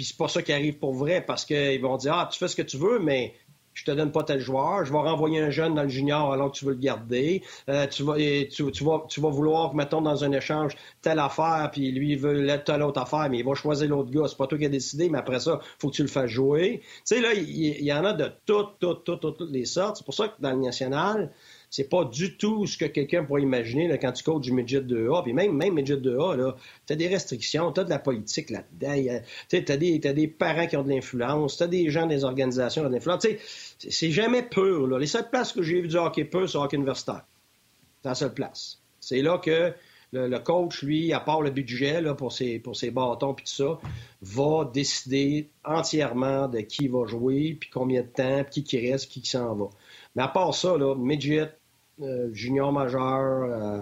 puis 0.00 0.06
c'est 0.06 0.16
pas 0.16 0.28
ça 0.28 0.40
qui 0.40 0.50
arrive 0.50 0.78
pour 0.78 0.94
vrai 0.94 1.22
parce 1.22 1.44
qu'ils 1.44 1.78
vont 1.82 1.98
dire 1.98 2.14
Ah, 2.14 2.26
tu 2.32 2.38
fais 2.38 2.48
ce 2.48 2.56
que 2.56 2.62
tu 2.62 2.78
veux, 2.78 2.98
mais 3.00 3.34
je 3.74 3.84
te 3.84 3.90
donne 3.90 4.10
pas 4.12 4.22
tel 4.22 4.40
joueur, 4.40 4.86
je 4.86 4.92
vais 4.92 4.98
renvoyer 4.98 5.40
un 5.40 5.50
jeune 5.50 5.74
dans 5.74 5.82
le 5.82 5.90
junior 5.90 6.32
alors 6.32 6.50
que 6.50 6.56
tu 6.56 6.64
veux 6.64 6.72
le 6.72 6.78
garder. 6.78 7.42
Euh, 7.68 7.86
tu, 7.86 8.02
vas, 8.02 9.28
vouloir, 9.28 9.74
mettons, 9.74 10.00
dans 10.00 10.24
un 10.24 10.32
échange, 10.32 10.74
telle 11.02 11.18
affaire, 11.18 11.68
puis 11.70 11.92
lui, 11.92 12.12
il 12.12 12.18
veut 12.18 12.48
telle 12.64 12.82
autre 12.82 12.98
affaire, 12.98 13.28
mais 13.30 13.40
il 13.40 13.44
va 13.44 13.52
choisir 13.52 13.90
l'autre 13.90 14.10
gars. 14.10 14.26
C'est 14.26 14.38
pas 14.38 14.46
toi 14.46 14.56
qui 14.56 14.64
as 14.64 14.70
décidé, 14.70 15.10
mais 15.10 15.18
après 15.18 15.38
ça, 15.38 15.60
faut 15.78 15.90
que 15.90 15.96
tu 15.96 16.02
le 16.02 16.08
fasses 16.08 16.30
jouer. 16.30 16.80
Tu 16.80 16.88
sais, 17.04 17.20
là, 17.20 17.34
il, 17.34 17.84
y, 17.84 17.92
en 17.92 18.02
a 18.06 18.14
de 18.14 18.32
toutes, 18.46 18.78
toutes, 18.80 19.04
toutes, 19.04 19.20
toutes, 19.20 19.50
les 19.50 19.66
sortes. 19.66 19.96
C'est 19.98 20.04
pour 20.06 20.14
ça 20.14 20.28
que 20.28 20.40
dans 20.40 20.52
le 20.52 20.62
national, 20.62 21.30
c'est 21.70 21.88
pas 21.88 22.04
du 22.04 22.36
tout 22.36 22.66
ce 22.66 22.76
que 22.76 22.84
quelqu'un 22.84 23.24
pourrait 23.24 23.42
imaginer 23.42 23.96
quand 23.98 24.10
tu 24.10 24.24
coaches 24.24 24.42
du 24.42 24.52
midget 24.52 24.80
2A. 24.80 25.22
Puis 25.22 25.32
même, 25.32 25.56
même 25.56 25.74
midget 25.74 25.96
2A, 25.96 26.54
tu 26.86 26.92
as 26.92 26.96
des 26.96 27.06
restrictions, 27.06 27.70
tu 27.70 27.80
as 27.80 27.84
de 27.84 27.90
la 27.90 28.00
politique 28.00 28.50
là-dedans. 28.50 29.20
Tu 29.48 29.56
as 29.56 29.76
des, 29.76 30.28
parents 30.28 30.66
qui 30.66 30.76
ont 30.76 30.82
de 30.82 30.90
l'influence, 30.90 31.58
tu 31.58 31.62
as 31.62 31.68
des 31.68 31.88
gens 31.88 32.06
des 32.06 32.24
organisations 32.24 32.82
qui 32.82 32.86
ont 32.86 32.90
de 32.90 32.94
l'influence. 32.94 33.24
C'est 33.78 34.10
jamais 34.10 34.42
pur. 34.42 34.88
Là. 34.88 34.98
Les 34.98 35.06
seules 35.06 35.30
places 35.30 35.52
que 35.52 35.62
j'ai 35.62 35.80
vu 35.80 35.88
du 35.88 35.96
hockey 35.96 36.24
pur, 36.24 36.50
c'est 36.50 36.58
hockey 36.58 36.76
universitaire. 36.76 37.24
C'est 38.02 38.08
la 38.08 38.14
seule 38.16 38.34
place. 38.34 38.80
C'est 38.98 39.22
là 39.22 39.38
que 39.38 39.72
le, 40.12 40.38
coach, 40.38 40.82
lui, 40.82 41.12
à 41.12 41.20
part 41.20 41.40
le 41.40 41.50
budget 41.50 42.00
là, 42.00 42.14
pour, 42.14 42.32
ses, 42.32 42.58
pour 42.58 42.76
ses 42.76 42.90
bâtons 42.90 43.34
puis 43.34 43.44
tout 43.44 43.52
ça, 43.52 43.78
va 44.22 44.64
décider 44.64 45.50
entièrement 45.64 46.48
de 46.48 46.60
qui 46.60 46.88
va 46.88 47.06
jouer, 47.06 47.56
puis 47.60 47.70
combien 47.70 48.02
de 48.02 48.08
temps, 48.08 48.42
puis 48.42 48.64
qui 48.64 48.64
qui 48.64 48.90
reste, 48.90 49.08
qui, 49.08 49.22
qui 49.22 49.30
s'en 49.30 49.54
va. 49.54 49.66
Mais 50.16 50.22
à 50.22 50.28
part 50.28 50.54
ça, 50.54 50.76
là, 50.76 50.96
midget, 50.96 51.52
junior 52.32 52.72
majeur, 52.72 53.42
euh, 53.42 53.80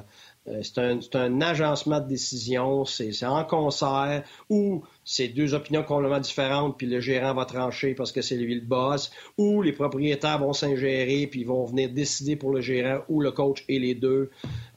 euh, 0.49 0.63
c'est 0.63 1.17
un, 1.17 1.41
agencement 1.41 2.01
de 2.01 2.09
décision, 2.09 2.85
c'est 2.85 3.25
en 3.25 3.45
concert, 3.45 4.25
ou 4.49 4.83
c'est 5.05 5.29
deux 5.29 5.55
opinions 5.55 5.83
complètement 5.83 6.21
différentes, 6.21 6.77
puis 6.77 6.87
le 6.87 7.01
gérant 7.01 7.35
va 7.35 7.45
trancher 7.45 7.95
parce 7.95 8.13
que 8.13 8.23
c'est 8.23 8.37
lui 8.37 8.55
le 8.55 8.61
boss, 8.61 9.11
ou 9.37 9.63
les 9.63 9.73
propriétaires 9.73 10.39
vont 10.39 10.53
s'ingérer, 10.53 11.27
puis 11.27 11.41
ils 11.41 11.47
vont 11.47 11.65
venir 11.65 11.91
décider 11.91 12.37
pour 12.37 12.53
le 12.53 12.61
gérant 12.61 13.03
ou 13.09 13.21
le 13.21 13.31
coach 13.31 13.65
et 13.69 13.79
les 13.79 13.95
deux. 13.95 14.31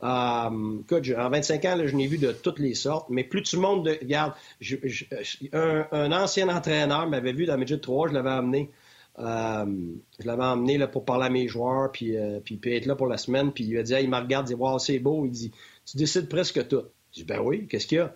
Euh, 0.03 0.07
en 0.07 1.29
25 1.29 1.65
ans, 1.65 1.77
je 1.85 1.95
n'ai 1.95 2.07
vu 2.07 2.17
de 2.17 2.31
toutes 2.31 2.59
les 2.59 2.73
sortes, 2.73 3.07
mais 3.09 3.23
plus 3.23 3.53
le 3.53 3.59
monde, 3.59 3.85
de, 3.85 3.97
regarde, 4.01 4.33
un, 5.53 6.11
ancien 6.11 6.49
entraîneur 6.49 7.07
m'avait 7.07 7.33
vu 7.33 7.45
dans 7.45 7.57
Midget 7.57 7.79
3, 7.79 8.09
je 8.09 8.13
l'avais 8.13 8.29
amené. 8.29 8.69
Euh, 9.19 9.65
je 10.19 10.25
l'avais 10.25 10.43
emmené 10.43 10.77
là, 10.77 10.87
pour 10.87 11.05
parler 11.05 11.25
à 11.25 11.29
mes 11.29 11.47
joueurs, 11.47 11.91
puis, 11.91 12.17
euh, 12.17 12.39
puis, 12.39 12.59
être 12.65 12.85
là 12.85 12.95
pour 12.95 13.07
la 13.07 13.17
semaine. 13.17 13.51
Puis 13.51 13.65
il 13.65 13.77
a 13.77 13.83
dit, 13.83 13.93
il 13.93 14.09
me 14.09 14.17
regarde, 14.17 14.47
il 14.49 14.55
dit, 14.55 14.61
wow, 14.61 14.79
c'est 14.79 14.99
beau. 14.99 15.25
Il 15.25 15.31
dit, 15.31 15.51
tu 15.85 15.97
décides 15.97 16.29
presque 16.29 16.67
tout. 16.67 16.83
Je 17.11 17.19
dis, 17.19 17.25
ben 17.25 17.41
oui, 17.41 17.67
qu'est-ce 17.67 17.87
qu'il 17.87 17.97
y 17.97 18.01
a? 18.01 18.15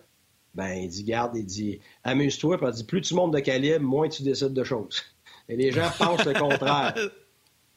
Ben, 0.54 0.72
il 0.74 0.88
dit, 0.88 1.04
garde, 1.04 1.36
il 1.36 1.44
dit, 1.44 1.80
amuse-toi. 2.02 2.56
Puis 2.58 2.66
il 2.66 2.72
dit, 2.72 2.84
plus 2.84 3.02
tu 3.02 3.14
montes 3.14 3.32
de 3.32 3.40
calibre, 3.40 3.84
moins 3.84 4.08
tu 4.08 4.22
décides 4.22 4.54
de 4.54 4.64
choses. 4.64 5.02
Et 5.48 5.56
les 5.56 5.70
gens 5.70 5.90
pensent 5.98 6.24
le 6.24 6.32
contraire. 6.32 6.94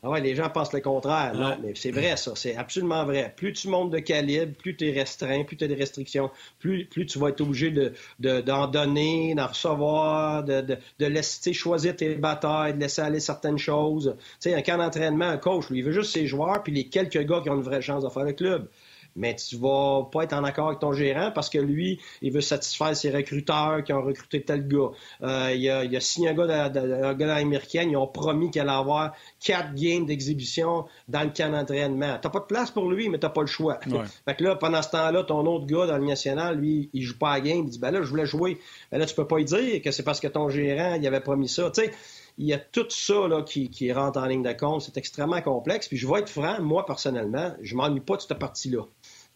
Ah 0.02 0.10
ouais, 0.10 0.22
les 0.22 0.34
gens 0.34 0.50
pensent 0.50 0.72
le 0.72 0.80
contraire. 0.80 1.34
Non, 1.36 1.58
mais 1.62 1.74
c'est 1.76 1.92
vrai, 1.92 2.16
ça. 2.16 2.32
C'est 2.36 2.56
absolument 2.56 3.04
vrai. 3.04 3.34
Plus 3.36 3.52
tu 3.52 3.68
montes 3.68 3.90
de 3.90 4.00
calibre, 4.00 4.54
plus 4.56 4.78
tu 4.78 4.88
es 4.88 4.92
restreint, 4.94 5.44
plus 5.44 5.58
tu 5.58 5.66
as 5.66 5.68
des 5.68 5.76
restrictions, 5.76 6.32
plus, 6.58 6.86
plus 6.86 7.06
tu 7.06 7.20
vas 7.20 7.30
être 7.30 7.42
obligé 7.42 7.70
d'en 7.70 7.90
de, 8.20 8.40
d'en 8.40 8.68
donner, 8.68 9.36
d'en 9.36 9.48
recevoir, 9.48 10.46
de, 10.46 10.62
de, 10.62 10.78
de 11.00 11.06
laisser 11.06 11.52
choisir 11.52 11.98
tes 11.98 12.16
batailles, 12.16 12.76
de 12.76 12.80
laisser 12.80 13.02
aller 13.02 13.20
certaines 13.20 13.58
choses. 13.58 14.16
Tu 14.18 14.52
sais, 14.52 14.56
un 14.56 14.62
camp 14.62 14.78
d'entraînement, 14.78 15.26
un 15.28 15.38
coach, 15.38 15.70
lui, 15.70 15.80
il 15.80 15.84
veut 15.84 15.92
juste 15.92 16.14
ses 16.14 16.28
joueurs 16.28 16.64
puis 16.64 16.72
les 16.72 16.88
quelques 16.88 17.26
gars 17.26 17.42
qui 17.42 17.50
ont 17.50 17.56
une 17.56 17.62
vraie 17.62 17.82
chance 17.82 18.04
de 18.04 18.10
faire 18.10 18.24
le 18.24 18.34
club 18.34 18.70
mais 19.16 19.36
tu 19.36 19.58
vas 19.58 20.08
pas 20.12 20.24
être 20.24 20.34
en 20.34 20.44
accord 20.44 20.68
avec 20.68 20.80
ton 20.80 20.94
gérant 20.94 21.32
parce 21.32 21.50
que 21.50 21.58
lui, 21.58 22.00
il 22.22 22.32
veut 22.32 22.42
satisfaire 22.42 22.96
ses 22.96 23.12
recruteurs 23.12 23.84
qui 23.84 23.94
ont 23.94 24.02
recruté 24.02 24.42
tel 24.42 24.68
gars. 24.68 24.92
Euh, 25.24 25.54
il, 25.56 25.70
a, 25.70 25.84
il, 25.84 25.96
a, 25.96 26.00
signé 26.00 26.30
un 26.30 26.34
gars, 26.34 26.70
de, 26.70 26.80
un 26.80 27.14
gars 27.14 27.42
ils 27.42 27.98
ont 27.98 28.08
promis 28.08 28.52
qu'il 28.52 28.62
allait 28.62 28.72
avoir 28.72 29.14
quatre 29.44 29.74
games 29.74 30.06
d'exhibition 30.06 30.86
dans 31.08 31.24
le 31.24 31.30
camp 31.30 31.52
d'entraînement. 31.52 32.18
T'as 32.22 32.30
pas 32.30 32.40
de 32.40 32.46
place 32.46 32.72
pour 32.72 32.90
lui, 32.90 33.10
mais 33.10 33.18
t'as 33.18 33.30
pas 33.30 33.42
le 33.42 33.48
choix. 33.48 33.80
fait 34.26 34.36
que 34.36 34.44
là, 34.44 34.56
pendant 34.56 34.82
ce 34.82 34.90
temps-là, 34.90 35.24
ton 35.24 35.46
autre 35.46 35.66
gars 35.66 35.86
dans 35.86 35.98
le 35.98 36.06
national, 36.06 36.58
lui, 36.58 36.90
il 36.94 37.04
joue 37.04 37.18
pas 37.18 37.32
à 37.32 37.40
game, 37.40 37.60
il 37.66 37.70
dit, 37.70 37.80
ben 37.80 37.92
là, 37.92 38.02
je 38.02 38.10
voulais 38.10 38.26
jouer. 38.26 38.60
Ben 38.92 38.98
là, 38.98 39.06
tu 39.06 39.16
peux 39.16 39.28
pas 39.28 39.38
lui 39.38 39.46
dire 39.46 39.82
que 39.82 39.92
c'est 39.92 40.04
parce 40.04 40.20
que 40.20 40.28
ton 40.28 40.50
gérant, 40.50 40.96
il 40.96 41.06
avait 41.08 41.20
promis 41.20 41.48
ça. 41.48 41.70
Tu 41.72 41.82
sais, 41.82 41.92
il 42.40 42.48
y 42.48 42.54
a 42.54 42.58
tout 42.58 42.90
ça 42.90 43.28
là, 43.28 43.44
qui, 43.44 43.70
qui 43.70 43.92
rentre 43.92 44.18
en 44.18 44.26
ligne 44.26 44.44
de 44.44 44.54
compte. 44.54 44.82
C'est 44.82 44.98
extrêmement 44.98 45.42
complexe. 45.42 45.90
Puis 45.90 45.98
je 45.98 46.08
vais 46.08 46.20
être 46.20 46.30
franc, 46.30 46.62
moi, 46.62 46.86
personnellement, 46.86 47.54
je 47.62 47.76
m'ennuie 47.76 48.00
pas 48.00 48.16
de 48.16 48.22
cette 48.22 48.40
partie-là. 48.40 48.84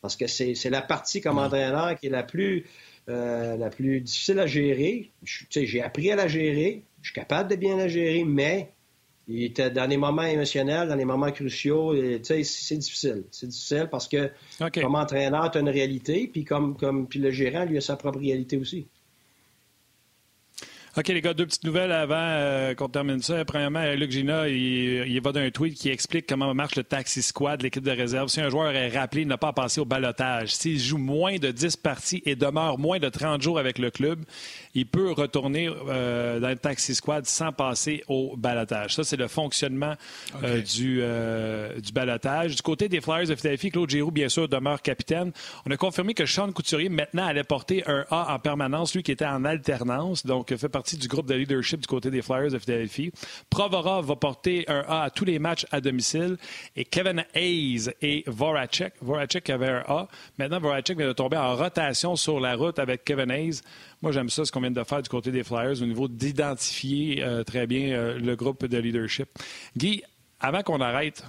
Parce 0.03 0.17
que 0.17 0.27
c'est 0.27 0.69
la 0.69 0.81
partie 0.81 1.21
comme 1.21 1.37
entraîneur 1.37 1.95
qui 1.97 2.07
est 2.07 2.09
la 2.09 2.23
plus, 2.23 2.65
euh, 3.07 3.55
la 3.55 3.69
plus 3.69 4.01
difficile 4.01 4.37
à 4.37 4.45
gérer. 4.45 5.11
J'ai 5.49 5.81
appris 5.81 6.11
à 6.11 6.17
la 6.17 6.27
gérer. 6.27 6.83
Je 7.01 7.07
suis 7.07 7.15
capable 7.15 7.49
de 7.49 7.55
bien 7.55 7.77
la 7.77 7.87
gérer, 7.87 8.25
mais 8.25 8.73
il 9.29 9.43
était 9.43 9.71
dans 9.71 9.89
les 9.89 9.95
moments 9.95 10.23
émotionnels, 10.23 10.89
dans 10.89 10.95
les 10.95 11.05
moments 11.05 11.31
cruciaux, 11.31 11.95
c'est 12.21 12.77
difficile. 12.77 13.23
C'est 13.31 13.47
difficile 13.47 13.87
parce 13.89 14.09
que 14.09 14.29
comme 14.73 14.95
entraîneur, 14.95 15.49
tu 15.49 15.59
as 15.59 15.61
une 15.61 15.69
réalité, 15.69 16.27
puis 16.27 16.43
comme, 16.43 16.75
comme 16.75 17.07
puis 17.07 17.19
le 17.19 17.31
gérant, 17.31 17.63
lui, 17.63 17.77
a 17.77 17.81
sa 17.81 17.95
propre 17.95 18.19
réalité 18.19 18.57
aussi. 18.57 18.87
OK, 20.95 21.07
les 21.07 21.21
gars, 21.21 21.33
deux 21.33 21.47
petites 21.47 21.63
nouvelles 21.63 21.91
avant 21.91 22.15
euh, 22.19 22.75
qu'on 22.75 22.87
termine 22.87 23.19
ça. 23.19 23.43
Premièrement, 23.45 23.83
Luc 23.93 24.11
Gina, 24.11 24.47
il, 24.47 25.07
il 25.07 25.21
va 25.21 25.31
d'un 25.31 25.49
tweet 25.49 25.73
qui 25.73 25.89
explique 25.89 26.27
comment 26.27 26.53
marche 26.53 26.75
le 26.75 26.83
taxi 26.83 27.23
squad, 27.23 27.63
l'équipe 27.63 27.83
de 27.83 27.89
réserve. 27.89 28.27
Si 28.27 28.39
un 28.41 28.49
joueur 28.51 28.75
est 28.75 28.95
rappelé, 28.95 29.23
il 29.23 29.27
n'a 29.27 29.39
pas 29.39 29.47
à 29.47 29.53
passer 29.53 29.81
au 29.81 29.85
balotage. 29.85 30.53
S'il 30.53 30.79
joue 30.79 30.99
moins 30.99 31.37
de 31.37 31.49
10 31.49 31.77
parties 31.77 32.21
et 32.27 32.35
demeure 32.35 32.77
moins 32.77 32.99
de 32.99 33.09
30 33.09 33.41
jours 33.41 33.57
avec 33.57 33.79
le 33.79 33.89
club, 33.89 34.23
il 34.73 34.85
peut 34.87 35.11
retourner 35.11 35.69
euh, 35.69 36.39
dans 36.39 36.49
le 36.49 36.55
taxi 36.55 36.95
squad 36.95 37.25
sans 37.25 37.51
passer 37.51 38.03
au 38.07 38.35
balotage. 38.37 38.95
Ça, 38.95 39.03
c'est 39.03 39.17
le 39.17 39.27
fonctionnement 39.27 39.95
euh, 40.43 40.61
du, 40.61 41.01
du 41.81 41.91
balotage. 41.91 42.55
Du 42.55 42.61
côté 42.61 42.89
des 42.89 43.01
Flyers 43.01 43.27
de 43.27 43.35
Philadelphie, 43.35 43.71
Claude 43.71 43.89
Giroux, 43.89 44.11
bien 44.11 44.29
sûr, 44.29 44.47
demeure 44.47 44.81
capitaine. 44.81 45.31
On 45.65 45.71
a 45.71 45.77
confirmé 45.77 46.13
que 46.13 46.25
Sean 46.25 46.51
Couturier, 46.51 46.89
maintenant, 46.89 47.25
allait 47.25 47.43
porter 47.43 47.83
un 47.87 48.05
A 48.09 48.33
en 48.33 48.39
permanence, 48.39 48.95
lui 48.95 49.03
qui 49.03 49.11
était 49.11 49.25
en 49.25 49.45
alternance, 49.45 50.25
donc 50.25 50.55
fait 50.55 50.69
partie 50.69 50.97
du 50.97 51.07
groupe 51.07 51.27
de 51.27 51.35
leadership 51.35 51.81
du 51.81 51.87
côté 51.87 52.09
des 52.09 52.21
Flyers 52.21 52.51
de 52.51 52.59
Philadelphie. 52.59 53.11
Provorov 53.49 54.07
va 54.07 54.15
porter 54.15 54.65
un 54.67 54.83
A 54.87 55.03
à 55.03 55.09
tous 55.09 55.25
les 55.25 55.39
matchs 55.39 55.65
à 55.71 55.81
domicile. 55.81 56.37
Et 56.75 56.85
Kevin 56.85 57.23
Hayes 57.33 57.91
et 58.01 58.23
Voracek. 58.27 58.93
Voracek 59.01 59.49
avait 59.49 59.69
un 59.69 59.83
A. 59.87 60.07
Maintenant, 60.37 60.59
Voracek 60.59 60.97
vient 60.97 61.07
de 61.07 61.13
tomber 61.13 61.37
en 61.37 61.55
rotation 61.55 62.15
sur 62.15 62.39
la 62.39 62.55
route 62.55 62.79
avec 62.79 63.03
Kevin 63.03 63.31
Hayes. 63.31 63.61
Moi, 64.03 64.11
j'aime 64.11 64.29
ça, 64.29 64.43
ce 64.43 64.51
qu'on 64.51 64.59
vient 64.59 64.69
de 64.69 64.83
faire 64.83 65.01
du 65.01 65.07
côté 65.07 65.31
des 65.31 65.45
Flyers 65.45 65.81
au 65.81 65.85
niveau 65.85 66.09
d'identifier 66.09 67.23
euh, 67.23 67.45
très 67.45 67.65
bien 67.67 67.93
euh, 67.93 68.19
le 68.19 68.35
groupe 68.35 68.65
de 68.65 68.77
leadership. 68.77 69.29
Guy, 69.77 70.03
avant 70.41 70.61
qu'on 70.61 70.81
arrête, 70.81 71.23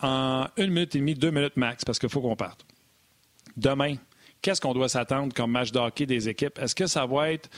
en 0.00 0.46
une 0.56 0.70
minute 0.70 0.94
et 0.94 1.00
demie, 1.00 1.14
deux 1.14 1.32
minutes 1.32 1.56
max, 1.56 1.84
parce 1.84 1.98
qu'il 1.98 2.08
faut 2.08 2.20
qu'on 2.20 2.36
parte. 2.36 2.64
Demain, 3.56 3.96
qu'est-ce 4.40 4.60
qu'on 4.60 4.72
doit 4.72 4.88
s'attendre 4.88 5.34
comme 5.34 5.50
match 5.50 5.72
de 5.72 5.80
hockey 5.80 6.06
des 6.06 6.28
équipes? 6.28 6.60
Est-ce 6.60 6.76
que 6.76 6.86
ça 6.86 7.06
va 7.06 7.32
être 7.32 7.50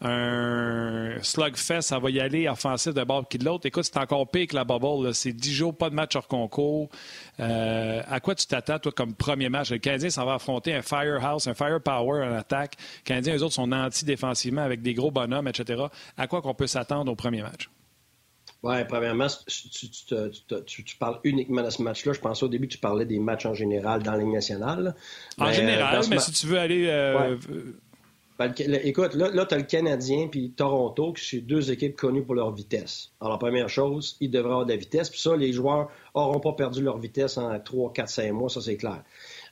un 0.00 1.14
slugfest, 1.22 1.82
ça 1.82 1.98
va 1.98 2.10
y 2.10 2.20
aller 2.20 2.48
offensif 2.48 2.92
de 2.92 3.02
bord 3.04 3.26
qui 3.28 3.38
de 3.38 3.44
l'autre. 3.44 3.66
Écoute, 3.66 3.84
c'est 3.84 3.96
encore 3.98 4.30
pire 4.30 4.46
que 4.46 4.54
la 4.54 4.64
bubble. 4.64 5.14
C'est 5.14 5.32
10 5.32 5.52
jours, 5.52 5.76
pas 5.76 5.90
de 5.90 5.94
match 5.94 6.16
hors 6.16 6.28
concours. 6.28 6.88
Euh, 7.40 8.02
à 8.06 8.20
quoi 8.20 8.34
tu 8.34 8.46
t'attends, 8.46 8.78
toi, 8.78 8.92
comme 8.92 9.14
premier 9.14 9.48
match? 9.48 9.70
Le 9.70 9.78
Canadien 9.78 10.10
s'en 10.10 10.26
va 10.26 10.34
affronter 10.34 10.74
un 10.74 10.82
firehouse, 10.82 11.48
un 11.48 11.54
firepower 11.54 12.24
en 12.24 12.34
attaque. 12.34 12.76
Les 12.78 13.02
Canadiens, 13.04 13.36
eux 13.36 13.42
autres, 13.42 13.54
sont 13.54 13.72
anti-défensivement 13.72 14.62
avec 14.62 14.82
des 14.82 14.94
gros 14.94 15.10
bonhommes, 15.10 15.48
etc. 15.48 15.84
À 16.16 16.26
quoi 16.26 16.42
qu'on 16.42 16.54
peut 16.54 16.66
s'attendre 16.66 17.10
au 17.10 17.16
premier 17.16 17.42
match? 17.42 17.70
Oui, 18.62 18.76
premièrement, 18.88 19.28
tu, 20.66 20.96
parles 20.98 21.20
uniquement 21.24 21.62
de 21.62 21.70
ce 21.70 21.82
match-là. 21.82 22.12
Je 22.14 22.20
pensais 22.20 22.44
au 22.44 22.48
début 22.48 22.66
que 22.66 22.72
tu 22.72 22.78
parlais 22.78 23.04
des 23.04 23.18
matchs 23.18 23.46
en 23.46 23.54
général 23.54 24.02
dans 24.02 24.12
la 24.12 24.18
Ligue 24.18 24.32
nationale. 24.32 24.94
En 25.38 25.52
général, 25.52 26.04
mais 26.10 26.18
si 26.18 26.32
tu 26.32 26.46
veux 26.46 26.58
aller 26.58 26.86
euh, 26.88 27.36
écoute, 28.58 29.14
là, 29.14 29.30
là 29.30 29.46
tu 29.46 29.54
as 29.54 29.58
le 29.58 29.64
Canadien 29.64 30.28
puis 30.28 30.50
Toronto, 30.50 31.12
qui 31.12 31.38
sont 31.38 31.44
deux 31.44 31.70
équipes 31.70 31.96
connues 31.96 32.22
pour 32.22 32.34
leur 32.34 32.52
vitesse. 32.52 33.12
Alors, 33.20 33.38
première 33.38 33.68
chose, 33.68 34.16
ils 34.20 34.30
devraient 34.30 34.50
avoir 34.50 34.66
de 34.66 34.72
la 34.72 34.76
vitesse. 34.76 35.10
Puis 35.10 35.20
ça, 35.20 35.36
les 35.36 35.52
joueurs 35.52 35.88
n'auront 36.14 36.40
pas 36.40 36.52
perdu 36.52 36.82
leur 36.82 36.98
vitesse 36.98 37.38
en 37.38 37.58
3, 37.58 37.92
4, 37.92 38.08
5 38.08 38.32
mois, 38.32 38.48
ça 38.48 38.60
c'est 38.60 38.76
clair. 38.76 39.02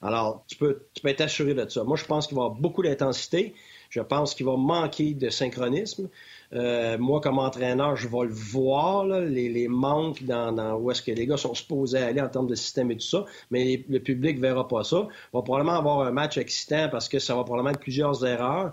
Alors, 0.02 0.44
tu 0.46 0.56
peux, 0.56 0.82
tu 0.92 1.02
peux 1.02 1.08
être 1.08 1.22
assuré 1.22 1.54
de 1.54 1.68
ça. 1.68 1.84
Moi, 1.84 1.96
je 1.96 2.04
pense 2.04 2.26
qu'il 2.26 2.36
va 2.36 2.42
y 2.42 2.44
avoir 2.46 2.60
beaucoup 2.60 2.82
d'intensité. 2.82 3.54
Je 3.90 4.00
pense 4.00 4.34
qu'il 4.34 4.44
va 4.44 4.56
manquer 4.56 5.14
de 5.14 5.30
synchronisme. 5.30 6.08
Euh, 6.54 6.98
moi, 6.98 7.20
comme 7.20 7.38
entraîneur, 7.38 7.96
je 7.96 8.08
vais 8.08 8.24
le 8.24 8.32
voir, 8.32 9.04
les, 9.06 9.68
manques 9.68 10.22
dans, 10.24 10.76
où 10.76 10.90
est-ce 10.90 11.02
que 11.02 11.10
les 11.10 11.26
gars 11.26 11.36
sont 11.36 11.54
supposés 11.54 11.98
aller 11.98 12.20
en 12.20 12.28
termes 12.28 12.46
de 12.46 12.54
système 12.54 12.90
et 12.90 12.96
tout 12.96 13.06
ça, 13.06 13.24
mais 13.50 13.84
le 13.88 13.98
public 13.98 14.36
ne 14.36 14.42
verra 14.42 14.68
pas 14.68 14.84
ça. 14.84 15.08
On 15.32 15.38
va 15.38 15.42
probablement 15.42 15.78
avoir 15.78 16.00
un 16.06 16.12
match 16.12 16.38
excitant 16.38 16.88
parce 16.90 17.08
que 17.08 17.18
ça 17.18 17.34
va 17.34 17.44
probablement 17.44 17.70
être 17.70 17.80
plusieurs 17.80 18.24
erreurs. 18.24 18.72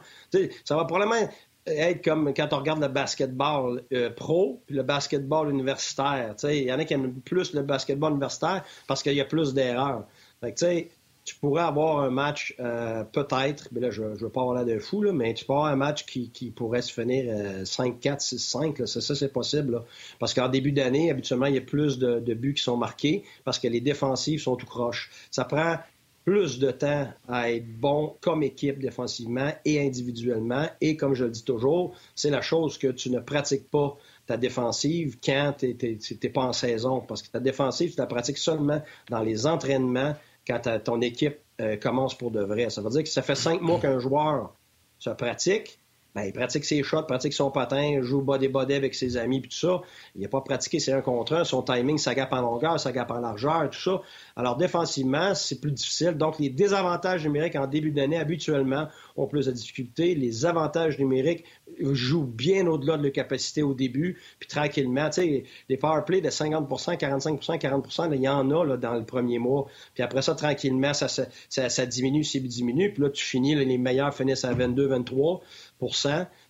ça 0.64 0.76
va 0.76 0.86
probablement 0.86 1.28
être 1.68 2.04
comme 2.04 2.34
quand 2.34 2.54
on 2.54 2.58
regarde 2.58 2.82
le 2.82 2.88
basketball 2.88 3.84
euh, 3.94 4.10
pro 4.10 4.62
puis 4.66 4.76
le 4.76 4.84
basketball 4.84 5.50
universitaire. 5.50 6.36
Il 6.44 6.64
y 6.64 6.74
en 6.74 6.80
a 6.80 6.86
qui 6.86 6.94
aiment 6.94 7.14
plus 7.22 7.54
le 7.54 7.62
basketball 7.62 8.12
universitaire 8.12 8.64
parce 8.88 9.04
qu'il 9.04 9.14
y 9.14 9.22
a 9.22 9.26
plus 9.26 9.54
d'erreurs. 9.54 10.06
Fait 10.42 10.54
que, 10.54 10.88
tu 11.24 11.36
pourrais 11.36 11.64
avoir 11.64 12.00
un 12.00 12.10
match, 12.10 12.56
euh, 12.60 13.04
peut-être, 13.04 13.68
mais 13.72 13.80
là, 13.80 13.92
je 13.92 14.04
ne 14.04 14.16
veux 14.16 14.30
pas 14.30 14.42
avoir 14.42 14.56
l'air 14.56 14.66
de 14.66 14.80
fou, 14.80 15.02
là, 15.04 15.14
mais 15.14 15.34
tu 15.34 15.46
peux 15.46 15.54
avoir 15.54 15.68
un 15.68 15.76
match 15.76 16.06
qui, 16.06 16.54
pourrait 16.56 16.82
se 16.82 16.92
finir 16.92 17.26
5-4, 17.64 18.20
6-5. 18.20 18.86
Ça, 18.86 19.02
ça 19.02 19.16
c'est 19.16 19.32
possible. 19.32 19.84
Parce 20.20 20.34
qu'en 20.34 20.50
début 20.50 20.72
d'année, 20.72 21.12
habituellement, 21.12 21.46
il 21.46 21.56
y 21.56 21.58
a 21.58 21.62
plus 21.62 22.00
de, 22.00 22.34
buts 22.34 22.54
qui 22.54 22.64
sont 22.64 22.78
marqués 22.78 23.24
parce 23.44 23.60
que 23.60 23.68
les 23.68 23.82
défensives 23.82 24.42
sont 24.42 24.56
tout 24.56 24.66
croches. 24.66 25.12
Ça 25.30 25.46
prend 25.46 25.78
plus 26.24 26.60
de 26.60 26.72
temps 26.72 27.08
à 27.28 27.52
être 27.52 27.68
bon 27.80 28.16
comme 28.22 28.44
équipe 28.44 28.80
défensivement 28.80 29.52
et 29.66 29.86
individuellement. 29.86 30.68
Et 30.80 30.96
comme 30.96 31.14
je 31.14 31.26
le 31.26 31.32
dis 31.32 31.44
toujours, 31.44 31.96
c'est 32.16 32.30
la 32.30 32.42
chose 32.42 32.78
que 32.78 32.88
tu 32.88 33.10
ne 33.10 33.20
pratiques 33.20 33.70
pas 33.70 33.98
ta 34.28 34.38
défensive 34.38 35.18
quand 35.24 35.54
tu 35.60 35.76
n'es 35.76 36.30
pas 36.30 36.44
en 36.44 36.54
saison. 36.54 37.02
Parce 37.02 37.24
que 37.24 37.30
ta 37.30 37.40
défensive, 37.40 37.92
tu 37.92 37.98
la 37.98 38.06
pratiques 38.06 38.38
seulement 38.38 38.82
dans 39.10 39.22
les 39.22 39.48
entraînements 39.48 40.16
quand 40.48 40.62
ton 40.84 41.02
équipe 41.02 41.38
euh, 41.60 41.78
commence 41.78 42.18
pour 42.18 42.32
de 42.32 42.42
vrai. 42.42 42.70
Ça 42.70 42.82
veut 42.82 42.90
dire 42.90 43.04
que 43.04 43.10
ça 43.10 43.22
fait 43.22 43.36
cinq 43.36 43.62
mois 43.62 43.80
qu'un 43.80 44.00
joueur 44.00 44.56
se 45.00 45.10
pratique, 45.10 45.80
ben, 46.16 46.24
il 46.24 46.34
pratique 46.34 46.66
ses 46.66 46.84
shots, 46.84 47.04
pratique 47.04 47.34
son 47.34 47.52
patin, 47.52 48.00
joue 48.02 48.22
body-body 48.22 48.74
avec 48.74 48.96
ses 48.96 49.18
amis, 49.18 49.40
puis 49.40 49.50
tout 49.50 49.58
ça. 49.58 49.82
Il 50.16 50.22
n'a 50.22 50.28
pas 50.28 50.42
pratiqué 50.42 50.80
ses 50.80 50.92
un 50.92 51.02
contre 51.02 51.34
un. 51.34 51.44
Son 51.44 51.62
timing 51.62 51.98
s'agape 51.98 52.34
en 52.34 52.42
longueur, 52.42 52.80
s'agape 52.80 53.12
en 53.12 53.20
largeur, 53.20 53.70
tout 53.70 53.80
ça. 53.80 54.02
Alors, 54.36 54.58
défensivement, 54.58 55.34
c'est 55.36 55.62
plus 55.62 55.72
difficile. 55.72 56.12
Donc, 56.12 56.40
les 56.40 56.50
désavantages 56.50 57.24
numériques 57.24 57.56
en 57.56 57.68
début 57.68 57.92
d'année, 57.92 58.18
habituellement, 58.18 58.88
ont 59.16 59.28
plus 59.28 59.46
de 59.46 59.52
difficultés. 59.52 60.16
Les 60.16 60.46
avantages 60.46 61.00
numériques 61.00 61.46
jouent 61.80 62.26
bien 62.26 62.68
au-delà 62.68 62.98
de 62.98 63.04
leur 63.04 63.12
capacité 63.14 63.64
au 63.64 63.74
début. 63.74 64.20
Puis, 64.40 64.50
tranquillement, 64.50 65.10
tu 65.10 65.22
sais, 65.22 65.44
les 65.70 65.78
power 65.78 66.02
play 66.06 66.22
de 66.22 66.30
50% 66.30 66.98
45% 66.98 67.58
40% 67.58 68.12
il 68.14 68.22
y 68.22 68.28
en 68.28 68.50
a 68.52 68.66
là, 68.66 68.78
dans 68.78 68.94
le 68.94 69.06
premier 69.06 69.40
mois. 69.40 69.68
Puis 69.94 70.04
après 70.04 70.22
ça, 70.22 70.36
tranquillement, 70.36 70.94
ça, 70.94 71.08
ça, 71.08 71.70
ça, 71.70 71.86
diminue, 71.86 72.24
ça 72.24 72.40
diminue. 72.40 72.94
Puis 72.94 73.04
là, 73.04 73.10
tu 73.10 73.24
finis, 73.24 73.56
les 73.56 73.78
meilleurs 73.78 74.14
finissent 74.14 74.46
à 74.46 74.54
22, 74.54 74.88
23 74.88 75.42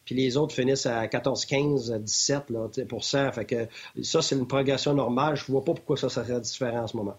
puis 0.06 0.16
les 0.16 0.38
autres 0.38 0.54
finissent 0.54 0.86
à 0.86 1.08
14, 1.08 1.46
15, 1.46 1.92
17 1.94 2.50
là, 2.50 2.68
Fait 3.32 3.46
que 3.46 3.68
ça, 4.04 4.22
c'est 4.22 4.36
une 4.36 4.48
progression 4.48 4.94
normale. 4.94 5.36
Je 5.36 5.44
ne 5.44 5.52
vois 5.52 5.64
pas 5.64 5.74
pourquoi 5.74 5.98
ça 5.98 6.10
serait 6.10 6.40
différent 6.42 6.84
en 6.84 6.88
ce 6.88 6.98
moment. 6.98 7.18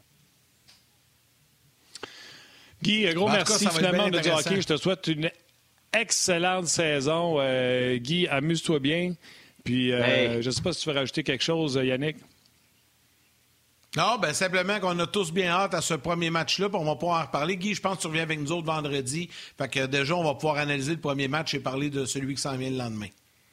Guy, 2.82 3.06
gros 3.14 3.28
merci 3.28 3.66
finalement 3.68 4.08
de 4.08 4.18
dire 4.18 4.34
hockey. 4.34 4.60
Je 4.60 4.66
te 4.66 4.76
souhaite 4.76 5.06
une 5.06 5.30
excellente 5.92 6.66
saison. 6.66 7.36
Euh, 7.38 7.96
Guy, 7.98 8.26
amuse-toi 8.28 8.80
bien. 8.80 9.14
Puis, 9.64 9.92
euh, 9.92 10.42
je 10.42 10.48
ne 10.48 10.52
sais 10.52 10.62
pas 10.62 10.72
si 10.72 10.82
tu 10.82 10.88
veux 10.88 10.96
rajouter 10.96 11.22
quelque 11.22 11.44
chose, 11.44 11.80
Yannick. 11.82 12.16
Non, 13.94 14.16
ben 14.18 14.32
simplement 14.32 14.80
qu'on 14.80 14.98
a 15.00 15.06
tous 15.06 15.32
bien 15.32 15.48
hâte 15.48 15.74
à 15.74 15.82
ce 15.82 15.92
premier 15.92 16.30
match-là, 16.30 16.68
on 16.72 16.84
va 16.84 16.96
pouvoir 16.96 17.20
en 17.20 17.26
reparler. 17.26 17.58
Guy, 17.58 17.74
je 17.74 17.82
pense 17.82 17.96
que 17.96 18.02
tu 18.02 18.06
reviens 18.06 18.22
avec 18.22 18.40
nous 18.40 18.50
autres 18.50 18.66
vendredi. 18.66 19.28
Fait 19.58 19.68
que 19.68 19.84
déjà, 19.84 20.16
on 20.16 20.24
va 20.24 20.32
pouvoir 20.32 20.56
analyser 20.56 20.92
le 20.92 21.00
premier 21.00 21.28
match 21.28 21.52
et 21.52 21.60
parler 21.60 21.90
de 21.90 22.06
celui 22.06 22.34
qui 22.34 22.40
s'en 22.40 22.56
vient 22.56 22.70
le 22.70 22.78
lendemain. 22.78 23.08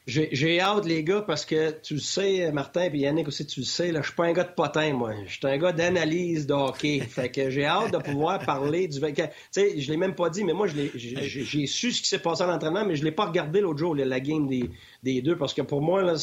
J'ai 0.07 0.59
hâte, 0.59 0.85
les 0.85 1.03
gars, 1.03 1.21
parce 1.21 1.45
que 1.45 1.71
tu 1.81 1.95
le 1.95 1.99
sais, 1.99 2.51
Martin, 2.51 2.89
et 2.91 2.97
Yannick 2.97 3.27
aussi, 3.27 3.45
tu 3.45 3.59
le 3.59 3.65
sais, 3.65 3.91
là, 3.91 4.01
je 4.01 4.07
suis 4.07 4.15
pas 4.15 4.25
un 4.25 4.33
gars 4.33 4.45
de 4.45 4.53
potin, 4.53 4.93
moi. 4.93 5.11
Je 5.27 5.33
suis 5.33 5.45
un 5.45 5.57
gars 5.57 5.73
d'analyse 5.73 6.47
de 6.47 6.53
hockey. 6.53 6.99
fait 7.09 7.29
que 7.29 7.49
j'ai 7.49 7.65
hâte 7.65 7.91
de 7.91 7.97
pouvoir 7.97 8.39
parler 8.39 8.87
du... 8.87 8.99
Tu 8.99 9.23
sais, 9.51 9.79
je 9.79 9.91
l'ai 9.91 9.97
même 9.97 10.15
pas 10.15 10.29
dit, 10.29 10.45
mais 10.45 10.53
moi, 10.53 10.67
j'ai 10.67 11.67
su 11.67 11.91
ce 11.91 12.01
qui 12.01 12.07
s'est 12.07 12.19
passé 12.19 12.43
à 12.43 12.47
l'entraînement, 12.47 12.85
mais 12.85 12.95
je 12.95 13.03
l'ai 13.03 13.11
pas 13.11 13.25
regardé 13.25 13.59
l'autre 13.59 13.79
jour, 13.79 13.93
la 13.93 14.19
game 14.19 14.47
des, 14.47 14.69
des 15.03 15.21
deux, 15.21 15.37
parce 15.37 15.53
que 15.53 15.61
pour 15.61 15.81
moi, 15.81 16.01
là, 16.01 16.15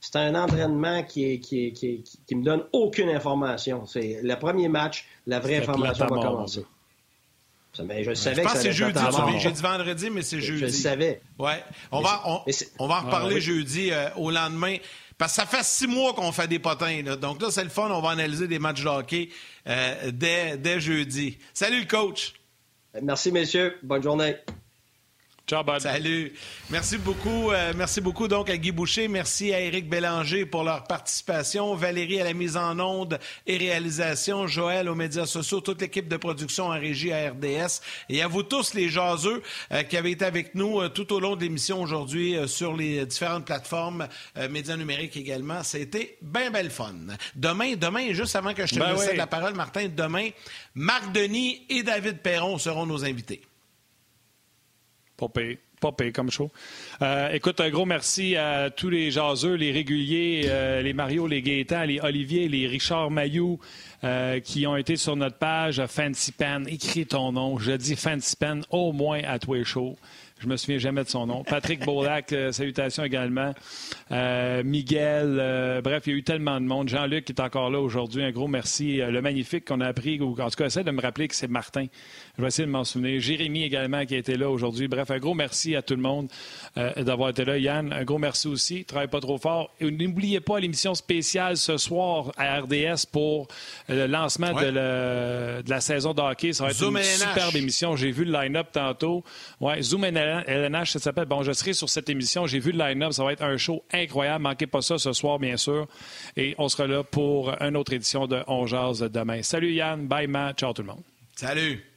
c'est 0.00 0.16
un 0.16 0.34
entraînement 0.34 1.02
qui, 1.02 1.40
qui, 1.40 1.72
qui, 1.72 2.02
qui, 2.26 2.34
me 2.34 2.42
donne 2.42 2.64
aucune 2.72 3.10
information. 3.10 3.86
C'est 3.86 4.20
le 4.22 4.34
premier 4.36 4.68
match, 4.68 5.06
la 5.26 5.40
vraie 5.40 5.56
information 5.56 6.06
va 6.06 6.20
commencer. 6.20 6.64
Mais 7.84 8.02
je 8.02 8.14
savais 8.14 8.36
je 8.36 8.42
pense 8.42 8.52
que, 8.54 8.58
c'est 8.58 8.72
jeudi. 8.72 8.98
J'ai 9.38 9.52
dit 9.52 9.62
vendredi, 9.62 10.10
mais 10.10 10.22
c'est 10.22 10.40
jeudi. 10.40 10.60
Je 10.60 10.66
le 10.66 10.72
savais. 10.72 11.20
Ouais. 11.38 11.62
On, 11.92 12.00
va, 12.00 12.22
on, 12.78 12.88
va 12.88 12.96
en 12.96 13.00
reparler 13.02 13.40
jeudi 13.40 13.90
euh, 13.92 14.08
au 14.16 14.30
lendemain. 14.30 14.76
Parce 15.16 15.36
que 15.36 15.42
ça 15.42 15.46
fait 15.46 15.62
six 15.62 15.86
mois 15.86 16.14
qu'on 16.14 16.32
fait 16.32 16.48
des 16.48 16.58
potins. 16.58 17.02
Donc 17.20 17.40
là, 17.42 17.48
c'est 17.50 17.62
le 17.62 17.70
fun. 17.70 17.90
On 17.90 18.00
va 18.00 18.10
analyser 18.10 18.48
des 18.48 18.58
matchs 18.58 18.82
de 18.82 18.88
hockey 18.88 19.28
euh, 19.68 20.10
dès, 20.12 20.56
dès 20.56 20.80
jeudi. 20.80 21.38
Salut 21.54 21.80
le 21.80 21.86
coach. 21.86 22.34
Merci, 23.00 23.30
messieurs. 23.30 23.76
Bonne 23.82 24.02
journée. 24.02 24.36
Salut. 25.80 26.32
Merci 26.70 26.96
beaucoup. 26.96 27.50
Euh, 27.50 27.72
merci 27.76 28.00
beaucoup 28.00 28.28
donc 28.28 28.48
à 28.48 28.56
Guy 28.56 28.70
Boucher. 28.70 29.08
Merci 29.08 29.52
à 29.52 29.60
Éric 29.60 29.88
Bélanger 29.88 30.46
pour 30.46 30.62
leur 30.62 30.84
participation. 30.84 31.74
Valérie 31.74 32.20
à 32.20 32.24
la 32.24 32.34
mise 32.34 32.56
en 32.56 32.78
onde 32.78 33.18
et 33.48 33.56
réalisation. 33.56 34.46
Joël 34.46 34.88
aux 34.88 34.94
médias 34.94 35.26
sociaux. 35.26 35.60
Toute 35.60 35.80
l'équipe 35.80 36.06
de 36.06 36.16
production 36.16 36.66
en 36.66 36.78
régie 36.78 37.12
à 37.12 37.30
RDS. 37.30 37.80
Et 38.08 38.22
à 38.22 38.28
vous 38.28 38.44
tous 38.44 38.74
les 38.74 38.88
jaseux 38.88 39.42
euh, 39.72 39.82
qui 39.82 39.96
avez 39.96 40.12
été 40.12 40.24
avec 40.24 40.54
nous 40.54 40.80
euh, 40.80 40.88
tout 40.88 41.12
au 41.12 41.18
long 41.18 41.34
de 41.34 41.40
l'émission 41.40 41.82
aujourd'hui 41.82 42.36
sur 42.46 42.76
les 42.76 43.04
différentes 43.04 43.46
plateformes 43.46 44.06
médias 44.50 44.76
numériques 44.76 45.16
également. 45.16 45.64
C'était 45.64 46.16
bien 46.22 46.52
belle 46.52 46.70
fun. 46.70 46.94
Demain, 47.34 47.74
demain, 47.74 48.12
juste 48.12 48.36
avant 48.36 48.54
que 48.54 48.66
je 48.66 48.74
te 48.74 48.78
ben 48.78 48.94
la 49.16 49.26
parole, 49.26 49.54
Martin, 49.54 49.88
demain, 49.88 50.28
Marc 50.76 51.10
Denis 51.12 51.62
et 51.68 51.82
David 51.82 52.18
Perron 52.18 52.58
seront 52.58 52.86
nos 52.86 53.04
invités. 53.04 53.42
Pas 55.28 55.92
payé. 55.92 56.12
comme 56.12 56.30
chaud. 56.30 56.50
Euh, 57.02 57.30
écoute, 57.32 57.60
un 57.60 57.70
gros 57.70 57.86
merci 57.86 58.36
à 58.36 58.70
tous 58.70 58.90
les 58.90 59.10
jaseux, 59.10 59.54
les 59.54 59.72
réguliers, 59.72 60.42
euh, 60.46 60.82
les 60.82 60.92
Mario, 60.92 61.26
les 61.26 61.42
Gaétan, 61.42 61.84
les 61.84 62.00
Olivier, 62.00 62.48
les 62.48 62.66
Richard 62.66 63.10
Mayou 63.10 63.58
euh, 64.04 64.40
qui 64.40 64.66
ont 64.66 64.76
été 64.76 64.96
sur 64.96 65.16
notre 65.16 65.38
page 65.38 65.84
Fancy 65.86 66.32
Pan. 66.32 66.64
Écris 66.66 67.06
ton 67.06 67.32
nom. 67.32 67.58
Je 67.58 67.72
dis 67.72 67.96
Fancy 67.96 68.36
Pan 68.36 68.60
au 68.70 68.92
moins 68.92 69.20
à 69.24 69.38
toi 69.38 69.62
chaud. 69.64 69.96
Je 70.40 70.46
me 70.46 70.56
souviens 70.56 70.78
jamais 70.78 71.04
de 71.04 71.08
son 71.10 71.26
nom. 71.26 71.44
Patrick 71.44 71.84
Beaulac, 71.84 72.32
euh, 72.32 72.50
salutations 72.50 73.04
également. 73.04 73.52
Euh, 74.10 74.62
Miguel, 74.64 75.36
euh, 75.38 75.82
bref, 75.82 76.04
il 76.06 76.12
y 76.12 76.16
a 76.16 76.18
eu 76.18 76.22
tellement 76.22 76.58
de 76.58 76.64
monde. 76.64 76.88
Jean-Luc 76.88 77.28
est 77.28 77.40
encore 77.40 77.68
là 77.68 77.78
aujourd'hui, 77.78 78.24
un 78.24 78.30
gros 78.30 78.48
merci. 78.48 78.96
le 78.96 79.20
magnifique 79.20 79.66
qu'on 79.66 79.82
a 79.82 79.88
appris, 79.88 80.18
ou 80.18 80.34
en 80.40 80.48
tout 80.48 80.56
cas, 80.56 80.66
essaie 80.66 80.82
de 80.82 80.90
me 80.90 81.02
rappeler 81.02 81.28
que 81.28 81.34
c'est 81.34 81.46
Martin. 81.46 81.86
Je 82.40 82.42
vais 82.42 82.48
essayer 82.48 82.64
de 82.64 82.72
m'en 82.72 82.84
souvenir. 82.84 83.20
Jérémy 83.20 83.64
également 83.64 84.06
qui 84.06 84.14
a 84.14 84.16
été 84.16 84.34
là 84.34 84.48
aujourd'hui. 84.48 84.88
Bref, 84.88 85.10
un 85.10 85.18
gros 85.18 85.34
merci 85.34 85.76
à 85.76 85.82
tout 85.82 85.94
le 85.94 86.00
monde 86.00 86.28
d'avoir 86.96 87.28
été 87.28 87.44
là. 87.44 87.58
Yann, 87.58 87.92
un 87.92 88.02
gros 88.02 88.16
merci 88.16 88.48
aussi. 88.48 88.86
Travaille 88.86 89.08
pas 89.08 89.20
trop 89.20 89.36
fort. 89.36 89.70
Et 89.78 89.90
n'oubliez 89.90 90.40
pas 90.40 90.58
l'émission 90.58 90.94
spéciale 90.94 91.58
ce 91.58 91.76
soir 91.76 92.32
à 92.38 92.60
RDS 92.60 93.04
pour 93.12 93.48
le 93.90 94.06
lancement 94.06 94.54
de, 94.54 95.62
la 95.68 95.80
saison 95.82 96.14
de 96.14 96.22
hockey. 96.22 96.54
Ça 96.54 96.64
va 96.64 96.70
être 96.70 96.82
une 96.82 97.02
superbe 97.02 97.56
émission. 97.56 97.94
J'ai 97.94 98.10
vu 98.10 98.24
le 98.24 98.32
line-up 98.32 98.68
tantôt. 98.72 99.22
Ouais, 99.60 99.82
Zoom 99.82 100.04
LNH, 100.04 100.92
ça 100.92 100.98
s'appelle. 100.98 101.26
Bon, 101.26 101.42
je 101.42 101.52
serai 101.52 101.74
sur 101.74 101.90
cette 101.90 102.08
émission. 102.08 102.46
J'ai 102.46 102.58
vu 102.58 102.72
le 102.72 102.78
line-up. 102.78 103.12
Ça 103.12 103.22
va 103.22 103.34
être 103.34 103.42
un 103.42 103.58
show 103.58 103.84
incroyable. 103.92 104.44
Manquez 104.44 104.66
pas 104.66 104.80
ça 104.80 104.96
ce 104.96 105.12
soir, 105.12 105.38
bien 105.38 105.58
sûr. 105.58 105.86
Et 106.38 106.54
on 106.56 106.70
sera 106.70 106.86
là 106.86 107.04
pour 107.04 107.54
une 107.60 107.76
autre 107.76 107.92
édition 107.92 108.26
de 108.26 108.42
On 108.46 108.64
Jazz 108.64 109.00
demain. 109.12 109.42
Salut 109.42 109.74
Yann. 109.74 110.06
Bye 110.06 110.26
Matt. 110.26 110.58
Ciao 110.58 110.72
tout 110.72 110.80
le 110.80 110.88
monde. 110.88 111.02
Salut. 111.36 111.89